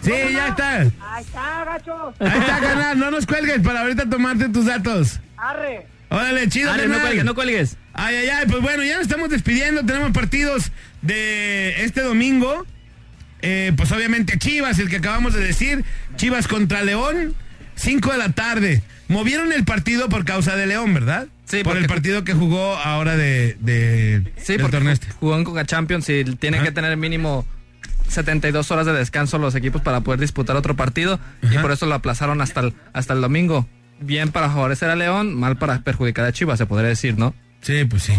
Sí, 0.00 0.12
ya 0.32 0.46
está. 0.46 0.78
Ahí 0.82 0.90
está, 1.24 1.64
gacho. 1.64 2.14
Ahí 2.20 2.38
está, 2.38 2.60
carnal. 2.60 2.96
No 3.00 3.10
nos 3.10 3.26
cuelgues 3.26 3.60
para 3.62 3.80
ahorita 3.80 4.08
tomarte 4.08 4.48
tus 4.50 4.66
datos. 4.66 5.18
Arre. 5.36 5.88
Órale, 6.08 6.48
chido, 6.48 6.70
Dale, 6.70 6.86
no 6.86 7.00
cuelgues, 7.00 7.24
no 7.24 7.34
cuelgues. 7.34 7.76
Ay, 7.94 8.14
ay, 8.14 8.28
ay, 8.28 8.46
pues 8.48 8.62
bueno, 8.62 8.84
ya 8.84 8.94
nos 8.94 9.02
estamos 9.08 9.28
despidiendo. 9.28 9.84
Tenemos 9.84 10.12
partidos 10.12 10.70
de 11.02 11.82
este 11.84 12.00
domingo. 12.00 12.64
Eh, 13.42 13.72
pues 13.76 13.90
obviamente 13.90 14.38
Chivas, 14.38 14.78
el 14.78 14.88
que 14.88 14.98
acabamos 14.98 15.34
de 15.34 15.40
decir. 15.40 15.84
Chivas 16.14 16.46
contra 16.46 16.84
León, 16.84 17.34
5 17.76 18.12
de 18.12 18.18
la 18.18 18.30
tarde. 18.30 18.82
Movieron 19.08 19.52
el 19.52 19.64
partido 19.64 20.08
por 20.08 20.24
causa 20.24 20.56
de 20.56 20.66
León, 20.66 20.92
¿verdad? 20.92 21.28
Sí, 21.44 21.62
por 21.62 21.76
el 21.76 21.86
partido 21.86 22.24
que 22.24 22.34
jugó 22.34 22.74
ahora 22.76 23.16
de, 23.16 23.56
de 23.60 24.32
Sí, 24.42 24.56
del 24.56 24.68
torneo 24.70 24.92
este. 24.92 25.06
jugó 25.20 25.36
en 25.36 25.44
Coca 25.44 25.64
Champions 25.64 26.08
y 26.08 26.24
tienen 26.24 26.60
Ajá. 26.60 26.68
que 26.70 26.72
tener 26.74 26.96
mínimo 26.96 27.46
72 28.08 28.70
horas 28.72 28.86
de 28.86 28.92
descanso 28.92 29.38
los 29.38 29.54
equipos 29.54 29.80
para 29.82 30.00
poder 30.00 30.20
disputar 30.20 30.56
otro 30.56 30.74
partido 30.76 31.20
y 31.50 31.58
por 31.58 31.70
eso 31.72 31.86
lo 31.86 31.94
aplazaron 31.94 32.40
hasta 32.40 32.60
el, 32.60 32.74
hasta 32.92 33.12
el 33.14 33.20
domingo. 33.20 33.68
Bien 34.00 34.30
para 34.30 34.48
favorecer 34.48 34.90
a 34.90 34.96
León, 34.96 35.34
mal 35.34 35.56
para 35.56 35.80
perjudicar 35.82 36.24
a 36.24 36.32
Chivas, 36.32 36.58
se 36.58 36.66
podría 36.66 36.88
decir, 36.88 37.16
¿no? 37.16 37.34
Sí, 37.62 37.84
pues 37.84 38.02
sí. 38.02 38.12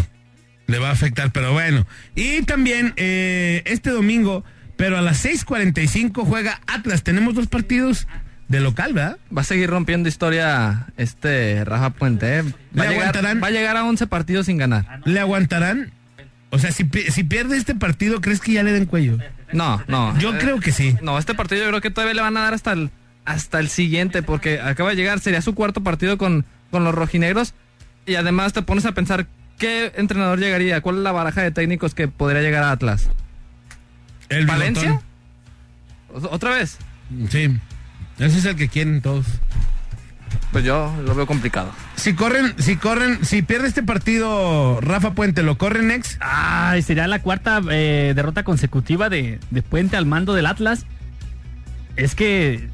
Le 0.66 0.78
va 0.78 0.88
a 0.88 0.92
afectar, 0.92 1.30
pero 1.32 1.52
bueno. 1.52 1.86
Y 2.14 2.42
también 2.42 2.92
eh, 2.96 3.62
este 3.66 3.90
domingo, 3.90 4.44
pero 4.76 4.98
a 4.98 5.02
las 5.02 5.24
6:45 5.24 6.24
juega 6.26 6.60
Atlas. 6.66 7.02
Tenemos 7.02 7.34
dos 7.34 7.46
partidos 7.46 8.06
de 8.48 8.60
local, 8.60 8.94
¿verdad? 8.94 9.18
Va 9.36 9.42
a 9.42 9.44
seguir 9.44 9.68
rompiendo 9.70 10.08
historia 10.08 10.86
este 10.96 11.64
Rafa 11.64 11.90
Puente. 11.90 12.38
¿eh? 12.38 12.42
¿Le 12.42 12.50
Va, 12.50 12.84
a 12.84 12.86
llegar, 12.88 12.92
aguantarán? 13.08 13.42
va 13.42 13.46
a 13.48 13.50
llegar 13.50 13.76
a 13.76 13.84
11 13.84 14.06
partidos 14.06 14.46
sin 14.46 14.56
ganar. 14.58 15.00
¿Le 15.04 15.20
aguantarán? 15.20 15.92
O 16.50 16.58
sea, 16.58 16.72
si, 16.72 16.88
si 17.10 17.24
pierde 17.24 17.58
este 17.58 17.74
partido, 17.74 18.20
¿crees 18.22 18.40
que 18.40 18.52
ya 18.52 18.62
le 18.62 18.72
den 18.72 18.86
cuello? 18.86 19.18
No, 19.52 19.82
no. 19.86 20.18
Yo 20.18 20.34
Eh, 20.34 20.38
creo 20.40 20.60
que 20.60 20.72
sí. 20.72 20.96
No, 21.02 21.18
este 21.18 21.34
partido 21.34 21.62
yo 21.62 21.68
creo 21.68 21.80
que 21.82 21.90
todavía 21.90 22.14
le 22.14 22.22
van 22.22 22.36
a 22.38 22.40
dar 22.40 22.54
hasta 22.54 22.72
el, 22.72 22.90
hasta 23.26 23.60
el 23.60 23.68
siguiente, 23.68 24.22
porque 24.22 24.60
acaba 24.60 24.90
de 24.90 24.96
llegar, 24.96 25.20
sería 25.20 25.42
su 25.42 25.54
cuarto 25.54 25.82
partido 25.82 26.16
con, 26.16 26.46
con 26.70 26.84
los 26.84 26.94
rojinegros. 26.94 27.52
Y 28.06 28.14
además 28.14 28.54
te 28.54 28.62
pones 28.62 28.86
a 28.86 28.92
pensar, 28.92 29.26
¿qué 29.58 29.92
entrenador 29.96 30.38
llegaría? 30.38 30.80
¿Cuál 30.80 30.96
es 30.96 31.02
la 31.02 31.12
baraja 31.12 31.42
de 31.42 31.50
técnicos 31.50 31.94
que 31.94 32.08
podría 32.08 32.40
llegar 32.40 32.62
a 32.62 32.70
Atlas? 32.70 33.10
El 34.30 34.46
¿Valencia? 34.46 35.02
¿O- 36.14 36.28
¿Otra 36.34 36.50
vez? 36.52 36.78
Sí. 37.28 37.54
Ese 38.18 38.38
es 38.38 38.44
el 38.44 38.56
que 38.56 38.68
quieren 38.68 39.00
todos. 39.00 39.26
Pues 40.52 40.64
yo 40.64 40.92
lo 41.04 41.14
veo 41.14 41.26
complicado. 41.26 41.70
Si 41.96 42.14
corren, 42.14 42.54
si 42.58 42.76
corren, 42.76 43.24
si 43.24 43.42
pierde 43.42 43.68
este 43.68 43.82
partido, 43.82 44.80
Rafa 44.80 45.12
Puente, 45.12 45.42
¿lo 45.42 45.58
corren 45.58 45.90
ex? 45.90 46.16
Ay, 46.20 46.82
sería 46.82 47.06
la 47.06 47.20
cuarta 47.20 47.60
eh, 47.70 48.12
derrota 48.16 48.44
consecutiva 48.44 49.08
de, 49.10 49.40
de 49.50 49.62
Puente 49.62 49.96
al 49.96 50.06
mando 50.06 50.34
del 50.34 50.46
Atlas. 50.46 50.86
Es 51.96 52.14
que 52.14 52.68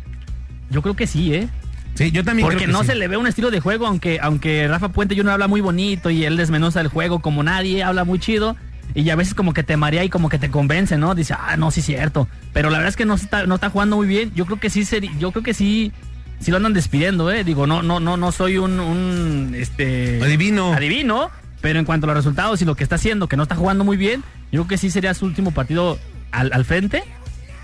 yo 0.70 0.82
creo 0.82 0.95
que 0.95 1.07
sí, 1.07 1.34
¿eh? 1.34 1.49
Sí, 1.95 2.11
yo 2.11 2.24
también 2.24 2.47
Porque 2.47 2.57
creo 2.59 2.66
que 2.68 2.72
no 2.72 2.80
sí. 2.82 2.88
se 2.88 2.95
le 2.97 3.09
ve 3.09 3.16
un 3.16 3.26
estilo 3.26 3.51
de 3.51 3.61
juego, 3.61 3.86
aunque, 3.86 4.18
aunque 4.20 4.66
Rafa 4.68 4.90
Puente 4.90 5.16
Jr. 5.16 5.32
habla 5.32 5.49
muy 5.49 5.61
bonito 5.61 6.11
y 6.11 6.24
él 6.24 6.36
desmenuza 6.36 6.80
el 6.80 6.88
juego 6.88 7.20
como 7.20 7.42
nadie, 7.42 7.82
habla 7.82 8.05
muy 8.05 8.18
chido. 8.18 8.57
Y 8.95 9.11
a 9.11 9.16
veces 9.16 9.34
como 9.34 9.53
que 9.55 9.64
te 9.64 9.76
marea 9.76 10.05
y 10.05 10.09
como 10.09 10.28
que 10.28 10.38
te 10.38 10.51
convence, 10.51 10.97
¿no? 10.97 11.14
Dice, 11.16 11.34
ah, 11.36 11.57
no, 11.57 11.70
sí 11.72 11.80
es 11.80 11.86
cierto. 11.86 12.28
Pero 12.53 12.70
la 12.70 12.78
verdad 12.78 12.90
es 12.90 12.97
que 12.97 13.05
no 13.05 13.14
está, 13.14 13.45
no 13.47 13.57
está 13.57 13.68
jugando 13.70 13.97
muy 13.97 14.07
bien. 14.07 14.32
Yo 14.34 14.47
creo 14.47 14.61
que 14.61 14.70
sí 14.70 14.84
yo 15.18 15.32
creo 15.32 15.42
que 15.42 15.53
sí, 15.53 15.92
sí 16.38 16.51
lo 16.53 16.59
andan 16.59 16.74
despidiendo, 16.74 17.30
¿eh? 17.32 17.42
Digo, 17.42 17.66
no, 17.66 17.82
no, 17.82 17.99
no, 17.99 18.16
no 18.16 18.30
soy 18.30 18.57
un, 18.59 18.78
un 18.78 19.55
este 19.57 20.22
Adivino. 20.22 20.72
adivino, 20.72 21.30
pero 21.61 21.80
en 21.80 21.84
cuanto 21.84 22.07
a 22.07 22.09
los 22.09 22.16
resultados 22.18 22.62
y 22.62 22.64
lo 22.64 22.76
que 22.76 22.84
está 22.84 22.95
haciendo, 22.95 23.26
que 23.28 23.36
no 23.36 23.42
está 23.42 23.57
jugando 23.57 23.82
muy 23.82 23.97
bien, 23.97 24.22
yo 24.53 24.62
creo 24.62 24.68
que 24.68 24.78
sí 24.78 24.90
sería 24.90 25.12
su 25.14 25.24
último 25.26 25.51
partido 25.51 25.99
al, 26.30 26.53
al 26.53 26.64
frente. 26.64 27.03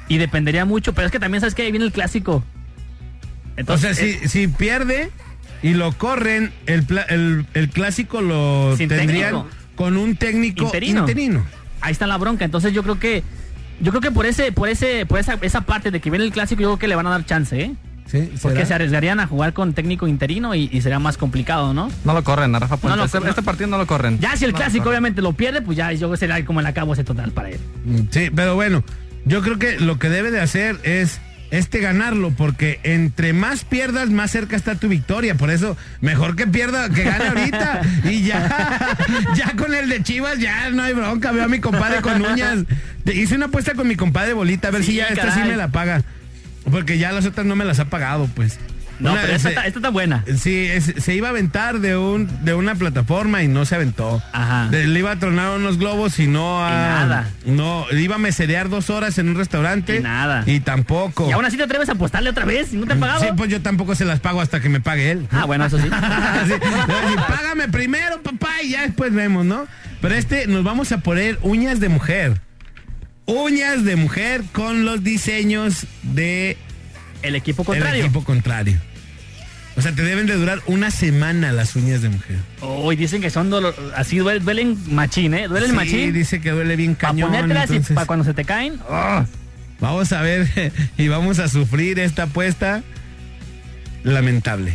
Y 0.09 0.19
dependería 0.19 0.65
mucho, 0.65 0.93
pero 0.95 1.07
es 1.07 1.13
que 1.13 1.21
también 1.21 1.41
sabes 1.41 1.55
que 1.55 1.63
ahí 1.63 1.71
viene 1.71 1.87
el 1.87 1.93
clásico. 1.93 2.43
o 3.69 3.79
sea, 3.79 3.93
eh, 3.93 3.95
si, 3.95 4.29
si 4.29 4.49
pierde 4.49 5.13
y 5.63 5.75
lo 5.75 5.93
corren, 5.93 6.53
el, 6.67 6.85
el, 7.09 7.47
el 7.55 7.69
clásico 7.69 8.21
lo 8.21 8.75
Sin 8.77 8.89
tendrían 8.89 9.35
técnico. 9.35 9.60
Con 9.81 9.97
un 9.97 10.15
técnico 10.15 10.65
Interino. 10.65 11.01
interino. 11.01 11.43
ahí 11.81 11.93
está 11.93 12.07
la 12.07 12.19
bronca. 12.19 12.45
Entonces 12.45 12.75
yo 12.75 12.83
creo 12.83 12.99
que 12.99 13.23
yo 13.81 13.93
creo 13.93 14.03
que 14.03 14.11
por 14.11 14.27
ese 14.27 14.53
por 14.53 14.69
ese 14.69 15.07
por 15.07 15.19
esa, 15.19 15.39
esa 15.41 15.63
parte 15.63 15.91
de 15.91 16.01
que 16.01 16.11
viene 16.11 16.27
el 16.27 16.33
clásico 16.33 16.61
yo 16.61 16.69
creo 16.69 16.79
que 16.79 16.89
le 16.89 16.97
van 16.97 17.07
a 17.07 17.11
dar 17.11 17.25
chance, 17.25 17.59
¿eh? 17.59 17.75
Sí, 18.07 18.31
Porque 18.43 18.57
¿será? 18.59 18.67
se 18.67 18.75
arriesgarían 18.75 19.21
a 19.21 19.27
jugar 19.27 19.53
con 19.55 19.73
técnico 19.73 20.07
interino 20.07 20.55
y, 20.55 20.69
y 20.71 20.83
sería 20.83 20.99
más 20.99 21.17
complicado, 21.17 21.73
¿no? 21.73 21.91
No 22.05 22.13
lo 22.13 22.23
corren 22.25 22.55
a 22.55 22.59
Rafa 22.59 22.77
Puente. 22.77 22.91
No 22.97 23.03
lo- 23.03 23.07
este, 23.07 23.21
no. 23.21 23.29
este 23.29 23.43
partido 23.43 23.69
no 23.69 23.79
lo 23.79 23.87
corren. 23.87 24.19
Ya 24.19 24.37
si 24.37 24.45
el 24.45 24.51
No 24.53 24.59
clásico 24.59 24.91
obviamente 24.91 25.23
lo 25.23 25.33
pierde, 25.33 25.63
pues 25.63 25.79
ya 25.79 25.91
yo 25.93 26.15
será 26.17 26.45
como 26.45 26.61
el 26.61 26.67
acabo 26.67 26.93
ese 26.93 27.05
total 27.05 27.31
para 27.31 27.49
él. 27.51 27.61
Sí, 28.11 28.29
pero 28.35 28.55
bueno, 28.57 28.83
yo 29.25 29.41
creo 29.41 29.59
que 29.59 29.79
lo 29.81 29.99
que 29.99 30.11
debe 30.11 30.31
de 30.31 30.41
hacer 30.41 30.77
es 30.83 31.21
este 31.51 31.81
ganarlo, 31.81 32.31
porque 32.31 32.81
entre 32.83 33.33
más 33.33 33.65
pierdas, 33.65 34.11
más 34.11 34.31
cerca 34.31 34.57
está 34.57 34.75
tu 34.77 34.89
victoria. 34.89 35.35
Por 35.35 35.51
eso, 35.51 35.77
mejor 36.01 36.37
que 36.37 36.47
pierda, 36.47 36.89
que 36.91 37.03
gane 37.05 37.27
ahorita. 37.29 37.83
Y 38.05 38.23
ya, 38.23 38.97
ya 39.35 39.53
con 39.57 39.75
el 39.75 39.89
de 39.89 40.03
Chivas, 40.03 40.39
ya 40.39 40.71
no 40.71 40.83
hay 40.83 40.95
bronca. 40.95 41.33
Veo 41.33 41.45
a 41.45 41.49
mi 41.49 41.61
compadre 41.61 42.01
con 42.03 42.23
uñas. 42.23 42.65
Hice 43.13 43.35
una 43.35 43.47
apuesta 43.47 43.75
con 43.75 43.89
mi 43.89 43.97
compadre 43.97 44.33
Bolita, 44.33 44.69
a 44.69 44.71
ver 44.71 44.83
Sí, 44.83 44.93
si 44.93 44.97
ya 44.97 45.07
esta 45.07 45.35
sí 45.35 45.41
me 45.41 45.57
la 45.57 45.69
paga. 45.69 46.03
Porque 46.71 46.99
ya 46.99 47.11
las 47.13 47.27
otras 47.27 47.47
no 47.47 47.57
me 47.57 47.65
las 47.65 47.81
ha 47.81 47.87
pagado, 47.87 48.29
pues. 48.35 48.59
No, 49.01 49.13
Una- 49.13 49.23
pero 49.23 49.33
esta, 49.35 49.49
se- 49.49 49.55
está, 49.55 49.67
esta 49.67 49.79
está 49.79 49.89
buena. 49.91 50.25
Sí, 50.37 50.67
es- 50.67 50.93
se 50.99 51.15
iba 51.15 51.29
a 51.29 51.31
aventar 51.31 51.81
de 51.81 51.97
un 51.97 52.29
de 52.45 52.55
una 52.55 52.75
plataforma 52.75 53.43
y 53.43 53.49
no 53.49 53.65
se 53.65 53.75
aventó. 53.75 54.23
Ajá. 54.33 54.69
De- 54.71 54.87
le 54.87 54.99
iba 54.99 55.11
a 55.13 55.17
tronar 55.17 55.57
unos 55.59 55.79
globos 55.79 56.19
y 56.19 56.27
no 56.27 56.65
a. 56.65 56.69
Y 56.69 56.73
nada. 56.73 57.31
No, 57.47 57.87
le 57.91 58.01
iba 58.03 58.17
a 58.17 58.19
meserear 58.19 58.69
dos 58.69 58.91
horas 58.91 59.17
en 59.19 59.29
un 59.29 59.37
restaurante. 59.37 59.97
Y 59.97 60.01
nada. 60.01 60.45
Y 60.47 60.61
tampoco. 60.61 61.29
Y 61.29 61.33
aún 61.33 61.45
así 61.45 61.57
te 61.57 61.63
atreves 61.63 61.89
a 61.89 61.93
apostarle 61.93 62.31
otra 62.31 62.45
vez 62.45 62.73
y 62.73 62.77
no 62.77 62.87
te 62.87 62.93
han 62.93 63.01
pagado. 63.01 63.21
Sí, 63.21 63.29
pues 63.37 63.49
yo 63.51 63.61
tampoco 63.63 63.95
se 63.95 64.05
las 64.05 64.21
pago 64.21 64.41
hasta 64.41 64.61
que 64.61 64.69
me 64.69 64.81
pague 64.81 65.11
él. 65.11 65.27
Ah, 65.31 65.47
bueno, 65.47 65.65
eso 65.65 65.79
sí. 65.79 65.89
Sí, 66.47 67.17
págame 67.29 67.69
primero, 67.69 68.21
papá, 68.23 68.51
y 68.63 68.71
ya 68.71 68.83
después 68.83 69.13
vemos, 69.15 69.45
¿no? 69.47 69.67
Pero 70.01 70.15
este 70.15 70.47
nos 70.47 70.63
vamos 70.65 70.93
a 70.93 70.99
poner 70.99 71.39
uñas 71.43 71.81
de 71.81 71.89
mujer. 71.89 72.41
Uñas 73.27 73.85
de 73.85 73.97
mujer 73.97 74.43
con 74.53 74.85
los 74.85 75.05
diseños 75.05 75.87
de 76.03 76.57
El 77.23 77.37
equipo 77.37 77.63
el 77.63 77.67
contrario. 77.67 78.05
equipo 78.05 78.25
contrario. 78.25 78.79
O 79.77 79.83
sea, 79.83 79.93
te 79.93 80.03
deben 80.03 80.27
de 80.27 80.35
durar 80.35 80.61
una 80.67 80.91
semana 80.91 81.53
las 81.53 81.75
uñas 81.77 82.03
de 82.03 82.09
mujer. 82.11 82.37
Hoy 82.61 82.97
dicen 82.97 83.23
que 83.23 83.31
son 83.31 83.51
dolor, 83.51 83.75
así 83.97 84.19
duelen, 84.19 84.45
duelen 84.45 84.79
machín, 84.95 85.33
¿eh? 85.35 85.49
Duelen 85.49 85.71
Sí, 85.71 85.77
machín. 85.77 86.13
dice 86.13 86.41
que 86.41 86.51
duele 86.51 86.77
bien 86.77 86.95
Para 86.97 87.09
cañón. 87.09 87.31
ponértelas 87.31 87.71
y 87.71 87.75
entonces- 87.77 87.95
para 87.95 88.07
cuando 88.07 88.25
se 88.25 88.35
te 88.35 88.45
caen. 88.45 88.79
¡oh! 88.89 89.25
Vamos 89.81 90.13
a 90.13 90.21
ver 90.23 90.73
y 90.99 91.09
vamos 91.09 91.39
a 91.39 91.49
sufrir 91.49 91.99
esta 92.01 92.25
apuesta 92.25 92.83
lamentable. 94.03 94.75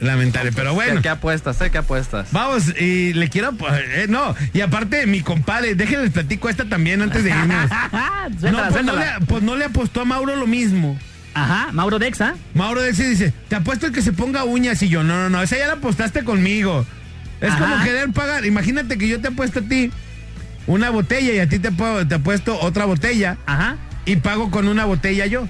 Lamentable, 0.00 0.52
pero 0.52 0.74
bueno. 0.74 0.96
¿Qué, 0.96 1.02
qué 1.02 1.08
apuestas, 1.08 1.60
eh? 1.60 1.70
¿Qué 1.70 1.78
apuestas? 1.78 2.28
Vamos, 2.30 2.68
y 2.80 3.12
le 3.14 3.28
quiero. 3.30 3.50
eh, 3.72 4.06
no, 4.08 4.36
y 4.52 4.60
aparte, 4.60 5.06
mi 5.06 5.22
compadre, 5.22 5.74
déjenles 5.74 6.10
platico 6.12 6.48
esta 6.48 6.64
también 6.66 7.02
antes 7.02 7.24
de 7.24 7.30
irnos. 7.30 7.68
no, 8.40 8.68
pues 8.70 8.84
no, 8.84 8.94
le, 8.94 9.04
pues 9.26 9.42
no 9.42 9.56
le 9.56 9.64
apostó 9.64 10.02
a 10.02 10.04
Mauro 10.04 10.36
lo 10.36 10.46
mismo. 10.46 10.96
Ajá, 11.34 11.68
Mauro 11.72 11.98
Dexa. 11.98 12.34
Mauro 12.54 12.80
Dexa 12.82 13.04
dice: 13.04 13.32
Te 13.48 13.56
apuesto 13.56 13.86
el 13.86 13.92
que 13.92 14.02
se 14.02 14.12
ponga 14.12 14.44
uñas. 14.44 14.82
Y 14.82 14.88
yo, 14.88 15.02
no, 15.04 15.14
no, 15.16 15.30
no, 15.30 15.42
esa 15.42 15.56
ya 15.56 15.66
la 15.66 15.74
apostaste 15.74 16.24
conmigo. 16.24 16.84
Es 17.40 17.50
Ajá. 17.50 17.58
como 17.58 17.84
querer 17.84 18.10
pagar. 18.12 18.44
Imagínate 18.44 18.98
que 18.98 19.06
yo 19.08 19.20
te 19.20 19.28
apuesto 19.28 19.60
a 19.60 19.62
ti 19.62 19.90
una 20.66 20.90
botella 20.90 21.32
y 21.32 21.38
a 21.38 21.48
ti 21.48 21.58
te, 21.58 21.70
te 21.70 22.14
apuesto 22.14 22.58
otra 22.60 22.84
botella. 22.86 23.36
Ajá. 23.46 23.76
Y 24.04 24.16
pago 24.16 24.50
con 24.50 24.68
una 24.68 24.84
botella 24.84 25.26
yo. 25.26 25.46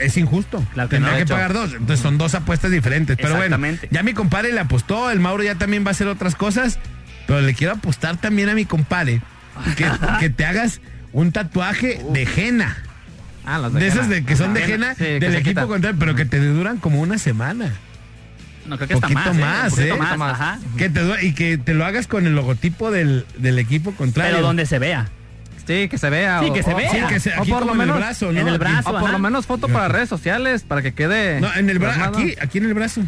Es 0.00 0.16
injusto. 0.16 0.62
Claro 0.74 0.88
que 0.88 0.96
Tendría 0.96 1.12
no. 1.12 1.16
que 1.18 1.22
hecho. 1.24 1.34
pagar 1.34 1.52
dos. 1.52 1.72
Entonces 1.72 2.00
son 2.00 2.18
dos 2.18 2.34
apuestas 2.34 2.70
diferentes. 2.70 3.16
Pero 3.16 3.36
bueno, 3.36 3.58
ya 3.90 4.02
mi 4.02 4.14
compadre 4.14 4.52
le 4.52 4.60
apostó. 4.60 5.10
El 5.10 5.20
Mauro 5.20 5.42
ya 5.44 5.54
también 5.54 5.84
va 5.84 5.88
a 5.88 5.90
hacer 5.92 6.08
otras 6.08 6.34
cosas. 6.34 6.78
Pero 7.26 7.40
le 7.42 7.54
quiero 7.54 7.74
apostar 7.74 8.16
también 8.16 8.48
a 8.48 8.54
mi 8.54 8.64
compadre 8.64 9.20
que, 9.76 9.86
que 10.20 10.30
te 10.30 10.44
hagas 10.44 10.80
un 11.12 11.30
tatuaje 11.32 12.02
de 12.12 12.28
henna. 12.36 12.76
Ah, 13.48 13.58
las 13.58 13.72
De, 13.72 13.86
esas 13.86 14.04
henna. 14.06 14.14
de 14.16 14.24
que 14.24 14.36
son 14.36 14.52
de 14.54 14.62
Ajá. 14.64 14.72
henna 14.74 14.94
Sí, 14.94 15.04
del 15.04 15.34
equipo 15.36 15.66
contrario, 15.66 15.98
pero 15.98 16.14
que 16.14 16.24
te 16.24 16.38
duran 16.38 16.76
como 16.78 17.00
una 17.00 17.16
semana. 17.18 17.72
No, 18.66 18.76
creo 18.76 18.88
que 18.88 18.94
está 18.94 19.08
poquito 19.08 19.20
más. 19.20 19.36
¿eh? 19.36 19.40
más, 19.40 19.64
Un 19.64 19.70
poquito 19.78 19.94
¿eh? 19.94 20.16
más, 20.18 20.32
ajá. 20.34 20.58
Que 20.76 20.90
te 20.90 21.26
y 21.26 21.32
que 21.32 21.56
te 21.56 21.72
lo 21.72 21.86
hagas 21.86 22.06
con 22.06 22.26
el 22.26 22.34
logotipo 22.34 22.90
del, 22.90 23.24
del 23.38 23.58
equipo 23.58 23.92
contrario. 23.92 24.34
Pero 24.36 24.46
donde 24.46 24.66
se 24.66 24.78
vea. 24.78 25.08
Sí, 25.66 25.88
que 25.88 25.96
se 25.98 26.10
vea. 26.10 26.40
Sí, 26.40 26.50
o- 26.50 26.52
que 26.52 26.62
se 26.62 26.72
o- 26.72 26.76
vea. 26.76 26.90
Sí, 26.90 26.98
que 27.08 27.20
se- 27.20 27.30
o 27.30 27.40
aquí 27.42 27.50
por 27.50 27.60
como 27.60 27.74
lo 27.74 27.74
en 27.76 27.80
el 27.80 27.86
menos 27.86 27.98
brazo, 28.00 28.26
¿no? 28.26 28.40
en 28.40 28.48
el 28.48 28.54
Aquí- 28.54 28.58
brazo. 28.58 28.88
O 28.90 28.92
por 28.92 29.02
ajá. 29.04 29.12
lo 29.12 29.18
menos 29.18 29.46
foto 29.46 29.68
para 29.68 29.88
redes 29.88 30.08
sociales, 30.10 30.62
para 30.68 30.82
que 30.82 30.92
quede. 30.92 31.40
No, 31.40 31.54
en 31.54 31.70
el 31.70 31.78
brazo, 31.78 32.04
aquí, 32.04 32.34
aquí 32.40 32.58
en 32.58 32.64
el 32.66 32.74
brazo. 32.74 33.02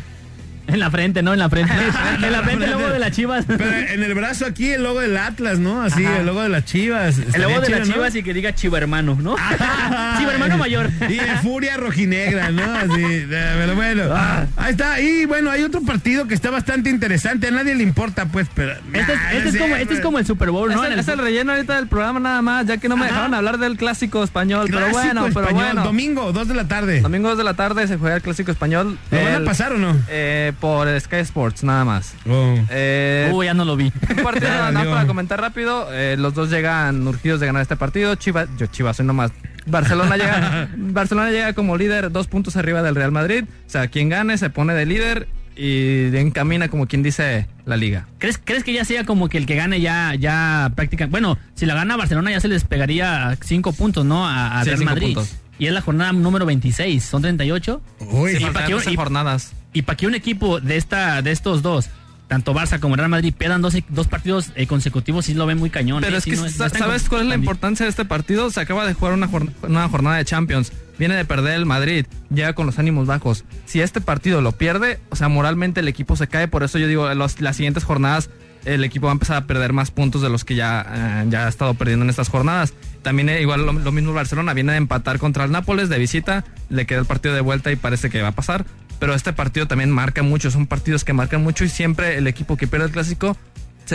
En 0.72 0.80
la 0.80 0.90
frente, 0.90 1.22
¿no? 1.22 1.32
En 1.32 1.38
la 1.38 1.48
frente. 1.50 1.72
en 2.22 2.32
la 2.32 2.42
frente 2.42 2.64
el 2.64 2.70
logo 2.72 2.88
de 2.88 2.98
las 2.98 3.12
chivas. 3.12 3.44
Pero 3.46 3.64
en 3.72 4.02
el 4.02 4.14
brazo 4.14 4.46
aquí 4.46 4.70
el 4.70 4.82
logo 4.82 5.00
del 5.00 5.16
Atlas, 5.16 5.58
¿no? 5.58 5.82
Así, 5.82 6.04
Ajá. 6.04 6.18
el 6.18 6.26
logo 6.26 6.42
de 6.42 6.48
las 6.48 6.64
chivas. 6.64 7.18
El 7.18 7.42
logo 7.42 7.60
de 7.60 7.68
las 7.70 7.88
chivas 7.88 8.14
y 8.14 8.22
que 8.22 8.32
diga 8.34 8.54
chiva 8.54 8.78
hermano, 8.78 9.16
¿no? 9.20 9.36
chiva 10.18 10.32
hermano 10.32 10.56
mayor. 10.58 10.90
Y 11.08 11.14
de 11.14 11.36
furia 11.42 11.76
rojinegra, 11.76 12.50
¿no? 12.50 12.62
Así, 12.62 13.26
pero 13.28 13.74
bueno. 13.74 14.04
Ah. 14.12 14.46
Ahí 14.56 14.72
está. 14.72 15.00
Y 15.00 15.24
bueno, 15.26 15.50
hay 15.50 15.62
otro 15.62 15.82
partido 15.82 16.26
que 16.26 16.34
está 16.34 16.50
bastante 16.50 16.90
interesante. 16.90 17.48
A 17.48 17.50
nadie 17.50 17.74
le 17.74 17.82
importa, 17.82 18.26
pues, 18.26 18.46
pero. 18.54 18.72
Este 18.92 19.12
es, 19.12 19.18
Nah, 19.20 19.30
este 19.32 19.48
es 19.50 19.56
como, 19.56 19.74
este 19.74 19.82
es 19.82 19.88
pues. 19.88 20.00
como 20.00 20.18
el 20.18 20.26
Super 20.26 20.50
Bowl, 20.50 20.72
¿no? 20.72 20.84
Es 20.84 20.92
el, 20.92 20.98
es 20.98 21.08
el 21.08 21.18
relleno 21.18 21.52
ahorita 21.52 21.76
del 21.76 21.88
programa 21.88 22.20
nada 22.20 22.42
más, 22.42 22.66
ya 22.66 22.76
que 22.78 22.88
no 22.88 22.96
me 22.96 23.04
Ajá. 23.06 23.12
dejaron 23.14 23.34
hablar 23.34 23.58
del 23.58 23.76
clásico 23.76 24.22
español. 24.24 24.66
pero 24.66 24.78
Clásico 24.78 24.98
bueno, 25.00 25.20
pero 25.34 25.40
español, 25.40 25.64
bueno. 25.64 25.84
Domingo, 25.84 26.32
2 26.32 26.48
de 26.48 26.54
la 26.54 26.68
tarde. 26.68 27.00
Domingo 27.00 27.28
2 27.28 27.38
de 27.38 27.44
la 27.44 27.54
tarde 27.54 27.86
se 27.86 27.96
juega 27.96 28.16
el 28.16 28.22
clásico 28.22 28.50
español. 28.50 28.98
¿Lo 29.10 29.22
van 29.24 29.42
a 29.42 29.44
pasar 29.44 29.72
o 29.72 29.78
no? 29.78 29.96
eh, 30.08 30.52
por 30.60 30.88
Sky 31.00 31.16
Sports, 31.16 31.64
nada 31.64 31.84
más. 31.84 32.14
Oh. 32.28 32.54
Eh, 32.70 33.30
Uh, 33.32 33.42
ya 33.42 33.54
no 33.54 33.64
lo 33.64 33.76
vi. 33.76 33.86
un 34.10 34.22
partido 34.22 34.48
Ya 34.48 34.54
nada 34.58 34.64
más 34.66 34.74
valió. 34.74 34.90
para 34.92 35.06
comentar 35.06 35.40
rápido. 35.40 35.88
eh, 35.92 36.16
los 36.18 36.34
dos 36.34 36.50
llegan 36.50 37.06
urgidos 37.06 37.40
de 37.40 37.46
ganar 37.46 37.62
este 37.62 37.76
partido. 37.76 38.14
Chivas, 38.14 38.48
yo 38.58 38.66
Chivas 38.66 38.96
soy 38.96 39.06
nomás. 39.06 39.32
Barcelona 39.66 40.16
llega, 40.16 40.68
Barcelona 40.76 41.30
llega 41.30 41.52
como 41.52 41.76
líder 41.76 42.10
dos 42.12 42.26
puntos 42.28 42.56
arriba 42.56 42.82
del 42.82 42.94
Real 42.94 43.12
Madrid. 43.12 43.44
O 43.66 43.70
sea, 43.70 43.88
quien 43.88 44.08
gane 44.08 44.38
se 44.38 44.50
pone 44.50 44.72
de 44.74 44.86
líder 44.86 45.28
y 45.56 46.16
encamina 46.16 46.68
como 46.68 46.86
quien 46.86 47.02
dice 47.02 47.46
la 47.66 47.76
liga. 47.76 48.06
¿Crees, 48.18 48.40
¿Crees 48.42 48.64
que 48.64 48.72
ya 48.72 48.84
sea 48.84 49.04
como 49.04 49.28
que 49.28 49.36
el 49.36 49.44
que 49.46 49.56
gane 49.56 49.80
ya, 49.80 50.14
ya 50.14 50.72
prácticamente... 50.74 51.10
Bueno, 51.10 51.38
si 51.54 51.66
la 51.66 51.74
gana 51.74 51.96
Barcelona 51.96 52.30
ya 52.30 52.40
se 52.40 52.48
les 52.48 52.64
pegaría 52.64 53.36
cinco 53.42 53.72
puntos, 53.72 54.04
¿no? 54.06 54.26
A, 54.26 54.58
a 54.60 54.64
Sí, 54.64 54.70
Real 54.70 54.84
Madrid. 54.84 55.14
puntos. 55.14 55.36
Y 55.60 55.66
es 55.68 55.72
la 55.72 55.80
jornada 55.82 56.12
número 56.12 56.44
26, 56.46 57.04
son 57.04 57.22
38. 57.22 57.80
Uy, 58.10 58.32
Sí, 58.32 58.38
Sí, 58.38 58.44
para 58.52 58.66
que 58.66 58.72
un- 58.74 58.78
12 58.80 58.90
y- 58.92 58.96
jornadas. 58.96 59.52
Y 59.72 59.82
para 59.82 59.96
que 59.96 60.06
un 60.08 60.14
equipo 60.16 60.58
de 60.58 60.76
esta 60.76 61.22
de 61.22 61.30
estos 61.30 61.62
dos, 61.62 61.88
tanto 62.26 62.52
Barça 62.54 62.80
como 62.80 62.96
Real 62.96 63.08
Madrid, 63.08 63.32
pierdan 63.36 63.60
dos, 63.62 63.74
dos 63.88 64.08
partidos 64.08 64.50
eh, 64.56 64.66
consecutivos, 64.66 65.26
sí 65.26 65.34
lo 65.34 65.46
ven 65.46 65.58
muy 65.58 65.70
cañón. 65.70 66.00
Pero 66.00 66.16
eh, 66.16 66.18
es 66.18 66.24
que, 66.24 66.32
no 66.34 66.42
no 66.46 66.50
tan 66.50 66.70
¿sabes 66.70 67.08
cuál 67.08 67.22
es 67.22 67.26
la 67.28 67.34
tan- 67.34 67.40
importancia 67.40 67.84
de 67.86 67.90
este 67.90 68.04
partido? 68.04 68.50
Se 68.50 68.60
acaba 68.60 68.86
de 68.86 68.94
jugar 68.94 69.14
una, 69.14 69.28
jorn- 69.28 69.52
una 69.62 69.88
jornada 69.88 70.16
de 70.16 70.24
Champions. 70.24 70.72
Viene 70.98 71.14
de 71.14 71.24
perder 71.24 71.54
el 71.54 71.66
Madrid. 71.66 72.06
Llega 72.34 72.52
con 72.54 72.66
los 72.66 72.78
ánimos 72.78 73.06
bajos. 73.06 73.44
Si 73.66 73.80
este 73.80 74.00
partido 74.00 74.40
lo 74.42 74.52
pierde, 74.52 74.98
o 75.10 75.16
sea, 75.16 75.28
moralmente 75.28 75.80
el 75.80 75.88
equipo 75.88 76.16
se 76.16 76.26
cae. 76.26 76.48
Por 76.48 76.62
eso 76.62 76.78
yo 76.78 76.88
digo, 76.88 77.12
los- 77.14 77.40
las 77.40 77.56
siguientes 77.56 77.84
jornadas 77.84 78.30
el 78.64 78.84
equipo 78.84 79.06
va 79.06 79.12
a 79.12 79.14
empezar 79.14 79.36
a 79.38 79.46
perder 79.46 79.72
más 79.72 79.90
puntos 79.90 80.20
de 80.20 80.28
los 80.28 80.44
que 80.44 80.54
ya, 80.54 80.84
eh, 81.22 81.26
ya 81.30 81.46
ha 81.46 81.48
estado 81.48 81.72
perdiendo 81.74 82.04
en 82.04 82.10
estas 82.10 82.28
jornadas. 82.28 82.74
También 83.02 83.28
eh, 83.28 83.40
igual 83.40 83.64
lo, 83.64 83.92
mismo 83.92 84.10
el 84.10 84.16
Barcelona. 84.16 84.54
Viene 84.54 84.72
de 84.72 84.78
empatar 84.78 85.18
contra 85.18 85.44
el 85.44 85.50
Nápoles 85.50 85.88
de 85.88 85.98
visita. 85.98 86.44
Le 86.68 86.86
queda 86.86 87.00
el 87.00 87.06
partido 87.06 87.34
de 87.34 87.40
vuelta 87.40 87.72
y 87.72 87.76
parece 87.76 88.10
que 88.10 88.22
va 88.22 88.28
a 88.28 88.32
pasar. 88.32 88.66
Pero 88.98 89.14
este 89.14 89.32
partido 89.32 89.66
también 89.66 89.90
marca 89.90 90.22
mucho. 90.22 90.50
Son 90.50 90.66
partidos 90.66 91.04
que 91.04 91.12
marcan 91.12 91.42
mucho 91.42 91.64
y 91.64 91.68
siempre 91.68 92.18
el 92.18 92.26
equipo 92.26 92.56
que 92.56 92.66
pierde 92.66 92.86
el 92.86 92.92
clásico 92.92 93.36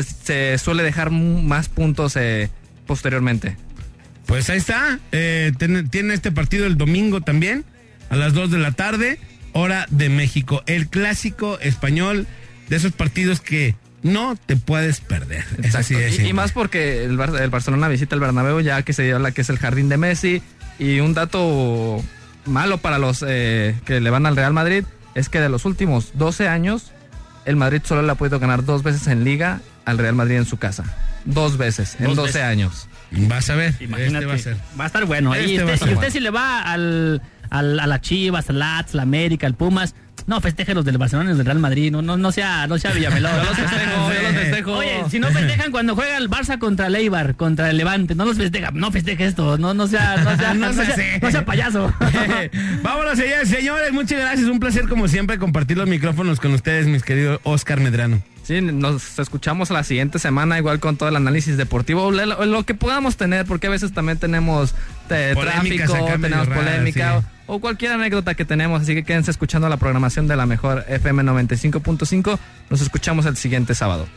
se, 0.03 0.57
suele 0.57 0.83
dejar 0.83 1.11
más 1.11 1.69
puntos 1.69 2.15
eh, 2.15 2.49
posteriormente. 2.85 3.57
Pues 4.25 4.49
ahí 4.49 4.57
está. 4.57 4.99
Eh, 5.11 5.53
tiene, 5.57 5.83
tiene 5.83 6.13
este 6.13 6.31
partido 6.31 6.65
el 6.65 6.77
domingo 6.77 7.21
también, 7.21 7.63
a 8.09 8.15
las 8.15 8.33
2 8.33 8.51
de 8.51 8.57
la 8.57 8.71
tarde, 8.71 9.19
hora 9.53 9.85
de 9.89 10.09
México. 10.09 10.63
El 10.65 10.87
clásico 10.87 11.59
español 11.59 12.27
de 12.69 12.75
esos 12.75 12.91
partidos 12.91 13.39
que 13.39 13.75
no 14.05 14.35
te 14.45 14.55
puedes 14.55 14.99
perder. 15.01 15.43
Es 15.63 15.75
así 15.75 15.95
de 15.95 16.27
Y- 16.27 16.33
más 16.33 16.51
porque 16.51 17.03
el, 17.03 17.17
Bar- 17.17 17.35
el 17.41 17.49
Barcelona 17.49 17.87
visita 17.87 18.13
el 18.15 18.21
Bernabéu 18.21 18.59
ya 18.61 18.81
que 18.83 18.93
se 18.93 19.11
habla 19.13 19.31
que 19.31 19.41
es 19.41 19.49
el 19.49 19.57
jardín 19.57 19.89
de 19.89 19.97
Messi. 19.97 20.41
Y 20.77 20.99
un 20.99 21.13
dato 21.13 22.03
malo 22.45 22.77
para 22.77 22.99
los 22.99 23.23
eh, 23.27 23.75
que 23.85 23.99
le 24.01 24.09
van 24.09 24.25
al 24.25 24.35
Real 24.35 24.53
Madrid 24.53 24.83
es 25.15 25.29
que 25.29 25.39
de 25.39 25.49
los 25.49 25.65
últimos 25.65 26.11
12 26.15 26.47
años, 26.47 26.91
el 27.45 27.55
Madrid 27.55 27.81
solo 27.83 28.01
le 28.03 28.11
ha 28.11 28.15
podido 28.15 28.39
ganar 28.39 28.63
dos 28.65 28.83
veces 28.83 29.07
en 29.07 29.23
liga 29.23 29.61
al 29.85 29.97
Real 29.97 30.13
Madrid 30.15 30.35
en 30.35 30.45
su 30.45 30.57
casa. 30.57 30.83
Dos 31.25 31.57
veces, 31.57 31.95
en 31.99 32.05
Dos 32.07 32.15
12 32.17 32.27
veces. 32.27 32.43
años. 32.43 32.87
Vas 33.11 33.49
a 33.49 33.55
ver. 33.55 33.73
Imagínate. 33.79 34.15
Este 34.17 34.25
va 34.25 34.33
a 34.33 34.37
ser. 34.37 34.57
Va 34.79 34.83
a 34.83 34.87
estar 34.87 35.05
bueno. 35.05 35.33
Este 35.33 35.51
y 35.53 35.57
usted, 35.59 35.73
estar 35.73 35.87
y 35.89 35.91
usted 35.93 35.95
bueno. 35.95 36.11
si 36.11 36.19
le 36.19 36.29
va 36.29 36.61
al, 36.61 37.21
al- 37.49 37.79
a 37.79 37.87
las 37.87 38.01
Chivas, 38.01 38.49
al 38.49 38.59
Lats, 38.59 38.93
al 38.93 38.99
América, 38.99 39.47
al 39.47 39.55
Pumas, 39.55 39.95
no 40.27 40.41
festeje 40.41 40.73
los 40.73 40.85
del 40.85 40.97
Barcelona 40.97 41.27
y 41.27 41.29
los 41.29 41.37
del 41.37 41.45
Real 41.45 41.59
Madrid. 41.59 41.91
No, 41.91 42.01
no, 42.01 42.17
no 42.17 42.31
sea, 42.31 42.67
no 42.67 42.77
sea 42.77 42.91
Villamelón. 42.91 43.31
Yo 43.37 43.43
los 43.43 43.57
festejo, 43.57 44.13
yo 44.13 44.21
los 44.21 44.31
festejo. 44.41 44.71
Oye, 44.73 45.03
si 45.09 45.19
no 45.19 45.27
festejan 45.29 45.71
cuando 45.71 45.95
juega 45.95 46.17
el 46.17 46.29
Barça 46.29 46.57
contra 46.57 46.87
el 46.87 46.95
Eibar, 46.95 47.35
contra 47.35 47.69
el 47.69 47.77
Levante, 47.77 48.15
no 48.15 48.25
los 48.25 48.37
festeja, 48.37 48.71
no 48.71 48.91
festeje 48.91 49.25
esto, 49.25 49.57
no, 49.57 49.73
no 49.73 49.87
sea, 49.87 50.17
no 50.17 50.35
sea, 50.37 50.53
No 50.55 50.67
no, 50.67 50.73
sea 50.73 50.85
sea, 50.85 50.93
así. 50.93 51.03
no 51.21 51.31
sea 51.31 51.45
payaso. 51.45 51.93
Vámonos, 52.81 53.17
señores, 53.17 53.49
señores, 53.49 53.91
muchas 53.91 54.19
gracias. 54.19 54.47
Un 54.49 54.59
placer, 54.59 54.87
como 54.87 55.07
siempre, 55.07 55.37
compartir 55.37 55.77
los 55.77 55.87
micrófonos 55.87 56.39
con 56.39 56.53
ustedes, 56.53 56.87
mis 56.87 57.03
queridos 57.03 57.39
Oscar 57.43 57.79
Medrano. 57.79 58.21
Sí, 58.45 58.61
nos 58.61 59.17
escuchamos 59.17 59.71
la 59.71 59.83
siguiente 59.83 60.19
semana, 60.19 60.59
igual 60.59 60.79
con 60.79 60.97
todo 60.97 61.09
el 61.09 61.15
análisis 61.15 61.57
deportivo, 61.57 62.11
lo, 62.11 62.45
lo 62.45 62.63
que 62.63 62.75
podamos 62.75 63.17
tener, 63.17 63.47
porque 63.47 63.65
a 63.65 63.69
veces 63.71 63.91
también 63.91 64.19
tenemos 64.19 64.75
eh, 65.09 65.31
Polémicas 65.33 65.89
tráfico, 65.89 66.21
tenemos 66.21 66.47
polémica 66.49 67.21
sí. 67.21 67.25
o, 67.47 67.55
o 67.55 67.59
cualquier 67.59 67.93
anécdota 67.93 68.35
que 68.35 68.45
tenemos, 68.45 68.83
así 68.83 68.93
que 68.93 69.03
quédense 69.03 69.31
escuchando 69.31 69.67
la 69.67 69.77
programación 69.77 70.27
de 70.27 70.35
la 70.35 70.45
mejor 70.45 70.85
FM 70.87 71.23
95.5. 71.23 72.37
Nos 72.69 72.81
escuchamos 72.81 73.25
el 73.25 73.35
siguiente 73.35 73.73
sábado. 73.73 74.07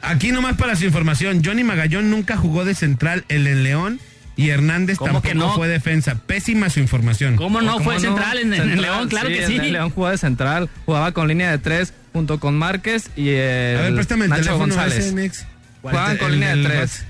Aquí 0.00 0.32
nomás 0.32 0.56
para 0.56 0.76
su 0.76 0.86
información, 0.86 1.42
Johnny 1.44 1.62
Magallón 1.62 2.08
nunca 2.08 2.38
jugó 2.38 2.64
de 2.64 2.74
central 2.74 3.26
el 3.28 3.46
en 3.46 3.64
León 3.64 4.00
y 4.36 4.48
Hernández 4.48 4.96
¿Cómo 4.96 5.20
que 5.20 5.28
tampoco 5.28 5.50
no? 5.50 5.56
fue 5.56 5.68
defensa. 5.68 6.16
Pésima 6.26 6.70
su 6.70 6.80
información. 6.80 7.36
¿Cómo 7.36 7.60
no? 7.60 7.74
¿Cómo 7.74 7.84
Fue 7.84 7.94
no? 7.94 8.00
central 8.00 8.38
en, 8.38 8.52
en 8.54 8.60
Central, 8.60 8.80
León, 8.80 9.08
claro 9.08 9.28
que 9.28 9.46
sí. 9.46 9.56
en 9.56 9.72
León 9.72 9.90
jugaba 9.90 10.12
de 10.12 10.18
central, 10.18 10.70
jugaba 10.86 11.12
con 11.12 11.28
línea 11.28 11.50
de 11.50 11.58
tres 11.58 11.92
junto 12.14 12.40
con 12.40 12.56
Márquez 12.56 13.10
y 13.16 13.28
el 13.30 13.76
A 13.78 13.82
ver, 13.82 13.94
préstame 13.94 14.24
el 14.24 14.30
Nacho 14.30 14.56
González. 14.56 15.12
Nex. 15.12 15.44
Jugaban 15.82 16.16
con 16.16 16.32
línea 16.32 16.56
de 16.56 16.62
tres. 16.64 17.04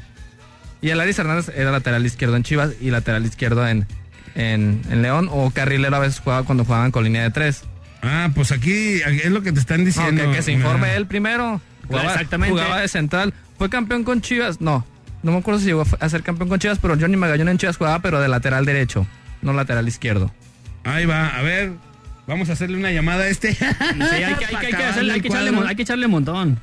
Y 0.80 0.88
el 0.90 0.98
Aris 1.00 1.18
Hernández 1.18 1.50
era 1.54 1.70
lateral 1.70 2.04
izquierdo 2.04 2.34
en 2.36 2.42
Chivas 2.42 2.70
y 2.80 2.90
lateral 2.90 3.24
izquierdo 3.24 3.66
en, 3.68 3.86
en, 4.34 4.82
en 4.90 5.02
León. 5.02 5.28
O 5.30 5.50
carrilero 5.50 5.94
a 5.94 6.00
veces 6.00 6.18
jugaba 6.20 6.42
cuando 6.44 6.64
jugaban 6.64 6.90
con 6.90 7.04
línea 7.04 7.22
de 7.22 7.30
tres. 7.30 7.62
Ah, 8.02 8.30
pues 8.34 8.50
aquí 8.50 9.00
es 9.02 9.30
lo 9.30 9.42
que 9.42 9.52
te 9.52 9.60
están 9.60 9.80
No, 9.80 9.86
diciendo. 9.86 10.24
que, 10.30 10.36
que 10.38 10.42
se 10.42 10.52
informe 10.52 10.88
Ah. 10.88 10.96
él 10.96 11.06
primero. 11.06 11.60
Jugaba, 11.86 12.12
Exactamente. 12.12 12.52
Jugaba 12.52 12.80
de 12.80 12.88
central. 12.88 13.32
Fue 13.58 13.70
campeón 13.70 14.04
con 14.04 14.20
Chivas. 14.22 14.60
No, 14.60 14.84
no 15.22 15.32
me 15.32 15.38
acuerdo 15.38 15.60
si 15.60 15.66
llegó 15.66 15.84
a 16.00 16.08
ser 16.08 16.22
campeón 16.22 16.48
con 16.48 16.58
Chivas, 16.58 16.78
pero 16.80 16.96
Johnny 16.98 17.16
Magallón 17.16 17.48
en 17.50 17.58
Chivas 17.58 17.76
jugaba, 17.76 18.00
pero 18.00 18.20
de 18.20 18.28
lateral 18.28 18.64
derecho, 18.64 19.06
no 19.42 19.52
lateral 19.52 19.86
izquierdo. 19.86 20.32
Ahí 20.84 21.06
va, 21.06 21.28
a 21.28 21.42
ver. 21.42 21.72
Vamos 22.26 22.48
a 22.48 22.54
hacerle 22.54 22.78
una 22.78 22.90
llamada 22.90 23.24
a 23.24 23.28
este. 23.28 23.52
Sí, 23.54 23.64
hay 23.64 23.74
que, 23.74 23.74
hay 23.84 23.94
que- 23.98 24.24
hay 24.24 24.34
que 24.34 24.46
Para 24.52 24.68
acabarle 24.68 24.84
hacerle- 24.88 25.12
hay 25.12 25.16
el 25.18 25.22
que 25.22 25.28
echarle, 25.28 25.50
cuadro. 25.50 25.60
mon- 25.60 25.68
hay 25.68 25.76
que 25.76 25.82
echarle 25.82 26.06
un 26.06 26.12
montón. 26.12 26.60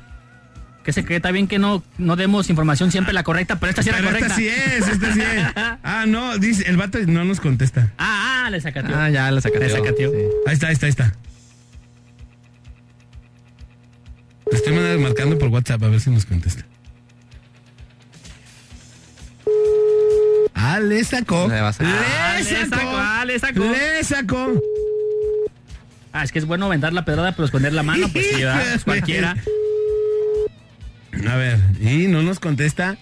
Que 0.82 0.92
se 0.92 1.04
cree, 1.04 1.18
está 1.18 1.30
bien 1.30 1.46
que 1.46 1.60
no, 1.60 1.84
no 1.98 2.16
demos 2.16 2.50
información 2.50 2.90
siempre 2.90 3.12
la 3.12 3.22
correcta, 3.22 3.60
pero 3.60 3.70
esta 3.70 3.84
sí 3.84 3.90
era 3.90 3.98
Pero 3.98 4.08
correcta. 4.10 4.26
esta 4.26 4.36
sí 4.36 4.48
es, 4.48 4.88
esta 4.88 5.14
sí 5.14 5.20
es. 5.20 5.46
Ah, 5.84 6.04
no, 6.08 6.38
dice, 6.38 6.68
el 6.68 6.76
vato 6.76 6.98
no 7.06 7.24
nos 7.24 7.38
contesta. 7.40 7.92
Ah, 7.98 8.44
ah, 8.46 8.50
le 8.50 8.60
sacateó. 8.60 8.96
Ah, 8.96 9.08
ya, 9.08 9.30
le 9.30 9.40
sacateó. 9.40 9.68
Le 9.68 9.70
sacateó. 9.70 10.10
Sí. 10.10 10.16
Ahí 10.48 10.54
está, 10.54 10.66
ahí 10.66 10.72
está, 10.72 10.86
ahí 10.86 10.90
está. 10.90 11.12
Le 14.50 14.56
estoy 14.58 14.98
marcando 14.98 15.38
por 15.38 15.48
WhatsApp 15.50 15.82
a 15.84 15.88
ver 15.88 16.00
si 16.00 16.10
nos 16.10 16.26
contesta. 16.26 16.64
Ah, 20.54 20.80
le 20.80 21.02
sacó. 21.04 21.48
Le. 21.48 21.58
Ah, 21.58 21.72
Le 22.38 22.44
le 22.44 22.44
sacó. 22.66 22.76
sacó, 22.76 22.90
ah, 22.96 23.24
le 23.24 23.38
sacó. 23.38 23.60
Le 23.60 24.04
sacó. 24.04 24.60
Ah, 26.12 26.24
es 26.24 26.32
que 26.32 26.38
es 26.38 26.44
bueno 26.44 26.66
aventar 26.66 26.92
la 26.92 27.04
pedrada 27.04 27.32
pero 27.32 27.44
esconder 27.46 27.72
la 27.72 27.82
mano, 27.82 28.08
pues 28.12 28.26
sí, 28.28 28.36
¿verdad? 28.42 28.62
Pues 28.72 28.84
cualquiera. 28.84 29.36
A 31.28 31.36
ver, 31.36 31.58
y 31.80 32.06
no 32.08 32.22
nos 32.22 32.38
contesta. 32.40 32.96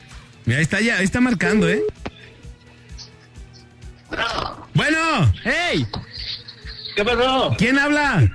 Mira, 0.45 0.59
ahí 0.59 0.63
está 0.63 0.81
ya, 0.81 0.97
ahí 0.99 1.05
está 1.05 1.21
marcando, 1.21 1.69
¿eh? 1.69 1.83
Bueno. 4.75 5.33
¡Hey! 5.45 5.87
¿Qué 6.97 7.05
pasó? 7.05 7.55
¿Quién 7.59 7.79
habla? 7.79 8.29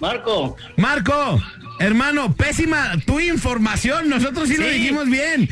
Marco. 0.00 0.56
Marco, 0.76 1.42
hermano, 1.80 2.34
pésima 2.34 2.92
tu 3.06 3.18
información. 3.20 4.08
Nosotros 4.08 4.48
sí, 4.48 4.56
lo 4.56 4.64
Sí. 4.66 4.70
dijimos 4.74 5.08
bien. 5.08 5.48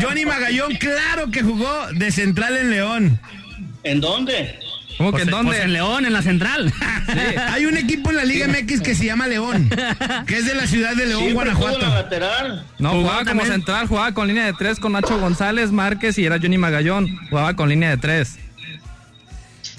Johnny 0.00 0.24
Magallón, 0.24 0.74
claro 0.76 1.30
que 1.30 1.42
jugó 1.42 1.86
de 1.94 2.10
central 2.12 2.56
en 2.56 2.70
León. 2.70 3.20
¿En 3.82 4.00
dónde? 4.00 4.58
¿Cómo 4.98 5.10
Pues, 5.10 5.22
que 5.22 5.28
en 5.28 5.30
dónde? 5.32 5.50
pues 5.52 5.60
en 5.62 5.72
León, 5.72 6.04
en 6.06 6.12
la 6.12 6.22
central. 6.22 6.72
Hay 7.50 7.66
un 7.66 7.76
equipo 7.76 8.10
en 8.10 8.16
la 8.16 8.24
Liga 8.24 8.46
MX 8.48 8.80
que 8.82 8.94
se 8.94 9.06
llama 9.06 9.26
León, 9.26 9.68
que 10.26 10.38
es 10.38 10.46
de 10.46 10.54
la 10.54 10.66
ciudad 10.66 10.94
de 10.94 11.06
León, 11.06 11.22
Siempre 11.24 11.48
en 11.50 11.54
la 11.54 11.60
Guanajuato. 11.60 11.94
lateral. 11.94 12.64
No, 12.78 12.90
Jugaba 12.90 13.18
jugaba 13.20 13.24
como 13.30 13.44
central, 13.46 13.86
jugaba 13.88 14.12
con 14.14 14.28
línea 14.28 14.44
de 14.46 14.52
tres 14.52 14.78
con 14.78 14.92
Nacho 14.92 15.18
González, 15.18 15.72
Márquez 15.72 16.18
y 16.18 16.24
era 16.26 16.38
Johnny 16.40 16.58
Magallón. 16.58 17.08
Jugaba 17.30 17.54
con 17.56 17.68
línea 17.68 17.90
de 17.90 17.96
tres. 17.96 18.38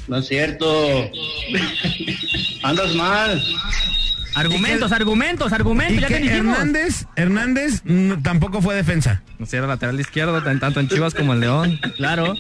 No 0.07 0.17
es 0.17 0.27
cierto. 0.27 1.11
Andas 2.63 2.93
mal. 2.95 3.41
Argumentos, 4.35 4.91
argumentos, 4.91 5.53
argumentos, 5.53 5.97
Y 5.97 6.01
ya 6.01 6.07
que 6.07 6.15
te 6.15 6.19
dijimos. 6.21 6.57
Hernández, 6.57 7.05
Hernández 7.15 7.81
mm, 7.85 8.21
tampoco 8.23 8.61
fue 8.61 8.73
defensa. 8.75 9.21
No 9.37 9.45
sé, 9.45 9.57
era 9.57 9.67
lateral 9.67 9.99
izquierdo, 9.99 10.41
tan- 10.41 10.59
tanto 10.59 10.79
en 10.79 10.87
Chivas 10.89 11.13
como 11.13 11.33
en 11.33 11.39
León. 11.39 11.79
Claro. 11.97 12.33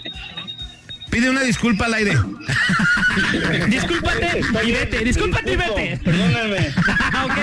Pide 1.13 1.29
una 1.29 1.41
disculpa 1.41 1.85
al 1.85 1.93
aire. 1.93 2.17
Discúlpate 3.69 4.41
y 4.63 4.71
vete, 4.71 4.97
discúlpate 5.03 5.51
y 5.51 5.55
vete. 5.55 5.99
Perdóname. 6.03 6.57
ok. 7.23 7.37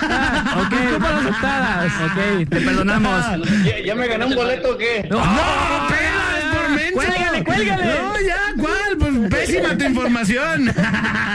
Ah, 0.00 0.64
ok, 0.64 0.80
disculpas 0.80 1.12
aceptadas. 1.12 1.92
Ok, 2.06 2.48
te 2.48 2.60
perdonamos. 2.62 3.24
¿Ya, 3.66 3.80
ya 3.84 3.94
me 3.94 4.08
gané 4.08 4.24
un 4.24 4.34
boleto 4.34 4.70
o 4.70 4.78
qué? 4.78 5.06
No, 5.10 5.18
¡No, 5.18 5.88
pelas 5.88 6.56
por 6.56 6.70
menso! 6.70 6.94
Cuélgale, 6.94 7.44
cuélgale. 7.44 7.84
No, 7.84 8.20
ya, 8.22 8.40
¿cuál? 8.58 8.96
Pues 8.98 9.12
pésima 9.30 9.76
tu 9.76 9.84
información. 9.84 10.72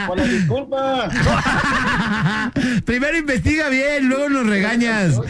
Por 0.08 0.18
la 0.18 0.24
disculpa. 0.24 1.08
Primero 2.84 3.16
investiga 3.18 3.68
bien, 3.68 4.08
luego 4.08 4.28
nos 4.28 4.48
regañas. 4.48 5.20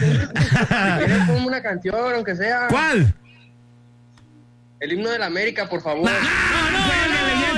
¿Quieres 0.97 1.27
ponme 1.27 1.45
una 1.45 1.61
canción, 1.61 2.15
aunque 2.15 2.35
sea? 2.35 2.69
¿Cuál? 2.69 3.13
El 4.79 4.93
himno 4.93 5.09
de 5.09 5.19
la 5.19 5.25
América, 5.25 5.67
por 5.67 5.81
favor. 5.81 6.09
Ya 6.09 6.17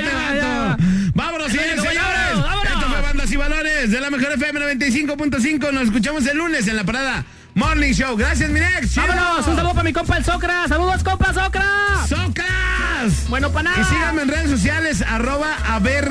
este 0.02 0.16
vato. 0.16 0.84
Vámonos, 1.14 1.52
señores, 1.52 1.76
Vámonos, 1.78 1.94
señores. 1.94 2.42
vámonos. 2.42 2.66
Esto 2.66 2.90
fue 2.90 3.02
Bandas 3.02 3.32
y 3.32 3.36
Valores 3.36 3.92
de 3.92 4.02
la 4.02 4.10
Mejor 4.10 4.32
FM 4.32 4.60
95.5. 4.60 5.72
Nos 5.72 5.84
escuchamos 5.84 6.26
el 6.26 6.38
lunes 6.38 6.68
en 6.68 6.76
la 6.78 6.84
parada 6.84 7.24
Morning 7.54 7.94
Show. 7.94 8.18
Gracias, 8.18 8.50
mi 8.50 8.60
next. 8.60 8.96
Vámonos, 8.96 9.46
un 9.46 9.56
saludo 9.56 9.74
para 9.74 9.84
mi 9.84 9.94
compa 9.94 10.18
el 10.18 10.26
Socra. 10.26 10.68
Saludos, 10.68 11.04
compa 11.04 11.32
Socra. 11.32 11.64
¡Socas! 12.10 13.30
Bueno, 13.30 13.52
para 13.52 13.70
nada. 13.70 13.82
Y 13.82 13.84
síganme 13.86 14.24
en 14.24 14.28
redes 14.28 14.50
sociales, 14.50 15.04
arroba 15.08 15.58
a 15.68 15.78
ver 15.78 16.10